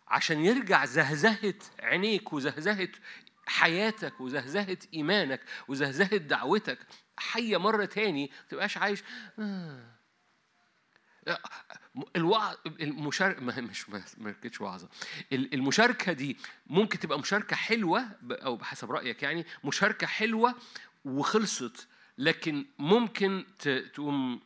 عشان 0.08 0.44
يرجع 0.44 0.84
زهزهة 0.84 1.54
عينيك 1.80 2.32
وزهزهة 2.32 2.88
حياتك 3.46 4.20
وزهزهة 4.20 4.78
إيمانك 4.94 5.40
وزهزهة 5.68 6.16
دعوتك. 6.16 6.78
حية 7.20 7.56
مرة 7.56 7.84
تاني 7.84 8.26
ما 8.26 8.48
تبقاش 8.48 8.76
عايش. 8.78 9.02
آه. 9.38 9.80
الوعظ 12.16 12.56
المشاركة 12.66 13.40
ما 13.40 13.60
مش 13.60 13.88
ما 13.90 14.02
ما 14.18 14.32
كانتش 14.32 14.60
وعظة. 14.60 14.88
ال- 15.32 15.54
المشاركة 15.54 16.12
دي 16.12 16.36
ممكن 16.66 16.98
تبقى 16.98 17.18
مشاركة 17.18 17.56
حلوة 17.56 18.04
ب- 18.22 18.32
أو 18.32 18.56
بحسب 18.56 18.90
رأيك 18.90 19.22
يعني 19.22 19.46
مشاركة 19.64 20.06
حلوة 20.06 20.54
وخلصت. 21.04 21.88
لكن 22.18 22.66
ممكن 22.78 23.44
تقوم 23.94 24.40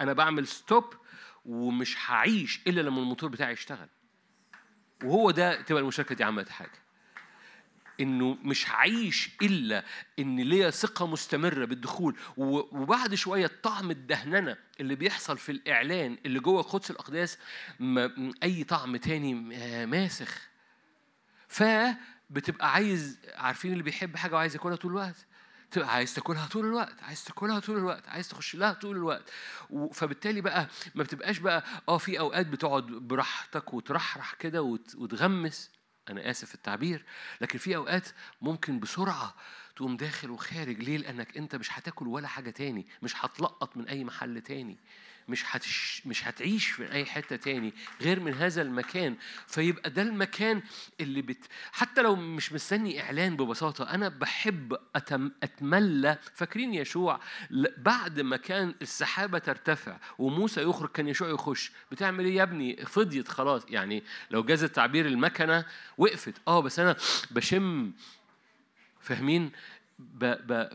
أنا 0.00 0.12
بعمل 0.12 0.46
ستوب 0.46 0.94
ومش 1.44 1.96
هعيش 2.10 2.60
إلا 2.66 2.80
لما 2.80 2.98
الموتور 3.00 3.30
بتاعي 3.30 3.52
يشتغل. 3.52 3.88
وهو 5.04 5.30
ده 5.30 5.62
تبقى 5.62 5.82
المشاركة 5.82 6.14
دي 6.14 6.24
عملت 6.24 6.48
حاجة. 6.48 6.78
إنه 8.00 8.38
مش 8.42 8.70
هعيش 8.70 9.30
إلا 9.42 9.84
إن 10.18 10.40
ليا 10.40 10.70
ثقة 10.70 11.06
مستمرة 11.06 11.64
بالدخول. 11.64 12.16
وبعد 12.36 13.14
شوية 13.14 13.50
طعم 13.62 13.90
الدهننة 13.90 14.56
اللي 14.80 14.94
بيحصل 14.94 15.38
في 15.38 15.52
الإعلان 15.52 16.18
اللي 16.26 16.40
جوه 16.40 16.62
قدس 16.62 16.90
الأقداس 16.90 17.38
أي 18.42 18.64
طعم 18.64 18.96
تاني 18.96 19.34
ماسخ. 19.86 20.48
فبتبقى 21.48 22.72
عايز 22.72 23.18
عارفين 23.36 23.72
اللي 23.72 23.82
بيحب 23.82 24.16
حاجة 24.16 24.34
وعايز 24.34 24.54
ياكلها 24.54 24.76
طول 24.76 24.90
الوقت؟ 24.90 25.26
تبقى 25.70 25.94
عايز 25.94 26.14
تاكلها 26.14 26.46
طول 26.46 26.64
الوقت 26.64 27.02
عايز 27.02 27.24
تاكلها 27.24 27.60
طول 27.60 27.76
الوقت 27.76 28.08
عايز 28.08 28.28
تخش 28.28 28.54
لها 28.56 28.72
طول 28.72 28.96
الوقت. 28.96 29.30
فبالتالي 29.92 30.40
بقى 30.40 30.68
ما 30.94 31.02
بتبقاش 31.02 31.38
بقى 31.38 31.64
آه 31.88 31.98
في 31.98 32.18
أوقات 32.18 32.46
بتقعد 32.46 32.86
براحتك 32.86 33.74
وترحرح 33.74 34.34
كده 34.34 34.62
وت- 34.62 34.94
وتغمس. 34.94 35.70
أنا 36.10 36.30
آسف 36.30 36.48
في 36.48 36.54
التعبير 36.54 37.04
لكن 37.40 37.58
في 37.58 37.76
أوقات 37.76 38.08
ممكن 38.42 38.80
بسرعة 38.80 39.34
تقوم 39.76 39.96
داخل 39.96 40.30
وخارج 40.30 40.82
ليه؟ 40.82 40.96
لأنك 40.98 41.36
أنت 41.36 41.56
مش 41.56 41.78
هتاكل 41.78 42.06
ولا 42.06 42.28
حاجة 42.28 42.50
تاني 42.50 42.86
مش 43.02 43.24
هتلقط 43.24 43.76
من 43.76 43.88
أي 43.88 44.04
محل 44.04 44.40
تاني. 44.40 44.76
مش 45.28 45.44
هتش 45.46 46.02
مش 46.06 46.28
هتعيش 46.28 46.66
في 46.70 46.92
أي 46.92 47.04
حتة 47.04 47.36
تاني 47.36 47.74
غير 48.00 48.20
من 48.20 48.34
هذا 48.34 48.62
المكان. 48.62 49.16
فيبقى 49.46 49.90
ده 49.90 50.02
المكان 50.02 50.62
اللي 51.00 51.22
بت 51.22 51.44
حتى 51.72 52.02
لو 52.02 52.16
مش 52.16 52.52
مستني 52.52 53.02
إعلان 53.02 53.36
ببساطة 53.36 53.90
أنا 53.90 54.08
بحب 54.08 54.76
أتم... 54.96 55.30
أتملى. 55.42 56.18
فاكرين 56.34 56.74
يشوع 56.74 57.20
بعد 57.78 58.20
ما 58.20 58.36
كان 58.36 58.74
السحابة 58.82 59.38
ترتفع 59.38 59.98
وموسى 60.18 60.62
يخرج 60.62 60.88
كان 60.90 61.08
يشوع 61.08 61.28
يخش. 61.28 61.72
بتعمل 61.92 62.24
إيه 62.24 62.36
يا 62.36 62.42
ابني؟ 62.42 62.76
فضيت 62.76 63.28
خلاص. 63.28 63.62
يعني 63.68 64.02
لو 64.30 64.42
جاز 64.42 64.64
التعبير 64.64 65.06
المكنة 65.06 65.64
وقفت. 65.98 66.34
آه 66.48 66.60
بس 66.60 66.78
أنا 66.78 66.96
بشم. 67.30 67.92
فاهمين؟ 69.00 69.52
ب... 69.98 70.24
ب... 70.24 70.68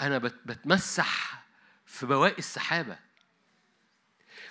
بت- 0.00 0.40
بتمسح 0.46 1.44
في 1.86 2.06
بواقي 2.06 2.38
السحابة. 2.38 2.98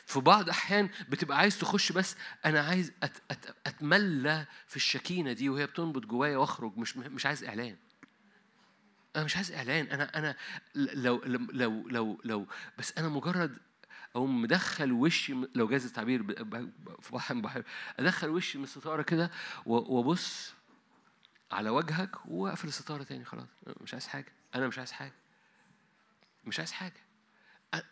في 0.06 0.20
بعض 0.20 0.50
أحيان 0.50 0.90
بتبقى 1.10 1.38
عايز 1.38 1.60
تخش 1.60 1.92
بس 1.92 2.16
أنا 2.46 2.62
عايز 2.62 2.92
أت 3.04 3.18
أت 3.32 3.56
أتملى 3.68 4.46
في 4.68 4.76
الشكينة 4.76 5.34
دي 5.34 5.50
وهي 5.50 5.66
بتنبض 5.66 6.06
جوايا 6.06 6.38
وأخرج 6.38 6.78
مش 6.78 6.98
مش 6.98 7.26
عايز 7.26 7.44
إعلان. 7.44 7.76
أنا 9.16 9.24
مش 9.24 9.36
عايز 9.36 9.52
إعلان 9.52 9.86
أنا 9.88 10.18
أنا 10.18 10.36
لو 10.76 11.22
لو 11.26 11.88
لو 11.90 12.22
لو 12.24 12.48
بس 12.78 12.98
أنا 12.98 13.10
مجرد 13.10 13.58
أو 14.16 14.26
مدخل 14.26 14.92
وشي 14.92 15.34
لو 15.56 15.68
جاز 15.68 15.86
التعبير 15.86 16.22
بحب 16.22 17.64
أدخل 18.00 18.30
وشي 18.30 18.58
من 18.58 18.64
الستارة 18.64 19.02
كده 19.02 19.32
وأبص 19.66 20.54
على 21.52 21.70
وجهك 21.70 22.26
وأقفل 22.26 22.68
الستارة 22.68 23.04
تاني 23.04 23.26
خلاص 23.26 23.48
مش 23.82 23.94
عايز 23.94 24.08
حاجة 24.08 24.32
أنا 24.56 24.68
مش 24.68 24.78
عايز 24.78 24.92
حاجة. 24.92 25.14
مش 26.46 26.60
عايز 26.60 26.72
حاجة. 26.72 27.06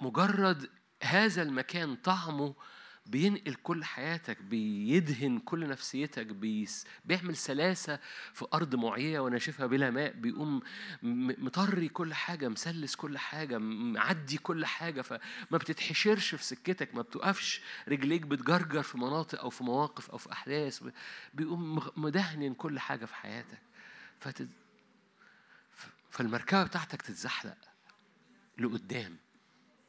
مجرد 0.01 0.69
هذا 1.03 1.41
المكان 1.41 1.95
طعمه 1.95 2.55
بينقل 3.05 3.53
كل 3.53 3.83
حياتك 3.83 4.41
بيدهن 4.41 5.39
كل 5.39 5.67
نفسيتك 5.69 6.25
بيس 6.25 6.85
بيعمل 7.05 7.35
سلاسة 7.37 7.99
في 8.33 8.45
أرض 8.53 8.75
معيية 8.75 9.19
وناشفها 9.19 9.65
بلا 9.65 9.89
ماء 9.91 10.11
بيقوم 10.13 10.61
مطري 11.03 11.89
كل 11.89 12.13
حاجة 12.13 12.47
مسلس 12.49 12.95
كل 12.95 13.17
حاجة 13.17 13.57
معدي 13.57 14.37
كل 14.37 14.65
حاجة 14.65 15.01
فما 15.01 15.19
بتتحشرش 15.51 16.35
في 16.35 16.43
سكتك 16.43 16.95
ما 16.95 17.01
بتقفش 17.01 17.61
رجليك 17.87 18.21
بتجرجر 18.21 18.83
في 18.83 18.97
مناطق 18.97 19.39
أو 19.39 19.49
في 19.49 19.63
مواقف 19.63 20.09
أو 20.11 20.17
في 20.17 20.31
أحداث 20.31 20.83
بيقوم 21.33 21.81
مدهن 21.97 22.53
كل 22.53 22.79
حاجة 22.79 23.05
في 23.05 23.15
حياتك. 23.15 23.61
فتت... 24.19 24.47
ف- 25.71 25.87
فالمركبة 26.09 26.63
بتاعتك 26.63 27.01
تتزحلق. 27.01 27.57
لقدام 28.57 29.17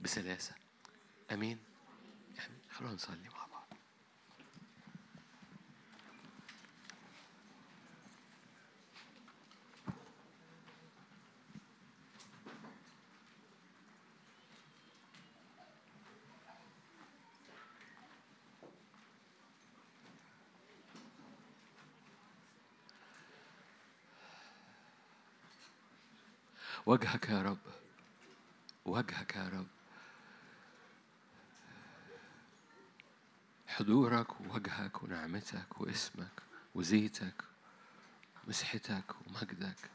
بسلاسة. 0.01 0.55
أمين. 1.33 1.59
يعني 2.37 2.55
خلونا 2.71 2.95
نصلي 2.95 3.29
مع 3.29 3.47
بعض. 3.47 3.69
وجهك 26.87 27.29
يا 27.29 27.43
رب. 27.43 27.74
وجهك 28.85 29.37
يا 29.37 29.49
رب. 29.49 29.67
حضورك 33.67 34.41
ووجهك 34.41 35.03
ونعمتك 35.03 35.81
واسمك 35.81 36.43
وزيتك 36.75 37.45
مسحتك 38.49 39.05
ومجدك. 39.27 39.91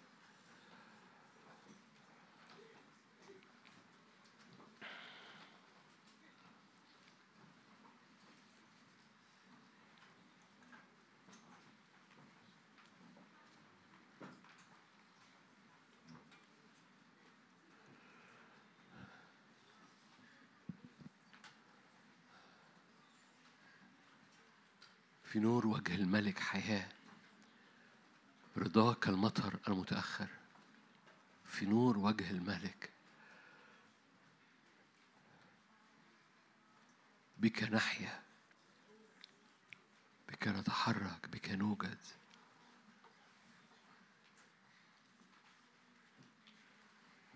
في 25.30 25.40
نور 25.40 25.67
وجه 25.67 25.95
الملك 25.95 26.40
حياة. 26.40 26.90
رضاك 28.58 29.08
المطر 29.09 29.59
المتأخر. 29.67 30.27
في 31.45 31.66
نور 31.66 31.98
وجه 31.98 32.32
الملك. 32.32 32.90
بك 37.38 37.64
نحيا. 37.64 38.22
بك 40.30 40.48
نتحرك. 40.48 41.27
بك 41.27 41.49
نوجد. 41.49 41.98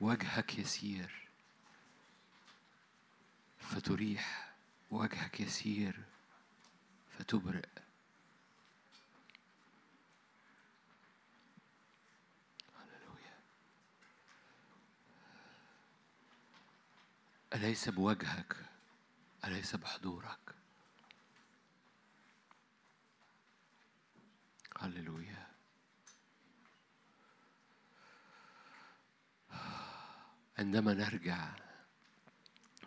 وجهك 0.02 0.60
يسير. 0.60 1.28
فتريح. 3.60 4.54
وجهك 4.92 5.40
يسير. 5.40 6.04
فتبرئ. 7.18 7.83
أليس 17.54 17.90
بوجهك؟ 17.90 18.56
أليس 19.46 19.76
بحضورك؟ 19.76 20.56
هللويا. 24.80 25.48
عندما 30.58 30.94
نرجع 30.94 31.56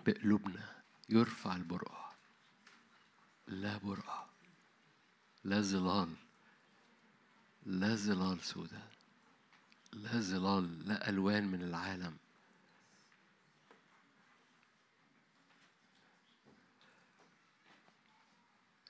بقلوبنا 0.07 0.83
يرفع 1.09 1.57
البرقع. 1.57 2.13
لا 3.47 3.77
برقع. 3.79 4.27
لا 5.45 5.61
ظلال. 5.61 6.15
لا 7.67 7.95
ظلال 7.95 8.45
سوداء 8.45 8.91
لا 9.93 10.21
ظلال. 10.21 10.89
لا 10.89 11.09
ألوان 11.09 11.49
من 11.49 11.63
العالم. 11.63 12.17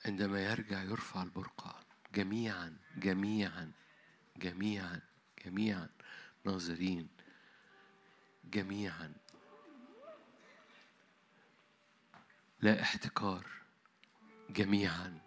عندما 0.07 0.43
يرجع 0.43 0.83
يرفع 0.83 1.23
البرقع 1.23 1.75
جميعا 2.15 2.77
جميعا 2.97 3.71
جميعا 4.37 5.01
جميعا. 5.45 5.89
ناظرين. 6.45 7.07
جميعا. 8.43 9.13
لا 12.61 12.81
احتكار. 12.81 13.47
جميعا. 14.49 15.19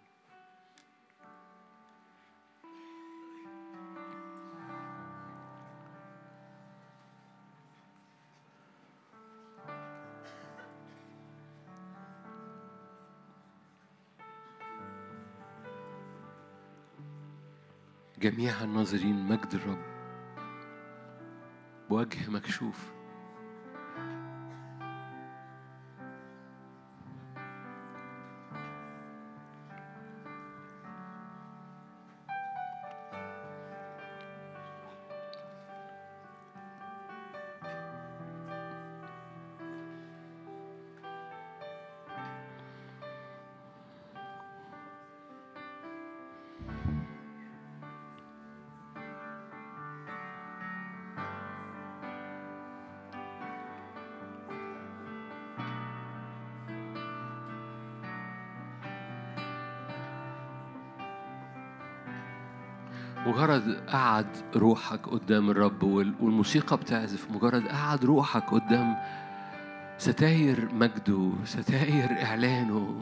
جميعا 18.21 18.65
ناظرين 18.65 19.15
مجد 19.15 19.53
الرب. 19.53 19.83
بوجه 21.89 22.29
مكشوف. 22.29 22.91
مجرد 63.51 63.77
قعد 63.89 64.25
روحك 64.55 65.07
قدام 65.09 65.49
الرب 65.49 65.83
وال- 65.83 66.13
والموسيقى 66.19 66.77
بتعزف 66.77 67.31
مجرد 67.31 67.67
قعد 67.67 68.05
روحك 68.05 68.43
قدام 68.53 68.95
ستاير 69.97 70.69
مجده 70.73 71.31
ستاير 71.45 72.23
إعلانه. 72.25 73.01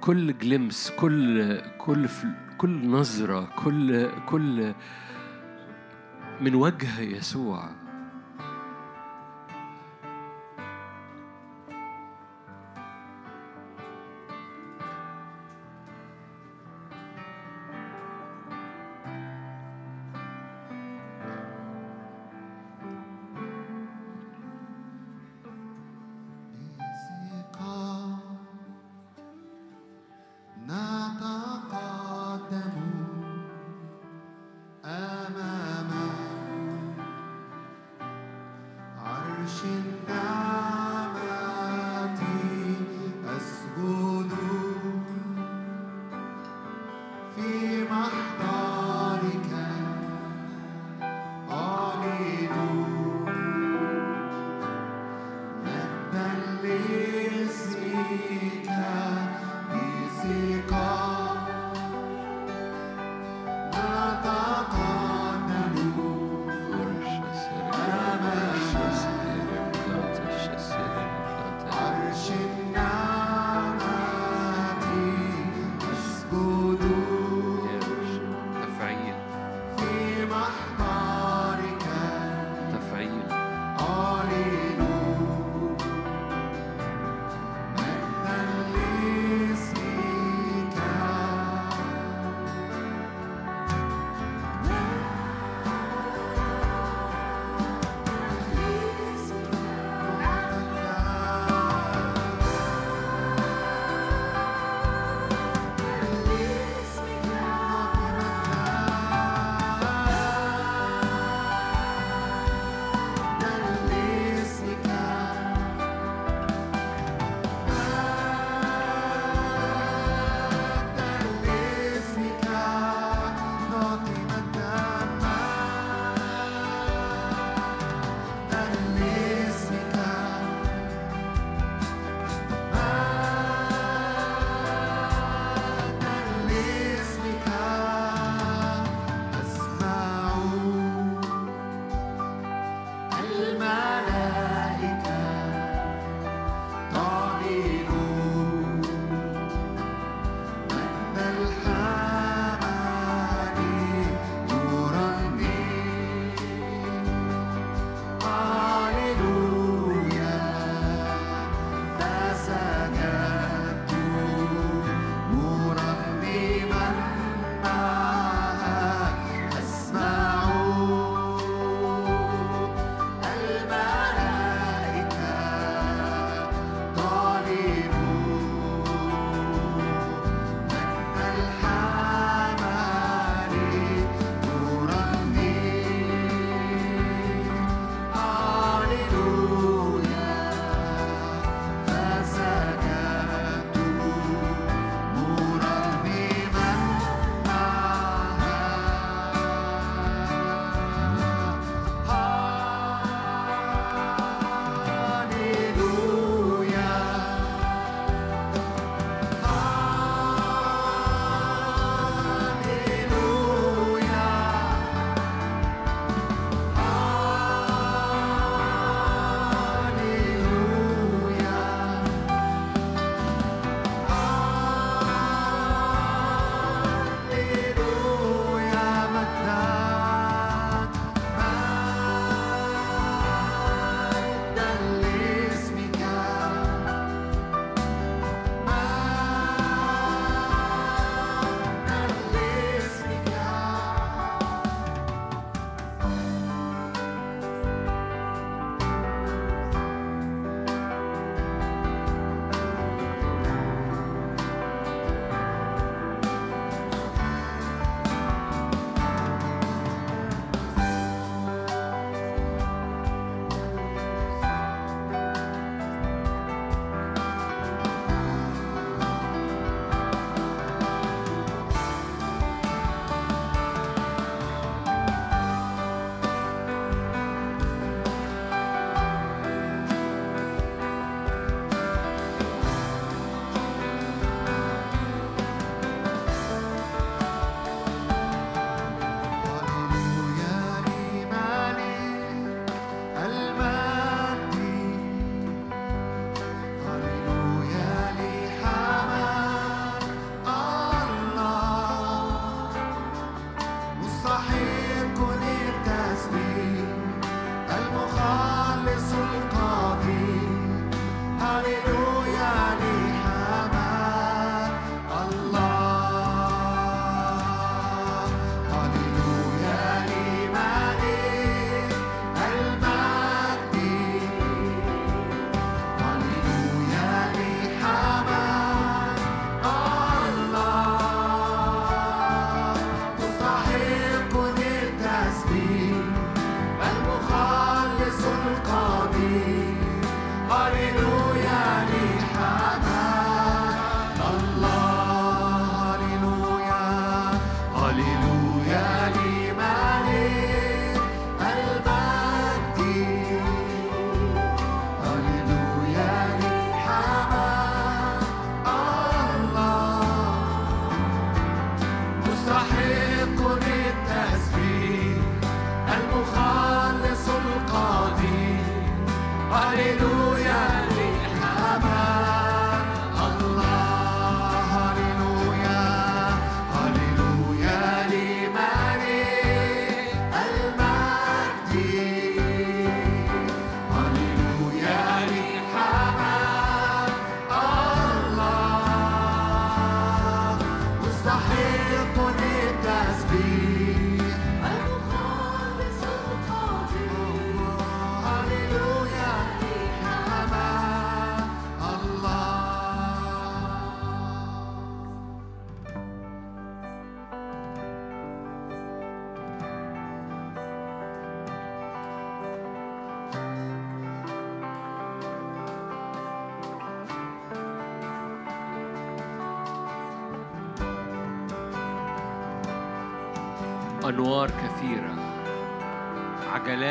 كل 0.00 0.38
glimpse 0.38 0.90
كل 0.98 1.60
كل 1.78 2.08
كل 2.58 2.88
نظرة 2.88 3.48
كل 3.64 4.08
كل 4.28 4.74
من 6.40 6.54
وجه 6.54 7.00
يسوع 7.00 7.68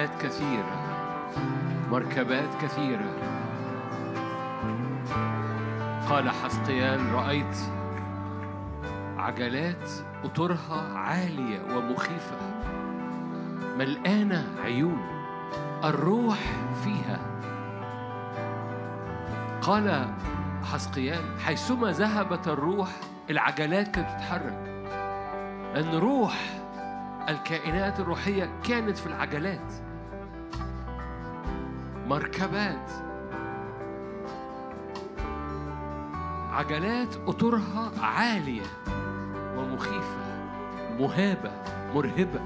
عجلات 0.03 0.21
كثيرة. 0.21 0.75
مركبات 1.91 2.49
كثيرة. 2.61 3.11
قال 6.09 6.29
حسقيال 6.29 7.13
رأيت 7.13 7.57
عجلات 9.17 9.89
قطرها 10.23 10.97
عالية 10.97 11.59
ومخيفة. 11.75 12.37
ملقانة 13.77 14.45
عيون؟ 14.63 15.01
الروح 15.83 16.39
فيها. 16.83 17.19
قال 19.61 20.13
حسقيال 20.73 21.39
حيثما 21.45 21.91
ذهبت 21.91 22.47
الروح 22.47 22.89
العجلات 23.29 23.87
كانت 23.87 24.09
تتحرك. 24.09 24.87
أن 25.75 25.99
روح 25.99 26.39
الكائنات 27.29 27.99
الروحية 27.99 28.49
كانت 28.63 28.97
في 28.97 29.07
العجلات. 29.07 29.92
مركبات. 32.07 32.91
عجلات 36.51 37.15
قطرها 37.15 37.91
عالية 38.01 38.65
ومخيفة 39.57 40.23
مهابة 40.99 41.51
مرهبة. 41.95 42.41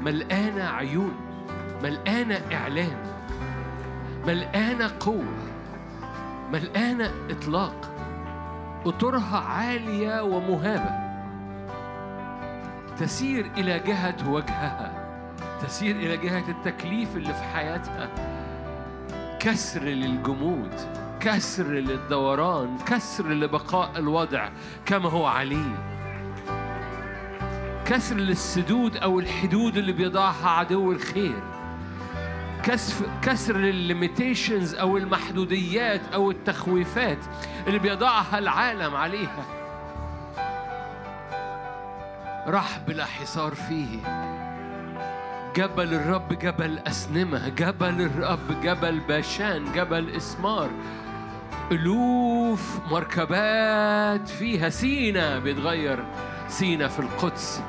ملقانة 0.00 0.64
عيون 0.64 1.14
ملقانة 1.82 2.40
إعلان 2.52 2.96
ملقانة 4.26 4.90
قوة 5.00 5.36
ملقانة 6.52 7.10
إطلاق. 7.30 7.92
قطرها 8.84 9.38
عالية 9.38 10.22
ومهابة. 10.22 11.06
تسير 12.96 13.50
إلى 13.56 13.78
جهة 13.78 14.30
وجهها 14.30 15.06
تسير 15.62 15.96
إلى 15.96 16.16
جهة 16.16 16.50
التكليف 16.50 17.16
اللي 17.16 17.34
في 17.34 17.42
حياتها. 17.42 18.08
كسر 19.40 19.82
للجمود 19.82 20.74
كسر 21.20 21.66
للدوران 21.66 22.78
كسر 22.86 23.28
لبقاء 23.28 23.90
الوضع 23.96 24.48
كما 24.86 25.10
هو 25.10 25.26
عليه 25.26 25.96
كسر 27.84 28.16
للسدود 28.16 28.96
أو 28.96 29.20
الحدود 29.20 29.76
اللي 29.76 29.92
بيضعها 29.92 30.48
عدو 30.48 30.92
الخير. 30.92 31.42
كسر 33.22 33.56
ال 33.56 33.66
limitations 33.66 34.74
أو 34.74 34.96
المحدوديات 34.96 36.00
أو 36.14 36.30
التخويفات 36.30 37.18
اللي 37.66 37.78
بيضعها 37.78 38.38
العالم 38.38 38.96
عليها. 38.96 39.44
راح 42.46 42.78
بلا 42.78 43.04
حصار 43.04 43.54
فيه. 43.54 43.98
جبل 45.56 45.94
الرب 45.94 46.32
جبل 46.32 46.78
أسنمة 46.78 47.48
جبل 47.48 48.00
الرب 48.00 48.60
جبل 48.62 49.00
باشان 49.00 49.72
جبل 49.72 50.10
إسمار. 50.10 50.70
ألوف 51.72 52.80
مركبات 52.90 54.28
فيها. 54.28 54.68
سينا 54.68 55.38
بيتغير 55.38 56.04
سينا 56.48 56.88
في 56.88 56.98
القدس. 56.98 57.62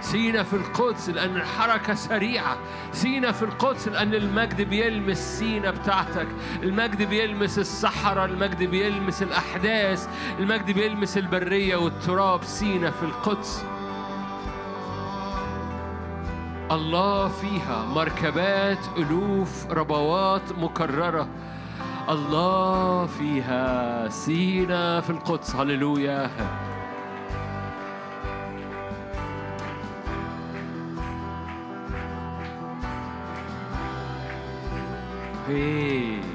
سينا 0.00 0.42
في 0.42 0.54
القدس 0.54 1.08
لأن 1.08 1.36
الحركة 1.36 1.94
سريعة. 1.94 2.56
سينا 2.92 3.32
في 3.32 3.42
القدس 3.42 3.88
لأن 3.88 4.14
المجد 4.14 4.62
بيلمس 4.62 5.38
سينا 5.38 5.70
بتاعتك. 5.70 6.28
المجد 6.62 7.02
بيلمس 7.02 7.58
الصحراء 7.58 8.24
المجد 8.24 8.62
بيلمس 8.62 9.22
الأحداث 9.22 10.08
المجد 10.38 10.70
بيلمس 10.70 11.18
البرية 11.18 11.76
والتراب. 11.76 12.44
سينا 12.44 12.90
في 12.90 13.02
القدس. 13.02 13.64
الله 16.70 17.28
فيها 17.28 17.84
مركبات 17.94 18.78
ألوف 18.96 19.66
ربوات 19.70 20.52
مكررة. 20.58 21.28
الله 22.08 23.06
فيها 23.06 24.08
سينا 24.08 25.00
في 25.00 25.10
القدس. 25.10 25.56
هللويا. 25.56 26.30
Hey. 35.48 36.27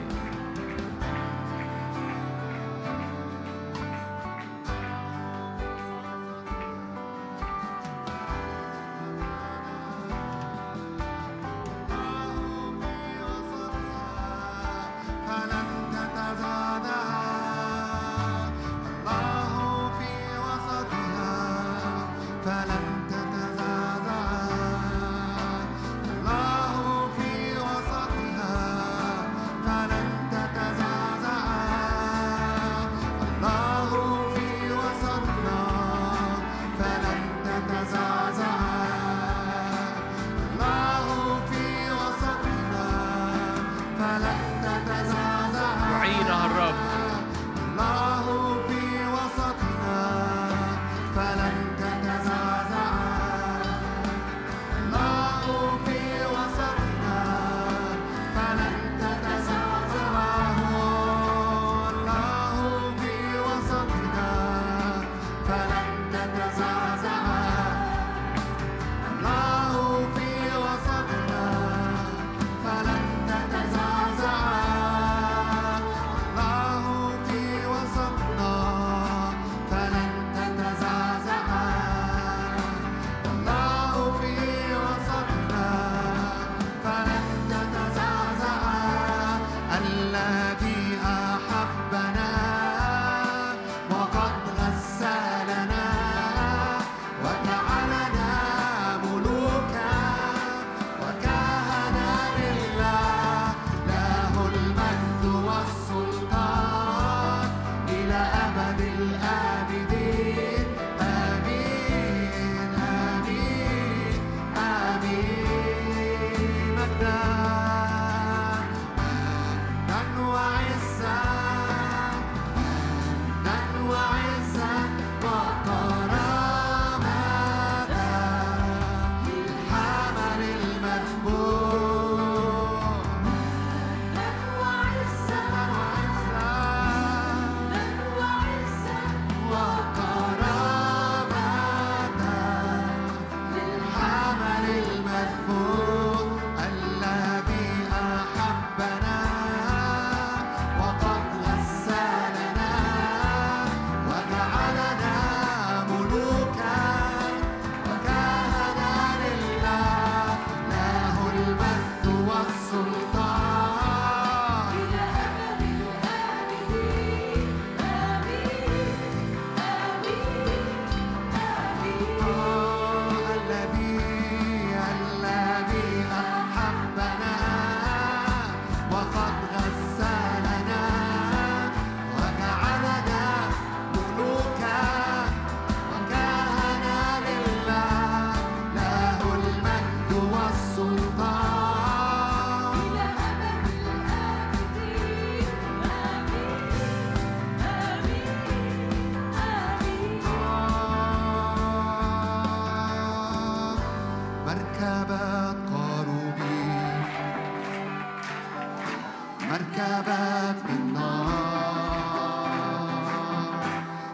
مركبات 209.74 210.56
من 210.70 210.94
نار. 210.94 211.34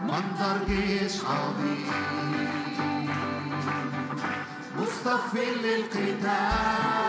منظر 0.02 0.58
جيش 0.68 1.16
عظيم. 1.24 1.90
مصطفى 4.78 5.44
للقتال. 5.62 6.99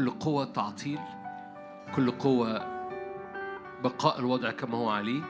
كل 0.00 0.10
قوة 0.10 0.44
تعطيل 0.44 0.98
كل 1.96 2.10
قوة 2.10 2.66
بقاء 3.84 4.18
الوضع 4.18 4.50
كما 4.50 4.78
هو 4.78 4.90
عليه 4.90 5.22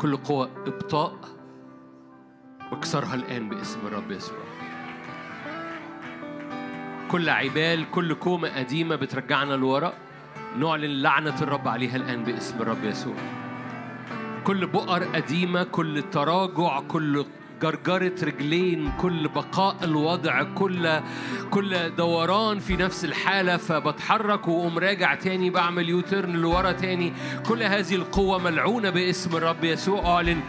كل 0.00 0.16
قوة 0.16 0.50
إبطاء 0.66 1.16
واكسرها 2.72 3.14
الآن 3.14 3.48
باسم 3.48 3.78
الرب 3.86 4.10
يسوع. 4.10 4.38
كل 7.10 7.28
عبال 7.28 7.90
كل 7.90 8.14
كومة 8.14 8.48
قديمة 8.48 8.96
بترجعنا 8.96 9.54
لورا 9.54 9.92
نعلن 10.58 11.02
لعنة 11.02 11.42
الرب 11.42 11.68
عليها 11.68 11.96
الآن 11.96 12.24
باسم 12.24 12.62
الرب 12.62 12.84
يسوع. 12.84 13.14
كل 14.44 14.66
بؤر 14.66 15.04
قديمة 15.04 15.62
كل 15.62 16.02
تراجع 16.12 16.80
كل 16.80 17.24
جرجرة 17.62 18.24
رجلين 18.24 18.92
كل 19.00 19.28
بقاء 19.28 19.76
الوضع 19.84 20.42
كل 20.42 21.00
كل 21.50 21.96
دوران 21.96 22.58
في 22.58 22.76
نفس 22.76 23.04
الحالة 23.04 23.56
فبتحرك 23.56 24.48
وأقوم 24.48 24.78
راجع 24.78 25.14
تاني 25.14 25.50
بعمل 25.50 25.88
يوترن 25.88 26.32
لورا 26.32 26.72
تاني. 26.72 27.12
كل 27.48 27.62
هذه 27.62 27.94
القوة 27.94 28.38
ملعونة 28.38 28.90
باسم 28.90 29.36
الرب 29.36 29.64
يسوع. 29.64 30.06
أعلن 30.06 30.40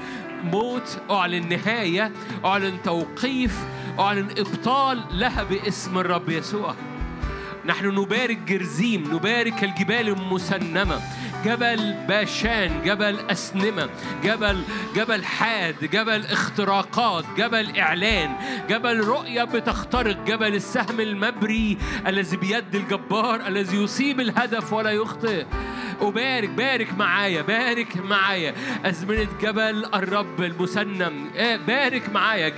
موت 0.44 1.00
أعلن 1.12 1.50
نهاية 1.50 2.12
أعلن 2.46 2.82
توقيف 2.84 3.60
أعلن 4.00 4.28
إبطال 4.38 5.04
لها 5.12 5.44
باسم 5.44 5.98
الرب 5.98 6.30
يسوع. 6.30 6.76
نحن 7.66 7.86
نبارك 7.88 8.38
جرزيم 8.38 9.14
نبارك 9.14 9.64
الجبال 9.64 10.08
المسنمة. 10.08 11.02
جبل 11.46 11.94
باشان 12.08 12.82
جبل 12.86 13.20
أسنمة 13.20 13.90
جبل 14.24 14.64
جبل 14.96 15.26
حاد 15.26 15.76
جبل 15.82 16.26
اختراقات 16.26 17.26
جبل 17.38 17.80
إعلان 17.80 18.36
جبل 18.70 19.00
رؤية 19.00 19.44
بتخترق 19.44 20.26
جبل 20.26 20.56
السهم 20.56 21.00
المبري 21.00 21.78
الذي 22.08 22.38
بيد 22.38 22.76
الجبار 22.76 23.48
الذي 23.48 23.78
يصيب 23.78 24.20
الهدف 24.20 24.74
ولا 24.74 24.92
يخطئ. 24.92 25.46
أبارك 26.02 26.50
بارك 26.50 26.94
معايا 26.98 27.42
بارك 27.42 27.98
معايا. 27.98 28.54
أزمنة 28.86 29.28
جبل 29.42 29.86
الرب 29.94 30.42
المسنم. 30.44 31.30
آه، 31.38 31.56
بارك 31.56 32.10
معايا. 32.14 32.54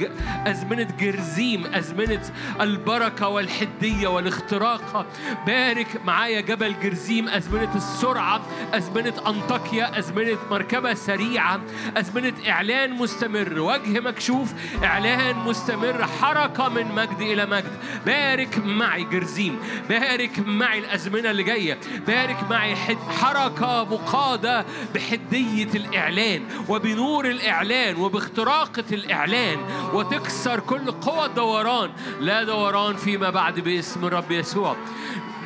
أزمنة 0.48 0.88
جرزيم 1.00 1.66
أزمنة 1.66 2.22
البركة 2.62 3.28
والحدية 3.28 4.08
والاختراق 4.08 5.06
بارك 5.48 5.88
معايا 6.06 6.42
جبل 6.42 6.76
جرزيم 6.84 7.30
أزمنة 7.30 7.76
السرعة 7.76 8.42
أزمنة 8.74 9.14
أنطاكيا 9.28 10.00
أزمنة 10.00 10.38
مركبة 10.52 10.94
سريعة 10.94 11.62
أزمنة 11.98 12.34
إعلان 12.48 12.92
مستمر 12.94 13.60
وجه 13.60 14.00
مكشوف 14.00 14.54
إعلان 14.84 15.36
مستمر 15.36 16.08
حركة 16.22 16.70
من 16.70 16.96
مجد 16.96 17.22
إلى 17.22 17.46
مجد. 17.46 17.72
بارك 18.06 18.58
معي 18.66 19.04
جرزيم 19.04 19.60
بارك 19.90 20.40
معي 20.40 20.80
الأزمنة 20.80 21.32
اللي 21.32 21.44
جاية 21.44 21.80
بارك 22.08 22.38
معي 22.50 22.76
حركة 23.22 23.84
مقادة 23.84 24.66
بحدية 24.96 25.70
الإعلان 25.76 26.44
وبنور 26.70 27.26
الإعلان 27.26 27.96
وباختراقة 27.96 28.84
الإعلان 28.92 29.58
وتكسر 29.94 30.60
كل 30.60 30.92
قوى 30.92 31.26
الدوران. 31.26 31.90
لا 32.20 32.44
دوران 32.44 32.96
فيما 32.96 33.30
بعد 33.30 33.60
باسم 33.60 34.06
الرب 34.06 34.32
يسوع. 34.32 34.76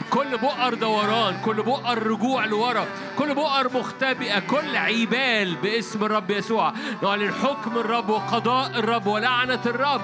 كل 0.10 0.38
بؤر 0.38 0.74
دوران 0.74 1.42
كل 1.46 1.64
بؤر 1.64 2.08
رجوع 2.08 2.46
لورا 2.46 2.86
كل 3.20 3.36
بؤر 3.36 3.74
مختبئة 3.74 4.40
كل 4.40 4.76
عبال 4.78 5.56
باسم 5.56 6.04
الرب 6.04 6.32
يسوع. 6.32 6.74
نعلن 7.04 7.34
حكم 7.34 7.78
الرب 7.78 8.10
وقضاء 8.10 8.80
الرب 8.80 9.08
ولعنة 9.08 9.62
الرب 9.66 10.02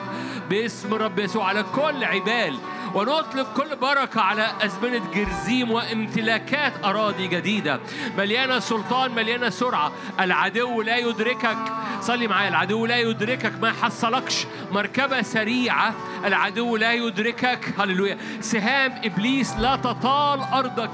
باسم 0.49 0.93
الرب 0.93 1.19
يسوع 1.19 1.47
على 1.47 1.63
كل 1.75 2.03
عبال 2.03 2.57
ونطلب 2.93 3.47
كل 3.57 3.75
بركة 3.75 4.21
على 4.21 4.51
أزمنة 4.61 5.01
جرزيم 5.13 5.71
وامتلاكات 5.71 6.73
أراضي 6.83 7.27
جديدة. 7.27 7.79
مليانة 8.17 8.59
سلطان 8.59 9.11
مليانة 9.11 9.49
سرعة. 9.49 9.91
العدو 10.19 10.81
لا 10.81 10.97
يدركك. 10.97 11.57
صلي 12.01 12.27
معايا. 12.27 12.49
العدو 12.49 12.85
لا 12.85 12.97
يدركك 12.97 13.53
ما 13.61 13.69
يحصلكش 13.69 14.47
مركبة 14.71 15.21
سريعة. 15.21 15.93
العدو 16.25 16.77
لا 16.77 16.93
يدركك. 16.93 17.73
هللويا. 17.79 18.17
سهام 18.41 19.01
إبليس 19.03 19.55
لا 19.59 19.75
تطال 19.75 20.39
أرضك. 20.53 20.91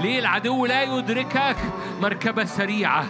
ليه 0.00 0.18
العدو 0.18 0.66
لا 0.66 0.82
يدركك؟ 0.82 1.56
مركبة 2.00 2.44
سريعة. 2.44 3.06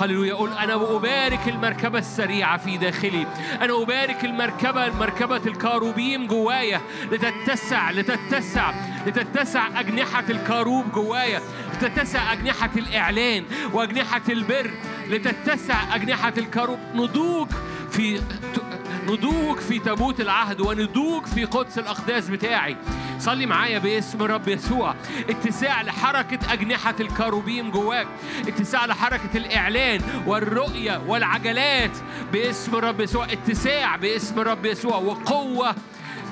هللويا. 0.00 0.34
قول 0.34 0.52
أنا 0.52 0.74
أبارك 0.74 1.48
المركبة 1.48 1.98
السريعة 1.98 2.56
في 2.58 2.76
داخلي. 2.76 3.26
أنا 3.62 3.82
أبارك 3.82 4.24
المركبة 4.24 4.90
مركبة 4.98 5.36
الكاروبيم 5.36 6.26
جوايا. 6.26 6.80
لتتسع 7.12 7.90
لتتسع 7.90 8.74
لتتسع 9.06 9.80
أجنحة 9.80 10.24
الكاروب 10.30 10.92
جوايا. 10.92 11.40
لتتسع 11.74 12.32
أجنحة 12.32 12.70
الإعلان 12.76 13.44
وأجنحة 13.72 14.22
البر. 14.28 14.70
لتتسع 15.08 15.94
أجنحة 15.94 16.32
الكاروب. 16.38 16.78
نضوج 16.94 17.48
في 17.90 18.22
نضوج 19.06 19.58
في 19.58 19.78
تابوت 19.78 20.20
العهد 20.20 20.60
وندوج 20.60 21.26
في 21.26 21.44
قدس 21.44 21.78
الأقداس 21.78 22.28
بتاعي. 22.28 22.76
صلي 23.18 23.46
معايا 23.46 23.78
باسم 23.78 24.22
الرب 24.22 24.48
يسوع. 24.48 24.94
اتساع 25.28 25.82
لحركة 25.82 26.52
أجنحة 26.52 26.94
الكروبيم 27.00 27.70
جواك. 27.70 28.06
اتساع 28.48 28.86
لحركة 28.86 29.36
الإعلان 29.36 30.00
والرؤية 30.26 31.02
والعجلات 31.06 31.98
باسم 32.32 32.74
الرب 32.74 33.00
يسوع. 33.00 33.24
اتساع 33.32 33.96
باسم 33.96 34.40
الرب 34.40 34.66
يسوع. 34.66 34.96
وقوة 34.96 35.74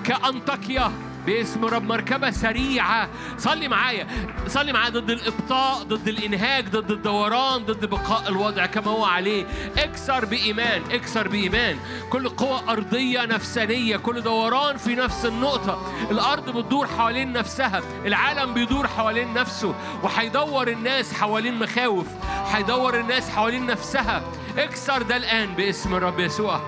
كأنطاكيا. 0.05 0.92
باسم 1.27 1.65
رب 1.65 1.83
مركبة 1.83 2.31
سريعة. 2.31 3.09
صلي 3.39 3.69
معايا. 3.69 4.07
صلي 4.49 4.73
معايا 4.73 4.91
ضد 4.91 5.11
الإبطاء 5.11 5.83
ضد 5.83 6.09
الإنهاك 6.09 6.65
ضد 6.69 6.91
الدوران 6.91 7.65
ضد 7.65 7.85
بقاء 7.85 8.28
الوضع 8.28 8.67
كما 8.67 8.91
هو 8.91 9.05
عليه. 9.05 9.47
اكسر 9.78 10.25
بإيمان 10.25 10.83
اكسر 10.91 11.28
بإيمان. 11.28 11.77
كل 12.11 12.28
قوة 12.28 12.73
أرضية 12.73 13.25
نفسانية. 13.25 13.97
كل 13.97 14.20
دوران 14.20 14.77
في 14.77 14.94
نفس 14.94 15.27
النقطة. 15.27 15.93
الأرض 16.11 16.59
بتدور 16.59 16.86
حوالين 16.86 17.33
نفسها. 17.33 17.83
العالم 18.07 18.55
بيدور 18.55 18.86
حوالين 18.86 19.35
نفسه. 19.35 19.75
وهيدور 20.03 20.69
الناس 20.69 21.15
حوالين 21.15 21.59
مخاوف. 21.59 22.07
هيدور 22.53 23.01
الناس 23.01 23.31
حوالين 23.31 23.67
نفسها. 23.67 24.23
اكسر 24.59 25.03
ده 25.03 25.17
الآن 25.17 25.55
باسم 25.55 25.94
الرب 25.94 26.20
يسوع. 26.20 26.61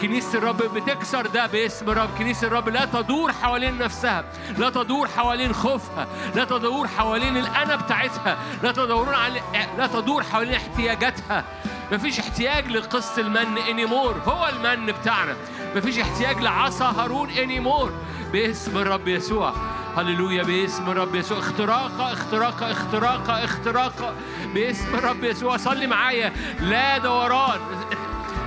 كنيسة 0.00 0.38
الرب 0.38 0.56
بتكسر 0.56 1.26
ده 1.26 1.46
باسم 1.46 1.90
الرب. 1.90 2.08
كنيسة 2.18 2.46
الرب 2.46 2.68
لا 2.68 2.84
تدور 2.84 3.32
حوالين 3.32 3.78
نفسها 3.78 4.24
لا 4.58 4.70
تدور 4.70 5.08
حوالين 5.08 5.52
خوفها 5.52 6.06
لا 6.34 6.44
تدور 6.44 6.88
حوالين 6.88 7.36
الأنا 7.36 7.76
بتاعتها 7.76 8.38
لا 8.62 8.72
تدور 8.72 9.14
على 9.14 9.40
لا 9.78 9.86
تدور 9.86 10.22
حوالين 10.22 10.54
احتياجاتها. 10.54 11.44
مفيش 11.92 12.18
احتياج 12.18 12.68
لقسط 12.68 13.18
المن 13.18 13.58
anymore 13.58 14.14
هو 14.26 14.48
المن 14.48 14.92
بتاعنا. 14.92 15.36
مفيش 15.76 15.98
احتياج 15.98 16.40
لعصا 16.42 16.90
هارون 16.90 17.30
anymore 17.30 17.92
باسم 18.32 18.78
الرب 18.78 19.08
يسوع. 19.08 19.52
هللويا. 19.96 20.42
باسم 20.42 20.90
الرب 20.90 21.14
يسوع. 21.14 21.38
اختراقة 21.38 22.12
اختراقة 22.12 22.72
اختراقة 22.72 23.44
اختراقة 23.44 24.14
باسم 24.54 24.94
الرب 24.94 25.24
يسوع. 25.24 25.56
صلي 25.56 25.86
معايا. 25.86 26.32
لا 26.60 26.98
دوران. 26.98 27.60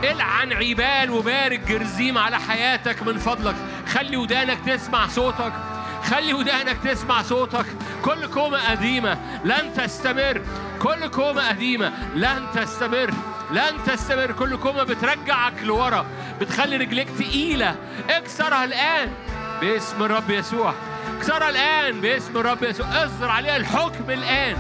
العن 0.04 0.54
عيبال 0.54 1.12
وبارك 1.12 1.60
جرزيم 1.60 2.18
على 2.18 2.40
حياتك 2.40 3.04
من 3.04 3.18
فضلك. 3.18 3.56
خلي 3.88 4.18
ودانك 4.18 4.58
تسمع 4.66 5.08
صوتك. 5.08 5.54
خلي 6.04 6.34
ودانك 6.34 6.78
تسمع 6.84 7.22
صوتك. 7.22 7.66
كل 8.02 8.28
كومة 8.28 8.72
قديمة 8.72 9.18
لن 9.46 9.74
تستمر. 9.74 10.42
كل 10.80 11.08
كومة 11.08 11.50
قديمة 11.50 11.94
لن 12.16 12.46
تستمر. 12.56 13.14
لن 13.52 13.84
تستمر. 13.86 14.32
كل 14.32 14.58
كومة 14.58 14.84
بترجعك 14.84 15.54
لورا. 15.64 16.06
بتخلي 16.42 16.78
رجليك 16.78 17.08
تقيلة. 17.20 17.76
اكسرها 18.10 18.64
الآن 18.64 19.12
باسم 19.62 20.04
الرب 20.04 20.30
يسوع. 20.30 20.74
اكسرها 21.18 21.50
الآن 21.50 22.02
باسم 22.02 22.38
الرب 22.38 22.64
يسوع. 22.64 22.88
اصدر 23.06 23.30
عليها 23.30 23.58
الحكم 23.58 24.10
الآن. 24.10 24.58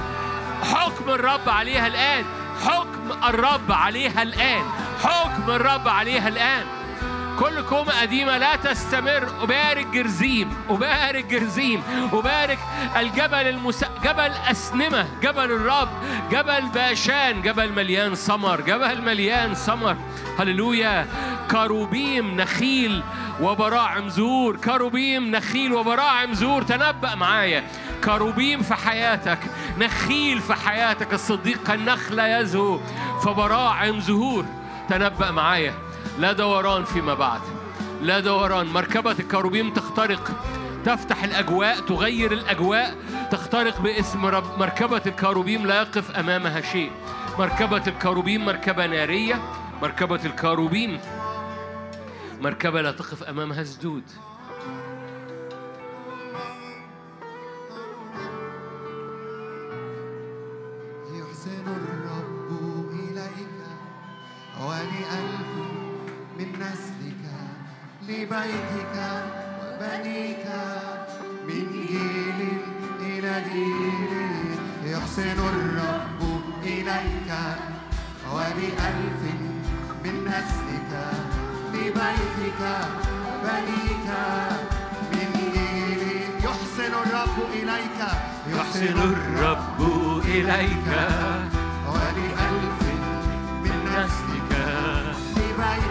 حكم 0.73 1.09
الرب 1.09 1.49
عليها 1.49 1.87
الآن. 1.87 2.25
حكم 2.65 3.11
الرب 3.29 3.71
عليها 3.71 4.21
الآن. 4.21 4.63
حكم 5.03 5.51
الرب 5.51 5.87
عليها 5.87 6.27
الآن. 6.27 6.65
كل 7.39 7.61
كومة 7.61 8.01
قديمة 8.01 8.37
لا 8.37 8.55
تستمر. 8.55 9.27
أبارك 9.41 9.87
جرزيم. 9.87 10.53
أبارك 10.69 11.25
جرزيم. 11.25 11.83
أبارك 12.13 12.59
الجبل 12.97 13.47
المس... 13.47 13.85
جبل 14.03 14.31
أسنمة. 14.51 15.07
جبل 15.21 15.51
الرب. 15.51 15.89
جبل 16.31 16.65
باشان. 16.73 17.41
جبل 17.41 17.71
مليان 17.71 18.15
سمر. 18.15 18.61
جبل 18.61 19.01
مليان 19.01 19.55
سمر. 19.55 19.95
هللويا. 20.39 21.07
كروبيم 21.51 22.41
نخيل 22.41 23.03
وبراعم 23.41 24.09
زهور 24.09 24.57
كروبيم 24.57 25.31
نخيل 25.31 25.73
وبراعم 25.73 26.33
زهور 26.33 26.63
تنبأ 26.63 27.15
معايا. 27.15 27.63
كروبيم 28.03 28.61
في 28.61 28.75
حياتك 28.75 29.39
نخيل 29.79 30.39
في 30.39 30.53
حياتك 30.53 31.13
الصديق 31.13 31.63
كالنخلة 31.63 32.27
يزهو 32.27 32.79
فبراعم 33.23 33.99
زهور. 33.99 34.45
تنبأ 34.89 35.31
معايا. 35.31 35.73
لا 36.19 36.31
دوران 36.31 36.83
فيما 36.83 37.13
بعد. 37.13 37.41
لا 38.01 38.19
دوران. 38.19 38.67
مركبة 38.67 39.11
الكروبيم 39.11 39.73
تخترق. 39.73 40.31
تفتح 40.85 41.23
الأجواء 41.23 41.79
تغير 41.79 42.31
الأجواء. 42.31 42.95
تخترق 43.31 43.81
باسم 43.81 44.25
رب. 44.25 44.59
مركبة 44.59 45.01
الكروبيم 45.05 45.67
لا 45.67 45.81
يقف 45.81 46.11
أمامها 46.11 46.61
شيء. 46.61 46.91
مركبة 47.39 47.83
الكروبيم 47.87 48.45
مركبة 48.45 48.85
نارية. 48.85 49.41
مركبة 49.81 50.19
الكروبيم 50.25 50.99
مركبة 52.41 52.81
لا 52.81 52.91
تقف 52.91 53.23
أمامها 53.23 53.63
سدود. 53.63 54.03
من 66.41 66.53
نسلك 66.59 67.23
لبيتك 68.07 68.95
وبنيك 69.61 70.45
من 71.47 71.65
جيل 71.87 72.39
إلى 73.01 73.43
جيل 73.53 74.13
يحسن 74.85 75.39
الرب 75.39 76.21
إليك. 76.63 77.31
وبألف 78.33 79.21
من 80.03 80.15
نسلك 80.25 80.91
لبيتك 81.73 82.61
وبنيك 83.25 84.09
من 85.13 85.29
جيل 85.53 86.03
يحسن 86.45 86.93
الرب 87.03 87.37
إليك. 87.53 87.99
يحسن 88.55 88.97
الرب 88.97 89.79
إليك. 90.25 90.89
ولألف 91.87 92.81
من 93.63 93.77
نسلك 93.93 94.51
لبيتك 95.37 95.90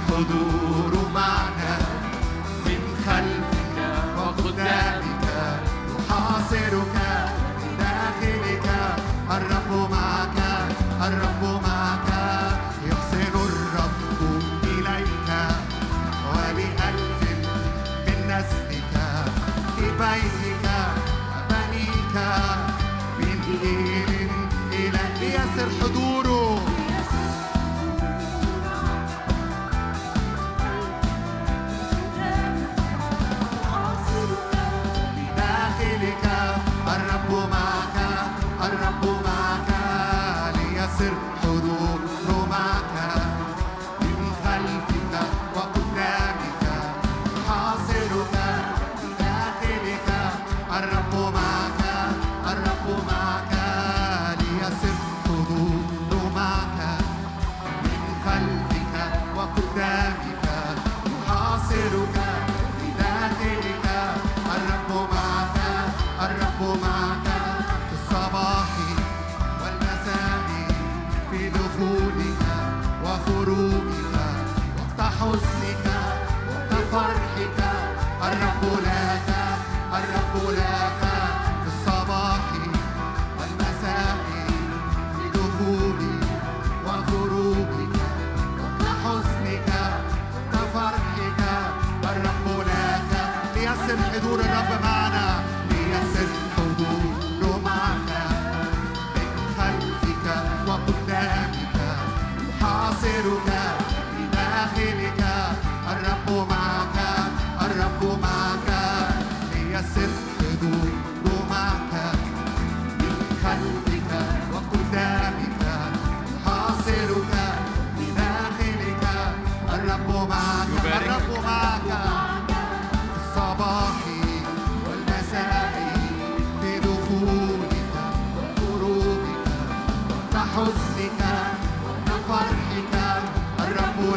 Ora, 94.31 94.43
Rabba, 94.47 94.90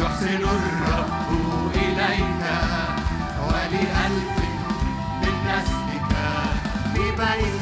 يحسن 0.00 0.42
الرب 0.44 1.72
إلينا 1.74 2.58
ولألف 3.46 4.36
من 5.22 5.34
نسلك 5.48 6.12
ببيت 6.94 7.59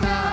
Bye. 0.00 0.23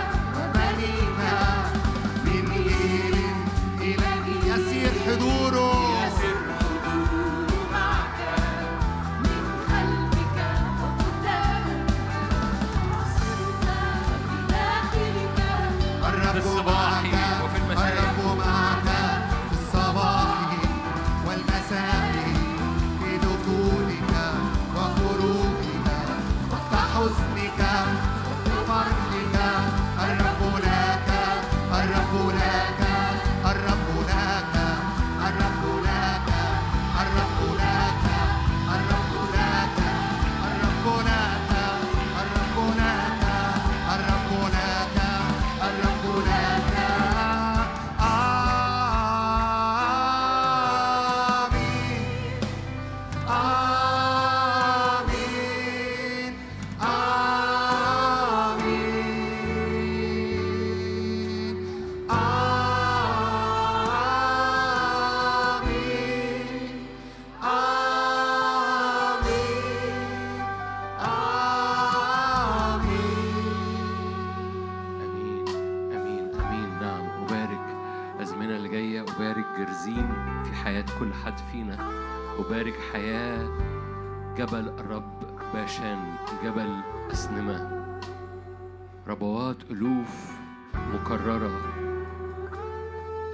مكررة. 91.02 91.52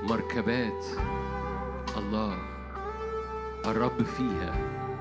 مركبات 0.03 0.85
الله 1.97 2.37
الرب 3.65 4.03
فيها 4.03 4.55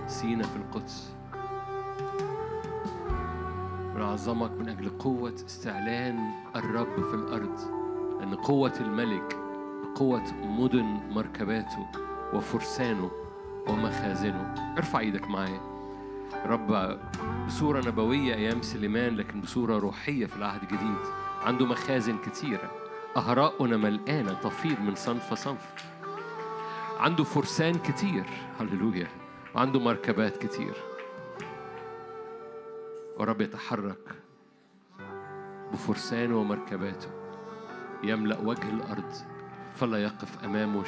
سينا 0.06 0.44
في 0.44 0.56
القدس. 0.56 1.12
ونعظمك 3.94 4.50
من 4.50 4.68
أجل 4.68 4.88
قوة 4.98 5.34
استعلان 5.46 6.18
الرب 6.56 7.02
في 7.02 7.14
الأرض 7.14 7.58
لأن 8.20 8.34
قوة 8.34 8.74
الملك 8.80 9.36
قوة 9.94 10.32
مدن 10.44 11.00
مركباته 11.10 11.86
وفرسانه 12.34 13.10
ومخازنه. 13.68 14.54
ارفع 14.78 14.98
إيدك 14.98 15.28
معايا. 15.28 15.60
رب 16.46 16.98
بصورة 17.46 17.88
نبوية 17.88 18.34
أيام 18.34 18.62
سليمان 18.62 19.16
لكن 19.16 19.40
بصورة 19.40 19.78
روحية 19.78 20.26
في 20.26 20.36
العهد 20.36 20.62
الجديد. 20.62 21.25
عنده 21.46 21.66
مخازن 21.66 22.18
كتيرة 22.18 22.72
أهراؤنا 23.16 23.76
ملقانة 23.76 24.32
تفيض 24.32 24.80
من 24.80 24.94
صنف 24.94 25.34
صنف. 25.34 25.74
عنده 26.98 27.24
فرسان 27.24 27.74
كتير 27.74 28.24
هللويا. 28.60 29.08
وعنده 29.54 29.80
مركبات 29.80 30.36
كتير. 30.36 30.74
ورب 33.18 33.40
يتحرك 33.40 34.14
بفرسانه 35.72 36.36
ومركباته. 36.36 37.08
يملأ 38.02 38.38
وجه 38.38 38.68
الأرض 38.68 39.12
فلا 39.74 40.02
يقف 40.02 40.44
أمامه 40.44 40.84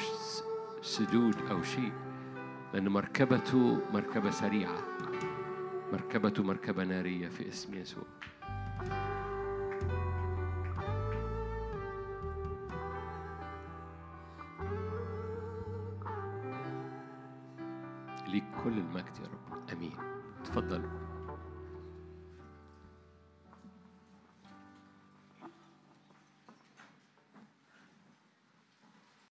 سدود 0.83 1.37
أو 1.51 1.63
شيء 1.63 1.93
لأن 2.75 2.89
مركبته 2.89 3.81
مركبة 3.93 4.31
سريعة. 4.31 4.79
مركبته 5.93 6.43
مركبة 6.43 6.85
نارية 6.85 7.29
في 7.29 7.49
اسم 7.49 7.75
يسوع. 7.75 8.05
ليك 18.29 18.45
كل 18.65 18.73
المجد 18.79 19.17
يا 19.23 19.29
رب. 19.29 19.59
آمين. 19.73 19.93
تفضلوا. 20.45 20.98